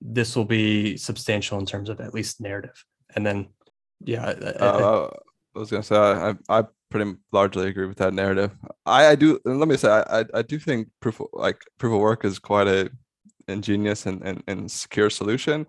this 0.00 0.36
will 0.36 0.44
be 0.44 0.96
substantial 0.96 1.58
in 1.58 1.66
terms 1.66 1.88
of 1.88 2.00
at 2.00 2.14
least 2.14 2.40
narrative. 2.40 2.84
And 3.16 3.26
then, 3.26 3.48
yeah, 4.04 4.24
I, 4.24 4.30
uh, 4.30 5.10
I 5.56 5.58
was 5.58 5.68
gonna 5.68 5.82
say 5.82 5.96
I, 5.96 6.36
I 6.48 6.64
pretty 6.90 7.16
largely 7.32 7.66
agree 7.66 7.86
with 7.86 7.98
that 7.98 8.14
narrative. 8.14 8.52
I, 8.86 9.08
I 9.08 9.14
do. 9.16 9.40
Let 9.44 9.66
me 9.66 9.76
say 9.76 9.90
I, 9.90 10.24
I 10.32 10.42
do 10.42 10.60
think 10.60 10.90
proof 11.00 11.18
of, 11.18 11.26
like 11.32 11.60
proof 11.78 11.92
of 11.92 11.98
work 11.98 12.24
is 12.24 12.38
quite 12.38 12.68
a 12.68 12.88
ingenious 13.48 14.06
and, 14.06 14.22
and, 14.22 14.44
and 14.46 14.70
secure 14.70 15.10
solution, 15.10 15.66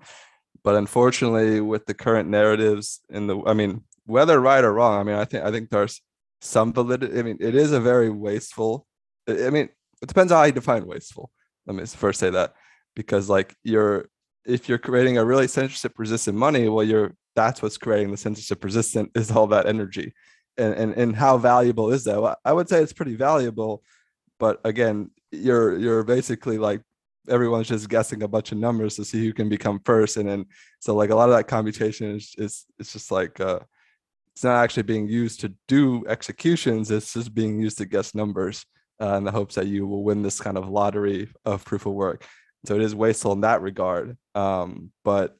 but 0.63 0.75
unfortunately, 0.75 1.61
with 1.61 1.87
the 1.87 1.95
current 1.95 2.29
narratives 2.29 3.01
in 3.09 3.25
the, 3.25 3.41
I 3.47 3.55
mean, 3.55 3.85
whether 4.05 4.39
right 4.39 4.63
or 4.63 4.73
wrong, 4.73 4.99
I 4.99 5.03
mean, 5.03 5.15
I 5.15 5.25
think 5.25 5.43
I 5.43 5.51
think 5.51 5.69
there's 5.69 6.01
some 6.41 6.73
validity. 6.73 7.19
I 7.19 7.23
mean, 7.23 7.37
it 7.39 7.55
is 7.55 7.71
a 7.71 7.79
very 7.79 8.09
wasteful. 8.09 8.85
I 9.27 9.49
mean, 9.49 9.69
it 10.01 10.07
depends 10.07 10.31
how 10.31 10.43
you 10.43 10.51
define 10.51 10.85
wasteful. 10.85 11.31
Let 11.65 11.75
me 11.75 11.85
first 11.85 12.19
say 12.19 12.31
that 12.31 12.53
because 12.95 13.29
like 13.29 13.55
you're 13.63 14.09
if 14.45 14.67
you're 14.67 14.79
creating 14.79 15.17
a 15.17 15.25
really 15.25 15.47
censorship 15.47 15.93
resistant 15.97 16.37
money, 16.37 16.67
well, 16.67 16.83
you're 16.83 17.13
that's 17.35 17.61
what's 17.61 17.77
creating 17.77 18.11
the 18.11 18.17
censorship 18.17 18.63
resistant 18.63 19.11
is 19.15 19.31
all 19.31 19.47
that 19.47 19.67
energy. 19.67 20.13
And, 20.57 20.73
and 20.73 20.93
and 20.93 21.15
how 21.15 21.37
valuable 21.37 21.91
is 21.91 22.03
that? 22.05 22.21
Well, 22.21 22.35
I 22.43 22.53
would 22.53 22.67
say 22.67 22.81
it's 22.81 22.93
pretty 22.93 23.15
valuable, 23.15 23.83
but 24.39 24.59
again, 24.65 25.11
you're 25.31 25.77
you're 25.77 26.03
basically 26.03 26.57
like 26.57 26.81
everyone's 27.29 27.69
just 27.69 27.87
guessing 27.87 28.23
a 28.23 28.27
bunch 28.27 28.51
of 28.51 28.57
numbers 28.57 28.95
to 28.95 29.05
see 29.05 29.23
who 29.23 29.33
can 29.33 29.47
become 29.47 29.79
first, 29.85 30.17
and 30.17 30.27
then 30.27 30.45
so 30.79 30.93
like 30.93 31.09
a 31.09 31.15
lot 31.15 31.29
of 31.29 31.35
that 31.35 31.47
computation 31.47 32.15
is 32.15 32.35
is 32.37 32.65
it's 32.79 32.91
just 32.91 33.11
like 33.11 33.39
uh, 33.39 33.59
it's 34.33 34.43
not 34.43 34.63
actually 34.63 34.83
being 34.83 35.07
used 35.07 35.41
to 35.41 35.53
do 35.67 36.05
executions 36.07 36.91
it's 36.91 37.13
just 37.13 37.33
being 37.33 37.59
used 37.59 37.77
to 37.77 37.85
guess 37.85 38.15
numbers 38.15 38.65
uh, 39.01 39.15
in 39.15 39.23
the 39.23 39.31
hopes 39.31 39.55
that 39.55 39.67
you 39.67 39.87
will 39.87 40.03
win 40.03 40.21
this 40.21 40.39
kind 40.39 40.57
of 40.57 40.69
lottery 40.69 41.29
of 41.45 41.65
proof 41.65 41.85
of 41.85 41.93
work 41.93 42.25
so 42.65 42.75
it 42.75 42.81
is 42.81 42.95
wasteful 42.95 43.33
in 43.33 43.41
that 43.41 43.61
regard 43.61 44.17
um, 44.35 44.91
but 45.03 45.35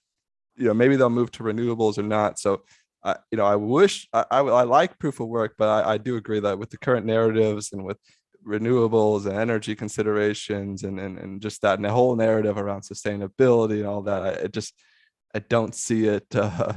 you 0.56 0.66
know 0.66 0.74
maybe 0.74 0.96
they'll 0.96 1.10
move 1.10 1.32
to 1.32 1.44
renewables 1.44 1.98
or 1.98 2.04
not 2.04 2.40
so 2.40 2.62
I, 3.04 3.16
you 3.32 3.38
know, 3.38 3.46
I 3.46 3.56
wish 3.56 4.08
I, 4.14 4.26
I, 4.30 4.40
I 4.40 4.64
like 4.64 5.00
proof 5.00 5.20
of 5.20 5.28
work, 5.28 5.56
but 5.58 5.68
I, 5.68 5.94
I 5.94 5.98
do 5.98 6.18
agree 6.18 6.40
that 6.40 6.60
with 6.60 6.70
the 6.70 6.78
current 6.78 7.06
narratives 7.06 7.72
and 7.74 7.84
with 7.84 7.98
renewables 8.46 9.26
and 9.26 9.36
energy 9.36 9.76
considerations 9.76 10.84
and, 10.84 11.00
and, 11.00 11.18
and 11.18 11.42
just 11.42 11.62
that 11.62 11.76
and 11.76 11.86
the 11.86 11.92
whole 11.92 12.16
narrative 12.16 12.58
around 12.58 12.82
sustainability 12.82 13.80
and 13.80 13.88
all 13.88 14.04
that, 14.04 14.24
I 14.24 14.30
it 14.30 14.54
just 14.54 14.74
I 15.34 15.40
don't 15.40 15.76
see 15.76 16.06
it. 16.06 16.26
Uh, 16.36 16.74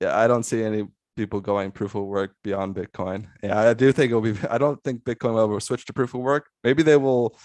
yeah, 0.00 0.16
I 0.16 0.28
don't 0.28 0.44
see 0.44 0.62
any 0.62 0.86
people 1.18 1.40
going 1.40 1.70
proof 1.72 1.94
of 1.94 2.04
work 2.04 2.30
beyond 2.42 2.76
Bitcoin. 2.80 3.26
Yeah, 3.42 3.58
I 3.70 3.74
do 3.74 3.92
think 3.92 4.10
it'll 4.10 4.28
be. 4.32 4.36
I 4.50 4.58
don't 4.64 4.82
think 4.84 5.04
Bitcoin 5.04 5.34
will 5.34 5.44
ever 5.44 5.60
switch 5.60 5.84
to 5.86 5.92
proof 5.92 6.14
of 6.14 6.22
work. 6.22 6.44
Maybe 6.64 6.82
they 6.82 6.96
will. 6.96 7.36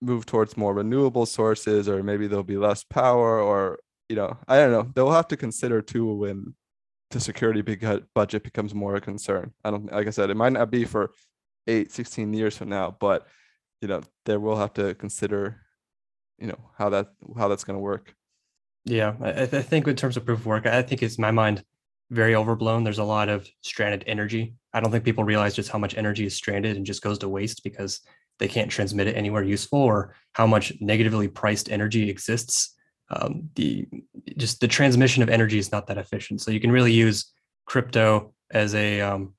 move 0.00 0.24
towards 0.24 0.56
more 0.56 0.74
renewable 0.74 1.26
sources 1.26 1.88
or 1.88 2.04
maybe 2.04 2.28
there'll 2.28 2.52
be 2.54 2.56
less 2.68 2.84
power 2.84 3.30
or 3.48 3.60
you 4.08 4.16
know 4.20 4.30
i 4.46 4.54
don't 4.56 4.70
know 4.76 4.86
they'll 4.94 5.18
have 5.20 5.26
to 5.26 5.36
consider 5.36 5.82
too 5.82 6.06
when 6.22 6.54
the 7.10 7.18
security 7.18 7.62
uh, 7.84 7.98
budget 8.14 8.42
becomes 8.44 8.72
more 8.82 8.94
a 8.94 9.00
concern 9.00 9.52
i 9.64 9.68
don't 9.72 9.90
like 9.90 10.06
i 10.06 10.10
said 10.10 10.30
it 10.30 10.36
might 10.36 10.54
not 10.58 10.70
be 10.70 10.84
for 10.84 11.10
8 11.66 11.90
16 11.90 12.32
years 12.32 12.56
from 12.56 12.68
now 12.68 12.86
but 13.06 13.26
you 13.82 13.88
know 13.90 14.00
they 14.24 14.36
will 14.36 14.58
have 14.62 14.72
to 14.74 14.94
consider 14.94 15.40
you 16.38 16.46
know 16.46 16.60
how 16.78 16.88
that 16.94 17.06
how 17.36 17.48
that's 17.48 17.66
going 17.66 17.78
to 17.80 17.88
work 17.92 18.14
yeah 18.84 19.10
I, 19.20 19.30
I 19.42 19.62
think 19.70 19.88
in 19.88 19.96
terms 19.96 20.16
of 20.16 20.24
proof 20.26 20.38
of 20.38 20.46
work 20.46 20.64
i 20.66 20.82
think 20.82 21.02
it's 21.02 21.18
my 21.18 21.32
mind 21.32 21.64
very 22.10 22.34
overblown 22.34 22.84
there's 22.84 22.98
a 22.98 23.04
lot 23.04 23.28
of 23.28 23.48
stranded 23.62 24.04
energy. 24.06 24.54
I 24.72 24.80
don't 24.80 24.90
think 24.90 25.04
people 25.04 25.24
realize 25.24 25.54
just 25.54 25.70
how 25.70 25.78
much 25.78 25.96
energy 25.96 26.26
is 26.26 26.34
stranded 26.34 26.76
and 26.76 26.86
just 26.86 27.02
goes 27.02 27.18
to 27.18 27.28
waste 27.28 27.62
because 27.62 28.00
they 28.38 28.48
can't 28.48 28.70
transmit 28.70 29.08
it 29.08 29.16
anywhere 29.16 29.42
useful 29.42 29.80
or 29.80 30.14
how 30.32 30.46
much 30.46 30.72
negatively 30.80 31.28
priced 31.28 31.70
energy 31.70 32.08
exists. 32.08 32.74
Um, 33.10 33.50
the 33.56 33.86
just 34.36 34.60
the 34.60 34.68
transmission 34.68 35.22
of 35.22 35.28
energy 35.28 35.58
is 35.58 35.72
not 35.72 35.86
that 35.86 35.98
efficient. 35.98 36.40
So 36.40 36.50
you 36.50 36.60
can 36.60 36.70
really 36.70 36.92
use 36.92 37.32
crypto 37.66 38.32
as 38.50 38.74
a 38.74 39.00
um, 39.00 39.34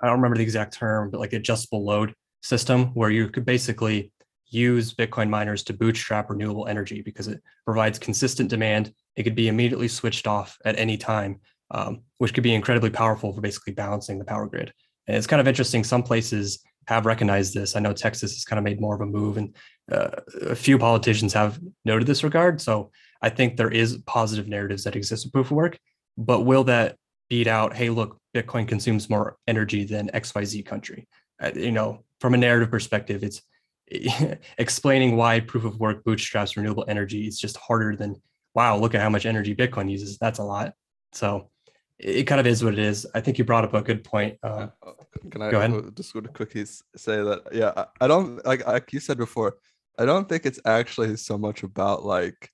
I 0.00 0.06
don't 0.06 0.16
remember 0.16 0.36
the 0.36 0.42
exact 0.42 0.74
term 0.74 1.10
but 1.10 1.20
like 1.20 1.32
adjustable 1.32 1.84
load 1.84 2.14
system 2.42 2.86
where 2.94 3.10
you 3.10 3.28
could 3.28 3.44
basically 3.44 4.12
use 4.46 4.94
bitcoin 4.94 5.28
miners 5.28 5.62
to 5.64 5.72
bootstrap 5.72 6.30
renewable 6.30 6.66
energy 6.66 7.02
because 7.02 7.28
it 7.28 7.42
provides 7.64 7.98
consistent 7.98 8.50
demand. 8.50 8.92
It 9.16 9.24
could 9.24 9.34
be 9.34 9.48
immediately 9.48 9.88
switched 9.88 10.26
off 10.26 10.58
at 10.64 10.78
any 10.78 10.96
time 10.96 11.40
um, 11.70 12.02
which 12.18 12.34
could 12.34 12.42
be 12.42 12.54
incredibly 12.54 12.90
powerful 12.90 13.32
for 13.32 13.40
basically 13.40 13.72
balancing 13.72 14.18
the 14.18 14.24
power 14.24 14.46
grid 14.46 14.72
and 15.06 15.16
it's 15.16 15.26
kind 15.26 15.40
of 15.40 15.48
interesting 15.48 15.84
some 15.84 16.02
places 16.02 16.60
have 16.86 17.06
recognized 17.06 17.54
this. 17.54 17.76
I 17.76 17.80
know 17.80 17.92
Texas 17.92 18.32
has 18.32 18.44
kind 18.44 18.58
of 18.58 18.64
made 18.64 18.80
more 18.80 18.94
of 18.94 19.00
a 19.00 19.06
move, 19.06 19.36
and 19.36 19.54
uh, 19.90 20.10
a 20.42 20.54
few 20.54 20.78
politicians 20.78 21.32
have 21.32 21.58
noted 21.84 22.06
this 22.06 22.24
regard. 22.24 22.60
So 22.60 22.90
I 23.22 23.30
think 23.30 23.56
there 23.56 23.70
is 23.70 23.98
positive 24.06 24.48
narratives 24.48 24.84
that 24.84 24.96
exist 24.96 25.24
with 25.24 25.32
proof 25.32 25.46
of 25.46 25.56
work, 25.56 25.78
but 26.16 26.40
will 26.40 26.64
that 26.64 26.96
beat 27.30 27.46
out? 27.46 27.74
Hey, 27.74 27.90
look, 27.90 28.18
Bitcoin 28.34 28.68
consumes 28.68 29.08
more 29.08 29.36
energy 29.46 29.84
than 29.84 30.14
X 30.14 30.34
Y 30.34 30.44
Z 30.44 30.62
country. 30.62 31.08
Uh, 31.42 31.50
you 31.54 31.72
know, 31.72 32.04
from 32.20 32.34
a 32.34 32.38
narrative 32.38 32.70
perspective, 32.70 33.24
it's 33.24 33.42
explaining 34.58 35.16
why 35.16 35.40
proof 35.40 35.64
of 35.64 35.80
work 35.80 36.04
bootstraps 36.04 36.56
renewable 36.56 36.84
energy 36.88 37.26
is 37.26 37.38
just 37.38 37.56
harder 37.56 37.96
than 37.96 38.16
wow. 38.54 38.76
Look 38.76 38.94
at 38.94 39.02
how 39.02 39.10
much 39.10 39.26
energy 39.26 39.54
Bitcoin 39.54 39.90
uses. 39.90 40.18
That's 40.18 40.38
a 40.38 40.44
lot. 40.44 40.74
So 41.12 41.50
it 41.98 42.24
kind 42.24 42.40
of 42.40 42.46
is 42.46 42.64
what 42.64 42.72
it 42.72 42.78
is. 42.78 43.06
I 43.14 43.20
think 43.20 43.38
you 43.38 43.44
brought 43.44 43.64
up 43.64 43.74
a 43.74 43.82
good 43.82 44.04
point. 44.04 44.38
Uh, 44.42 44.68
uh 44.82 44.92
Can 45.30 45.42
I 45.42 45.50
go 45.50 45.60
ahead? 45.60 45.96
just 45.96 46.12
to 46.12 46.22
quickly 46.22 46.64
say 46.64 47.16
that? 47.22 47.42
Yeah, 47.52 47.86
I 48.00 48.06
don't 48.06 48.44
like 48.44 48.66
like 48.66 48.92
you 48.92 49.00
said 49.00 49.18
before. 49.18 49.56
I 49.98 50.04
don't 50.04 50.28
think 50.28 50.44
it's 50.44 50.60
actually 50.64 51.16
so 51.16 51.38
much 51.38 51.62
about 51.62 52.04
like 52.04 52.50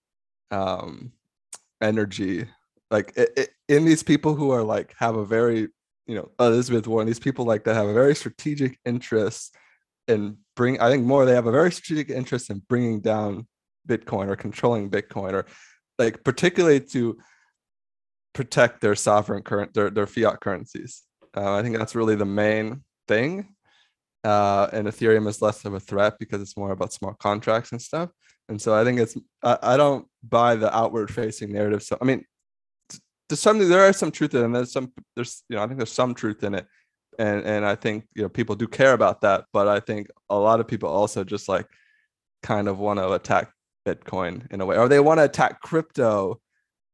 um 0.51 1.13
energy. 1.81 2.47
Like 2.91 3.13
it, 3.17 3.31
it, 3.37 3.51
in 3.69 3.85
these 3.85 4.03
people 4.03 4.35
who 4.35 4.51
are 4.51 4.63
like 4.63 4.95
have 4.99 5.17
a 5.17 5.25
very 5.25 5.69
you 6.07 6.15
know 6.17 6.31
Elizabeth 6.39 6.87
Warren, 6.87 7.07
these 7.07 7.19
people 7.19 7.45
like 7.45 7.65
that 7.65 7.75
have 7.75 7.89
a 7.89 7.95
very 7.95 8.15
strategic 8.15 8.79
interest 8.85 9.55
in 10.07 10.37
bring. 10.55 10.81
I 10.81 10.91
think 10.91 11.05
more 11.05 11.25
they 11.25 11.35
have 11.35 11.47
a 11.47 11.53
very 11.53 11.73
strategic 11.73 12.11
interest 12.11 12.51
in 12.51 12.63
bringing 12.69 13.01
down 13.01 13.47
Bitcoin 13.89 14.29
or 14.29 14.37
controlling 14.37 14.91
Bitcoin 14.91 15.33
or 15.33 15.47
like 15.99 16.23
particularly 16.25 16.81
to 16.81 17.19
protect 18.33 18.81
their 18.81 18.95
sovereign 18.95 19.43
current 19.43 19.75
their, 19.75 19.91
their 19.91 20.07
fiat 20.07 20.41
currencies. 20.41 21.03
Uh, 21.37 21.55
I 21.55 21.63
think 21.63 21.77
that's 21.77 21.95
really 21.95 22.17
the 22.17 22.25
main 22.25 22.83
thing. 23.09 23.55
Uh, 24.23 24.69
and 24.73 24.87
Ethereum 24.87 25.27
is 25.29 25.41
less 25.41 25.65
of 25.65 25.75
a 25.75 25.81
threat 25.81 26.15
because 26.19 26.43
it's 26.43 26.57
more 26.57 26.73
about 26.73 26.93
smart 26.93 27.19
contracts 27.19 27.73
and 27.73 27.81
stuff. 27.81 28.11
And 28.49 28.61
so 28.61 28.75
I 28.75 28.85
think 28.85 28.99
it's 28.99 29.17
I, 29.43 29.59
I 29.63 29.77
don't 29.77 30.07
buy 30.29 30.57
the 30.57 30.75
outward 30.77 31.13
facing 31.13 31.53
narrative. 31.53 31.83
So 31.83 31.97
I 32.01 32.05
mean, 32.05 32.25
there's 33.29 33.41
something 33.41 33.69
there 33.69 33.89
are 33.89 33.93
some 33.93 34.11
truth 34.11 34.35
in 34.35 34.43
it, 34.43 34.45
and 34.45 34.57
there's 34.57 34.73
some 34.73 34.93
there's 35.15 35.43
you 35.49 35.57
know 35.57 35.63
I 35.63 35.67
think 35.67 35.79
there's 35.79 35.93
some 35.93 36.15
truth 36.15 36.43
in 36.43 36.55
it, 36.55 36.67
and 37.19 37.45
and 37.45 37.65
I 37.65 37.77
think 37.77 38.07
you 38.15 38.23
know 38.23 38.29
people 38.29 38.57
do 38.57 38.67
care 38.67 38.93
about 38.93 39.21
that. 39.23 39.45
But 39.53 39.69
I 39.69 39.81
think 39.81 40.09
a 40.29 40.37
lot 40.37 40.61
of 40.61 40.67
people 40.67 40.89
also 40.89 41.23
just 41.23 41.49
like 41.49 41.67
kind 42.43 42.69
of 42.69 42.79
want 42.79 42.99
to 42.99 43.13
attack 43.13 43.53
Bitcoin 43.87 44.51
in 44.53 44.61
a 44.61 44.67
way, 44.67 44.77
or 44.77 44.89
they 44.89 45.01
want 45.01 45.19
to 45.19 45.25
attack 45.25 45.61
crypto 45.61 46.41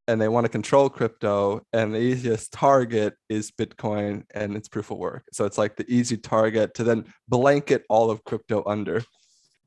and 0.08 0.20
they 0.20 0.28
want 0.28 0.44
to 0.44 0.48
control 0.48 0.88
crypto 0.88 1.62
and 1.72 1.92
the 1.92 1.98
easiest 1.98 2.52
target 2.52 3.14
is 3.28 3.50
bitcoin 3.50 4.24
and 4.34 4.56
its 4.56 4.68
proof 4.68 4.90
of 4.90 4.98
work. 4.98 5.24
So 5.32 5.44
it's 5.44 5.58
like 5.58 5.76
the 5.76 5.90
easy 5.92 6.16
target 6.16 6.74
to 6.74 6.84
then 6.84 7.04
blanket 7.28 7.84
all 7.88 8.10
of 8.10 8.24
crypto 8.24 8.62
under. 8.66 9.02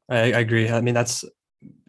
I, 0.09 0.17
I 0.17 0.39
agree. 0.39 0.69
I 0.69 0.81
mean 0.81 0.93
that's 0.93 1.23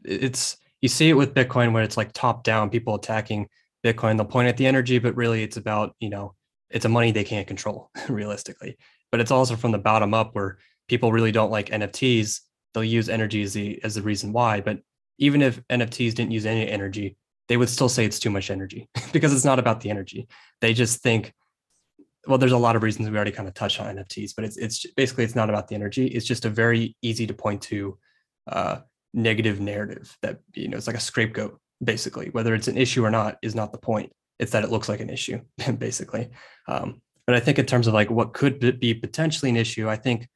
it's 0.05 0.57
you 0.81 0.89
see 0.89 1.11
it 1.11 1.15
with 1.15 1.35
bitcoin 1.35 1.73
where 1.73 1.83
it's 1.83 1.97
like 1.97 2.13
top 2.13 2.43
down 2.43 2.71
people 2.71 2.95
attacking 2.95 3.49
bitcoin. 3.85 4.17
They'll 4.17 4.27
point 4.27 4.49
at 4.49 4.57
the 4.57 4.67
energy 4.67 4.99
but 4.99 5.17
really 5.17 5.43
it's 5.43 5.57
about 5.57 5.95
you 6.01 6.11
know 6.11 6.35
it's 6.71 6.85
a 6.85 6.89
money 6.89 7.13
they 7.13 7.25
can't 7.25 7.47
control 7.47 7.91
realistically. 8.09 8.77
But 9.13 9.21
it's 9.21 9.33
also 9.33 9.57
from 9.57 9.73
the 9.73 9.79
bottom 9.79 10.15
up 10.15 10.35
where 10.35 10.59
people 10.89 11.13
really 11.13 11.33
don't 11.33 11.51
like 11.53 11.69
nfts 11.69 12.41
they'll 12.75 12.85
use 12.85 13.09
energy 13.09 13.43
as 13.43 13.53
the 13.53 13.81
as 13.85 13.95
the 13.95 14.03
reason 14.03 14.33
why. 14.33 14.61
But 14.61 14.81
even 15.19 15.41
if 15.41 15.63
nfts 15.69 16.15
didn't 16.15 16.33
use 16.33 16.47
any 16.47 16.69
energy 16.69 17.17
they 17.51 17.57
would 17.57 17.69
still 17.69 17.89
say 17.89 18.05
it's 18.05 18.21
too 18.21 18.31
much 18.31 18.49
energy 18.49 18.89
because 19.13 19.35
it's 19.35 19.45
not 19.45 19.59
about 19.59 19.81
the 19.81 19.91
energy. 19.91 20.29
They 20.61 20.73
just 20.73 21.03
think, 21.03 21.35
well, 22.29 22.39
there's 22.39 22.53
a 22.53 22.59
lot 22.59 22.77
of 22.77 22.85
reasons 22.85 23.11
we 23.11 23.17
already 23.17 23.33
kind 23.33 23.49
of 23.49 23.55
touched 23.55 23.81
on 23.81 23.97
NFTs, 23.97 24.37
but 24.37 24.45
it's 24.45 24.57
it's 24.57 24.87
basically 24.93 25.25
it's 25.25 25.35
not 25.35 25.49
about 25.49 25.67
the 25.67 25.75
energy. 25.75 26.07
It's 26.07 26.27
just 26.27 26.45
a 26.45 26.49
very 26.49 26.97
easy 27.03 27.27
to 27.27 27.35
point 27.35 27.61
to 27.63 27.99
uh, 28.47 28.77
negative 29.13 29.59
narrative 29.59 30.17
that 30.23 30.39
you 30.55 30.69
know 30.69 30.77
it's 30.77 30.87
like 30.87 30.97
a 30.97 31.01
scapegoat 31.01 31.59
basically. 31.83 32.29
Whether 32.31 32.55
it's 32.55 32.69
an 32.69 32.79
issue 32.79 33.05
or 33.05 33.11
not 33.11 33.39
is 33.43 33.57
not 33.57 33.73
the 33.73 33.79
point. 33.79 34.13
It's 34.39 34.53
that 34.53 34.63
it 34.63 34.71
looks 34.71 34.89
like 34.89 35.01
an 35.01 35.11
issue 35.11 35.41
basically. 35.79 36.31
Um, 36.69 37.03
but 37.27 37.35
I 37.35 37.41
think 37.41 37.59
in 37.59 37.67
terms 37.67 37.89
of 37.89 37.95
like 37.95 38.13
what 38.13 38.33
could 38.33 38.79
be 38.79 38.95
potentially 38.95 39.51
an 39.51 39.57
issue, 39.57 39.89
I 39.89 39.97
think 39.97 40.29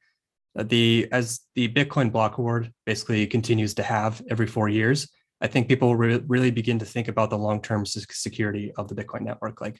the 0.53 1.07
as 1.13 1.39
the 1.55 1.69
Bitcoin 1.69 2.11
block 2.11 2.37
reward 2.37 2.73
basically 2.85 3.25
continues 3.25 3.73
to 3.75 3.83
halve 3.83 4.21
every 4.29 4.47
four 4.47 4.67
years, 4.67 5.07
I 5.45 5.47
think 5.47 5.67
people 5.67 5.95
re- 5.95 6.23
really 6.27 6.49
begin 6.49 6.79
to 6.79 6.85
think 6.85 7.07
about 7.07 7.29
the 7.29 7.37
long 7.37 7.61
term 7.61 7.85
security 7.85 8.71
of 8.77 8.87
the 8.87 8.95
Bitcoin 8.95 9.21
network. 9.21 9.61
Like, 9.61 9.79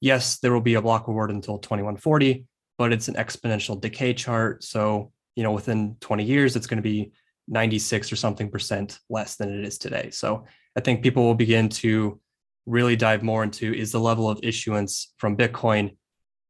yes, 0.00 0.38
there 0.38 0.52
will 0.52 0.62
be 0.62 0.74
a 0.74 0.82
block 0.82 1.06
reward 1.06 1.30
until 1.30 1.58
2140, 1.58 2.46
but 2.78 2.92
it's 2.92 3.08
an 3.08 3.14
exponential 3.14 3.78
decay 3.78 4.14
chart. 4.14 4.64
So, 4.64 5.12
you 5.36 5.42
know, 5.42 5.52
within 5.52 5.96
20 6.00 6.24
years, 6.24 6.56
it's 6.56 6.66
going 6.66 6.78
to 6.78 6.82
be 6.82 7.12
96 7.48 8.10
or 8.10 8.16
something 8.16 8.50
percent 8.50 8.98
less 9.10 9.36
than 9.36 9.52
it 9.52 9.66
is 9.66 9.76
today. 9.76 10.08
So, 10.10 10.46
I 10.76 10.80
think 10.80 11.02
people 11.02 11.24
will 11.24 11.34
begin 11.34 11.68
to 11.68 12.18
really 12.64 12.96
dive 12.96 13.22
more 13.22 13.44
into 13.44 13.74
is 13.74 13.92
the 13.92 14.00
level 14.00 14.30
of 14.30 14.40
issuance 14.42 15.12
from 15.18 15.36
Bitcoin 15.36 15.94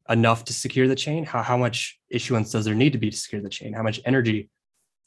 enough 0.09 0.45
to 0.45 0.53
secure 0.53 0.87
the 0.87 0.95
chain? 0.95 1.25
How, 1.25 1.43
how 1.43 1.57
much 1.57 1.99
issuance 2.11 2.53
does 2.53 2.65
there 2.65 2.75
need 2.75 2.93
to 2.93 2.99
be 2.99 3.11
to 3.11 3.17
secure 3.17 3.43
the 3.43 3.49
chain? 3.49 3.73
How 3.73 3.83
much 3.83 4.01
energy 4.05 4.51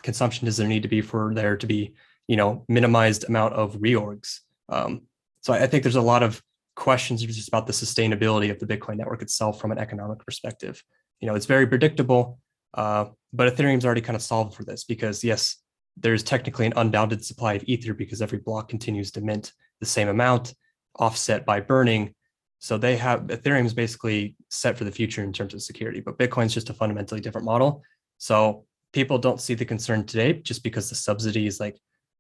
consumption 0.04 0.46
does 0.46 0.58
there 0.58 0.68
need 0.68 0.84
to 0.84 0.90
be 0.90 1.02
for 1.02 1.34
there 1.34 1.58
to 1.58 1.68
be 1.68 1.94
you 2.28 2.36
know 2.36 2.66
minimized 2.68 3.26
amount 3.28 3.54
of 3.54 3.76
reorgs. 3.76 4.40
Um, 4.70 5.04
so 5.42 5.54
I, 5.54 5.68
think 5.68 5.84
there's 5.84 5.96
a 5.96 6.02
lot 6.02 6.24
of 6.24 6.42
questions 6.76 7.22
just 7.22 7.48
about 7.48 7.68
the 7.68 7.74
sustainability 7.74 8.50
of 8.50 8.60
the 8.60 8.66
bitcoin 8.66 8.98
network 8.98 9.22
itself 9.22 9.62
from 9.62 9.72
an 9.72 9.78
economic 9.78 10.20
perspective. 10.20 10.84
You 11.20 11.28
know 11.28 11.36
it's 11.36 11.46
very 11.46 11.68
predictable 11.68 12.40
uh, 12.74 13.06
but 13.32 13.54
ethereum's 13.54 13.86
already 13.86 14.02
kind 14.02 14.16
of 14.16 14.22
solved 14.22 14.56
for 14.56 14.64
this 14.64 14.84
because 14.84 15.24
yes 15.24 15.58
there's 15.98 16.24
technically 16.24 16.66
an 16.66 16.74
unbounded 16.76 17.24
supply 17.24 17.54
of 17.54 17.64
ether 17.68 17.94
because 17.94 18.22
every 18.22 18.40
block 18.40 18.68
continues 18.68 19.12
to 19.12 19.22
mint 19.22 19.54
the 19.80 19.86
same 19.86 20.10
amount 20.10 20.54
offset 20.98 21.46
by 21.46 21.60
burning. 21.60 22.14
So 22.60 22.78
they 22.78 22.98
have 22.98 23.22
Ethereum's 23.28 23.74
basically 23.74 24.36
set 24.50 24.78
for 24.78 24.84
the 24.84 24.92
future 24.92 25.24
in 25.24 25.32
terms 25.32 25.54
of 25.54 25.62
security 25.62 26.02
but 26.02 26.18
bitcoin's 26.18 26.54
just 26.54 26.70
a 26.70 26.74
fundamentally 26.74 27.22
different 27.22 27.46
model. 27.46 27.84
So 28.18 28.66
people 28.94 29.18
don't 29.18 29.42
see 29.42 29.54
the 29.54 29.66
concern 29.66 30.06
today 30.06 30.34
just 30.34 30.64
because 30.64 30.90
the 30.90 30.96
subsidy 30.96 31.48
is 31.48 31.60
like 31.60 31.78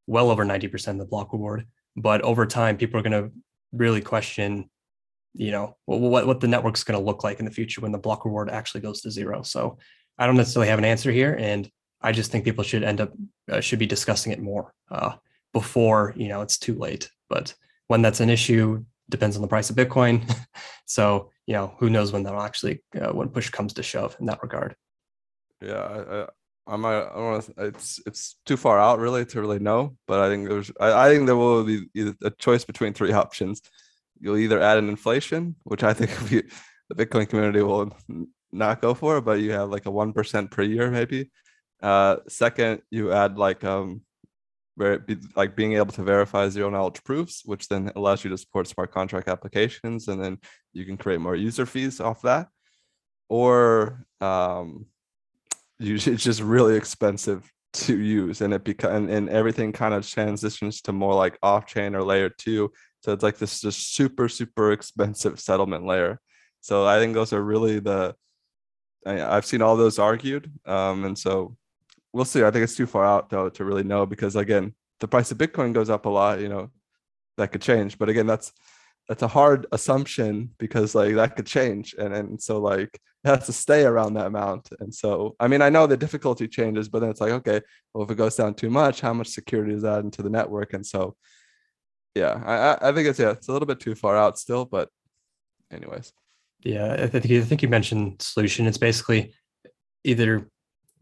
well 0.07 0.30
over 0.30 0.45
90% 0.45 0.88
of 0.90 0.98
the 0.98 1.06
block 1.06 1.34
reward. 1.34 1.65
But 1.95 2.22
over 2.22 2.45
time, 2.45 2.77
people 2.77 2.99
are 2.99 3.03
going 3.03 3.23
to 3.23 3.32
really 3.72 4.02
question, 4.02 4.69
you 5.34 5.52
know, 5.52 5.77
what, 5.86 6.27
what 6.27 6.40
the 6.40 6.48
network's 6.48 6.84
going 6.84 6.99
to 6.99 7.06
look 7.06 7.23
like 7.23 7.40
in 7.40 7.45
the 7.45 7.52
future 7.52 7.82
when 7.82 7.91
the 7.91 7.98
block 7.98 8.26
reward 8.26 8.49
actually 8.49 8.82
goes 8.82 9.02
to 9.02 9.11
zero. 9.11 9.41
So 9.44 9.77
I 10.18 10.26
don't 10.26 10.38
necessarily 10.38 10.69
have 10.69 10.80
an 10.80 10.86
answer 10.86 11.11
here. 11.11 11.36
And 11.40 11.69
I 12.02 12.11
just 12.11 12.32
think 12.32 12.44
people 12.44 12.64
should 12.64 12.84
end 12.84 13.02
up, 13.02 13.14
uh, 13.52 13.61
should 13.61 13.80
be 13.80 13.86
discussing 13.86 14.32
it 14.32 14.41
more 14.41 14.73
uh, 14.91 15.15
before, 15.53 16.14
you 16.15 16.27
know, 16.27 16.41
it's 16.41 16.57
too 16.57 16.76
late. 16.76 17.10
But 17.30 17.53
when 17.88 18.02
that's 18.02 18.19
an 18.19 18.30
issue, 18.30 18.84
depends 19.10 19.36
on 19.36 19.41
the 19.41 19.48
price 19.48 19.69
of 19.69 19.76
Bitcoin. 19.76 20.30
so, 20.86 21.32
you 21.48 21.53
know, 21.53 21.76
who 21.80 21.90
knows 21.90 22.11
when 22.11 22.23
that'll 22.23 22.41
actually, 22.41 22.84
uh, 22.99 23.11
when 23.11 23.30
push 23.30 23.49
comes 23.49 23.73
to 23.73 23.84
shove 23.84 24.15
in 24.19 24.26
that 24.26 24.44
regard. 24.44 24.76
Yeah, 25.61 26.27
I 26.67 26.77
might. 26.77 26.97
I 26.97 27.13
don't 27.13 27.31
want 27.31 27.45
to. 27.45 27.65
It's 27.65 27.99
it's 28.07 28.37
too 28.45 28.57
far 28.57 28.79
out 28.79 28.99
really 28.99 29.25
to 29.25 29.41
really 29.41 29.59
know. 29.59 29.97
But 30.07 30.19
I 30.19 30.29
think 30.29 30.49
there's. 30.49 30.71
I, 30.79 31.07
I 31.07 31.09
think 31.09 31.27
there 31.27 31.35
will 31.35 31.63
be 31.63 31.87
a 32.23 32.31
choice 32.31 32.65
between 32.65 32.93
three 32.93 33.11
options. 33.23 33.61
You'll 34.19 34.37
either 34.37 34.61
add 34.61 34.77
an 34.77 34.89
inflation, 34.89 35.55
which 35.63 35.83
I 35.83 35.93
think 35.93 36.11
the 36.89 36.95
Bitcoin 36.95 37.29
community 37.29 37.61
will 37.61 37.95
not 38.51 38.81
go 38.81 38.93
for, 38.93 39.21
but 39.21 39.39
you 39.39 39.51
have 39.51 39.69
like 39.69 39.85
a 39.85 39.91
one 39.91 40.13
percent 40.13 40.51
per 40.51 40.63
year 40.63 40.89
maybe, 40.89 41.29
Uh, 41.81 42.17
second, 42.27 42.81
you 42.89 43.11
add 43.11 43.37
like 43.37 43.63
um, 43.63 44.01
where 44.75 44.99
be, 44.99 45.17
like 45.35 45.55
being 45.55 45.73
able 45.73 45.91
to 45.93 46.03
verify 46.03 46.49
zero 46.49 46.69
knowledge 46.69 47.03
proofs, 47.03 47.43
which 47.45 47.67
then 47.67 47.91
allows 47.95 48.23
you 48.23 48.29
to 48.31 48.37
support 48.37 48.67
smart 48.67 48.91
contract 48.91 49.27
applications, 49.27 50.07
and 50.07 50.23
then 50.23 50.37
you 50.73 50.85
can 50.85 50.97
create 50.97 51.19
more 51.21 51.35
user 51.35 51.65
fees 51.65 51.99
off 51.99 52.21
that. 52.23 52.47
Or 53.29 54.05
um, 54.21 54.87
it's 55.80 56.23
just 56.23 56.41
really 56.41 56.76
expensive 56.76 57.52
to 57.73 57.99
use, 57.99 58.41
and 58.41 58.53
it 58.53 58.64
become 58.64 58.91
and, 58.93 59.10
and 59.10 59.30
everything 59.30 59.72
kind 59.72 59.93
of 59.93 60.07
transitions 60.07 60.81
to 60.81 60.93
more 60.93 61.14
like 61.14 61.38
off 61.43 61.65
chain 61.65 61.95
or 61.95 62.03
layer 62.03 62.30
two. 62.30 62.72
So 63.03 63.14
it's 63.14 63.23
like 63.23 63.38
this 63.38 63.61
just 63.61 63.93
super 63.93 64.30
super 64.30 64.72
expensive 64.72 65.39
settlement 65.39 65.85
layer. 65.85 66.19
So 66.61 66.85
I 66.85 66.99
think 66.99 67.14
those 67.14 67.34
are 67.34 67.43
really 67.43 67.80
the 67.80 68.15
I, 69.06 69.38
I've 69.38 69.45
seen 69.45 69.61
all 69.61 69.77
those 69.77 69.99
argued, 69.99 70.52
um, 70.65 71.06
and 71.06 71.18
so 71.18 71.56
we'll 72.14 72.26
see. 72.26 72.43
I 72.43 72.52
think 72.52 72.64
it's 72.64 72.76
too 72.76 72.88
far 72.88 73.06
out 73.06 73.30
though 73.30 73.49
to 73.49 73.65
really 73.65 73.84
know 73.84 74.06
because 74.06 74.35
again, 74.35 74.73
the 74.99 75.07
price 75.07 75.31
of 75.31 75.38
Bitcoin 75.38 75.73
goes 75.73 75.89
up 75.89 76.06
a 76.06 76.10
lot. 76.10 76.39
You 76.39 76.49
know, 76.49 76.72
that 77.38 77.52
could 77.52 77.61
change. 77.61 77.97
But 77.97 78.10
again, 78.10 78.27
that's 78.27 78.52
that's 79.07 79.22
a 79.22 79.27
hard 79.27 79.68
assumption 79.72 80.52
because 80.57 80.95
like 80.95 81.15
that 81.15 81.35
could 81.35 81.45
change, 81.45 81.93
and 81.97 82.14
and 82.14 82.41
so 82.41 82.60
like 82.60 82.99
has 83.39 83.45
to 83.47 83.53
stay 83.53 83.84
around 83.84 84.14
that 84.14 84.27
amount. 84.27 84.69
And 84.80 84.93
so 84.93 85.35
I 85.39 85.47
mean, 85.47 85.61
I 85.61 85.69
know 85.69 85.88
the 85.88 85.97
difficulty 85.97 86.47
changes, 86.47 86.89
but 86.89 86.99
then 86.99 87.10
it's 87.10 87.22
like 87.22 87.31
okay, 87.31 87.61
well 87.93 88.03
if 88.03 88.11
it 88.11 88.15
goes 88.15 88.35
down 88.35 88.53
too 88.53 88.69
much, 88.69 89.02
how 89.02 89.14
much 89.14 89.30
security 89.30 89.73
is 89.73 89.81
that 89.81 89.99
into 89.99 90.22
the 90.22 90.30
network? 90.30 90.73
And 90.73 90.85
so 90.85 91.15
yeah, 92.14 92.41
I 92.45 92.89
I 92.89 92.91
think 92.93 93.07
it's 93.07 93.19
yeah, 93.19 93.31
it's 93.31 93.47
a 93.47 93.52
little 93.52 93.65
bit 93.65 93.80
too 93.80 93.95
far 93.95 94.15
out 94.15 94.38
still, 94.38 94.65
but 94.65 94.89
anyways. 95.72 96.14
Yeah, 96.64 96.93
I 96.93 97.07
think 97.07 97.26
I 97.26 97.41
think 97.41 97.61
you 97.61 97.69
mentioned 97.69 98.22
solution. 98.22 98.65
It's 98.65 98.77
basically 98.77 99.34
either 100.03 100.49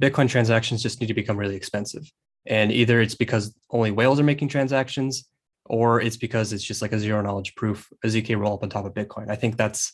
Bitcoin 0.02 0.28
transactions 0.28 0.82
just 0.82 1.00
need 1.00 1.08
to 1.08 1.14
become 1.14 1.38
really 1.38 1.56
expensive. 1.56 2.12
And 2.46 2.72
either 2.72 3.00
it's 3.00 3.16
because 3.16 3.56
only 3.70 3.92
whales 3.92 4.20
are 4.20 4.24
making 4.24 4.50
transactions, 4.50 5.30
or 5.66 6.02
it's 6.02 6.18
because 6.18 6.52
it's 6.52 6.64
just 6.64 6.82
like 6.82 6.92
a 6.92 7.00
zero 7.00 7.22
knowledge 7.22 7.56
proof, 7.56 7.88
a 8.04 8.08
ZK 8.08 8.36
rollup 8.36 8.64
on 8.64 8.70
top 8.70 8.86
of 8.86 8.94
Bitcoin. 8.94 9.30
I 9.30 9.36
think 9.36 9.56
that's 9.56 9.94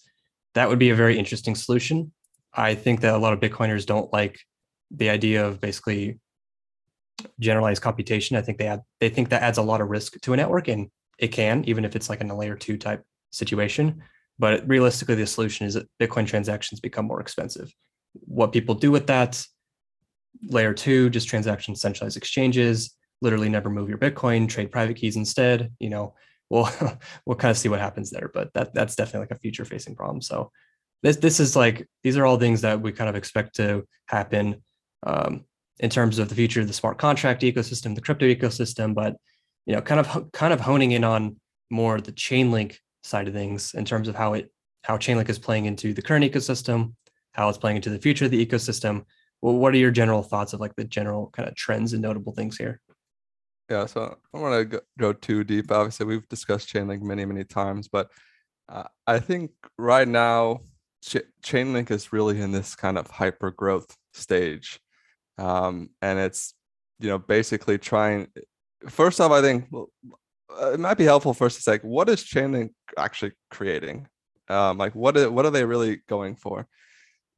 that 0.55 0.67
would 0.67 0.79
be 0.79 0.89
a 0.89 0.95
very 0.95 1.17
interesting 1.17 1.55
solution. 1.55 2.11
I 2.53 2.75
think 2.75 3.01
that 3.01 3.13
a 3.13 3.17
lot 3.17 3.33
of 3.33 3.39
Bitcoiners 3.39 3.85
don't 3.85 4.11
like 4.11 4.39
the 4.91 5.09
idea 5.09 5.45
of 5.45 5.61
basically 5.61 6.19
generalized 7.39 7.81
computation. 7.81 8.37
I 8.37 8.41
think 8.41 8.57
they 8.57 8.67
add 8.67 8.81
they 8.99 9.09
think 9.09 9.29
that 9.29 9.43
adds 9.43 9.57
a 9.57 9.63
lot 9.63 9.81
of 9.81 9.89
risk 9.89 10.19
to 10.21 10.33
a 10.33 10.37
network, 10.37 10.67
and 10.67 10.89
it 11.17 11.29
can, 11.29 11.63
even 11.65 11.85
if 11.85 11.95
it's 11.95 12.09
like 12.09 12.21
in 12.21 12.29
a 12.29 12.37
layer 12.37 12.55
two 12.55 12.77
type 12.77 13.03
situation. 13.31 14.01
But 14.37 14.67
realistically, 14.67 15.15
the 15.15 15.27
solution 15.27 15.67
is 15.67 15.73
that 15.73 15.89
Bitcoin 15.99 16.25
transactions 16.25 16.79
become 16.79 17.05
more 17.05 17.19
expensive. 17.19 17.73
What 18.13 18.53
people 18.53 18.73
do 18.73 18.89
with 18.89 19.07
that, 19.07 19.45
layer 20.43 20.73
two, 20.73 21.09
just 21.09 21.27
transaction 21.27 21.75
centralized 21.75 22.17
exchanges, 22.17 22.95
literally 23.21 23.49
never 23.49 23.69
move 23.69 23.89
your 23.89 23.97
Bitcoin, 23.97 24.47
trade 24.47 24.71
private 24.71 24.95
keys 24.95 25.17
instead. 25.17 25.73
You 25.79 25.89
know, 25.89 26.15
we'll 26.49 26.69
we'll 27.25 27.37
kind 27.37 27.51
of 27.51 27.57
see 27.57 27.69
what 27.69 27.79
happens 27.79 28.09
there. 28.09 28.31
But 28.33 28.53
that 28.53 28.73
that's 28.73 28.95
definitely 28.95 29.27
like 29.27 29.37
a 29.37 29.41
future 29.41 29.65
facing 29.65 29.95
problem. 29.95 30.21
So 30.21 30.51
this 31.03 31.17
this 31.17 31.39
is 31.39 31.55
like 31.55 31.87
these 32.03 32.17
are 32.17 32.25
all 32.25 32.37
things 32.37 32.61
that 32.61 32.81
we 32.81 32.91
kind 32.91 33.09
of 33.09 33.15
expect 33.15 33.55
to 33.55 33.85
happen 34.07 34.63
um, 35.05 35.45
in 35.79 35.89
terms 35.89 36.19
of 36.19 36.29
the 36.29 36.35
future 36.35 36.61
of 36.61 36.67
the 36.67 36.73
smart 36.73 36.97
contract 36.97 37.41
ecosystem, 37.41 37.95
the 37.95 38.01
crypto 38.01 38.25
ecosystem. 38.25 38.93
But 38.93 39.15
you 39.65 39.75
know, 39.75 39.81
kind 39.81 39.99
of 39.99 40.31
kind 40.31 40.53
of 40.53 40.59
honing 40.59 40.91
in 40.91 41.03
on 41.03 41.37
more 41.69 42.01
the 42.01 42.11
Chainlink 42.11 42.77
side 43.03 43.27
of 43.27 43.33
things 43.33 43.73
in 43.73 43.85
terms 43.85 44.07
of 44.07 44.15
how 44.15 44.33
it 44.33 44.51
how 44.83 44.97
Chainlink 44.97 45.29
is 45.29 45.39
playing 45.39 45.65
into 45.65 45.93
the 45.93 46.01
current 46.01 46.25
ecosystem, 46.25 46.93
how 47.33 47.49
it's 47.49 47.57
playing 47.57 47.77
into 47.77 47.89
the 47.89 47.99
future 47.99 48.25
of 48.25 48.31
the 48.31 48.45
ecosystem, 48.45 49.05
well, 49.41 49.55
what 49.55 49.73
are 49.73 49.77
your 49.77 49.91
general 49.91 50.23
thoughts 50.23 50.53
of 50.53 50.59
like 50.59 50.75
the 50.75 50.83
general 50.83 51.29
kind 51.31 51.47
of 51.47 51.55
trends 51.55 51.93
and 51.93 52.01
notable 52.01 52.33
things 52.33 52.57
here? 52.57 52.81
Yeah, 53.69 53.85
so 53.85 54.01
I 54.03 54.37
don't 54.37 54.49
want 54.49 54.71
to 54.71 54.81
go 54.97 55.13
too 55.13 55.43
deep. 55.43 55.71
Obviously, 55.71 56.05
we've 56.07 56.27
discussed 56.27 56.73
Chainlink 56.73 57.01
many, 57.01 57.23
many 57.25 57.43
times, 57.43 57.87
but 57.87 58.09
uh, 58.67 58.85
I 59.05 59.19
think 59.19 59.51
right 59.77 60.07
now 60.07 60.61
Ch- 61.03 61.17
Chainlink 61.43 61.91
is 61.91 62.11
really 62.11 62.41
in 62.41 62.51
this 62.51 62.75
kind 62.75 62.97
of 62.97 63.07
hyper 63.09 63.51
growth 63.51 63.95
stage, 64.13 64.79
um, 65.37 65.89
and 66.01 66.19
it's 66.19 66.53
you 66.99 67.09
know 67.09 67.17
basically 67.17 67.77
trying. 67.77 68.27
First 68.87 69.19
off, 69.19 69.31
I 69.31 69.41
think 69.41 69.65
well, 69.71 69.89
uh, 70.49 70.71
it 70.71 70.79
might 70.79 70.97
be 70.97 71.03
helpful 71.03 71.33
first 71.33 71.57
to 71.57 71.61
say 71.61 71.71
like, 71.73 71.83
what 71.83 72.09
is 72.09 72.23
Chainlink 72.23 72.71
actually 72.97 73.33
creating? 73.51 74.07
Um, 74.47 74.77
like 74.77 74.95
what 74.95 75.15
are, 75.17 75.29
what 75.29 75.45
are 75.45 75.51
they 75.51 75.65
really 75.65 76.01
going 76.07 76.35
for? 76.35 76.67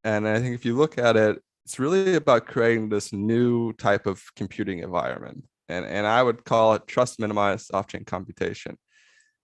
And 0.04 0.28
I 0.28 0.40
think 0.40 0.56
if 0.56 0.66
you 0.66 0.76
look 0.76 0.98
at 0.98 1.18
it, 1.18 1.42
it's 1.66 1.80
really 1.80 2.16
about 2.16 2.48
creating 2.48 2.90
this 2.90 3.14
new 3.14 3.74
type 3.74 4.06
of 4.08 4.24
computing 4.36 4.80
environment. 4.80 5.46
And, 5.70 5.86
and 5.86 6.08
I 6.08 6.24
would 6.24 6.44
call 6.44 6.74
it 6.74 6.88
trust 6.88 7.20
minimized 7.20 7.74
off-chain 7.74 8.06
computation. 8.06 8.78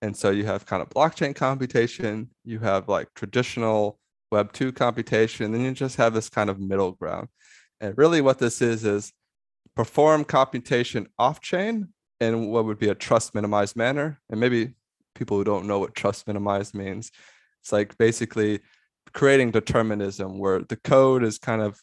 And 0.01 0.15
so 0.15 0.31
you 0.31 0.45
have 0.45 0.65
kind 0.65 0.81
of 0.81 0.89
blockchain 0.89 1.35
computation, 1.35 2.29
you 2.43 2.59
have 2.59 2.87
like 2.87 3.07
traditional 3.15 3.99
Web 4.31 4.51
2 4.53 4.71
computation, 4.71 5.51
then 5.51 5.61
you 5.61 5.71
just 5.71 5.97
have 5.97 6.13
this 6.13 6.29
kind 6.29 6.49
of 6.49 6.59
middle 6.59 6.91
ground. 6.93 7.29
And 7.79 7.97
really 7.97 8.21
what 8.21 8.39
this 8.39 8.61
is 8.61 8.83
is 8.83 9.13
perform 9.75 10.23
computation 10.23 11.07
off-chain 11.17 11.89
in 12.19 12.47
what 12.47 12.65
would 12.65 12.79
be 12.79 12.89
a 12.89 12.95
trust 12.95 13.35
minimized 13.35 13.75
manner. 13.75 14.19
And 14.29 14.39
maybe 14.39 14.73
people 15.15 15.37
who 15.37 15.43
don't 15.43 15.67
know 15.67 15.79
what 15.79 15.95
trust 15.95 16.27
minimized 16.27 16.73
means, 16.73 17.11
it's 17.61 17.71
like 17.71 17.97
basically 17.97 18.59
creating 19.13 19.51
determinism 19.51 20.39
where 20.39 20.61
the 20.61 20.75
code 20.77 21.23
is 21.23 21.37
kind 21.37 21.61
of 21.61 21.79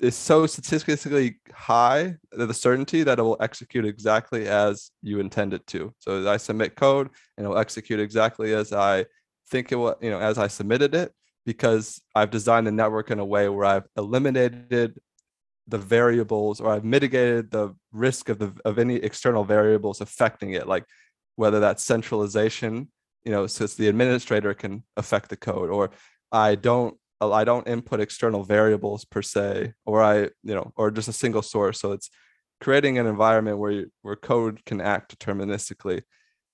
is 0.00 0.16
so 0.16 0.46
statistically 0.46 1.38
high 1.52 2.16
the 2.32 2.52
certainty 2.52 3.04
that 3.04 3.18
it 3.18 3.22
will 3.22 3.36
execute 3.40 3.86
exactly 3.86 4.48
as 4.48 4.90
you 5.02 5.20
intend 5.20 5.54
it 5.54 5.66
to. 5.68 5.94
So 5.98 6.28
I 6.28 6.36
submit 6.36 6.74
code 6.74 7.10
and 7.36 7.46
it 7.46 7.48
will 7.48 7.58
execute 7.58 8.00
exactly 8.00 8.54
as 8.54 8.72
I 8.72 9.06
think 9.50 9.70
it 9.70 9.76
will, 9.76 9.96
you 10.00 10.10
know, 10.10 10.18
as 10.18 10.36
I 10.36 10.48
submitted 10.48 10.94
it, 10.94 11.12
because 11.46 12.00
I've 12.14 12.30
designed 12.30 12.66
the 12.66 12.72
network 12.72 13.10
in 13.10 13.18
a 13.18 13.24
way 13.24 13.48
where 13.48 13.66
I've 13.66 13.86
eliminated 13.96 14.98
the 15.66 15.78
variables 15.78 16.60
or 16.60 16.70
I've 16.70 16.84
mitigated 16.84 17.50
the 17.50 17.74
risk 17.92 18.28
of 18.28 18.38
the 18.38 18.52
of 18.64 18.78
any 18.78 18.96
external 18.96 19.44
variables 19.44 20.00
affecting 20.00 20.50
it, 20.50 20.68
like 20.68 20.84
whether 21.36 21.60
that's 21.60 21.82
centralization, 21.82 22.88
you 23.24 23.32
know, 23.32 23.46
since 23.46 23.74
the 23.74 23.88
administrator 23.88 24.54
can 24.54 24.84
affect 24.96 25.30
the 25.30 25.36
code, 25.36 25.70
or 25.70 25.90
I 26.30 26.54
don't 26.56 26.96
I 27.20 27.44
don't 27.44 27.66
input 27.66 28.00
external 28.00 28.44
variables 28.44 29.04
per 29.04 29.22
se, 29.22 29.72
or 29.86 30.02
I, 30.02 30.22
you 30.42 30.54
know, 30.54 30.72
or 30.76 30.90
just 30.90 31.08
a 31.08 31.12
single 31.12 31.42
source. 31.42 31.80
So 31.80 31.92
it's 31.92 32.10
creating 32.60 32.98
an 32.98 33.06
environment 33.06 33.58
where 33.58 33.70
you, 33.70 33.92
where 34.02 34.16
code 34.16 34.64
can 34.64 34.80
act 34.80 35.18
deterministically. 35.18 36.02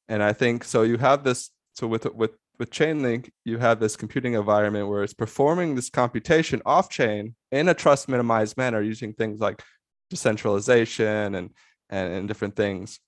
And 0.09 0.23
I 0.23 0.33
think 0.33 0.65
so. 0.65 0.83
You 0.83 0.99
have 0.99 1.25
this. 1.25 1.51
So 1.75 1.87
with 1.87 2.05
with 2.15 2.33
with 2.61 2.70
Chainlink, 2.70 3.31
you 3.45 3.57
have 3.59 3.81
this 3.81 3.97
computing 3.97 4.35
environment 4.35 4.87
where 4.87 5.03
it's 5.03 5.15
performing 5.15 5.74
this 5.74 5.89
computation 5.89 6.61
off 6.66 6.91
chain 6.91 7.35
in 7.51 7.69
a 7.69 7.74
trust 7.74 8.07
minimized 8.07 8.59
manner 8.59 8.82
using 8.82 9.15
things 9.15 9.41
like 9.41 9.62
decentralization 10.11 11.35
and 11.35 11.51
and, 11.89 12.12
and 12.12 12.28
different 12.28 12.55
things. 12.55 13.01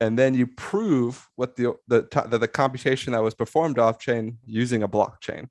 And 0.00 0.16
then 0.16 0.34
you 0.34 0.46
prove 0.46 1.28
what 1.34 1.56
the 1.56 1.74
the, 1.88 2.06
the, 2.30 2.38
the 2.38 2.48
computation 2.48 3.12
that 3.12 3.22
was 3.22 3.34
performed 3.34 3.78
off 3.80 3.98
chain 3.98 4.38
using 4.46 4.84
a 4.84 4.88
blockchain. 4.88 5.48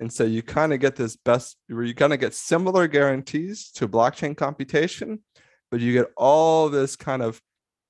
And 0.00 0.12
so 0.12 0.24
you 0.24 0.42
kind 0.42 0.72
of 0.72 0.80
get 0.80 0.96
this 0.96 1.14
best, 1.16 1.56
where 1.68 1.84
you 1.84 1.94
kind 1.94 2.12
of 2.12 2.18
get 2.18 2.34
similar 2.34 2.88
guarantees 2.88 3.70
to 3.72 3.86
blockchain 3.86 4.36
computation, 4.36 5.20
but 5.70 5.80
you 5.80 5.92
get 5.92 6.10
all 6.16 6.68
this 6.70 6.96
kind 6.96 7.22
of 7.22 7.40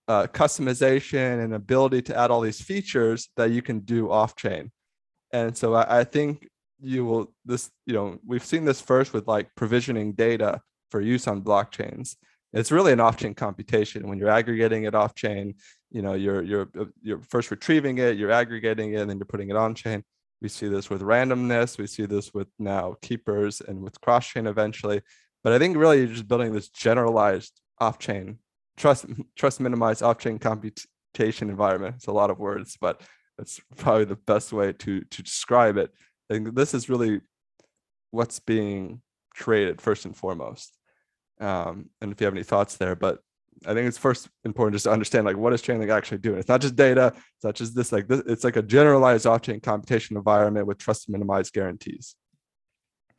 uh, 0.08 0.26
customization 0.26 1.42
and 1.42 1.54
ability 1.54 2.02
to 2.02 2.16
add 2.18 2.30
all 2.30 2.40
these 2.40 2.60
features 2.60 3.28
that 3.36 3.50
you 3.52 3.62
can 3.62 3.78
do 3.80 4.10
off 4.10 4.36
chain. 4.36 4.70
And 5.32 5.56
so 5.56 5.74
I, 5.74 6.00
I 6.00 6.04
think 6.04 6.48
you 6.80 7.04
will, 7.04 7.32
this, 7.44 7.70
you 7.86 7.94
know, 7.94 8.18
we've 8.26 8.44
seen 8.44 8.64
this 8.64 8.80
first 8.80 9.12
with 9.12 9.26
like 9.28 9.54
provisioning 9.54 10.12
data 10.12 10.60
for 10.90 11.00
use 11.00 11.26
on 11.26 11.42
blockchains. 11.42 12.16
It's 12.52 12.72
really 12.72 12.92
an 12.92 13.00
off-chain 13.00 13.34
computation. 13.34 14.08
When 14.08 14.18
you're 14.18 14.28
aggregating 14.28 14.84
it 14.84 14.94
off-chain, 14.94 15.54
you 15.90 16.02
know, 16.02 16.14
you're 16.14 16.42
you're 16.42 16.68
uh, 16.78 16.86
you're 17.00 17.20
first 17.20 17.50
retrieving 17.50 17.98
it, 17.98 18.16
you're 18.16 18.32
aggregating 18.32 18.92
it, 18.92 19.00
and 19.00 19.08
then 19.08 19.18
you're 19.18 19.26
putting 19.26 19.50
it 19.50 19.56
on-chain. 19.56 20.02
We 20.42 20.48
see 20.48 20.68
this 20.68 20.90
with 20.90 21.02
randomness. 21.02 21.78
We 21.78 21.86
see 21.86 22.06
this 22.06 22.34
with 22.34 22.48
now 22.58 22.96
keepers 23.02 23.60
and 23.60 23.82
with 23.82 24.00
cross 24.00 24.26
chain 24.26 24.46
eventually. 24.46 25.02
But 25.44 25.52
I 25.52 25.58
think 25.58 25.76
really 25.76 25.98
you're 25.98 26.08
just 26.08 26.26
building 26.26 26.52
this 26.52 26.70
generalized 26.70 27.60
off 27.78 27.98
chain 27.98 28.38
trust 28.80 29.06
trust 29.36 29.60
minimized 29.60 30.02
off 30.02 30.18
chain 30.18 30.38
computation 30.38 31.50
environment. 31.50 31.96
It's 31.96 32.06
a 32.06 32.12
lot 32.12 32.30
of 32.30 32.38
words, 32.38 32.76
but 32.80 33.02
that's 33.40 33.58
probably 33.76 34.04
the 34.04 34.16
best 34.16 34.52
way 34.52 34.72
to 34.72 35.00
to 35.00 35.22
describe 35.22 35.76
it. 35.78 35.90
And 36.28 36.54
this 36.54 36.74
is 36.74 36.88
really 36.88 37.20
what's 38.10 38.38
being 38.38 39.00
created 39.34 39.80
first 39.80 40.04
and 40.04 40.16
foremost. 40.16 40.76
Um, 41.40 41.88
and 42.00 42.12
if 42.12 42.20
you 42.20 42.26
have 42.26 42.34
any 42.34 42.42
thoughts 42.42 42.76
there, 42.76 42.94
but 42.94 43.20
I 43.66 43.72
think 43.72 43.88
it's 43.88 43.98
first 43.98 44.28
important 44.44 44.74
just 44.74 44.84
to 44.84 44.92
understand 44.92 45.24
like 45.24 45.38
what 45.38 45.54
is 45.54 45.62
Chainlink 45.62 45.90
actually 45.90 46.18
doing. 46.18 46.38
It's 46.38 46.48
not 46.48 46.60
just 46.60 46.76
data. 46.76 47.14
It's 47.14 47.44
not 47.44 47.54
just 47.54 47.74
this 47.74 47.92
like 47.92 48.08
this. 48.08 48.22
It's 48.26 48.44
like 48.44 48.56
a 48.56 48.62
generalized 48.62 49.26
off-chain 49.26 49.60
computation 49.60 50.16
environment 50.16 50.66
with 50.66 50.78
trust 50.78 51.08
minimized 51.08 51.54
guarantees. 51.54 52.14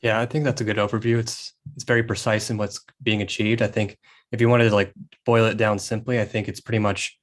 Yeah, 0.02 0.19
I 0.19 0.26
think 0.27 0.45
that's 0.45 0.61
a 0.61 0.64
good 0.64 0.77
overview. 0.77 1.18
It's 1.18 1.53
it's 1.76 1.84
very 1.84 2.03
precise 2.03 2.52
in 2.52 2.57
what's 2.57 2.80
being 3.02 3.23
achieved. 3.23 3.61
I 3.64 3.68
think 3.68 3.98
if 4.31 4.39
you 4.39 4.49
wanted 4.49 4.69
to 4.69 4.76
like 4.76 4.93
boil 5.26 5.45
it 5.45 5.57
down 5.57 5.80
simply, 5.80 6.19
I 6.19 6.26
think 6.26 6.48
it's 6.48 6.61
pretty 6.61 6.80
much 6.80 7.19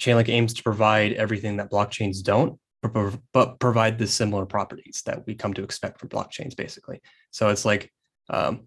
Chainlink 0.00 0.28
aims 0.28 0.54
to 0.54 0.62
provide 0.62 1.12
everything 1.12 1.56
that 1.58 1.70
blockchains 1.70 2.22
don't, 2.22 2.58
but 3.32 3.60
provide 3.60 3.98
the 3.98 4.06
similar 4.06 4.46
properties 4.46 5.02
that 5.06 5.26
we 5.26 5.34
come 5.34 5.52
to 5.54 5.62
expect 5.62 6.00
from 6.00 6.08
blockchains, 6.08 6.56
basically. 6.56 7.00
So 7.30 7.48
it's 7.50 7.64
like 7.64 7.92
um, 8.30 8.66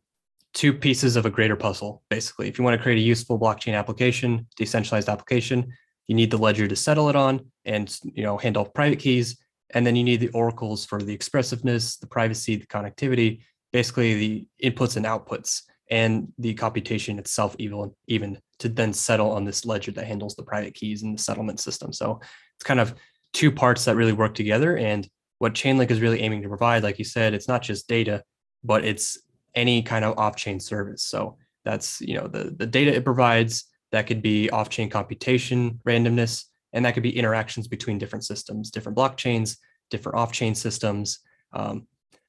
two 0.54 0.74
pieces 0.74 1.16
of 1.16 1.26
a 1.26 1.32
greater 1.32 1.56
puzzle, 1.56 2.04
basically. 2.10 2.48
If 2.48 2.58
you 2.58 2.64
want 2.64 2.78
to 2.78 2.84
create 2.84 3.00
a 3.00 3.02
useful 3.02 3.40
blockchain 3.40 3.74
application, 3.74 4.48
decentralized 4.56 5.10
application, 5.10 5.74
you 6.08 6.16
need 6.16 6.32
the 6.32 6.38
ledger 6.38 6.68
to 6.68 6.76
settle 6.76 7.10
it 7.10 7.16
on 7.16 7.46
and 7.66 7.98
you 8.04 8.24
know 8.24 8.38
handle 8.38 8.66
private 8.66 9.00
keys 9.00 9.38
and 9.72 9.86
then 9.86 9.96
you 9.96 10.04
need 10.04 10.20
the 10.20 10.30
oracles 10.30 10.86
for 10.86 11.02
the 11.02 11.14
expressiveness 11.14 11.98
the 11.98 12.08
privacy 12.08 12.56
the 12.56 12.68
connectivity 12.68 13.42
basically 13.72 14.14
the 14.14 14.48
inputs 14.64 14.98
and 14.98 15.06
outputs 15.06 15.64
and 15.90 16.32
the 16.38 16.54
computation 16.54 17.20
itself 17.20 17.56
even 17.60 17.92
even 18.08 18.40
to 18.60 18.70
then 18.70 18.94
settle 18.94 19.32
on 19.32 19.44
this 19.44 19.66
ledger 19.66 19.92
that 19.92 20.08
handles 20.08 20.36
the 20.36 20.44
private 20.44 20.74
keys 20.74 21.04
and 21.04 21.18
the 21.18 21.22
settlement 21.22 21.60
system. 21.60 21.92
So 21.92 22.22
it's 22.56 22.64
kind 22.64 22.80
of 22.80 22.96
two 23.34 23.52
parts 23.52 23.86
that 23.86 23.96
really 23.96 24.14
work 24.14 24.34
together 24.34 24.78
and 24.78 25.08
what 25.40 25.54
chainlink 25.54 25.92
is 25.92 26.00
really 26.00 26.22
aiming 26.22 26.42
to 26.44 26.48
provide 26.48 26.84
like 26.84 27.00
you 27.00 27.06
said 27.06 27.34
it's 27.34 27.48
not 27.48 27.62
just 27.62 27.88
data 27.88 28.24
but 28.64 28.86
it's 28.86 29.20
any 29.56 29.82
kind 29.82 30.06
of 30.06 30.18
off-chain 30.18 30.60
service. 30.60 31.04
So 31.04 31.38
that's 31.66 32.02
you 32.02 32.16
know 32.16 32.28
the 32.28 32.56
the 32.58 32.68
data 32.68 32.94
it 32.94 33.06
provides 33.06 33.66
that 33.92 34.08
could 34.08 34.22
be 34.22 34.50
off-chain 34.50 34.90
computation 34.90 35.80
randomness 35.88 36.46
and 36.74 36.84
that 36.86 36.94
could 36.94 37.04
be 37.04 37.18
interactions 37.18 37.68
between 37.68 37.98
different 37.98 38.26
systems 38.26 38.72
different 38.72 38.98
blockchains 38.98 39.58
different 39.90 40.18
off-chain 40.18 40.56
systems. 40.56 41.20
Um, 41.54 41.88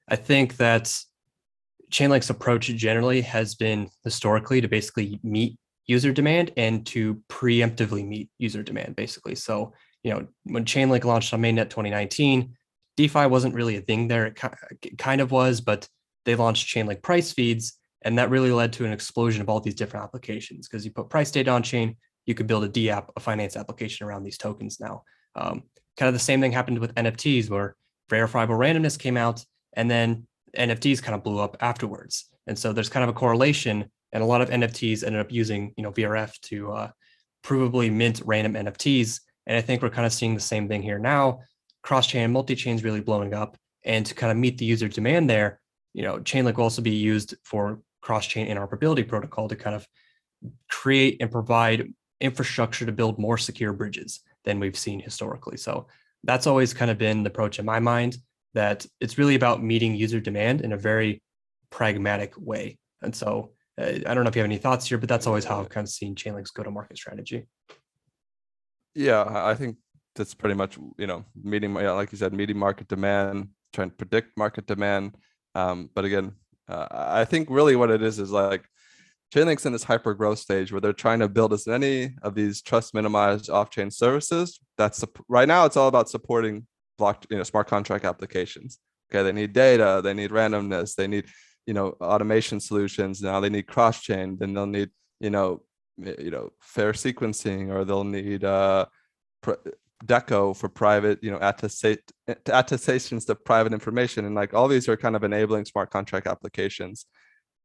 i 0.08 0.16
think 0.16 0.56
that 0.58 0.94
Chainlink's 1.94 2.28
approach 2.28 2.66
generally 2.66 3.20
has 3.20 3.54
been 3.54 3.88
historically 4.02 4.60
to 4.60 4.66
basically 4.66 5.20
meet 5.22 5.56
user 5.86 6.12
demand 6.12 6.50
and 6.56 6.84
to 6.86 7.22
preemptively 7.28 8.04
meet 8.04 8.30
user 8.36 8.64
demand, 8.64 8.96
basically. 8.96 9.36
So, 9.36 9.72
you 10.02 10.12
know, 10.12 10.26
when 10.42 10.64
Chainlink 10.64 11.04
launched 11.04 11.32
on 11.32 11.40
mainnet 11.40 11.70
2019, 11.70 12.56
DeFi 12.96 13.26
wasn't 13.26 13.54
really 13.54 13.76
a 13.76 13.80
thing 13.80 14.08
there. 14.08 14.26
It 14.26 14.98
kind 14.98 15.20
of 15.20 15.30
was, 15.30 15.60
but 15.60 15.88
they 16.24 16.34
launched 16.34 16.74
Chainlink 16.74 17.00
price 17.00 17.32
feeds, 17.32 17.78
and 18.02 18.18
that 18.18 18.30
really 18.30 18.50
led 18.50 18.72
to 18.72 18.84
an 18.84 18.92
explosion 18.92 19.40
of 19.40 19.48
all 19.48 19.60
these 19.60 19.76
different 19.76 20.02
applications. 20.02 20.66
Because 20.66 20.84
you 20.84 20.90
put 20.90 21.08
price 21.08 21.30
data 21.30 21.52
on 21.52 21.62
chain, 21.62 21.96
you 22.26 22.34
could 22.34 22.48
build 22.48 22.64
a 22.64 22.68
D 22.68 22.90
app, 22.90 23.12
a 23.16 23.20
finance 23.20 23.56
application 23.56 24.04
around 24.04 24.24
these 24.24 24.38
tokens 24.38 24.80
now. 24.80 25.04
Um, 25.36 25.62
kind 25.96 26.08
of 26.08 26.14
the 26.14 26.18
same 26.18 26.40
thing 26.40 26.50
happened 26.50 26.80
with 26.80 26.94
NFTs, 26.96 27.48
where 27.50 27.76
verifiable 28.10 28.56
randomness 28.56 28.98
came 28.98 29.16
out, 29.16 29.44
and 29.74 29.88
then 29.88 30.26
NFTs 30.56 31.02
kind 31.02 31.14
of 31.14 31.22
blew 31.22 31.38
up 31.38 31.56
afterwards. 31.60 32.30
And 32.46 32.58
so 32.58 32.72
there's 32.72 32.88
kind 32.88 33.04
of 33.04 33.10
a 33.10 33.18
correlation, 33.18 33.86
and 34.12 34.22
a 34.22 34.26
lot 34.26 34.40
of 34.40 34.50
NFTs 34.50 35.04
ended 35.04 35.20
up 35.20 35.32
using 35.32 35.72
you 35.76 35.82
know 35.82 35.92
VRF 35.92 36.38
to 36.42 36.72
uh, 36.72 36.90
provably 37.44 37.92
mint 37.92 38.22
random 38.24 38.54
NFTs. 38.54 39.20
And 39.46 39.56
I 39.56 39.60
think 39.60 39.82
we're 39.82 39.90
kind 39.90 40.06
of 40.06 40.12
seeing 40.12 40.34
the 40.34 40.40
same 40.40 40.68
thing 40.68 40.82
here 40.82 40.98
now. 40.98 41.40
Cross 41.82 42.08
chain 42.08 42.22
and 42.22 42.32
multi 42.32 42.54
chains 42.54 42.84
really 42.84 43.00
blowing 43.00 43.34
up, 43.34 43.56
and 43.84 44.04
to 44.06 44.14
kind 44.14 44.30
of 44.30 44.38
meet 44.38 44.58
the 44.58 44.64
user 44.64 44.88
demand 44.88 45.28
there, 45.28 45.60
you 45.92 46.02
know, 46.02 46.18
Chainlink 46.18 46.56
will 46.56 46.64
also 46.64 46.82
be 46.82 46.94
used 46.94 47.34
for 47.44 47.80
cross 48.02 48.26
chain 48.26 48.48
interoperability 48.48 49.06
protocol 49.06 49.48
to 49.48 49.56
kind 49.56 49.74
of 49.74 49.86
create 50.70 51.16
and 51.20 51.30
provide 51.30 51.92
infrastructure 52.20 52.84
to 52.84 52.92
build 52.92 53.18
more 53.18 53.38
secure 53.38 53.72
bridges 53.72 54.20
than 54.44 54.60
we've 54.60 54.76
seen 54.76 55.00
historically. 55.00 55.56
So 55.56 55.86
that's 56.22 56.46
always 56.46 56.74
kind 56.74 56.90
of 56.90 56.98
been 56.98 57.22
the 57.22 57.30
approach 57.30 57.58
in 57.58 57.64
my 57.64 57.80
mind 57.80 58.18
that 58.54 58.86
it's 59.00 59.18
really 59.18 59.34
about 59.34 59.62
meeting 59.62 59.94
user 59.94 60.20
demand 60.20 60.60
in 60.60 60.72
a 60.72 60.76
very 60.76 61.22
pragmatic 61.70 62.32
way. 62.36 62.78
And 63.02 63.14
so 63.14 63.52
uh, 63.78 63.98
I 64.06 64.14
don't 64.14 64.24
know 64.24 64.28
if 64.28 64.36
you 64.36 64.42
have 64.42 64.50
any 64.50 64.58
thoughts 64.58 64.88
here, 64.88 64.98
but 64.98 65.08
that's 65.08 65.26
always 65.26 65.44
how 65.44 65.60
I've 65.60 65.68
kind 65.68 65.84
of 65.84 65.90
seen 65.92 66.14
Chainlink's 66.14 66.52
go 66.52 66.62
to 66.62 66.70
market 66.70 66.96
strategy. 66.96 67.46
Yeah, 68.94 69.24
I 69.26 69.54
think 69.54 69.76
that's 70.14 70.34
pretty 70.34 70.54
much, 70.54 70.78
you 70.96 71.08
know, 71.08 71.24
meeting, 71.42 71.74
like 71.74 72.12
you 72.12 72.18
said, 72.18 72.32
meeting 72.32 72.56
market 72.56 72.86
demand, 72.86 73.48
trying 73.72 73.90
to 73.90 73.96
predict 73.96 74.38
market 74.38 74.66
demand. 74.66 75.16
Um, 75.56 75.90
but 75.94 76.04
again, 76.04 76.32
uh, 76.68 76.86
I 76.90 77.24
think 77.24 77.48
really 77.50 77.74
what 77.74 77.90
it 77.90 78.02
is 78.02 78.20
is 78.20 78.30
like 78.30 78.64
Chainlink's 79.34 79.66
in 79.66 79.72
this 79.72 79.82
hyper 79.82 80.14
growth 80.14 80.38
stage 80.38 80.70
where 80.70 80.80
they're 80.80 80.92
trying 80.92 81.18
to 81.18 81.28
build 81.28 81.52
as 81.52 81.66
many 81.66 82.14
of 82.22 82.36
these 82.36 82.62
trust 82.62 82.94
minimized 82.94 83.50
off 83.50 83.70
chain 83.70 83.90
services. 83.90 84.60
That's 84.78 85.04
right 85.28 85.48
now, 85.48 85.64
it's 85.64 85.76
all 85.76 85.88
about 85.88 86.08
supporting 86.08 86.68
block, 86.98 87.24
you 87.30 87.36
know, 87.36 87.42
smart 87.42 87.68
contract 87.68 88.04
applications. 88.04 88.78
Okay, 89.10 89.22
they 89.22 89.32
need 89.32 89.52
data, 89.52 90.00
they 90.02 90.14
need 90.14 90.30
randomness, 90.30 90.94
they 90.94 91.06
need, 91.06 91.26
you 91.66 91.74
know, 91.74 91.96
automation 92.00 92.60
solutions. 92.60 93.22
Now 93.22 93.40
they 93.40 93.50
need 93.50 93.66
cross 93.66 94.00
chain. 94.00 94.36
Then 94.38 94.54
they'll 94.54 94.66
need, 94.66 94.90
you 95.20 95.30
know, 95.30 95.62
you 95.96 96.30
know, 96.30 96.50
fair 96.60 96.92
sequencing, 96.92 97.70
or 97.70 97.84
they'll 97.84 98.04
need 98.04 98.44
uh, 98.44 98.86
DECO 100.04 100.56
for 100.56 100.68
private, 100.68 101.22
you 101.22 101.30
know, 101.30 101.38
attestate, 101.38 102.00
attestations 102.46 103.24
to 103.26 103.34
private 103.34 103.72
information, 103.72 104.24
and 104.24 104.34
like 104.34 104.54
all 104.54 104.68
these 104.68 104.88
are 104.88 104.96
kind 104.96 105.16
of 105.16 105.22
enabling 105.22 105.64
smart 105.64 105.90
contract 105.90 106.26
applications. 106.26 107.06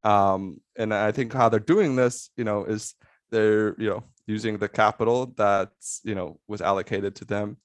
Um, 0.04 0.62
and 0.78 0.94
I 0.94 1.12
think 1.12 1.34
how 1.34 1.50
they're 1.50 1.60
doing 1.60 1.96
this, 1.96 2.30
you 2.38 2.44
know, 2.44 2.66
is 2.66 2.94
they're 3.32 3.80
you 3.80 3.90
know 3.90 4.04
using 4.28 4.58
the 4.58 4.70
capital 4.70 5.34
that's 5.38 6.02
you 6.04 6.16
know 6.16 6.40
was 6.48 6.62
allocated 6.62 7.16
to 7.16 7.26
them 7.26 7.58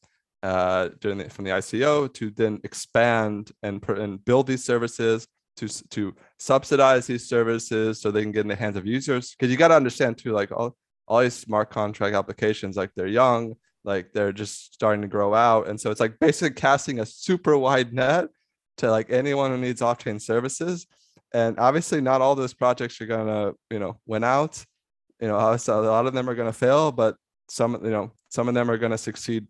uh, 0.44 0.90
during 1.00 1.16
the, 1.16 1.30
from 1.30 1.46
the 1.46 1.50
ICO 1.50 2.12
to 2.12 2.30
then 2.30 2.60
expand 2.64 3.50
and, 3.62 3.82
and 3.88 4.22
build 4.24 4.46
these 4.46 4.62
services 4.62 5.26
to 5.56 5.68
to 5.88 6.14
subsidize 6.38 7.06
these 7.06 7.26
services 7.26 8.00
so 8.00 8.10
they 8.10 8.22
can 8.22 8.32
get 8.32 8.42
in 8.42 8.48
the 8.48 8.54
hands 8.54 8.76
of 8.76 8.86
users. 8.86 9.30
Because 9.30 9.50
you 9.50 9.56
got 9.56 9.68
to 9.68 9.76
understand 9.76 10.18
too, 10.18 10.32
like 10.32 10.52
all 10.52 10.76
all 11.08 11.20
these 11.20 11.34
smart 11.34 11.70
contract 11.70 12.14
applications, 12.14 12.76
like 12.76 12.90
they're 12.94 13.06
young, 13.06 13.54
like 13.84 14.12
they're 14.12 14.32
just 14.32 14.74
starting 14.74 15.00
to 15.00 15.08
grow 15.08 15.32
out, 15.32 15.66
and 15.66 15.80
so 15.80 15.90
it's 15.90 16.00
like 16.00 16.18
basically 16.18 16.54
casting 16.54 17.00
a 17.00 17.06
super 17.06 17.56
wide 17.56 17.94
net 17.94 18.28
to 18.78 18.90
like 18.90 19.10
anyone 19.10 19.50
who 19.50 19.56
needs 19.56 19.80
off-chain 19.80 20.20
services. 20.20 20.86
And 21.32 21.58
obviously, 21.58 22.02
not 22.02 22.20
all 22.20 22.34
those 22.34 22.54
projects 22.54 23.00
are 23.00 23.06
gonna 23.06 23.52
you 23.70 23.78
know 23.78 23.98
win 24.06 24.24
out. 24.24 24.62
You 25.20 25.28
know, 25.28 25.38
a 25.38 25.80
lot 25.80 26.06
of 26.06 26.12
them 26.12 26.28
are 26.28 26.34
gonna 26.34 26.52
fail, 26.52 26.92
but 26.92 27.16
some 27.48 27.82
you 27.82 27.90
know 27.90 28.12
some 28.28 28.46
of 28.48 28.54
them 28.54 28.70
are 28.70 28.76
gonna 28.76 28.98
succeed 28.98 29.46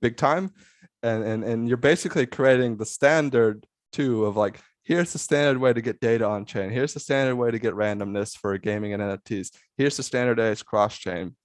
big 0.00 0.16
time. 0.16 0.52
And 1.02 1.24
and 1.24 1.44
and 1.44 1.68
you're 1.68 1.78
basically 1.78 2.26
creating 2.26 2.76
the 2.76 2.86
standard 2.86 3.66
too 3.92 4.26
of 4.26 4.36
like 4.36 4.60
here's 4.84 5.12
the 5.12 5.18
standard 5.18 5.60
way 5.60 5.72
to 5.72 5.80
get 5.80 6.00
data 6.00 6.26
on 6.26 6.44
chain. 6.44 6.70
Here's 6.70 6.94
the 6.94 7.00
standard 7.00 7.36
way 7.36 7.50
to 7.50 7.58
get 7.58 7.74
randomness 7.74 8.36
for 8.36 8.56
gaming 8.58 8.92
and 8.92 9.02
nfts 9.02 9.50
here's 9.76 9.96
the 9.96 10.02
standardized 10.02 10.66
cross 10.66 10.98
chain. 10.98 11.36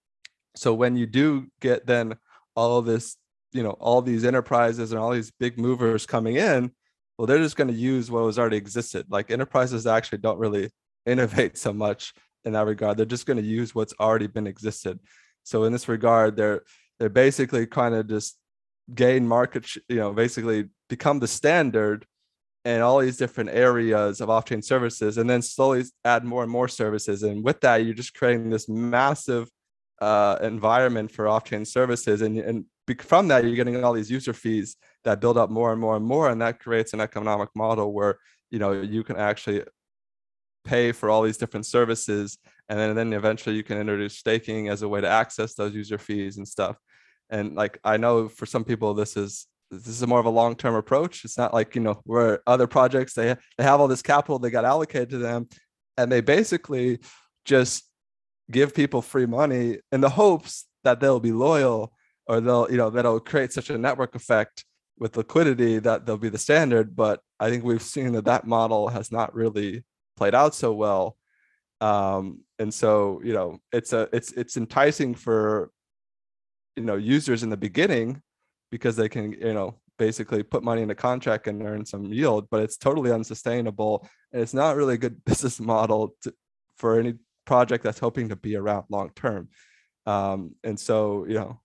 So 0.55 0.73
when 0.73 0.95
you 0.95 1.05
do 1.05 1.47
get 1.61 1.85
then 1.85 2.15
all 2.55 2.81
this 2.81 3.17
you 3.53 3.63
know 3.63 3.71
all 3.71 4.01
these 4.01 4.25
enterprises 4.25 4.91
and 4.91 4.99
all 4.99 5.11
these 5.11 5.31
big 5.31 5.57
movers 5.57 6.05
coming 6.05 6.35
in 6.35 6.71
well 7.17 7.25
they're 7.25 7.37
just 7.37 7.55
going 7.55 7.69
to 7.69 7.73
use 7.73 8.11
what 8.11 8.23
was 8.23 8.37
already 8.37 8.57
existed. 8.57 9.05
Like 9.09 9.31
enterprises 9.31 9.87
actually 9.87 10.17
don't 10.17 10.39
really 10.39 10.69
innovate 11.05 11.57
so 11.57 11.71
much 11.71 12.13
in 12.43 12.53
that 12.53 12.65
regard. 12.65 12.97
They're 12.97 13.05
just 13.05 13.25
going 13.25 13.37
to 13.37 13.43
use 13.43 13.73
what's 13.73 13.93
already 13.99 14.27
been 14.27 14.47
existed. 14.47 14.99
So 15.43 15.63
in 15.63 15.71
this 15.71 15.87
regard 15.87 16.35
they're 16.35 16.63
they're 16.99 17.09
basically 17.09 17.65
kind 17.67 17.95
of 17.95 18.07
just 18.07 18.37
gain 18.93 19.27
market, 19.27 19.67
you 19.89 19.97
know, 19.97 20.13
basically 20.13 20.69
become 20.89 21.19
the 21.19 21.27
standard 21.27 22.05
in 22.63 22.81
all 22.81 22.99
these 22.99 23.17
different 23.17 23.51
areas 23.51 24.21
of 24.21 24.29
off-chain 24.29 24.61
services, 24.61 25.17
and 25.17 25.29
then 25.29 25.41
slowly 25.41 25.83
add 26.03 26.23
more 26.23 26.41
and 26.41 26.51
more 26.51 26.67
services. 26.67 27.21
And 27.23 27.43
with 27.43 27.61
that, 27.61 27.85
you're 27.85 27.93
just 27.93 28.15
creating 28.15 28.49
this 28.49 28.67
massive 28.67 29.49
uh, 30.01 30.37
environment 30.41 31.11
for 31.11 31.27
off-chain 31.27 31.65
services, 31.65 32.21
and 32.21 32.37
and 32.37 32.65
from 32.99 33.27
that, 33.29 33.43
you're 33.43 33.55
getting 33.55 33.83
all 33.83 33.93
these 33.93 34.11
user 34.11 34.33
fees 34.33 34.75
that 35.03 35.19
build 35.21 35.37
up 35.37 35.49
more 35.49 35.71
and 35.71 35.81
more 35.81 35.95
and 35.95 36.05
more, 36.05 36.29
and 36.29 36.41
that 36.41 36.59
creates 36.59 36.93
an 36.93 37.01
economic 37.01 37.49
model 37.55 37.93
where 37.93 38.17
you 38.51 38.59
know 38.59 38.71
you 38.73 39.03
can 39.03 39.15
actually 39.15 39.63
pay 40.65 40.91
for 40.91 41.09
all 41.09 41.21
these 41.21 41.37
different 41.37 41.65
services 41.65 42.37
and 42.69 42.79
then, 42.79 42.89
and 42.89 42.97
then 42.97 43.13
eventually 43.13 43.55
you 43.55 43.63
can 43.63 43.77
introduce 43.77 44.17
staking 44.17 44.69
as 44.69 44.81
a 44.81 44.89
way 44.89 45.01
to 45.01 45.07
access 45.07 45.53
those 45.53 45.73
user 45.75 45.97
fees 45.97 46.37
and 46.37 46.47
stuff. 46.47 46.77
And 47.29 47.55
like 47.55 47.79
i 47.83 47.97
know 47.97 48.27
for 48.27 48.45
some 48.45 48.63
people 48.63 48.93
this 48.93 49.17
is 49.17 49.47
this 49.71 49.87
is 49.87 50.07
more 50.07 50.19
of 50.19 50.25
a 50.25 50.29
long-term 50.29 50.75
approach. 50.75 51.25
It's 51.25 51.37
not 51.37 51.53
like 51.53 51.75
you 51.75 51.81
know 51.81 51.99
where 52.03 52.41
other 52.47 52.67
projects 52.67 53.13
they 53.13 53.35
they 53.57 53.63
have 53.63 53.79
all 53.79 53.87
this 53.87 54.01
capital 54.01 54.39
they 54.39 54.49
got 54.49 54.65
allocated 54.65 55.09
to 55.11 55.17
them 55.17 55.47
and 55.97 56.11
they 56.11 56.21
basically 56.21 56.99
just 57.45 57.83
give 58.51 58.75
people 58.75 59.01
free 59.01 59.25
money 59.25 59.79
in 59.91 60.01
the 60.01 60.09
hopes 60.09 60.65
that 60.83 60.99
they'll 60.99 61.19
be 61.19 61.31
loyal 61.31 61.93
or 62.27 62.41
they'll 62.41 62.67
you 62.69 62.77
know 62.77 62.89
that'll 62.89 63.19
create 63.19 63.51
such 63.51 63.69
a 63.69 63.77
network 63.77 64.15
effect 64.15 64.65
with 64.97 65.17
liquidity 65.17 65.79
that 65.79 66.05
they'll 66.05 66.17
be 66.17 66.29
the 66.29 66.37
standard. 66.37 66.95
But 66.95 67.21
i 67.39 67.49
think 67.49 67.63
we've 67.63 67.81
seen 67.81 68.13
that 68.13 68.25
that 68.25 68.45
model 68.45 68.89
has 68.89 69.11
not 69.11 69.33
really 69.33 69.83
played 70.15 70.35
out 70.35 70.55
so 70.55 70.73
well 70.73 71.17
um, 71.81 72.41
and 72.59 72.73
so 72.73 73.21
you 73.23 73.33
know 73.33 73.59
it's 73.71 73.93
a 73.93 74.09
it's 74.13 74.31
it's 74.33 74.57
enticing 74.57 75.15
for 75.15 75.71
you 76.75 76.83
know 76.83 76.95
users 76.95 77.43
in 77.43 77.49
the 77.49 77.57
beginning 77.57 78.21
because 78.71 78.95
they 78.95 79.09
can 79.09 79.33
you 79.33 79.53
know 79.53 79.79
basically 79.97 80.43
put 80.43 80.63
money 80.63 80.81
in 80.81 80.89
a 80.89 80.95
contract 80.95 81.47
and 81.47 81.61
earn 81.63 81.85
some 81.85 82.11
yield, 82.11 82.47
but 82.49 82.61
it's 82.61 82.77
totally 82.77 83.11
unsustainable. 83.11 84.07
And 84.31 84.41
it's 84.41 84.53
not 84.53 84.75
really 84.75 84.95
a 84.95 84.97
good 84.97 85.23
business 85.25 85.59
model 85.59 86.15
to, 86.23 86.33
for 86.77 86.99
any 86.99 87.15
project 87.45 87.83
that's 87.83 87.99
hoping 87.99 88.29
to 88.29 88.35
be 88.35 88.55
around 88.55 88.85
long 88.89 89.11
term. 89.15 89.49
Um, 90.05 90.55
and 90.63 90.79
so, 90.79 91.25
you 91.25 91.35
know, 91.35 91.61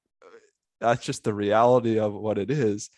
that's 0.81 1.05
just 1.05 1.25
the 1.25 1.35
reality 1.35 1.99
of 1.99 2.15
what 2.15 2.39
it 2.39 2.51
is. 2.51 2.91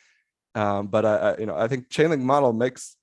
Um, 0.55 0.89
but 0.89 1.05
I, 1.05 1.17
I, 1.17 1.39
you 1.39 1.47
know, 1.47 1.57
I 1.57 1.67
think 1.67 1.89
Chainlink 1.89 2.21
model 2.21 2.53
makes 2.53 2.97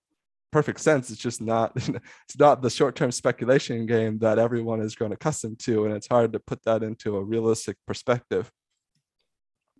perfect 0.51 0.79
sense. 0.79 1.09
It's 1.09 1.21
just 1.21 1.41
not, 1.41 1.71
it's 1.75 2.37
not 2.37 2.61
the 2.61 2.69
short-term 2.69 3.11
speculation 3.11 3.85
game 3.85 4.19
that 4.19 4.39
everyone 4.39 4.81
is 4.81 4.95
grown 4.95 5.11
accustomed 5.11 5.59
to, 5.59 5.85
and 5.85 5.93
it's 5.93 6.07
hard 6.07 6.33
to 6.33 6.39
put 6.39 6.63
that 6.63 6.83
into 6.83 7.17
a 7.17 7.23
realistic 7.23 7.77
perspective. 7.85 8.51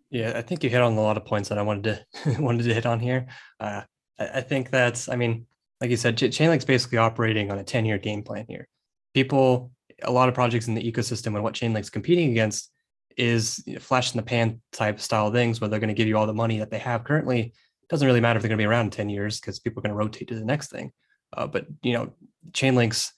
Yeah, 0.09 0.33
I 0.35 0.41
think 0.41 0.63
you 0.63 0.69
hit 0.69 0.81
on 0.81 0.93
a 0.93 1.01
lot 1.01 1.17
of 1.17 1.25
points 1.25 1.49
that 1.49 1.57
I 1.57 1.61
wanted 1.61 2.05
to 2.25 2.41
wanted 2.41 2.63
to 2.63 2.73
hit 2.73 2.85
on 2.85 2.99
here. 2.99 3.27
Uh, 3.59 3.81
I, 4.19 4.27
I, 4.27 4.41
think 4.41 4.71
that's, 4.71 5.07
I 5.07 5.15
mean, 5.15 5.45
like 5.81 5.91
you 5.91 5.97
said, 5.97 6.17
Ch- 6.17 6.23
Chainlink's 6.23 6.65
basically 6.65 6.97
operating 6.97 7.51
on 7.51 7.59
a 7.59 7.63
10-year 7.63 7.99
game 7.99 8.23
plan 8.23 8.45
here. 8.47 8.67
People, 9.13 9.71
a 10.01 10.11
lot 10.11 10.29
of 10.29 10.35
projects 10.35 10.67
in 10.67 10.75
the 10.75 10.91
ecosystem 10.91 11.27
and 11.27 11.43
what 11.43 11.53
Chainlink's 11.53 11.89
competing 11.89 12.31
against 12.31 12.71
is 13.17 13.63
flash 13.79 14.13
in 14.13 14.17
the 14.17 14.23
pan 14.23 14.61
type 14.71 14.99
style 14.99 15.31
things 15.31 15.59
where 15.59 15.67
they're 15.67 15.79
going 15.79 15.89
to 15.89 15.93
give 15.93 16.07
you 16.07 16.17
all 16.17 16.25
the 16.25 16.33
money 16.33 16.59
that 16.59 16.71
they 16.71 16.79
have 16.79 17.03
currently. 17.03 17.53
Doesn't 17.89 18.07
really 18.07 18.21
matter 18.21 18.37
if 18.37 18.43
they're 18.43 18.49
going 18.49 18.57
to 18.57 18.61
be 18.61 18.67
around 18.67 18.85
in 18.85 18.91
10 18.91 19.09
years 19.09 19.39
because 19.39 19.59
people 19.59 19.79
are 19.79 19.83
going 19.83 19.91
to 19.91 19.97
rotate 19.97 20.27
to 20.27 20.35
the 20.35 20.45
next 20.45 20.69
thing. 20.69 20.91
Uh, 21.35 21.47
but 21.47 21.65
you 21.83 21.93
know, 21.93 22.11
Chainlinks 22.51 23.11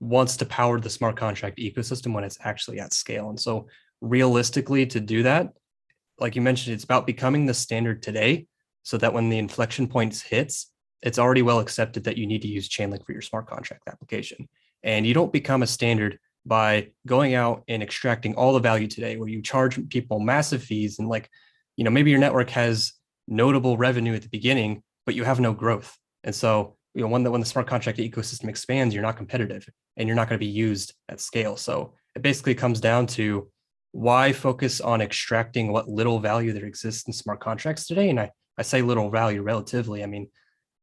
wants 0.00 0.36
to 0.36 0.46
power 0.46 0.78
the 0.80 0.90
smart 0.90 1.16
contract 1.16 1.58
ecosystem 1.58 2.12
when 2.12 2.24
it's 2.24 2.38
actually 2.42 2.80
at 2.80 2.92
scale. 2.92 3.30
And 3.30 3.40
so 3.40 3.68
realistically 4.00 4.86
to 4.86 5.00
do 5.00 5.22
that, 5.22 5.52
like 6.18 6.36
you 6.36 6.42
mentioned, 6.42 6.74
it's 6.74 6.84
about 6.84 7.06
becoming 7.06 7.46
the 7.46 7.54
standard 7.54 8.02
today 8.02 8.46
so 8.82 8.98
that 8.98 9.12
when 9.12 9.28
the 9.28 9.38
inflection 9.38 9.86
points 9.86 10.22
hits, 10.22 10.70
it's 11.02 11.18
already 11.18 11.42
well 11.42 11.60
accepted 11.60 12.04
that 12.04 12.16
you 12.16 12.26
need 12.26 12.42
to 12.42 12.48
use 12.48 12.68
Chainlink 12.68 13.04
for 13.04 13.12
your 13.12 13.22
smart 13.22 13.46
contract 13.46 13.82
application. 13.88 14.48
And 14.82 15.06
you 15.06 15.14
don't 15.14 15.32
become 15.32 15.62
a 15.62 15.66
standard 15.66 16.18
by 16.46 16.88
going 17.06 17.34
out 17.34 17.64
and 17.68 17.82
extracting 17.82 18.34
all 18.34 18.52
the 18.52 18.60
value 18.60 18.86
today 18.86 19.16
where 19.16 19.28
you 19.28 19.42
charge 19.42 19.88
people 19.88 20.20
massive 20.20 20.62
fees 20.62 20.98
and 20.98 21.08
like 21.08 21.28
you 21.76 21.84
know 21.84 21.90
maybe 21.90 22.10
your 22.10 22.20
network 22.20 22.50
has 22.50 22.92
notable 23.28 23.76
revenue 23.76 24.14
at 24.14 24.22
the 24.22 24.28
beginning 24.28 24.82
but 25.04 25.14
you 25.14 25.24
have 25.24 25.40
no 25.40 25.52
growth 25.52 25.96
and 26.24 26.34
so 26.34 26.76
you 26.94 27.02
know 27.02 27.08
when 27.08 27.22
the 27.22 27.30
when 27.30 27.40
the 27.40 27.46
smart 27.46 27.66
contract 27.66 27.98
ecosystem 27.98 28.48
expands 28.48 28.94
you're 28.94 29.02
not 29.02 29.16
competitive 29.16 29.68
and 29.96 30.08
you're 30.08 30.16
not 30.16 30.28
going 30.28 30.38
to 30.38 30.44
be 30.44 30.50
used 30.50 30.94
at 31.08 31.20
scale 31.20 31.56
so 31.56 31.94
it 32.14 32.22
basically 32.22 32.54
comes 32.54 32.80
down 32.80 33.06
to 33.06 33.50
why 33.92 34.32
focus 34.32 34.80
on 34.80 35.00
extracting 35.00 35.72
what 35.72 35.88
little 35.88 36.18
value 36.18 36.52
there 36.52 36.66
exists 36.66 37.06
in 37.06 37.12
smart 37.12 37.40
contracts 37.40 37.86
today 37.86 38.10
and 38.10 38.20
i 38.20 38.30
i 38.58 38.62
say 38.62 38.82
little 38.82 39.10
value 39.10 39.42
relatively 39.42 40.02
i 40.02 40.06
mean 40.06 40.28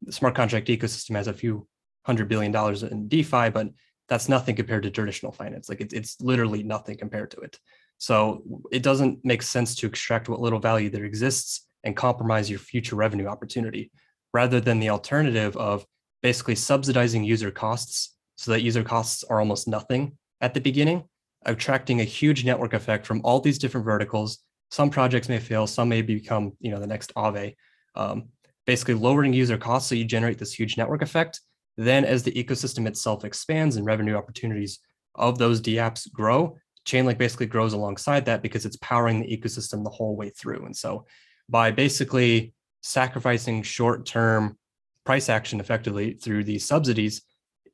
the 0.02 0.11
smart 0.11 0.36
contract 0.36 0.68
ecosystem 0.68 1.15
has 1.15 1.28
a 1.28 1.34
few 1.34 1.68
hundred 2.06 2.28
billion 2.28 2.52
dollars 2.52 2.84
in 2.84 3.07
defi 3.07 3.49
but 3.49 3.68
that's 4.10 4.30
nothing 4.30 4.56
compared 4.56 4.84
to 4.84 4.91
traditional 4.91 5.32
finance. 5.32 5.70
Like 5.70 5.82
it's 5.82 5.94
it's 5.94 6.22
literally 6.22 6.64
nothing 6.64 6.98
compared 6.98 7.32
to 7.32 7.40
it. 7.40 7.57
So 7.98 8.44
it 8.72 8.84
doesn't 8.84 9.24
make 9.24 9.41
sense 9.41 9.76
to 9.78 9.88
extract 9.88 10.28
what 10.28 10.41
little 10.41 10.60
value 10.60 10.90
there 10.90 11.06
exists 11.06 11.68
and 11.84 11.96
compromise 11.96 12.50
your 12.50 12.60
future 12.60 12.96
revenue 12.96 13.28
opportunity 13.28 13.92
rather 14.34 14.60
than 14.60 14.80
the 14.80 14.90
alternative 14.90 15.56
of 15.58 15.86
basically 16.22 16.56
subsidizing 16.56 17.24
user 17.24 17.52
costs 17.52 18.16
so 18.36 18.52
that 18.52 18.62
user 18.62 18.84
costs 18.84 19.24
are 19.26 19.40
almost 19.40 19.68
nothing 19.68 20.18
at 20.42 20.54
the 20.54 20.62
beginning, 20.62 21.04
attracting 21.46 22.02
a 22.02 22.06
huge 22.06 22.46
network 22.46 22.74
effect 22.74 23.06
from 23.06 23.22
all 23.24 23.40
these 23.40 23.60
different 23.60 23.86
verticals. 23.86 24.40
Some 24.72 24.90
projects 24.90 25.30
may 25.30 25.40
fail, 25.40 25.68
some 25.68 25.90
may 25.90 26.02
become, 26.02 26.54
you 26.60 26.72
know, 26.72 26.80
the 26.80 26.88
next 26.88 27.14
Aave. 27.16 27.56
Um, 27.96 28.30
basically 28.66 28.96
lowering 28.96 29.34
user 29.34 29.58
costs 29.58 29.90
so 29.90 29.96
you 29.96 30.06
generate 30.06 30.40
this 30.40 30.54
huge 30.54 30.78
network 30.78 31.02
effect 31.02 31.42
then, 31.78 32.06
as 32.06 32.24
the 32.24 32.32
ecosystem 32.32 32.88
itself 32.88 33.26
expands 33.26 33.78
and 33.78 33.86
revenue 33.86 34.16
opportunities 34.16 34.80
of 35.16 35.38
those 35.38 35.62
DApps 35.62 36.12
grow, 36.12 36.58
Chainlink 36.86 37.18
basically 37.18 37.46
grows 37.46 37.74
alongside 37.74 38.26
that 38.26 38.42
because 38.42 38.66
it's 38.66 38.78
powering 38.78 39.22
the 39.22 39.38
ecosystem 39.38 39.84
the 39.84 39.90
whole 39.90 40.16
way 40.16 40.30
through. 40.30 40.66
And 40.66 40.76
so, 40.76 41.06
by 41.49 41.72
basically 41.72 42.53
sacrificing 42.82 43.64
short 43.64 44.06
term 44.06 44.57
price 45.06 45.30
action 45.30 45.60
effectively 45.60 46.14
through 46.14 46.44
these 46.44 46.65
subsidies, 46.65 47.24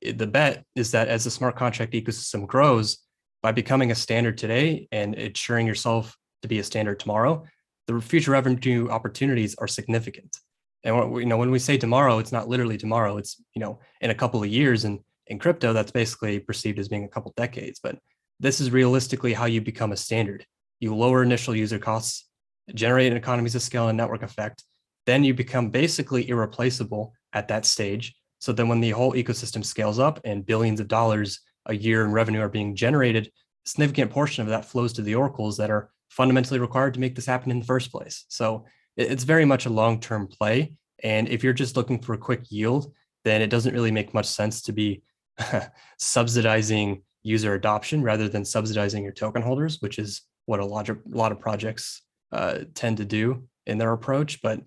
the 0.01 0.27
bet 0.27 0.63
is 0.75 0.91
that 0.91 1.07
as 1.07 1.23
the 1.23 1.31
smart 1.31 1.55
contract 1.55 1.93
ecosystem 1.93 2.47
grows, 2.47 2.99
by 3.41 3.51
becoming 3.51 3.91
a 3.91 3.95
standard 3.95 4.37
today 4.37 4.87
and 4.91 5.15
ensuring 5.15 5.65
yourself 5.65 6.17
to 6.41 6.47
be 6.47 6.59
a 6.59 6.63
standard 6.63 6.99
tomorrow, 6.99 7.45
the 7.87 7.99
future 8.01 8.31
revenue 8.31 8.89
opportunities 8.89 9.55
are 9.55 9.67
significant. 9.67 10.37
And 10.83 11.15
you 11.17 11.25
know, 11.25 11.37
when 11.37 11.51
we 11.51 11.59
say 11.59 11.77
tomorrow, 11.77 12.19
it's 12.19 12.31
not 12.31 12.47
literally 12.47 12.77
tomorrow. 12.77 13.17
It's 13.17 13.41
you 13.53 13.59
know, 13.59 13.79
in 14.01 14.11
a 14.11 14.15
couple 14.15 14.41
of 14.41 14.49
years. 14.49 14.85
And 14.85 14.99
in 15.27 15.39
crypto, 15.39 15.73
that's 15.73 15.91
basically 15.91 16.39
perceived 16.39 16.79
as 16.79 16.87
being 16.87 17.03
a 17.03 17.09
couple 17.09 17.33
decades. 17.35 17.79
But 17.81 17.97
this 18.39 18.61
is 18.61 18.71
realistically 18.71 19.33
how 19.33 19.45
you 19.45 19.61
become 19.61 19.91
a 19.91 19.97
standard. 19.97 20.45
You 20.79 20.95
lower 20.95 21.23
initial 21.23 21.55
user 21.55 21.79
costs, 21.79 22.28
generate 22.73 23.13
economies 23.13 23.55
of 23.55 23.61
scale 23.61 23.87
and 23.87 23.97
network 23.97 24.23
effect. 24.23 24.63
Then 25.05 25.23
you 25.23 25.33
become 25.33 25.69
basically 25.69 26.29
irreplaceable 26.29 27.13
at 27.33 27.47
that 27.47 27.65
stage. 27.65 28.15
So 28.39 28.51
then, 28.51 28.67
when 28.67 28.79
the 28.79 28.91
whole 28.91 29.13
ecosystem 29.13 29.65
scales 29.65 29.99
up 29.99 30.19
and 30.23 30.45
billions 30.45 30.79
of 30.79 30.87
dollars 30.87 31.41
a 31.65 31.75
year 31.75 32.05
in 32.05 32.11
revenue 32.11 32.41
are 32.41 32.49
being 32.49 32.75
generated, 32.75 33.31
significant 33.65 34.11
portion 34.11 34.43
of 34.43 34.49
that 34.49 34.65
flows 34.65 34.93
to 34.93 35.01
the 35.01 35.15
oracles 35.15 35.57
that 35.57 35.69
are 35.69 35.89
fundamentally 36.09 36.59
required 36.59 36.93
to 36.93 36.99
make 36.99 37.15
this 37.15 37.25
happen 37.25 37.51
in 37.51 37.59
the 37.59 37.65
first 37.65 37.91
place. 37.91 38.25
So 38.29 38.65
it's 38.97 39.23
very 39.23 39.45
much 39.45 39.65
a 39.65 39.69
long 39.69 39.99
term 39.99 40.27
play. 40.27 40.73
And 41.03 41.29
if 41.29 41.43
you're 41.43 41.53
just 41.53 41.77
looking 41.77 41.99
for 41.99 42.13
a 42.13 42.17
quick 42.17 42.43
yield, 42.49 42.91
then 43.23 43.41
it 43.41 43.49
doesn't 43.49 43.73
really 43.73 43.91
make 43.91 44.13
much 44.13 44.25
sense 44.25 44.61
to 44.63 44.73
be 44.73 45.03
subsidizing 45.97 47.03
user 47.23 47.53
adoption 47.53 48.01
rather 48.01 48.27
than 48.27 48.45
subsidizing 48.45 49.03
your 49.03 49.13
token 49.13 49.41
holders, 49.41 49.77
which 49.81 49.99
is 49.99 50.21
what 50.45 50.59
a 50.59 50.65
lot 50.65 50.89
of, 50.89 50.97
a 50.97 51.17
lot 51.17 51.31
of 51.31 51.39
projects 51.39 52.01
uh, 52.31 52.59
tend 52.73 52.97
to 52.97 53.05
do 53.05 53.47
in 53.65 53.77
their 53.77 53.93
approach. 53.93 54.41
But 54.41 54.61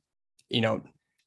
you 0.49 0.61
know, 0.61 0.83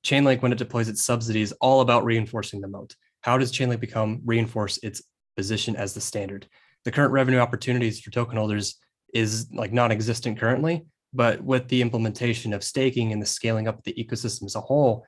Chainlink 0.06 0.42
when 0.42 0.52
it 0.52 0.58
deploys 0.58 0.88
its 0.88 1.04
subsidies, 1.04 1.52
all 1.54 1.82
about 1.82 2.06
reinforcing 2.06 2.62
the 2.62 2.68
moat. 2.68 2.96
How 3.22 3.38
does 3.38 3.52
Chainlink 3.52 3.80
become 3.80 4.22
reinforce 4.24 4.78
its 4.84 5.02
position 5.36 5.76
as 5.76 5.94
the 5.94 6.02
standard? 6.02 6.48
The 6.84 6.92
current 6.92 7.12
revenue 7.12 7.40
opportunities 7.40 8.00
for 8.00 8.12
token 8.12 8.38
holders 8.38 8.76
is 9.14 9.48
like 9.52 9.74
non-existent 9.74 10.40
currently, 10.40 10.86
but 11.14 11.42
with 11.42 11.68
the 11.68 11.82
implementation 11.82 12.54
of 12.54 12.64
staking 12.64 13.12
and 13.12 13.22
the 13.22 13.26
scaling 13.26 13.68
up 13.68 13.80
of 13.80 13.84
the 13.84 13.94
ecosystem 13.94 14.46
as 14.46 14.56
a 14.56 14.62
whole, 14.62 15.06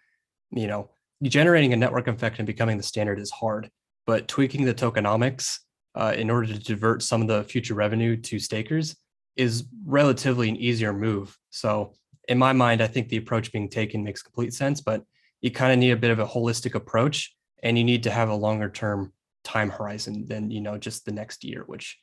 you 0.52 0.66
know, 0.66 0.90
generating 1.22 1.74
a 1.74 1.78
network 1.78 2.08
effect 2.08 2.40
and 2.40 2.48
becoming 2.48 2.78
the 2.78 2.84
standard 2.84 3.20
is 3.20 3.30
hard. 3.30 3.70
But 4.08 4.28
tweaking 4.28 4.66
the 4.66 4.74
tokenomics 4.74 5.60
uh, 5.94 6.14
in 6.18 6.30
order 6.30 6.48
to 6.48 6.60
divert 6.60 7.04
some 7.04 7.22
of 7.22 7.28
the 7.28 7.44
future 7.44 7.74
revenue 7.74 8.16
to 8.18 8.40
stakers 8.40 8.96
is 9.38 9.66
relatively 9.86 10.50
an 10.50 10.58
easier 10.58 10.94
move. 10.94 11.38
So, 11.50 11.94
in 12.28 12.38
my 12.38 12.54
mind, 12.54 12.82
I 12.82 12.88
think 12.88 13.08
the 13.08 13.18
approach 13.18 13.52
being 13.52 13.70
taken 13.70 14.04
makes 14.04 14.22
complete 14.22 14.54
sense, 14.54 14.82
but 14.82 15.04
you 15.42 15.52
kind 15.52 15.72
of 15.72 15.80
need 15.80 15.92
a 15.92 15.98
bit 15.98 16.12
of 16.12 16.20
a 16.20 16.26
holistic 16.26 16.76
approach 16.76 17.34
and 17.64 17.78
you 17.78 17.84
need 17.84 18.04
to 18.04 18.12
have 18.12 18.30
a 18.30 18.36
longer 18.36 18.70
term 18.70 19.14
time 19.44 19.70
horizon 19.70 20.26
than, 20.28 20.52
you 20.52 20.60
know, 20.60 20.78
just 20.78 21.06
the 21.06 21.12
next 21.12 21.44
year, 21.44 21.64
which 21.68 21.98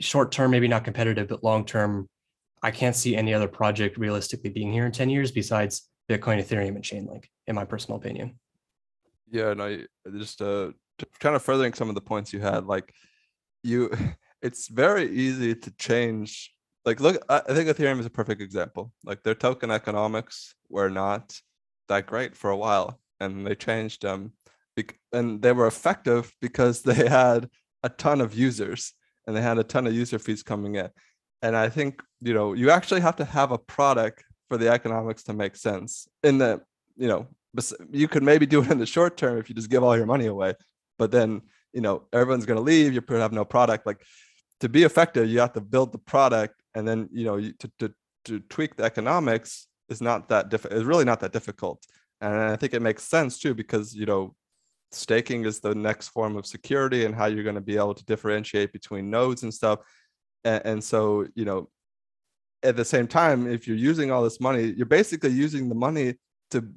short 0.00 0.32
term, 0.32 0.50
maybe 0.50 0.66
not 0.66 0.84
competitive, 0.84 1.28
but 1.28 1.44
long 1.44 1.64
term 1.64 2.08
I 2.62 2.70
can't 2.70 2.96
see 2.96 3.16
any 3.16 3.32
other 3.32 3.48
project 3.48 3.96
realistically 3.96 4.50
being 4.50 4.72
here 4.72 4.86
in 4.86 4.92
10 4.92 5.10
years 5.10 5.30
besides 5.30 5.88
Bitcoin, 6.10 6.42
Ethereum, 6.42 6.74
and 6.74 6.82
Chainlink, 6.82 7.26
in 7.46 7.54
my 7.54 7.64
personal 7.64 7.98
opinion. 7.98 8.38
Yeah, 9.30 9.50
and 9.50 9.62
I 9.62 9.80
just 10.16 10.42
uh, 10.42 10.72
kind 11.20 11.36
of 11.36 11.42
furthering 11.42 11.74
some 11.74 11.88
of 11.88 11.94
the 11.94 12.00
points 12.00 12.32
you 12.32 12.40
had, 12.40 12.64
like 12.64 12.92
you, 13.62 13.90
it's 14.42 14.68
very 14.68 15.10
easy 15.10 15.54
to 15.54 15.70
change. 15.72 16.52
Like, 16.84 17.00
look, 17.00 17.22
I 17.28 17.40
think 17.40 17.68
Ethereum 17.68 18.00
is 18.00 18.06
a 18.06 18.10
perfect 18.10 18.40
example. 18.40 18.92
Like, 19.04 19.22
their 19.22 19.34
token 19.34 19.70
economics 19.70 20.54
were 20.68 20.90
not 20.90 21.38
that 21.88 22.06
great 22.06 22.36
for 22.36 22.50
a 22.50 22.56
while, 22.56 23.00
and 23.20 23.46
they 23.46 23.54
changed 23.54 24.04
um, 24.04 24.32
them, 24.76 24.86
and 25.12 25.42
they 25.42 25.52
were 25.52 25.66
effective 25.66 26.34
because 26.40 26.82
they 26.88 27.08
had 27.08 27.48
a 27.82 27.88
ton 27.88 28.20
of 28.20 28.34
users 28.34 28.92
and 29.26 29.36
they 29.36 29.42
had 29.42 29.58
a 29.58 29.64
ton 29.64 29.86
of 29.86 29.94
user 29.94 30.18
fees 30.18 30.42
coming 30.42 30.74
in 30.76 30.88
and 31.42 31.56
i 31.56 31.68
think 31.68 32.02
you 32.20 32.34
know 32.34 32.52
you 32.52 32.70
actually 32.70 33.00
have 33.00 33.16
to 33.16 33.24
have 33.24 33.52
a 33.52 33.58
product 33.58 34.24
for 34.48 34.56
the 34.56 34.68
economics 34.68 35.22
to 35.22 35.32
make 35.32 35.54
sense 35.54 36.08
in 36.22 36.38
the 36.38 36.60
you 36.96 37.08
know 37.08 37.26
you 37.90 38.08
could 38.08 38.22
maybe 38.22 38.46
do 38.46 38.62
it 38.62 38.70
in 38.70 38.78
the 38.78 38.86
short 38.86 39.16
term 39.16 39.38
if 39.38 39.48
you 39.48 39.54
just 39.54 39.70
give 39.70 39.82
all 39.82 39.96
your 39.96 40.06
money 40.06 40.26
away 40.26 40.54
but 40.98 41.10
then 41.10 41.40
you 41.72 41.80
know 41.80 42.04
everyone's 42.12 42.46
going 42.46 42.56
to 42.56 42.62
leave 42.62 42.92
you 42.92 43.02
have 43.10 43.32
no 43.32 43.44
product 43.44 43.86
like 43.86 44.02
to 44.60 44.68
be 44.68 44.82
effective 44.84 45.28
you 45.28 45.38
have 45.38 45.52
to 45.52 45.60
build 45.60 45.92
the 45.92 45.98
product 45.98 46.62
and 46.74 46.86
then 46.86 47.08
you 47.12 47.24
know 47.24 47.40
to, 47.40 47.70
to 47.78 47.92
to 48.24 48.40
tweak 48.40 48.76
the 48.76 48.84
economics 48.84 49.68
is 49.88 50.00
not 50.00 50.28
that 50.28 50.48
difficult 50.48 50.78
it's 50.78 50.86
really 50.86 51.04
not 51.04 51.20
that 51.20 51.32
difficult 51.32 51.84
and 52.20 52.34
i 52.34 52.56
think 52.56 52.74
it 52.74 52.82
makes 52.82 53.04
sense 53.04 53.38
too 53.38 53.54
because 53.54 53.94
you 53.94 54.06
know 54.06 54.34
staking 54.90 55.44
is 55.44 55.60
the 55.60 55.74
next 55.74 56.08
form 56.08 56.36
of 56.36 56.46
security 56.46 57.04
and 57.04 57.14
how 57.14 57.26
you're 57.26 57.44
going 57.44 57.54
to 57.54 57.60
be 57.60 57.76
able 57.76 57.94
to 57.94 58.04
differentiate 58.06 58.72
between 58.72 59.10
nodes 59.10 59.42
and 59.42 59.52
stuff 59.52 59.80
and, 60.44 60.62
and 60.64 60.84
so 60.84 61.26
you 61.34 61.44
know 61.44 61.68
at 62.62 62.76
the 62.76 62.84
same 62.84 63.06
time 63.06 63.46
if 63.46 63.68
you're 63.68 63.76
using 63.76 64.10
all 64.10 64.22
this 64.22 64.40
money 64.40 64.74
you're 64.76 64.86
basically 64.86 65.30
using 65.30 65.68
the 65.68 65.74
money 65.74 66.14
to 66.50 66.68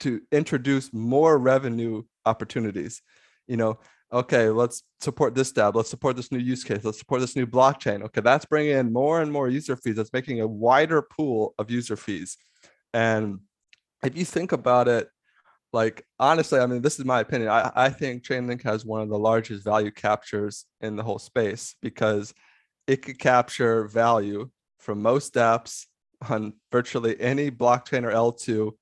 to 0.00 0.20
introduce 0.32 0.92
more 0.92 1.38
revenue 1.38 2.02
opportunities. 2.26 3.02
You 3.46 3.56
know, 3.56 3.78
okay, 4.12 4.48
let's 4.48 4.82
support 5.00 5.34
this 5.34 5.52
dApp, 5.52 5.74
let's 5.74 5.90
support 5.90 6.16
this 6.16 6.32
new 6.32 6.38
use 6.38 6.64
case, 6.64 6.84
let's 6.84 6.98
support 6.98 7.20
this 7.20 7.36
new 7.36 7.46
blockchain. 7.46 8.02
Okay, 8.02 8.20
that's 8.20 8.44
bringing 8.44 8.76
in 8.76 8.92
more 8.92 9.20
and 9.20 9.30
more 9.30 9.48
user 9.48 9.76
fees. 9.76 9.96
That's 9.96 10.12
making 10.12 10.40
a 10.40 10.46
wider 10.46 11.02
pool 11.02 11.54
of 11.58 11.70
user 11.70 11.96
fees. 11.96 12.36
And 12.92 13.40
if 14.02 14.16
you 14.16 14.24
think 14.24 14.52
about 14.52 14.88
it, 14.88 15.08
like 15.72 16.04
honestly, 16.18 16.58
I 16.58 16.66
mean, 16.66 16.82
this 16.82 16.98
is 16.98 17.04
my 17.04 17.20
opinion. 17.20 17.50
I, 17.50 17.70
I 17.76 17.90
think 17.90 18.24
Chainlink 18.24 18.62
has 18.62 18.84
one 18.84 19.02
of 19.02 19.08
the 19.08 19.18
largest 19.18 19.64
value 19.64 19.92
captures 19.92 20.66
in 20.80 20.96
the 20.96 21.04
whole 21.04 21.20
space 21.20 21.76
because 21.80 22.34
it 22.86 23.02
could 23.02 23.18
capture 23.18 23.86
value 23.86 24.50
from 24.80 25.00
most 25.02 25.34
apps 25.34 25.86
on 26.28 26.54
virtually 26.72 27.20
any 27.20 27.50
blockchain 27.50 28.04
or 28.04 28.10
L2 28.10 28.72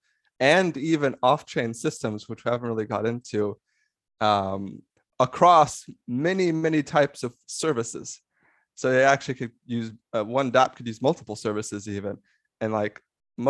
and 0.40 0.76
even 0.76 1.16
off-chain 1.22 1.74
systems, 1.74 2.28
which 2.28 2.44
we 2.44 2.50
haven't 2.50 2.68
really 2.68 2.86
got 2.86 3.06
into, 3.06 3.58
um, 4.20 4.82
across 5.20 5.84
many, 6.06 6.52
many 6.52 6.82
types 6.82 7.22
of 7.22 7.34
services. 7.46 8.20
So 8.74 8.92
they 8.92 9.04
actually 9.04 9.34
could 9.34 9.52
use 9.66 9.92
uh, 10.12 10.24
one 10.24 10.52
dApp 10.52 10.76
could 10.76 10.86
use 10.86 11.02
multiple 11.02 11.36
services 11.36 11.88
even, 11.88 12.18
and 12.60 12.72
like 12.72 13.02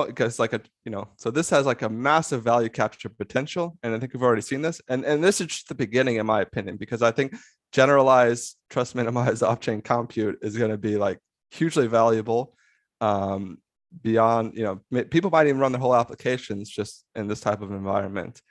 because 0.07 0.39
like 0.39 0.53
a 0.53 0.61
you 0.85 0.93
know 0.93 1.09
so 1.17 1.31
this 1.31 1.49
has 1.49 1.65
like 1.65 1.83
a 1.83 1.89
massive 1.89 2.43
value 2.43 2.69
capture 2.69 3.09
potential 3.09 3.79
and 3.83 3.95
i 3.95 3.99
think 3.99 4.13
we've 4.13 4.23
already 4.23 4.43
seen 4.43 4.61
this 4.61 4.83
and 4.89 5.05
and 5.05 5.25
this 5.25 5.41
is 5.41 5.47
just 5.47 5.69
the 5.69 5.75
beginning 5.75 6.17
in 6.17 6.27
my 6.27 6.43
opinion 6.43 6.77
because 6.77 7.01
i 7.01 7.11
think 7.11 7.35
generalized 7.73 8.57
trust 8.69 8.95
minimized 8.95 9.43
off-chain 9.43 9.81
compute 9.81 10.39
is 10.43 10.59
going 10.59 10.71
to 10.71 10.77
be 10.77 10.97
like 10.97 11.19
hugely 11.51 11.87
valuable 11.87 12.55
um 13.01 13.57
beyond 14.03 14.55
you 14.55 14.63
know 14.63 15.05
people 15.05 15.31
might 15.31 15.47
even 15.47 15.61
run 15.61 15.73
their 15.73 15.81
whole 15.81 15.97
applications 15.97 16.69
just 16.69 17.05
in 17.15 17.27
this 17.27 17.41
type 17.41 17.63
of 17.63 17.73
environment 17.73 18.43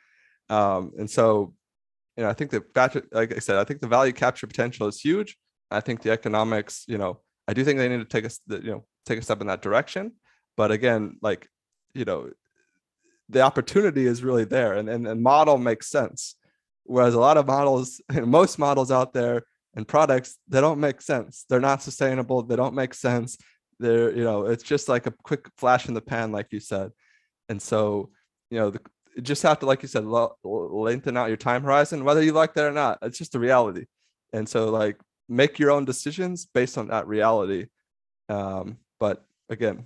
um 0.49 0.91
and 0.97 1.09
so 1.09 1.53
you 2.17 2.23
know 2.23 2.29
i 2.29 2.33
think 2.33 2.51
that 2.51 2.63
like 3.11 3.35
i 3.35 3.39
said 3.39 3.57
i 3.57 3.63
think 3.63 3.79
the 3.79 3.87
value 3.87 4.13
capture 4.13 4.47
potential 4.47 4.87
is 4.87 4.99
huge. 4.99 5.37
I 5.69 5.81
think 5.81 6.01
the 6.01 6.11
economics 6.11 6.85
you 6.87 6.97
know 6.97 7.21
i 7.47 7.53
do 7.53 7.63
think 7.63 7.77
they 7.77 7.89
need 7.89 7.97
to 7.97 8.05
take 8.05 8.25
a 8.25 8.31
you 8.49 8.71
know 8.71 8.85
take 9.05 9.19
a 9.19 9.21
step 9.21 9.41
in 9.41 9.47
that 9.47 9.61
direction. 9.61 10.13
But 10.55 10.71
again 10.71 11.17
like 11.21 11.47
you 11.93 12.05
know 12.05 12.31
the 13.29 13.41
opportunity 13.41 14.05
is 14.05 14.23
really 14.23 14.45
there 14.45 14.73
and 14.73 14.89
and, 14.89 15.07
and 15.07 15.21
model 15.21 15.57
makes 15.57 15.87
sense. 15.89 16.35
Whereas 16.83 17.13
a 17.13 17.19
lot 17.19 17.37
of 17.37 17.47
models 17.47 18.01
you 18.13 18.21
know, 18.21 18.25
most 18.25 18.57
models 18.57 18.91
out 18.91 19.13
there 19.13 19.43
and 19.75 19.87
products 19.87 20.37
they 20.47 20.61
don't 20.61 20.79
make 20.79 21.01
sense. 21.01 21.45
They're 21.49 21.59
not 21.59 21.83
sustainable. 21.83 22.43
They 22.43 22.55
don't 22.55 22.73
make 22.73 22.93
sense. 22.93 23.37
They're 23.79 24.15
you 24.15 24.23
know 24.23 24.45
it's 24.45 24.63
just 24.63 24.89
like 24.89 25.05
a 25.05 25.13
quick 25.23 25.49
flash 25.57 25.87
in 25.87 25.93
the 25.93 26.01
pan 26.01 26.31
like 26.31 26.47
you 26.51 26.59
said. 26.59 26.91
And 27.49 27.61
so 27.61 28.11
you 28.49 28.59
know 28.59 28.69
the, 28.71 28.81
just 29.21 29.43
have 29.43 29.59
to 29.59 29.65
like 29.65 29.81
you 29.81 29.87
said 29.87 30.05
lo- 30.05 30.37
lengthen 30.43 31.17
out 31.17 31.27
your 31.27 31.37
time 31.37 31.63
horizon 31.63 32.03
whether 32.03 32.21
you 32.23 32.31
like 32.31 32.53
that 32.53 32.65
or 32.65 32.71
not. 32.71 32.99
It's 33.01 33.17
just 33.17 33.35
a 33.35 33.39
reality. 33.39 33.85
And 34.33 34.47
so 34.47 34.69
like 34.69 34.97
make 35.29 35.59
your 35.59 35.71
own 35.71 35.85
decisions 35.85 36.45
based 36.45 36.77
on 36.77 36.87
that 36.87 37.07
reality. 37.07 37.67
Um 38.29 38.77
but 38.99 39.23
again 39.49 39.85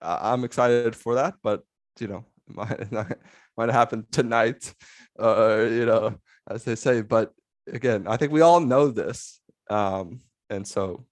I- 0.00 0.32
i'm 0.32 0.44
excited 0.44 0.94
for 0.96 1.16
that 1.16 1.34
but 1.42 1.62
you 2.00 2.08
know 2.08 2.24
might 2.48 2.90
might 3.56 3.70
happen 3.70 4.06
tonight 4.10 4.74
uh 5.18 5.66
you 5.68 5.86
know 5.86 6.16
as 6.48 6.64
they 6.64 6.74
say. 6.76 7.02
But 7.02 7.32
again 7.72 8.06
i 8.06 8.16
think 8.16 8.30
we 8.32 8.42
all 8.42 8.60
know 8.60 8.88
this 8.88 9.40
um 9.70 10.20
and 10.50 10.66
so 10.68 11.06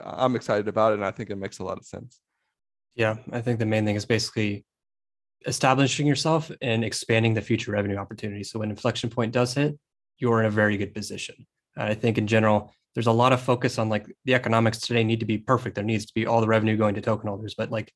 I'm 0.00 0.36
excited 0.36 0.68
about 0.68 0.92
it, 0.92 0.96
and 0.96 1.04
I 1.04 1.10
think 1.10 1.30
it 1.30 1.36
makes 1.36 1.58
a 1.58 1.64
lot 1.64 1.78
of 1.78 1.84
sense. 1.84 2.20
Yeah, 2.94 3.16
I 3.30 3.40
think 3.40 3.58
the 3.58 3.66
main 3.66 3.84
thing 3.84 3.96
is 3.96 4.06
basically 4.06 4.64
establishing 5.46 6.06
yourself 6.06 6.50
and 6.62 6.84
expanding 6.84 7.34
the 7.34 7.42
future 7.42 7.72
revenue 7.72 7.96
opportunity. 7.96 8.44
So 8.44 8.60
when 8.60 8.70
inflection 8.70 9.10
point 9.10 9.32
does 9.32 9.54
hit, 9.54 9.78
you're 10.18 10.40
in 10.40 10.46
a 10.46 10.50
very 10.50 10.76
good 10.76 10.94
position. 10.94 11.46
I 11.76 11.94
think 11.94 12.18
in 12.18 12.26
general, 12.26 12.72
there's 12.94 13.06
a 13.06 13.12
lot 13.12 13.32
of 13.32 13.40
focus 13.40 13.78
on 13.78 13.88
like 13.88 14.06
the 14.24 14.34
economics 14.34 14.78
today 14.78 15.04
need 15.04 15.20
to 15.20 15.26
be 15.26 15.38
perfect. 15.38 15.74
There 15.74 15.84
needs 15.84 16.06
to 16.06 16.14
be 16.14 16.26
all 16.26 16.40
the 16.40 16.46
revenue 16.46 16.76
going 16.76 16.94
to 16.94 17.02
token 17.02 17.28
holders, 17.28 17.54
but 17.56 17.70
like 17.70 17.92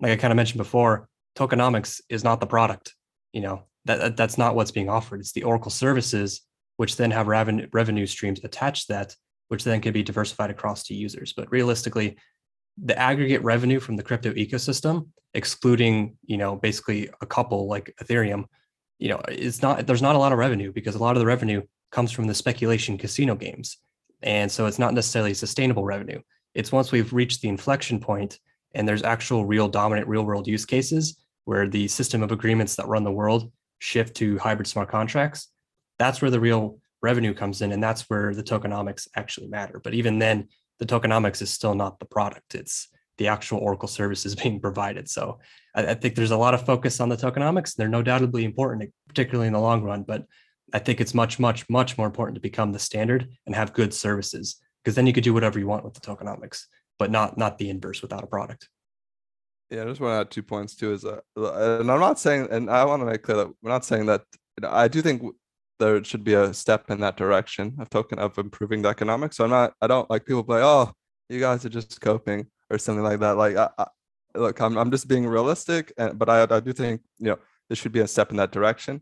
like 0.00 0.12
I 0.12 0.16
kind 0.16 0.32
of 0.32 0.36
mentioned 0.36 0.58
before, 0.58 1.08
tokenomics 1.36 2.00
is 2.08 2.24
not 2.24 2.40
the 2.40 2.46
product. 2.46 2.94
You 3.32 3.42
know 3.42 3.64
that 3.84 4.16
that's 4.16 4.38
not 4.38 4.54
what's 4.54 4.70
being 4.70 4.88
offered. 4.88 5.20
It's 5.20 5.32
the 5.32 5.42
Oracle 5.42 5.70
services, 5.70 6.40
which 6.78 6.96
then 6.96 7.10
have 7.10 7.26
revenue 7.26 7.68
revenue 7.72 8.06
streams 8.06 8.40
attached 8.42 8.86
to 8.86 8.94
that 8.94 9.14
which 9.50 9.64
then 9.64 9.80
can 9.80 9.92
be 9.92 10.04
diversified 10.04 10.48
across 10.48 10.84
to 10.84 10.94
users. 10.94 11.32
But 11.32 11.50
realistically, 11.50 12.16
the 12.82 12.98
aggregate 12.98 13.42
revenue 13.42 13.80
from 13.80 13.96
the 13.96 14.02
crypto 14.02 14.32
ecosystem, 14.32 15.08
excluding, 15.34 16.16
you 16.24 16.36
know, 16.36 16.56
basically 16.56 17.10
a 17.20 17.26
couple 17.26 17.68
like 17.68 17.94
Ethereum, 18.02 18.44
you 18.98 19.08
know, 19.08 19.20
it's 19.28 19.62
not 19.62 19.86
there's 19.86 20.02
not 20.02 20.14
a 20.14 20.18
lot 20.18 20.32
of 20.32 20.38
revenue 20.38 20.72
because 20.72 20.94
a 20.94 20.98
lot 20.98 21.16
of 21.16 21.20
the 21.20 21.26
revenue 21.26 21.62
comes 21.90 22.12
from 22.12 22.26
the 22.26 22.34
speculation 22.34 22.98
casino 22.98 23.34
games. 23.34 23.78
And 24.22 24.50
so 24.50 24.66
it's 24.66 24.78
not 24.78 24.94
necessarily 24.94 25.34
sustainable 25.34 25.84
revenue. 25.84 26.20
It's 26.54 26.72
once 26.72 26.92
we've 26.92 27.12
reached 27.12 27.40
the 27.40 27.48
inflection 27.48 28.00
point 28.00 28.38
and 28.74 28.86
there's 28.86 29.02
actual 29.02 29.46
real 29.46 29.68
dominant 29.68 30.08
real 30.08 30.24
world 30.24 30.46
use 30.46 30.66
cases 30.66 31.16
where 31.44 31.68
the 31.68 31.88
system 31.88 32.22
of 32.22 32.30
agreements 32.30 32.76
that 32.76 32.86
run 32.86 33.04
the 33.04 33.10
world 33.10 33.50
shift 33.78 34.14
to 34.16 34.38
hybrid 34.38 34.66
smart 34.66 34.90
contracts. 34.90 35.48
That's 35.98 36.20
where 36.20 36.30
the 36.30 36.40
real 36.40 36.78
revenue 37.02 37.34
comes 37.34 37.62
in 37.62 37.72
and 37.72 37.82
that's 37.82 38.02
where 38.10 38.34
the 38.34 38.42
tokenomics 38.42 39.08
actually 39.16 39.48
matter 39.48 39.80
but 39.82 39.94
even 39.94 40.18
then 40.18 40.48
the 40.80 40.86
tokenomics 40.86 41.40
is 41.40 41.50
still 41.50 41.74
not 41.74 42.00
the 42.00 42.06
product 42.06 42.54
it's 42.56 42.88
the 43.18 43.28
actual 43.28 43.58
oracle 43.58 43.88
services 43.88 44.34
being 44.42 44.60
provided 44.60 45.08
so 45.08 45.38
I, 45.74 45.88
I, 45.88 45.94
think 45.94 46.14
there's 46.14 46.32
a 46.32 46.36
lot 46.36 46.54
of 46.54 46.66
focus 46.66 46.98
on 47.00 47.08
the 47.08 47.16
tokenomics 47.16 47.76
they're 47.76 47.88
no 47.88 48.02
doubtly 48.02 48.44
important 48.44 48.90
particularly 49.08 49.46
in 49.46 49.52
the 49.52 49.60
long 49.60 49.84
run 49.84 50.02
but 50.02 50.26
i 50.72 50.78
think 50.78 51.00
it's 51.00 51.14
much 51.14 51.38
much 51.38 51.68
much 51.70 51.96
more 51.96 52.06
important 52.06 52.34
to 52.34 52.40
become 52.40 52.72
the 52.72 52.78
standard 52.78 53.28
and 53.46 53.54
have 53.54 53.72
good 53.72 53.94
services 53.94 54.56
because 54.82 54.96
then 54.96 55.06
you 55.06 55.12
could 55.12 55.24
do 55.24 55.34
whatever 55.34 55.58
you 55.58 55.68
want 55.68 55.84
with 55.84 55.94
the 55.94 56.00
tokenomics 56.00 56.64
but 56.98 57.10
not 57.10 57.38
not 57.38 57.58
the 57.58 57.70
inverse 57.70 58.02
without 58.02 58.24
a 58.24 58.26
product 58.26 58.68
yeah, 59.70 59.82
I 59.82 59.84
just 59.84 60.00
want 60.00 60.14
to 60.14 60.20
add 60.22 60.30
two 60.32 60.42
points 60.42 60.74
too. 60.74 60.92
Is 60.92 61.04
uh, 61.04 61.20
and 61.36 61.90
I'm 61.92 62.00
not 62.00 62.18
saying, 62.18 62.48
and 62.50 62.68
I 62.68 62.84
want 62.84 63.02
to 63.02 63.06
make 63.06 63.22
clear 63.22 63.36
that 63.36 63.48
we're 63.62 63.70
not 63.70 63.84
saying 63.84 64.06
that. 64.06 64.22
I 64.64 64.88
do 64.88 65.00
think 65.00 65.22
there 65.80 66.04
should 66.04 66.22
be 66.22 66.34
a 66.34 66.54
step 66.54 66.90
in 66.90 67.00
that 67.00 67.16
direction 67.16 67.74
of 67.80 67.90
token 67.90 68.20
of 68.20 68.38
improving 68.38 68.82
the 68.82 68.88
economics. 68.88 69.36
So 69.36 69.44
I'm 69.44 69.50
not, 69.50 69.74
I 69.80 69.88
don't 69.88 70.08
like 70.08 70.24
people 70.24 70.44
play, 70.44 70.60
oh, 70.62 70.92
you 71.28 71.40
guys 71.40 71.64
are 71.64 71.70
just 71.70 72.00
coping 72.00 72.46
or 72.70 72.78
something 72.78 73.02
like 73.02 73.18
that. 73.20 73.36
Like, 73.36 73.56
I, 73.56 73.68
I, 73.76 73.86
look, 74.36 74.60
I'm, 74.60 74.76
I'm 74.78 74.92
just 74.92 75.08
being 75.08 75.26
realistic, 75.26 75.92
and, 75.98 76.16
but 76.16 76.28
I, 76.28 76.42
I 76.48 76.60
do 76.60 76.72
think, 76.72 77.00
you 77.18 77.30
know, 77.30 77.38
this 77.68 77.78
should 77.78 77.92
be 77.92 78.00
a 78.00 78.06
step 78.06 78.30
in 78.30 78.36
that 78.36 78.52
direction. 78.52 79.00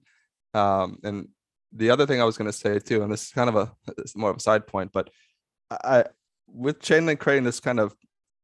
Um, 0.55 0.99
and 1.05 1.29
the 1.73 1.91
other 1.91 2.07
thing 2.07 2.21
I 2.21 2.25
was 2.25 2.39
going 2.39 2.51
to 2.51 2.57
say 2.57 2.79
too, 2.79 3.03
and 3.03 3.13
this 3.13 3.25
is 3.25 3.33
kind 3.33 3.51
of 3.51 3.57
a, 3.57 3.73
more 4.15 4.31
of 4.31 4.37
a 4.37 4.41
side 4.41 4.67
point, 4.67 4.91
but 4.93 5.11
I, 5.71 6.05
with 6.47 6.81
Chainlink 6.81 7.19
creating 7.19 7.45
this 7.45 7.61
kind 7.61 7.79
of 7.79 7.95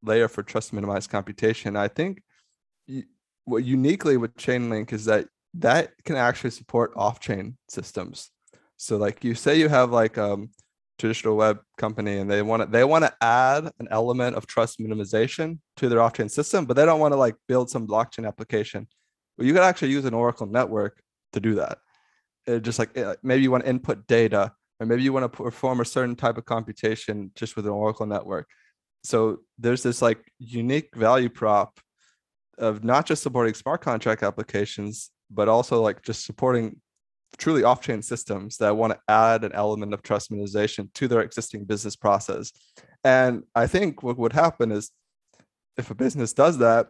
layer 0.03 0.29
for 0.29 0.43
trust 0.43 0.75
minimized 0.75 1.11
computation, 1.11 1.77
I 1.77 1.89
think 1.89 2.23
what 3.47 3.65
uniquely 3.65 4.17
with 4.17 4.35
Chainlink 4.37 4.93
is 4.93 5.07
that 5.07 5.29
that 5.55 5.93
can 6.05 6.17
actually 6.17 6.51
support 6.51 6.93
off-chain 6.97 7.57
systems. 7.69 8.31
So 8.77 8.97
like 8.97 9.25
you 9.25 9.35
say 9.35 9.59
you 9.59 9.69
have 9.69 9.91
like 9.91 10.19
um 10.19 10.51
traditional 10.99 11.37
web 11.37 11.59
company 11.77 12.19
and 12.19 12.31
they 12.31 12.43
want 12.43 12.63
to 12.63 12.67
they 12.67 12.85
want 12.85 13.05
to 13.05 13.13
add 13.21 13.71
an 13.81 13.89
element 13.91 14.37
of 14.37 14.47
trust 14.47 14.79
minimization 14.79 15.59
to 15.77 15.89
their 15.89 16.01
off-chain 16.01 16.29
system, 16.29 16.67
but 16.67 16.75
they 16.75 16.85
don't 16.85 17.01
want 17.01 17.13
to 17.13 17.17
like 17.17 17.37
build 17.49 17.71
some 17.71 17.87
blockchain 17.87 18.27
application. 18.27 18.87
Well, 19.37 19.47
you 19.47 19.53
could 19.53 19.63
actually 19.63 19.91
use 19.91 20.05
an 20.05 20.15
Oracle 20.15 20.47
network 20.47 21.01
to 21.33 21.41
do 21.41 21.57
that. 21.57 21.79
It 22.47 22.61
just 22.61 22.79
like 22.79 22.97
maybe 23.23 23.43
you 23.43 23.51
want 23.51 23.65
to 23.65 23.71
input 23.71 24.07
data, 24.07 24.53
or 24.79 24.87
maybe 24.87 25.03
you 25.03 25.13
want 25.13 25.25
to 25.25 25.43
perform 25.43 25.81
a 25.81 25.85
certain 25.85 26.17
type 26.17 26.39
of 26.39 26.45
computation 26.45 27.33
just 27.35 27.57
with 27.57 27.67
an 27.67 27.73
Oracle 27.73 28.07
network. 28.07 28.49
So 29.03 29.39
there's 29.59 29.83
this 29.83 30.01
like 30.01 30.21
unique 30.39 30.95
value 30.95 31.29
prop 31.29 31.79
of 32.59 32.85
not 32.85 33.07
just 33.07 33.23
supporting 33.23 33.55
smart 33.55 33.83
contract 33.83 34.23
applications, 34.23 35.11
but 35.31 35.49
also 35.49 35.83
like 35.83 36.03
just 36.03 36.25
supporting 36.25 36.81
truly 37.37 37.65
off-chain 37.65 38.03
systems 38.03 38.57
that 38.59 38.77
want 38.77 38.93
to 38.93 39.01
add 39.09 39.45
an 39.45 39.53
element 39.53 39.93
of 39.93 40.03
trust 40.03 40.31
minimization 40.31 40.93
to 40.95 41.09
their 41.09 41.21
existing 41.21 41.65
business 41.65 41.97
process. 41.97 42.53
And 43.03 43.43
I 43.55 43.67
think 43.67 44.03
what 44.03 44.19
would 44.19 44.33
happen 44.33 44.71
is 44.71 44.91
if 45.77 45.91
a 45.91 45.95
business 45.95 46.33
does 46.33 46.59
that, 46.59 46.89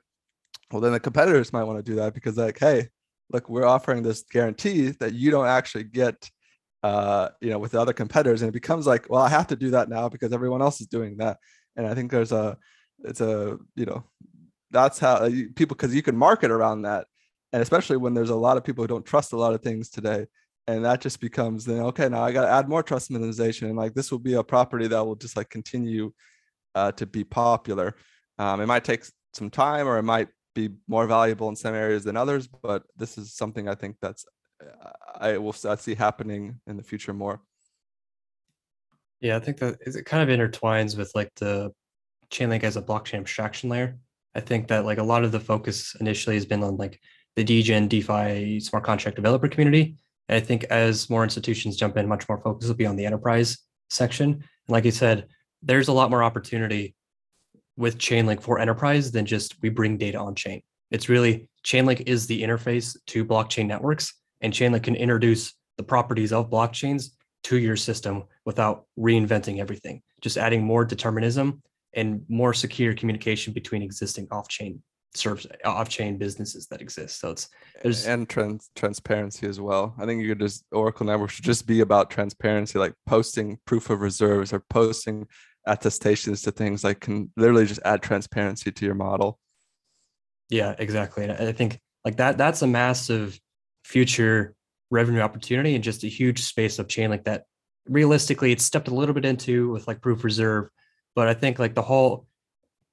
well, 0.71 0.81
then 0.81 0.93
the 0.93 1.01
competitors 1.01 1.53
might 1.53 1.65
want 1.65 1.79
to 1.79 1.91
do 1.91 1.97
that 1.97 2.15
because 2.15 2.37
like, 2.37 2.59
hey, 2.59 2.89
look, 3.31 3.49
we're 3.49 3.67
offering 3.67 4.03
this 4.03 4.23
guarantee 4.31 4.89
that 5.01 5.15
you 5.15 5.31
don't 5.31 5.47
actually 5.47 5.85
get, 5.85 6.31
uh, 6.83 7.31
you 7.41 7.51
know, 7.51 7.59
with 7.59 7.73
the 7.73 7.81
other 7.81 7.93
competitors, 7.93 8.43
and 8.43 8.49
it 8.51 8.53
becomes 8.53 8.87
like, 8.87 9.09
well, 9.09 9.23
I 9.23 9.29
have 9.31 9.47
to 9.49 9.57
do 9.57 9.71
that 9.71 9.89
now 9.89 10.09
because 10.09 10.33
everyone 10.33 10.63
else 10.63 10.81
is 10.81 10.87
doing 10.87 11.17
that. 11.19 11.39
And 11.77 11.87
I 11.87 11.95
think 11.95 12.11
there's 12.11 12.33
a, 12.33 12.57
it's 13.03 13.21
a, 13.21 13.59
you 13.75 13.87
know, 13.87 14.05
that's 14.71 14.99
how 14.99 15.15
uh, 15.15 15.31
people 15.55 15.77
because 15.77 15.95
you 15.95 16.03
can 16.03 16.17
market 16.17 16.51
around 16.51 16.83
that 16.83 17.07
and 17.55 17.63
especially 17.63 17.97
when 17.97 18.13
there's 18.13 18.31
a 18.31 18.35
lot 18.35 18.59
of 18.59 18.65
people 18.65 18.83
who 18.85 18.89
don't 18.89 19.07
trust 19.07 19.33
a 19.33 19.37
lot 19.37 19.55
of 19.55 19.63
things 19.63 19.89
today 19.89 20.27
and 20.67 20.85
that 20.85 21.01
just 21.01 21.21
becomes 21.21 21.65
then 21.65 21.81
okay 21.81 22.09
now 22.09 22.23
i 22.23 22.33
got 22.33 22.43
to 22.43 22.51
add 22.51 22.69
more 22.69 22.83
trust 22.83 23.11
minimization 23.11 23.63
and 23.63 23.77
like 23.77 23.95
this 23.95 24.11
will 24.11 24.19
be 24.19 24.35
a 24.35 24.43
property 24.43 24.87
that 24.87 25.05
will 25.05 25.15
just 25.15 25.37
like 25.37 25.49
continue 25.49 26.13
uh, 26.75 26.91
to 26.93 27.07
be 27.07 27.23
popular 27.25 27.95
um, 28.39 28.61
it 28.61 28.67
might 28.67 28.85
take 28.85 29.05
some 29.33 29.49
time 29.51 29.87
or 29.87 29.99
it 29.99 30.03
might 30.03 30.29
be 30.55 30.71
more 30.89 31.07
valuable 31.07 31.49
in 31.49 31.57
some 31.57 31.75
areas 31.75 32.05
than 32.05 32.17
others, 32.17 32.47
but 32.47 32.85
this 32.97 33.19
is 33.19 33.35
something 33.35 33.69
I 33.69 33.75
think 33.75 33.97
that's 34.01 34.25
I 35.17 35.37
will 35.39 35.55
I 35.69 35.75
see 35.77 35.95
happening 35.95 36.61
in 36.67 36.77
the 36.77 36.83
future 36.83 37.13
more. 37.13 37.41
Yeah, 39.21 39.37
I 39.37 39.41
think 39.41 39.59
that 39.59 39.79
it 39.81 40.07
kind 40.07 40.29
of 40.29 40.39
intertwines 40.39 40.97
with 40.97 41.11
like 41.15 41.33
the 41.37 41.73
Chainlink 42.31 42.63
as 42.63 42.77
a 42.77 42.83
blockchain 42.83 43.21
abstraction 43.21 43.69
layer. 43.69 43.99
I 44.35 44.41
think 44.41 44.69
that 44.69 44.85
like 44.85 44.99
a 44.99 45.03
lot 45.03 45.25
of 45.25 45.33
the 45.33 45.41
focus 45.41 45.95
initially 46.01 46.37
has 46.37 46.47
been 46.47 46.63
on 46.63 46.77
like 46.77 47.01
the 47.37 47.45
degen 47.45 47.89
DeFi 47.89 48.61
smart 48.61 48.85
contract 48.85 49.17
developer 49.17 49.49
community. 49.49 49.97
And 50.29 50.37
I 50.37 50.41
think 50.41 50.65
as 50.65 51.11
more 51.11 51.25
institutions 51.25 51.77
jump 51.77 51.97
in, 51.97 52.09
much 52.09 52.29
more 52.29 52.39
focus 52.39 52.69
will 52.69 52.75
be 52.75 52.87
on 52.87 52.97
the 52.97 53.07
enterprise 53.07 53.59
section. 53.91 54.33
And 54.33 54.43
like 54.69 54.85
you 54.85 54.91
said, 54.91 55.27
there's 55.63 55.89
a 55.89 55.93
lot 55.93 56.11
more 56.11 56.23
opportunity 56.23 56.95
with 57.77 57.99
Chainlink 57.99 58.41
for 58.41 58.59
enterprise 58.59 59.11
than 59.11 59.27
just 59.27 59.61
we 59.63 59.69
bring 59.69 59.99
data 59.99 60.19
on 60.19 60.35
chain. 60.35 60.63
It's 60.91 61.09
really 61.09 61.49
Chainlink 61.65 62.03
is 62.07 62.27
the 62.27 62.43
interface 62.43 62.97
to 63.09 63.25
blockchain 63.25 63.67
networks, 63.67 64.15
and 64.41 64.53
Chainlink 64.53 64.85
can 64.85 64.95
introduce 64.95 65.55
the 65.77 65.83
properties 65.83 66.33
of 66.33 66.51
blockchains 66.51 67.11
to 67.45 67.59
your 67.59 67.77
system 67.77 68.25
without 68.45 68.87
reinventing 68.99 69.59
everything, 69.59 70.03
just 70.21 70.37
adding 70.37 70.63
more 70.63 70.85
determinism 70.85 71.63
and 71.95 72.25
more 72.29 72.55
secure 72.55 72.95
communication 72.95 73.53
between 73.53 73.83
existing 73.83 74.29
off-chain 74.31 74.83
serves 75.15 75.47
off-chain 75.65 76.19
businesses 76.19 76.67
that 76.69 76.81
exist. 76.81 77.21
So 77.21 77.31
it's 77.31 77.49
there's 77.83 78.07
and 78.07 78.29
trans 78.29 78.71
transparency 78.75 79.47
as 79.47 79.61
well. 79.61 79.95
I 79.99 80.07
think 80.07 80.23
you 80.23 80.29
could 80.29 80.41
just 80.41 80.65
Oracle 80.73 81.07
Network 81.07 81.31
should 81.31 81.45
just 81.45 81.67
be 81.67 81.81
about 81.81 82.11
transparency, 82.11 82.79
like 82.79 82.95
posting 83.07 83.59
proof 83.65 83.91
of 83.91 84.01
reserves 84.01 84.53
or 84.53 84.61
posting 84.71 85.27
attestations 85.67 86.43
to 86.43 86.51
things 86.51 86.85
like 86.85 87.01
can 87.01 87.31
literally 87.37 87.67
just 87.67 87.81
add 87.85 88.03
transparency 88.03 88.71
to 88.71 88.85
your 88.85 88.95
model. 88.95 89.39
Yeah, 90.51 90.75
exactly. 90.79 91.25
And 91.25 91.33
I 91.33 91.53
think 91.53 91.81
like 92.05 92.17
that 92.17 92.39
that's 92.39 92.63
a 92.63 92.67
massive 92.67 93.41
future 93.85 94.55
revenue 94.91 95.21
opportunity 95.21 95.75
and 95.75 95.83
just 95.83 96.05
a 96.05 96.09
huge 96.09 96.43
space 96.43 96.79
of 96.79 96.89
chain 96.89 97.11
like 97.11 97.25
that 97.25 97.45
realistically 97.89 98.53
it's 98.53 98.65
stepped 98.65 98.89
a 98.89 98.95
little 98.95 99.15
bit 99.15 99.25
into 99.25 99.71
with 99.71 99.87
like 99.89 100.01
proof 100.01 100.25
reserve 100.25 100.69
but 101.15 101.27
i 101.27 101.35
think 101.35 101.59
like 101.59 101.75
the 101.75 101.83
whole 101.83 102.27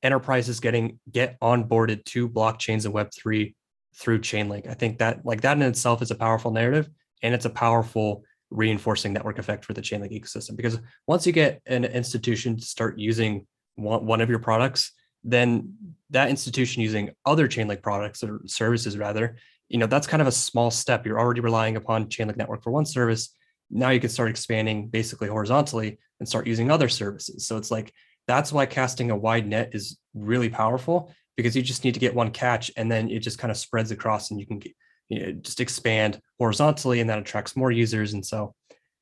enterprises 0.04 0.60
getting 0.60 1.00
get 1.12 1.40
onboarded 1.40 2.04
to 2.06 2.30
blockchains 2.30 2.86
and 2.86 2.94
web3 2.94 3.54
through 3.96 4.20
chainlink. 4.20 4.68
I 4.68 4.74
think 4.74 5.00
that 5.00 5.26
like 5.26 5.42
that 5.42 5.58
in 5.58 5.64
itself 5.64 6.02
is 6.02 6.12
a 6.12 6.16
powerful 6.16 6.52
narrative 6.52 6.90
and 7.22 7.34
it's 7.34 7.46
a 7.46 7.50
powerful 7.50 8.24
reinforcing 8.50 9.14
network 9.14 9.40
effect 9.40 9.64
for 9.64 9.74
the 9.74 9.82
chainlink 9.82 10.12
ecosystem 10.12 10.58
because 10.58 10.80
once 11.08 11.26
you 11.26 11.32
get 11.32 11.62
an 11.66 11.86
institution 11.86 12.58
to 12.58 12.66
start 12.66 13.00
using 13.00 13.48
one, 13.76 14.06
one 14.06 14.22
of 14.22 14.30
your 14.30 14.40
products 14.40 14.92
then 15.24 15.74
that 16.10 16.30
institution 16.30 16.82
using 16.82 17.12
other 17.26 17.48
chainlink 17.48 17.82
products 17.82 18.24
or 18.24 18.42
services 18.46 18.98
rather 18.98 19.38
you 19.72 19.78
know 19.78 19.88
that's 19.88 20.06
kind 20.06 20.22
of 20.22 20.28
a 20.28 20.34
small 20.34 20.70
step. 20.70 21.06
You're 21.06 21.20
already 21.20 21.40
relying 21.40 21.78
upon 21.78 22.08
chainlink 22.08 22.36
network 22.36 22.62
for 22.62 22.72
one 22.72 22.86
service. 22.86 23.34
Now 23.70 23.90
you 23.90 24.02
can 24.02 24.10
start 24.10 24.30
expanding 24.30 24.90
basically 24.90 25.30
horizontally 25.30 25.98
and 26.20 26.28
start 26.28 26.46
using 26.46 26.70
other 26.70 26.90
services. 26.90 27.48
So 27.48 27.56
it's 27.56 27.72
like 27.72 27.94
that's 28.32 28.54
why 28.54 28.66
casting 28.66 29.12
a 29.12 29.16
wide 29.16 29.46
net 29.46 29.72
is 29.74 29.98
really 30.14 30.50
powerful 30.50 31.14
because 31.36 31.56
you 31.56 31.62
just 31.62 31.84
need 31.84 31.94
to 31.94 32.00
get 32.00 32.16
one 32.16 32.32
catch 32.32 32.72
and 32.78 32.90
then 32.90 33.10
it 33.10 33.20
just 33.20 33.38
kind 33.38 33.52
of 33.52 33.58
spreads 33.58 33.92
across 33.92 34.32
and 34.32 34.40
you 34.40 34.48
can 34.48 34.60
get, 34.60 34.72
you 35.10 35.20
know, 35.20 35.32
just 35.34 35.60
expand 35.60 36.20
horizontally 36.40 37.02
and 37.02 37.10
that 37.10 37.20
attracts 37.20 37.56
more 37.58 37.72
users 37.72 38.14
and 38.14 38.26
so 38.26 38.54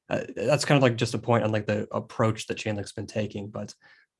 uh, 0.09 0.21
that's 0.35 0.65
kind 0.65 0.77
of 0.77 0.81
like 0.81 0.95
just 0.95 1.13
a 1.13 1.19
point 1.19 1.43
on 1.43 1.51
like 1.51 1.67
the 1.67 1.87
approach 1.91 2.47
that 2.47 2.57
chainlink's 2.57 2.91
been 2.91 3.05
taking 3.05 3.49
but 3.49 3.73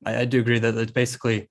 I, 0.06 0.20
I 0.20 0.24
do 0.24 0.38
agree 0.38 0.60
that 0.60 0.76
it's 0.76 0.92
basically 0.92 1.50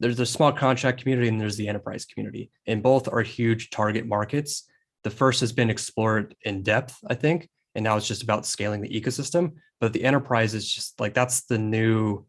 there's 0.00 0.18
a 0.18 0.26
smart 0.26 0.56
contract 0.56 1.00
community 1.00 1.28
and 1.28 1.40
there's 1.40 1.56
the 1.56 1.68
enterprise 1.68 2.04
community 2.04 2.50
and 2.66 2.82
both 2.82 3.08
are 3.08 3.22
huge 3.22 3.70
target 3.70 4.04
markets. 4.04 4.68
The 5.04 5.10
first 5.10 5.40
has 5.40 5.52
been 5.52 5.70
explored 5.70 6.34
in 6.42 6.62
depth 6.62 6.98
i 7.08 7.14
think 7.14 7.48
and 7.74 7.84
now 7.84 7.96
it's 7.96 8.08
just 8.08 8.22
about 8.22 8.46
scaling 8.46 8.80
the 8.80 8.88
ecosystem 8.88 9.52
but 9.80 9.92
the 9.92 10.04
enterprise 10.04 10.54
is 10.54 10.72
just 10.72 11.00
like 11.00 11.14
that's 11.14 11.42
the 11.46 11.58
new 11.58 12.24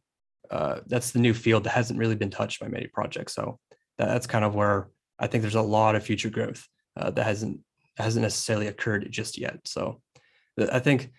uh, 0.54 0.80
that's 0.88 1.12
the 1.12 1.20
new 1.20 1.34
field 1.34 1.64
that 1.64 1.72
hasn't 1.72 2.00
really 2.00 2.16
been 2.16 2.30
touched 2.30 2.60
by 2.60 2.68
many 2.68 2.88
projects 2.88 3.34
so 3.34 3.60
that's 3.98 4.28
kind 4.28 4.46
of 4.46 4.56
where 4.56 4.90
i 5.20 5.28
think 5.28 5.42
there's 5.42 5.56
a 5.56 5.62
lot 5.62 5.96
of 5.96 6.04
future 6.04 6.30
growth 6.30 6.68
uh, 6.98 7.10
that 7.10 7.26
hasn't 7.26 7.60
hasn't 7.98 8.24
necessarily 8.24 8.68
occurred 8.68 9.08
just 9.10 9.38
yet 9.38 9.60
so 9.66 10.02
i 10.72 10.80
think 10.80 11.12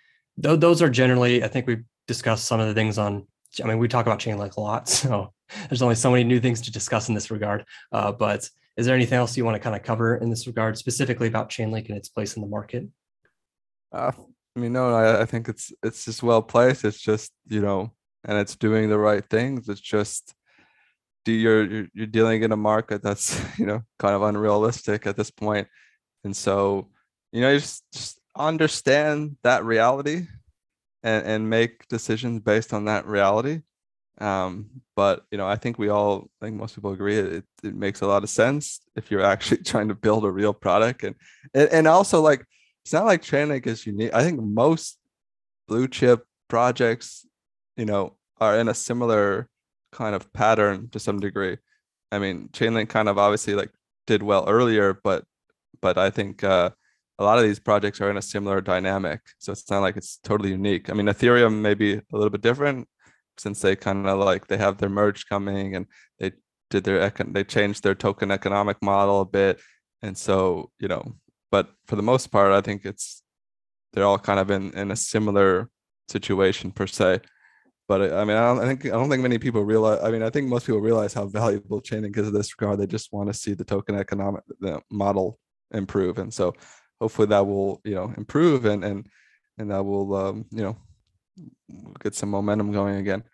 th- 0.43 0.61
those 0.61 0.83
are 0.83 0.91
generally 0.91 1.45
i 1.45 1.49
think 1.49 1.67
we've 1.67 1.85
discussed 2.09 2.45
some 2.47 2.61
of 2.61 2.69
the 2.69 2.75
things 2.75 2.99
on 2.99 3.27
i 3.63 3.67
mean 3.67 3.79
we 3.79 3.89
talk 3.89 4.07
about 4.07 4.19
chain 4.19 4.37
Chainlink 4.37 4.57
a 4.57 4.61
lot 4.61 4.89
so 5.01 5.33
there's 5.69 5.83
only 5.83 5.95
so 5.95 6.11
many 6.11 6.25
new 6.25 6.41
things 6.41 6.61
to 6.63 6.73
discuss 6.73 7.09
in 7.09 7.15
this 7.15 7.31
regard. 7.31 7.65
Uh, 7.93 8.13
but 8.13 8.49
is 8.77 8.87
there 8.87 8.95
anything 8.95 9.19
else 9.19 9.37
you 9.37 9.45
want 9.45 9.55
to 9.55 9.61
kind 9.61 9.77
of 9.77 9.83
cover 9.83 10.17
in 10.17 10.31
this 10.31 10.47
regard, 10.47 10.77
specifically 10.79 11.29
about 11.29 11.51
Chainlink 11.51 11.89
and 11.89 11.97
its 11.97 12.09
place 12.09 12.37
in 12.37 12.43
the 12.43 12.49
market? 12.49 12.89
Uh, 13.93 14.13
I 14.57 14.61
mean, 14.61 14.73
no, 14.73 14.95
I, 14.95 15.23
I 15.23 15.25
think 15.27 15.49
it's 15.49 15.73
it's 15.83 16.05
just 16.05 16.23
well 16.23 16.43
placed. 16.43 16.85
It's 16.85 17.01
just 17.01 17.33
you 17.49 17.61
know, 17.61 17.93
and 18.25 18.39
it's 18.39 18.57
doing 18.57 18.89
the 18.89 18.99
right 18.99 19.25
things. 19.29 19.69
It's 19.69 19.81
just 19.81 20.35
you're 21.27 21.87
you're, 21.95 22.07
dealing 22.07 22.43
in 22.43 22.53
a 22.53 22.57
market 22.57 23.03
that's 23.03 23.41
you 23.59 23.67
know 23.67 23.83
kind 23.99 24.15
of 24.15 24.23
unrealistic 24.23 25.07
at 25.07 25.17
this 25.17 25.31
point, 25.31 25.69
and 26.25 26.37
so 26.37 26.89
you 27.33 27.41
know 27.41 27.51
you 27.51 27.61
just 27.61 27.85
just 27.93 28.21
understand 28.37 29.37
that 29.43 29.65
reality 29.65 30.27
and 31.03 31.27
and 31.27 31.51
make 31.51 31.87
decisions 31.89 32.41
based 32.41 32.73
on 32.73 32.87
that 32.87 33.07
reality 33.07 33.61
um, 34.19 34.71
but 34.95 35.25
you 35.31 35.39
know, 35.39 35.47
I 35.47 35.57
think 35.57 35.79
we 35.79 35.89
all, 35.89 36.29
I 36.41 36.47
think 36.47 36.57
most 36.57 36.75
people 36.75 36.93
agree 36.93 37.19
it, 37.19 37.45
it 37.63 37.75
makes 37.75 38.01
a 38.01 38.07
lot 38.07 38.23
of 38.23 38.31
sense 38.31 38.81
if 38.95 39.11
you're 39.11 39.25
actually 39.25 39.59
trying 39.59 39.89
to 39.89 39.95
build 39.95 40.25
a 40.25 40.31
real 40.31 40.55
product, 40.55 41.03
and 41.03 41.17
and, 41.53 41.69
and 41.71 41.89
also 41.89 42.21
like 42.21 42.45
it's 42.85 42.93
not 42.93 43.07
like 43.07 43.23
Chainlink 43.23 43.67
is 43.67 43.87
unique. 43.87 44.15
I 44.15 44.23
think 44.23 44.41
most 44.41 44.99
blue 45.67 45.89
chip 45.89 46.25
projects, 46.49 47.27
you 47.77 47.85
know, 47.85 48.17
are 48.41 48.59
in 48.59 48.69
a 48.69 48.75
similar 48.75 49.49
kind 49.93 50.15
of 50.15 50.33
pattern 50.33 50.89
to 50.91 50.99
some 50.99 51.21
degree. 51.21 51.59
I 52.13 52.19
mean, 52.19 52.49
Chainlink 52.53 52.89
kind 52.89 53.09
of 53.09 53.19
obviously 53.19 53.55
like 53.55 53.71
did 54.07 54.23
well 54.23 54.49
earlier, 54.49 54.99
but 55.03 55.25
but 55.81 55.99
I 55.99 56.11
think 56.11 56.45
uh, 56.45 56.71
a 57.19 57.25
lot 57.25 57.39
of 57.39 57.45
these 57.45 57.59
projects 57.61 58.01
are 58.01 58.11
in 58.11 58.17
a 58.17 58.23
similar 58.23 58.61
dynamic. 58.61 59.21
So 59.39 59.53
it's 59.53 59.71
not 59.71 59.81
like 59.81 59.97
it's 59.97 60.19
totally 60.19 60.51
unique. 60.51 60.91
I 60.91 60.95
mean, 60.95 61.07
Ethereum 61.07 61.61
may 61.61 61.75
be 61.75 61.95
a 61.95 62.03
little 62.13 62.31
bit 62.31 62.41
different 62.41 62.89
since 63.39 63.61
they 63.61 63.77
kind 63.77 64.07
of 64.07 64.19
like 64.19 64.47
they 64.47 64.57
have 64.57 64.79
their 64.79 64.89
merge 64.89 65.27
coming 65.27 65.75
and 65.77 65.87
they 66.19 66.33
did 66.71 66.85
their 66.85 67.11
econ- 67.11 67.33
they 67.33 67.45
changed 67.45 67.83
their 67.83 67.95
token 67.95 68.31
economic 68.31 68.81
model 68.83 69.21
a 69.21 69.25
bit 69.25 69.61
and 70.03 70.17
so 70.17 70.71
you 70.79 70.89
know 70.89 71.15
but 71.51 71.71
for 71.87 71.97
the 71.97 72.03
most 72.03 72.29
part 72.29 72.53
i 72.53 72.61
think 72.61 72.85
it's 72.85 73.23
they're 73.93 74.05
all 74.05 74.19
kind 74.19 74.41
of 74.41 74.51
in 74.51 74.73
in 74.75 74.91
a 74.91 74.97
similar 74.97 75.69
situation 76.09 76.71
per 76.71 76.87
se 76.87 77.21
but 77.89 78.13
i 78.13 78.25
mean 78.25 78.37
i 78.37 78.47
don't 78.47 78.61
I 78.61 78.67
think 78.67 78.87
i 78.87 78.91
don't 78.91 79.09
think 79.11 79.23
many 79.23 79.39
people 79.39 79.63
realize 79.63 80.01
i 80.03 80.11
mean 80.11 80.23
i 80.23 80.31
think 80.31 80.49
most 80.49 80.67
people 80.67 80.81
realize 80.81 81.15
how 81.15 81.27
valuable 81.27 81.81
Chainlink 81.81 82.17
is 82.17 82.29
in 82.29 82.35
this 82.35 82.53
regard 82.59 82.79
they 82.79 82.87
just 82.87 83.13
want 83.13 83.29
to 83.29 83.35
see 83.35 83.55
the 83.55 83.65
token 83.65 83.95
economic 83.95 84.43
the 84.61 84.81
model 84.91 85.39
improve 85.73 86.19
and 86.19 86.33
so 86.33 86.55
hopefully 87.01 87.29
that 87.29 87.47
will 87.47 87.81
you 87.85 87.95
know 87.95 88.13
improve 88.17 88.65
and 88.65 88.85
and 88.85 89.07
and 89.59 89.71
that 89.71 89.85
will 89.85 90.15
um 90.15 90.45
you 90.51 90.63
know 90.63 90.77
get 92.01 92.15
some 92.15 92.31
momentum 92.31 92.73
going 92.73 92.97
again. 92.97 93.25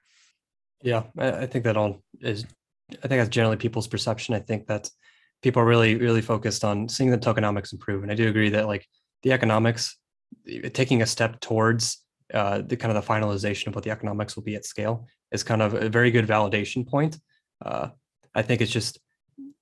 Yeah, 0.83 1.05
I 1.19 1.47
think 1.47 1.65
that 1.65 1.77
all 1.77 2.03
is. 2.21 2.47
I 2.91 3.07
think 3.07 3.21
that's 3.21 3.29
generally 3.29 3.57
people's 3.57 3.87
perception. 3.87 4.35
I 4.35 4.41
think 4.41 4.67
that 4.67 4.91
people 5.43 5.63
are 5.63 5.67
really, 5.67 5.95
really 5.95 6.23
focused 6.23 6.65
on 6.65 6.89
seeing 6.89 7.11
the 7.11 7.19
tokenomics 7.19 7.73
improve, 7.73 8.03
and 8.03 8.11
I 8.11 8.15
do 8.15 8.29
agree 8.29 8.51
that 8.51 8.67
like 8.67 8.87
the 9.23 9.33
economics, 9.33 9.97
taking 10.73 11.03
a 11.03 11.07
step 11.07 11.41
towards 11.41 12.03
uh, 12.33 12.63
the 12.63 12.77
kind 12.77 12.97
of 12.97 13.05
the 13.05 13.13
finalization 13.13 13.69
of 13.69 13.75
what 13.75 13.85
the 13.85 13.91
economics 13.91 14.37
will 14.37 14.43
be 14.43 14.55
at 14.55 14.65
scale 14.65 15.07
is 15.33 15.43
kind 15.43 15.63
of 15.63 15.75
a 15.75 15.89
very 15.89 16.11
good 16.11 16.27
validation 16.27 16.87
point. 16.87 17.19
Uh, 17.65 17.89
I 18.35 18.43
think 18.43 18.61
it's 18.61 18.71
just 18.71 18.99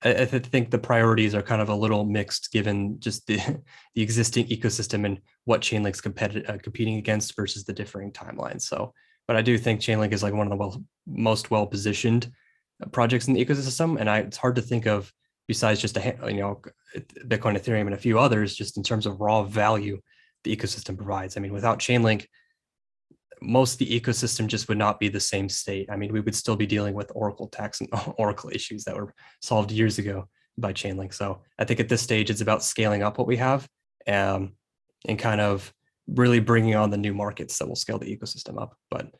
I, 0.02 0.10
I, 0.14 0.24
think 0.26 0.70
the 0.70 0.78
priorities 0.78 1.34
are 1.34 1.42
kind 1.42 1.60
of 1.60 1.68
a 1.68 1.74
little 1.74 2.04
mixed 2.04 2.52
given 2.52 3.00
just 3.00 3.26
the 3.26 3.36
the 3.94 4.02
existing 4.02 4.46
ecosystem 4.48 5.04
and 5.04 5.20
what 5.44 5.60
Chainlink's 5.60 6.00
competitive 6.00 6.48
uh, 6.48 6.58
competing 6.62 6.96
against 6.96 7.34
versus 7.36 7.64
the 7.64 7.72
differing 7.72 8.12
timelines. 8.12 8.62
So, 8.62 8.92
but 9.26 9.36
I 9.36 9.42
do 9.42 9.58
think 9.58 9.80
Chainlink 9.80 10.12
is 10.12 10.22
like 10.22 10.34
one 10.34 10.46
of 10.46 10.50
the 10.50 10.56
well, 10.56 10.82
most 11.06 11.50
well 11.50 11.66
positioned 11.66 12.30
uh, 12.82 12.88
projects 12.88 13.28
in 13.28 13.34
the 13.34 13.44
ecosystem, 13.44 13.98
and 13.98 14.08
I, 14.08 14.18
it's 14.18 14.36
hard 14.36 14.56
to 14.56 14.62
think 14.62 14.86
of 14.86 15.12
besides 15.46 15.80
just 15.80 15.96
a 15.96 16.16
you 16.26 16.40
know 16.40 16.60
Bitcoin, 17.26 17.58
Ethereum, 17.58 17.86
and 17.86 17.94
a 17.94 17.98
few 17.98 18.18
others, 18.18 18.54
just 18.54 18.76
in 18.76 18.82
terms 18.82 19.06
of 19.06 19.20
raw 19.20 19.42
value 19.42 20.00
the 20.44 20.54
ecosystem 20.54 20.96
provides. 20.96 21.36
I 21.36 21.40
mean, 21.40 21.52
without 21.52 21.80
Chainlink, 21.80 22.26
most 23.40 23.74
of 23.74 23.78
the 23.78 24.00
ecosystem 24.00 24.46
just 24.46 24.68
would 24.68 24.78
not 24.78 25.00
be 25.00 25.08
the 25.08 25.20
same 25.20 25.48
state. 25.48 25.88
I 25.90 25.96
mean, 25.96 26.12
we 26.12 26.20
would 26.20 26.34
still 26.34 26.56
be 26.56 26.66
dealing 26.66 26.94
with 26.94 27.12
Oracle 27.14 27.46
attacks 27.46 27.80
and 27.80 27.88
Oracle 28.18 28.50
issues 28.52 28.84
that 28.84 28.96
were 28.96 29.12
solved 29.40 29.70
years 29.70 29.98
ago 29.98 30.28
by 30.56 30.72
Chainlink. 30.72 31.14
So 31.14 31.42
I 31.58 31.64
think 31.64 31.80
at 31.80 31.88
this 31.88 32.02
stage, 32.02 32.30
it's 32.30 32.40
about 32.40 32.62
scaling 32.62 33.02
up 33.02 33.18
what 33.18 33.26
we 33.26 33.36
have 33.36 33.68
um, 34.06 34.52
and 35.06 35.18
kind 35.18 35.40
of 35.40 35.72
really 36.06 36.40
bringing 36.40 36.74
on 36.74 36.90
the 36.90 36.96
new 36.96 37.14
markets 37.14 37.58
that 37.58 37.68
will 37.68 37.76
scale 37.76 37.98
the 37.98 38.16
ecosystem 38.16 38.60
up. 38.60 38.76
But 38.90 39.12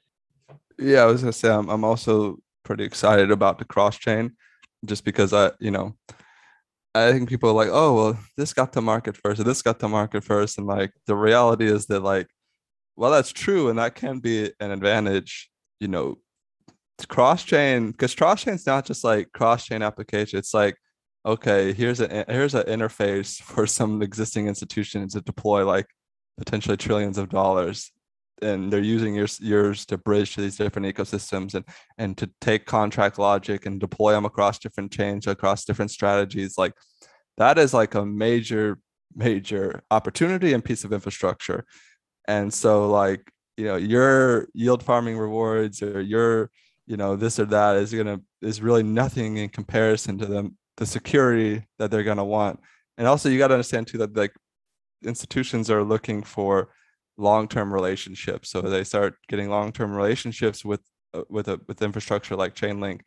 yeah, 0.78 1.03
I 1.03 1.07
was 1.07 1.20
gonna 1.20 1.32
say 1.32 1.51
I'm, 1.51 1.69
I'm 1.69 1.85
also 1.85 2.39
pretty 2.65 2.85
excited 2.85 3.31
about 3.31 3.59
the 3.59 3.65
cross 3.65 3.99
chain 3.99 4.36
just 4.85 5.05
because 5.05 5.32
I, 5.32 5.53
you 5.59 5.70
know, 5.70 5.97
I 6.95 7.12
think 7.12 7.28
people 7.28 7.51
are 7.51 7.55
like, 7.55 7.69
oh, 7.70 7.95
well, 7.95 8.19
this 8.36 8.53
got 8.53 8.73
to 8.73 8.81
market 8.81 9.16
first, 9.16 9.40
or 9.40 9.45
this 9.45 9.62
got 9.62 9.78
to 9.81 9.89
market 9.89 10.24
first. 10.24 10.59
And 10.59 10.66
like 10.66 10.93
the 11.07 11.16
reality 11.16 11.66
is 11.66 11.86
that, 11.86 12.01
like, 12.01 12.28
well, 12.99 13.12
that's 13.12 13.33
true. 13.33 13.69
And 13.69 13.79
that 13.79 13.95
can 13.95 14.19
be 14.19 14.53
an 14.59 14.73
advantage, 14.73 15.51
you 15.79 15.87
know, 15.87 16.19
cross 17.07 17.45
chain, 17.45 17.93
because 17.93 18.12
cross 18.12 18.43
chain 18.43 18.55
is 18.55 18.66
not 18.66 18.87
just 18.87 19.05
like 19.05 19.31
cross 19.33 19.65
chain 19.65 19.83
application. 19.83 20.37
It's 20.37 20.53
like, 20.53 20.77
okay, 21.25 21.73
here's 21.73 22.01
a 22.01 22.12
eh, 22.12 22.25
here's 22.27 22.55
an 22.55 22.65
interface 22.65 23.41
for 23.43 23.69
some 23.69 24.03
existing 24.03 24.49
institutions 24.49 25.12
to 25.15 25.20
deploy 25.20 25.65
like 25.65 25.87
potentially 26.37 26.77
trillions 26.77 27.19
of 27.19 27.29
dollars 27.29 27.93
and 28.43 28.73
they're 28.73 28.81
using 28.81 29.15
yours 29.15 29.39
yours 29.41 29.85
to 29.87 29.99
bridge 29.99 30.35
to 30.35 30.41
these 30.41 30.57
different 30.57 30.87
ecosystems 30.87 31.55
and 31.55 31.65
and 31.99 32.16
to 32.16 32.31
take 32.41 32.66
contract 32.66 33.19
logic 33.19 33.66
and 33.66 33.81
deploy 33.81 34.12
them 34.12 34.25
across 34.25 34.61
different 34.61 34.93
chains 34.93 35.27
across 35.27 35.65
different 35.65 35.91
strategies 35.91 36.57
like 36.57 36.73
that 37.37 37.59
is 37.59 37.75
like 37.75 37.97
a 37.97 38.07
major 38.07 38.79
major 39.16 39.83
opportunity 39.91 40.53
and 40.53 40.65
piece 40.65 40.85
of 40.85 40.93
infrastructure 40.93 41.65
and 42.29 42.55
so 42.55 42.89
like 42.89 43.33
you 43.57 43.65
know 43.65 43.77
your 43.77 44.47
yield 44.55 44.85
farming 44.85 45.19
rewards 45.19 45.83
or 45.83 46.01
your 46.01 46.51
you 46.87 46.97
know 46.97 47.17
this 47.17 47.41
or 47.41 47.47
that 47.47 47.77
is 47.77 47.93
gonna 47.93 48.21
is 48.43 48.63
really 48.63 48.85
nothing 48.85 49.39
in 49.39 49.49
comparison 49.49 50.19
to 50.19 50.27
them 50.27 50.57
the 50.77 50.87
security 50.87 51.67
that 51.79 51.91
they're 51.91 52.05
gonna 52.05 52.25
want. 52.25 52.61
And 52.99 53.09
also 53.09 53.29
you 53.29 53.39
got 53.39 53.49
to 53.49 53.55
understand 53.55 53.89
too 53.89 53.99
that 53.99 54.17
like 54.17 54.35
institutions 55.05 55.71
are 55.71 55.83
looking 55.83 56.23
for 56.23 56.71
long-term 57.17 57.75
relationships. 57.75 58.51
So 58.51 58.61
they 58.63 58.85
start 58.85 59.17
getting 59.29 59.51
long-term 59.51 59.93
relationships 59.93 60.65
with 60.65 60.81
uh, 61.15 61.23
with 61.29 61.49
a 61.49 61.61
with 61.67 61.83
infrastructure 61.83 62.37
like 62.37 62.55
chainlink 62.55 63.01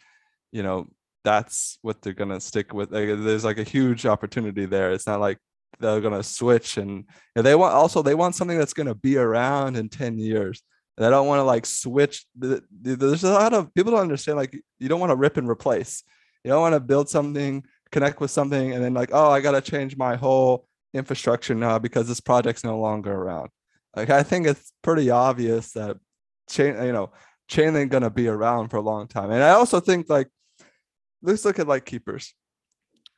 you 0.51 0.63
know 0.63 0.87
that's 1.23 1.77
what 1.81 2.01
they're 2.01 2.13
going 2.13 2.29
to 2.29 2.39
stick 2.39 2.73
with. 2.73 2.91
Like, 2.91 3.07
there's 3.07 3.45
like 3.45 3.59
a 3.59 3.63
huge 3.63 4.05
opportunity 4.05 4.65
there. 4.65 4.91
It's 4.91 5.07
not 5.07 5.19
like 5.19 5.37
they're 5.79 6.01
going 6.01 6.13
to 6.13 6.23
switch 6.23 6.77
and 6.77 7.05
they 7.35 7.55
want 7.55 7.73
also 7.73 8.01
they 8.01 8.15
want 8.15 8.35
something 8.35 8.57
that's 8.57 8.73
going 8.73 8.87
to 8.87 8.95
be 8.95 9.17
around 9.17 9.75
in 9.75 9.89
10 9.89 10.17
years 10.17 10.61
they 10.97 11.09
don't 11.09 11.27
want 11.27 11.39
to 11.39 11.43
like 11.43 11.65
switch 11.65 12.25
there's 12.35 13.23
a 13.23 13.31
lot 13.31 13.53
of 13.53 13.73
people 13.73 13.91
don't 13.91 14.01
understand 14.01 14.37
like 14.37 14.53
you 14.79 14.89
don't 14.89 14.99
want 14.99 15.11
to 15.11 15.15
rip 15.15 15.37
and 15.37 15.49
replace 15.49 16.03
you 16.43 16.51
don't 16.51 16.61
want 16.61 16.75
to 16.75 16.79
build 16.79 17.09
something 17.09 17.63
connect 17.91 18.19
with 18.19 18.31
something 18.31 18.73
and 18.73 18.83
then 18.83 18.93
like 18.93 19.09
oh 19.13 19.29
i 19.29 19.39
got 19.39 19.51
to 19.51 19.61
change 19.61 19.97
my 19.97 20.15
whole 20.15 20.67
infrastructure 20.93 21.55
now 21.55 21.79
because 21.79 22.07
this 22.07 22.19
project's 22.19 22.63
no 22.63 22.79
longer 22.79 23.11
around 23.11 23.49
like 23.95 24.09
I 24.09 24.23
think 24.23 24.47
it's 24.47 24.71
pretty 24.81 25.09
obvious 25.09 25.73
that 25.73 25.97
chain, 26.49 26.81
you 26.83 26.93
know, 26.93 27.11
Chainlink 27.49 27.89
gonna 27.89 28.09
be 28.09 28.27
around 28.27 28.69
for 28.69 28.77
a 28.77 28.81
long 28.81 29.07
time. 29.07 29.31
And 29.31 29.43
I 29.43 29.51
also 29.51 29.79
think 29.79 30.09
like 30.09 30.29
let's 31.21 31.45
look 31.45 31.59
at 31.59 31.67
like 31.67 31.85
keepers. 31.85 32.33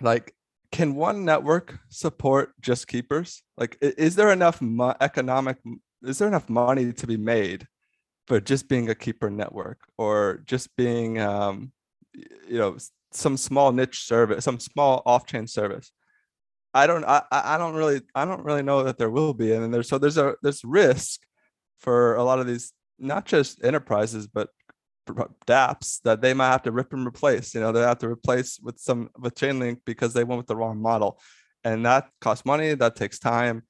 Like, 0.02 0.34
can 0.74 0.96
one 0.96 1.24
network 1.24 1.78
support 1.90 2.54
just 2.60 2.88
keepers? 2.88 3.44
Like, 3.58 3.78
is 3.80 4.16
there 4.16 4.32
enough 4.32 4.60
mo- 4.60 4.96
economic? 5.00 5.58
Is 6.02 6.18
there 6.18 6.28
enough 6.28 6.50
money 6.50 6.92
to 6.92 7.08
be 7.08 7.16
made 7.16 7.68
for 8.28 8.42
just 8.42 8.68
being 8.68 8.90
a 8.90 8.96
keeper 8.96 9.30
network 9.30 9.78
or 10.00 10.42
just 10.46 10.76
being, 10.76 11.20
um, 11.20 11.72
you 12.14 12.58
know, 12.58 12.76
some 13.12 13.38
small 13.38 13.72
niche 13.72 14.04
service, 14.04 14.46
some 14.46 14.60
small 14.60 15.04
off-chain 15.06 15.46
service? 15.46 15.92
I 16.74 16.88
don't 16.88 17.06
I, 17.06 17.22
I 17.32 17.60
don't 17.60 17.76
really 17.76 18.02
I 18.16 18.26
don't 18.26 18.44
really 18.44 18.64
know 18.64 18.84
that 18.84 18.98
there 18.98 19.12
will 19.12 19.36
be. 19.36 19.54
And 19.54 19.62
then 19.62 19.70
there's 19.70 19.88
so 19.88 20.00
there's 20.00 20.18
a 20.18 20.36
there's 20.42 20.64
risk 20.64 21.22
for 21.80 22.16
a 22.16 22.24
lot 22.24 22.40
of 22.40 22.48
these 22.48 22.74
not 22.98 23.26
just 23.26 23.64
enterprises 23.64 24.26
but 24.26 24.50
dApps 25.08 26.02
that 26.04 26.22
they 26.22 26.34
might 26.34 26.52
have 26.52 26.64
to 26.64 26.72
rip 26.72 26.94
and 26.94 27.06
replace. 27.06 27.54
You 27.54 27.62
know, 27.62 27.72
they 27.72 27.82
have 27.82 28.00
to 28.00 28.10
replace 28.10 28.60
with 28.62 28.80
some 28.80 29.10
with 29.18 29.36
Chainlink 29.36 29.80
because 29.86 30.14
they 30.14 30.24
went 30.24 30.38
with 30.38 30.48
the 30.48 30.56
wrong 30.56 30.82
model. 30.82 31.20
And 31.64 31.86
that 31.86 32.10
costs 32.20 32.46
money, 32.46 32.74
that 32.74 32.96
takes 32.96 33.20
time. 33.20 33.64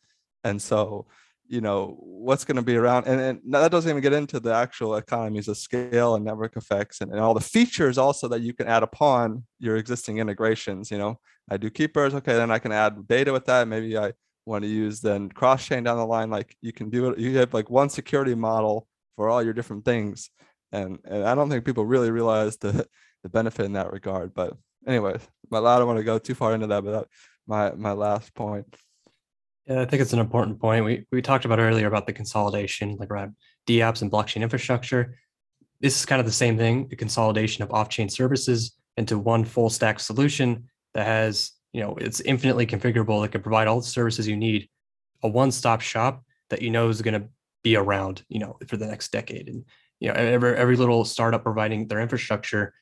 And 0.44 0.62
so, 0.62 1.08
you 1.48 1.62
know, 1.62 1.98
what's 2.00 2.46
going 2.46 2.56
to 2.56 2.64
be 2.64 2.76
around 2.76 3.06
and, 3.06 3.20
and 3.20 3.40
that 3.54 3.72
doesn't 3.72 3.90
even 3.90 4.02
get 4.02 4.14
into 4.14 4.40
the 4.40 4.54
actual 4.54 4.96
economies 4.96 5.48
of 5.48 5.58
scale 5.58 6.16
and 6.16 6.26
network 6.26 6.58
effects 6.58 7.02
and, 7.02 7.12
and 7.12 7.20
all 7.20 7.34
the 7.34 7.42
features 7.42 7.98
also 7.98 8.28
that 8.30 8.42
you 8.42 8.54
can 8.54 8.68
add 8.68 8.82
upon 8.82 9.44
your 9.60 9.76
existing 9.76 10.18
integrations, 10.18 10.90
you 10.90 10.98
know 10.98 11.20
I 11.50 11.58
do 11.58 11.70
keepers. 11.70 12.14
Okay, 12.16 12.34
then 12.34 12.52
I 12.52 12.60
can 12.60 12.72
add 12.72 13.08
data 13.08 13.32
with 13.32 13.46
that. 13.46 13.68
Maybe 13.68 13.98
I 13.98 14.14
want 14.46 14.64
to 14.64 14.70
use 14.70 15.02
then 15.02 15.30
cross 15.30 15.66
chain 15.66 15.84
down 15.84 15.98
the 15.98 16.06
line. 16.06 16.30
Like 16.30 16.56
you 16.62 16.74
can 16.74 16.90
do 16.90 17.10
it. 17.10 17.20
You 17.20 17.38
have 17.38 17.54
like 17.54 17.70
one 17.70 17.90
security 17.90 18.36
model 18.36 18.88
for 19.16 19.30
all 19.30 19.44
your 19.44 19.54
different 19.54 19.86
things, 19.86 20.30
and 20.74 21.00
and 21.06 21.24
I 21.24 21.36
don't 21.36 21.50
think 21.50 21.64
people 21.64 21.86
really 21.86 22.12
realize 22.12 22.58
the 22.58 22.86
the 23.22 23.30
benefit 23.30 23.66
in 23.66 23.74
that 23.74 23.94
regard. 23.94 24.34
But 24.34 24.58
anyway, 24.86 25.18
my 25.50 25.60
I 25.60 25.78
don't 25.78 25.88
want 25.88 26.00
to 26.00 26.04
go 26.04 26.20
too 26.20 26.36
far 26.36 26.54
into 26.54 26.68
that, 26.68 26.84
but 26.84 26.92
that, 26.92 27.08
my 27.48 27.72
my 27.72 27.94
last 27.94 28.34
point. 28.34 28.76
Yeah, 29.68 29.82
I 29.82 29.86
think 29.86 30.02
it's 30.02 30.12
an 30.12 30.20
important 30.20 30.60
point. 30.60 30.84
We 30.84 31.06
we 31.12 31.22
talked 31.22 31.46
about 31.46 31.60
earlier 31.60 31.88
about 31.88 32.08
the 32.08 32.14
consolidation, 32.14 32.98
like 33.00 33.12
around 33.12 33.36
dApps 33.68 34.02
and 34.02 34.12
blockchain 34.12 34.42
infrastructure. 34.42 35.18
This 35.80 35.98
is 35.98 36.06
kind 36.06 36.20
of 36.20 36.26
the 36.26 36.32
same 36.32 36.58
thing, 36.58 36.88
the 36.88 36.96
consolidation 36.96 37.64
of 37.64 37.72
off-chain 37.72 38.10
services 38.10 38.76
into 38.96 39.20
one 39.20 39.44
full 39.44 39.70
stack 39.70 40.00
solution 40.00 40.70
that 40.94 41.06
has, 41.06 41.52
you 41.74 41.82
know, 41.82 41.96
it's 41.96 42.22
infinitely 42.22 42.66
configurable 42.66 43.22
that 43.22 43.34
can 43.34 43.42
provide 43.42 43.68
all 43.68 43.82
the 43.82 43.88
services 43.88 44.26
you 44.26 44.38
need, 44.38 44.70
a 45.24 45.28
one-stop 45.28 45.82
shop 45.82 46.24
that 46.50 46.62
you 46.62 46.70
know 46.70 46.88
is 46.88 47.02
going 47.02 47.20
to 47.20 47.28
be 47.64 47.76
around, 47.76 48.24
you 48.30 48.40
know, 48.40 48.58
for 48.68 48.78
the 48.78 48.86
next 48.86 49.12
decade. 49.12 49.50
And 49.50 49.66
you 50.04 50.10
know, 50.10 50.16
every 50.16 50.54
every 50.58 50.76
little 50.76 51.06
startup 51.06 51.44
providing 51.44 51.88
their 51.88 52.02
infrastructure, 52.02 52.74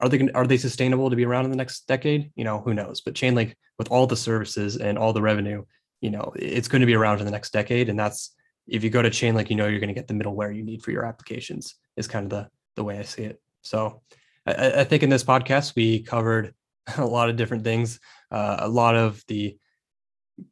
are 0.00 0.08
they 0.10 0.28
are 0.34 0.46
they 0.46 0.58
sustainable 0.58 1.08
to 1.08 1.16
be 1.16 1.24
around 1.24 1.46
in 1.46 1.50
the 1.50 1.56
next 1.56 1.86
decade? 1.88 2.30
You 2.36 2.44
know, 2.44 2.60
who 2.60 2.74
knows? 2.74 3.00
But 3.00 3.14
Chainlink, 3.14 3.54
with 3.78 3.90
all 3.90 4.06
the 4.06 4.18
services 4.18 4.76
and 4.76 4.98
all 4.98 5.14
the 5.14 5.22
revenue, 5.22 5.64
you 6.02 6.10
know, 6.10 6.30
it's 6.36 6.68
going 6.68 6.80
to 6.80 6.86
be 6.86 6.94
around 6.94 7.20
in 7.20 7.24
the 7.24 7.30
next 7.30 7.54
decade. 7.54 7.88
And 7.88 7.98
that's 7.98 8.34
if 8.66 8.84
you 8.84 8.90
go 8.90 9.00
to 9.00 9.08
Chainlink, 9.08 9.48
you 9.48 9.56
know 9.56 9.66
you're 9.66 9.80
going 9.80 9.88
to 9.88 9.94
get 9.94 10.08
the 10.08 10.14
middleware 10.14 10.54
you 10.54 10.62
need 10.62 10.82
for 10.82 10.90
your 10.90 11.06
applications. 11.06 11.74
Is 11.96 12.06
kind 12.06 12.24
of 12.24 12.30
the 12.30 12.48
the 12.76 12.84
way 12.84 12.98
I 12.98 13.02
see 13.02 13.22
it. 13.22 13.40
So 13.62 14.02
I, 14.44 14.80
I 14.80 14.84
think 14.84 15.02
in 15.02 15.08
this 15.08 15.24
podcast 15.24 15.74
we 15.74 16.02
covered 16.02 16.54
a 16.98 17.06
lot 17.06 17.30
of 17.30 17.36
different 17.36 17.64
things, 17.64 17.98
uh, 18.30 18.56
a 18.58 18.68
lot 18.68 18.94
of 18.94 19.24
the 19.26 19.56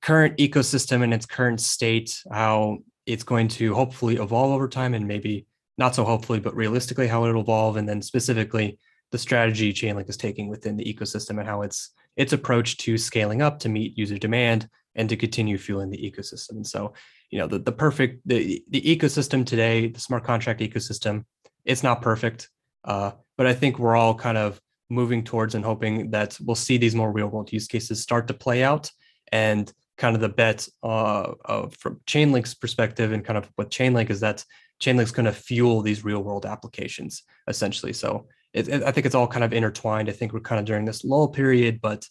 current 0.01 0.39
ecosystem 0.39 1.03
and 1.03 1.13
its 1.13 1.27
current 1.27 1.61
state, 1.61 2.23
how 2.33 2.79
it's 3.05 3.23
going 3.23 3.49
to 3.49 3.75
hopefully 3.75 4.17
evolve 4.17 4.53
over 4.53 4.67
time, 4.67 4.95
and 4.95 5.07
maybe 5.07 5.45
not 5.81 5.95
so 5.95 6.05
hopefully, 6.05 6.39
but 6.39 6.55
realistically 6.55 7.09
how 7.09 7.25
it'll 7.25 7.41
evolve, 7.41 7.79
and 7.79 7.89
then 7.89 8.03
specifically 8.03 8.79
the 9.11 9.19
strategy 9.19 9.73
Chainlink 9.73 10.09
is 10.09 10.17
taking 10.17 10.49
within 10.49 10.77
the 10.77 10.85
ecosystem 10.85 11.41
and 11.41 11.49
how 11.49 11.63
it's 11.63 11.91
its 12.17 12.35
approach 12.35 12.77
to 12.77 12.99
scaling 12.99 13.41
up 13.41 13.59
to 13.61 13.69
meet 13.69 13.99
user 13.99 14.19
demand 14.19 14.69
and 14.95 15.09
to 15.09 15.17
continue 15.17 15.57
fueling 15.57 15.91
the 15.91 15.99
ecosystem. 15.99 16.51
And 16.51 16.67
so, 16.67 16.93
you 17.31 17.39
know, 17.39 17.47
the, 17.47 17.59
the 17.59 17.73
perfect 17.73 18.21
the 18.29 18.63
the 18.69 18.83
ecosystem 18.83 19.45
today, 19.45 19.89
the 19.89 20.01
smart 20.01 20.23
contract 20.23 20.61
ecosystem, 20.61 21.25
it's 21.65 21.83
not 21.83 22.03
perfect, 22.03 22.49
uh, 22.85 23.13
but 23.39 23.47
I 23.47 23.55
think 23.55 23.79
we're 23.79 23.97
all 23.97 24.15
kind 24.15 24.39
of 24.39 24.61
moving 24.91 25.25
towards 25.25 25.55
and 25.55 25.65
hoping 25.65 26.11
that 26.11 26.39
we'll 26.45 26.55
see 26.67 26.77
these 26.77 26.95
more 26.95 27.11
real 27.11 27.29
world 27.29 27.53
use 27.53 27.67
cases 27.67 28.03
start 28.03 28.29
to 28.29 28.35
play 28.35 28.63
out 28.63 28.91
and 29.33 29.73
kind 29.97 30.15
of 30.17 30.21
the 30.21 30.29
bet 30.29 30.69
uh, 30.83 31.33
uh, 31.45 31.69
from 31.69 32.01
chainlink's 32.07 32.55
perspective 32.55 33.13
and 33.13 33.25
kind 33.25 33.39
of 33.39 33.49
what 33.55 33.71
chainlink 33.71 34.11
is 34.11 34.21
that 34.21 34.45
chainlink's 34.81 35.11
going 35.11 35.27
to 35.27 35.33
fuel 35.33 35.83
these 35.83 36.05
real 36.05 36.23
world 36.23 36.47
applications 36.47 37.23
essentially 37.49 37.93
so 37.93 38.27
it, 38.53 38.69
it, 38.69 38.83
i 38.83 38.91
think 38.91 39.07
it's 39.07 39.15
all 39.15 39.27
kind 39.27 39.45
of 39.45 39.53
intertwined 39.53 40.09
i 40.09 40.13
think 40.13 40.33
we're 40.33 40.41
kind 40.41 40.59
of 40.59 40.65
during 40.65 40.85
this 40.85 41.05
lull 41.05 41.29
period 41.29 41.81
but 41.81 42.05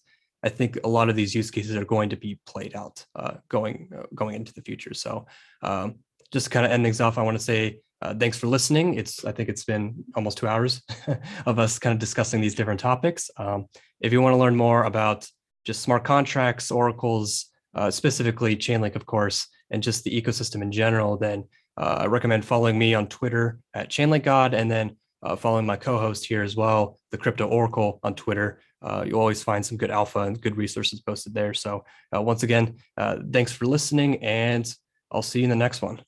i 0.44 0.50
think 0.50 0.78
a 0.84 0.90
lot 0.90 1.10
of 1.10 1.16
these 1.16 1.36
use 1.36 1.52
cases 1.52 1.76
are 1.76 1.86
going 1.86 2.10
to 2.10 2.18
be 2.18 2.40
played 2.46 2.76
out 2.76 3.06
uh, 3.16 3.34
going 3.50 3.90
uh, 3.98 4.04
going 4.16 4.36
into 4.36 4.54
the 4.54 4.62
future 4.62 4.94
so 4.94 5.26
um, 5.64 5.96
just 6.32 6.46
to 6.46 6.50
kind 6.52 6.66
of 6.66 6.72
end 6.72 6.84
things 6.84 7.02
off 7.02 7.18
i 7.18 7.24
want 7.24 7.38
to 7.38 7.44
say 7.44 7.80
uh, 8.02 8.14
thanks 8.14 8.38
for 8.38 8.48
listening. 8.48 8.94
It's 8.94 9.26
I 9.26 9.32
think 9.32 9.50
it's 9.50 9.66
been 9.66 10.04
almost 10.16 10.38
two 10.38 10.48
hours 10.48 10.82
of 11.46 11.60
us 11.60 11.80
kind 11.80 11.94
of 11.94 12.00
discussing 12.00 12.40
these 12.40 12.56
different 12.56 12.80
topics. 12.80 13.30
Um, 13.38 13.66
if 14.00 14.14
you 14.14 14.22
want 14.22 14.34
to 14.34 14.38
learn 14.38 14.56
more 14.56 14.84
about 14.86 15.28
just 15.66 15.82
smart 15.82 16.06
contracts, 16.06 16.72
oracles, 16.72 17.48
uh, 17.76 17.92
specifically 17.92 18.56
Chainlink, 18.56 18.96
of 18.96 19.06
course, 19.06 19.48
and 19.70 19.84
just 19.84 20.04
the 20.04 20.22
ecosystem 20.22 20.62
in 20.62 20.72
general, 20.72 21.18
then 21.18 21.44
I 21.84 22.06
recommend 22.08 22.46
following 22.46 22.78
me 22.78 22.94
on 22.94 23.08
Twitter 23.08 23.60
at 23.74 23.90
ChainlinkGod, 23.90 24.54
and 24.54 24.70
then 24.70 24.98
uh, 25.24 25.36
following 25.36 25.66
my 25.66 25.76
co-host 25.76 26.26
here 26.26 26.44
as 26.44 26.56
well, 26.56 26.98
the 27.12 27.18
Crypto 27.18 27.48
Oracle 27.48 28.00
on 28.04 28.16
Twitter. 28.16 28.62
Uh, 28.82 29.04
you 29.06 29.20
always 29.20 29.44
find 29.44 29.66
some 29.66 29.78
good 29.78 29.92
alpha 29.92 30.20
and 30.20 30.42
good 30.42 30.58
resources 30.58 31.02
posted 31.02 31.34
there. 31.34 31.54
So 31.54 31.84
uh, 32.16 32.22
once 32.22 32.44
again, 32.44 32.76
thanks 33.32 33.52
for 33.52 33.66
listening, 33.66 34.24
and 34.24 34.72
I'll 35.12 35.22
see 35.22 35.40
you 35.40 35.46
in 35.46 35.50
the 35.50 35.56
next 35.56 35.82
one. 35.82 36.02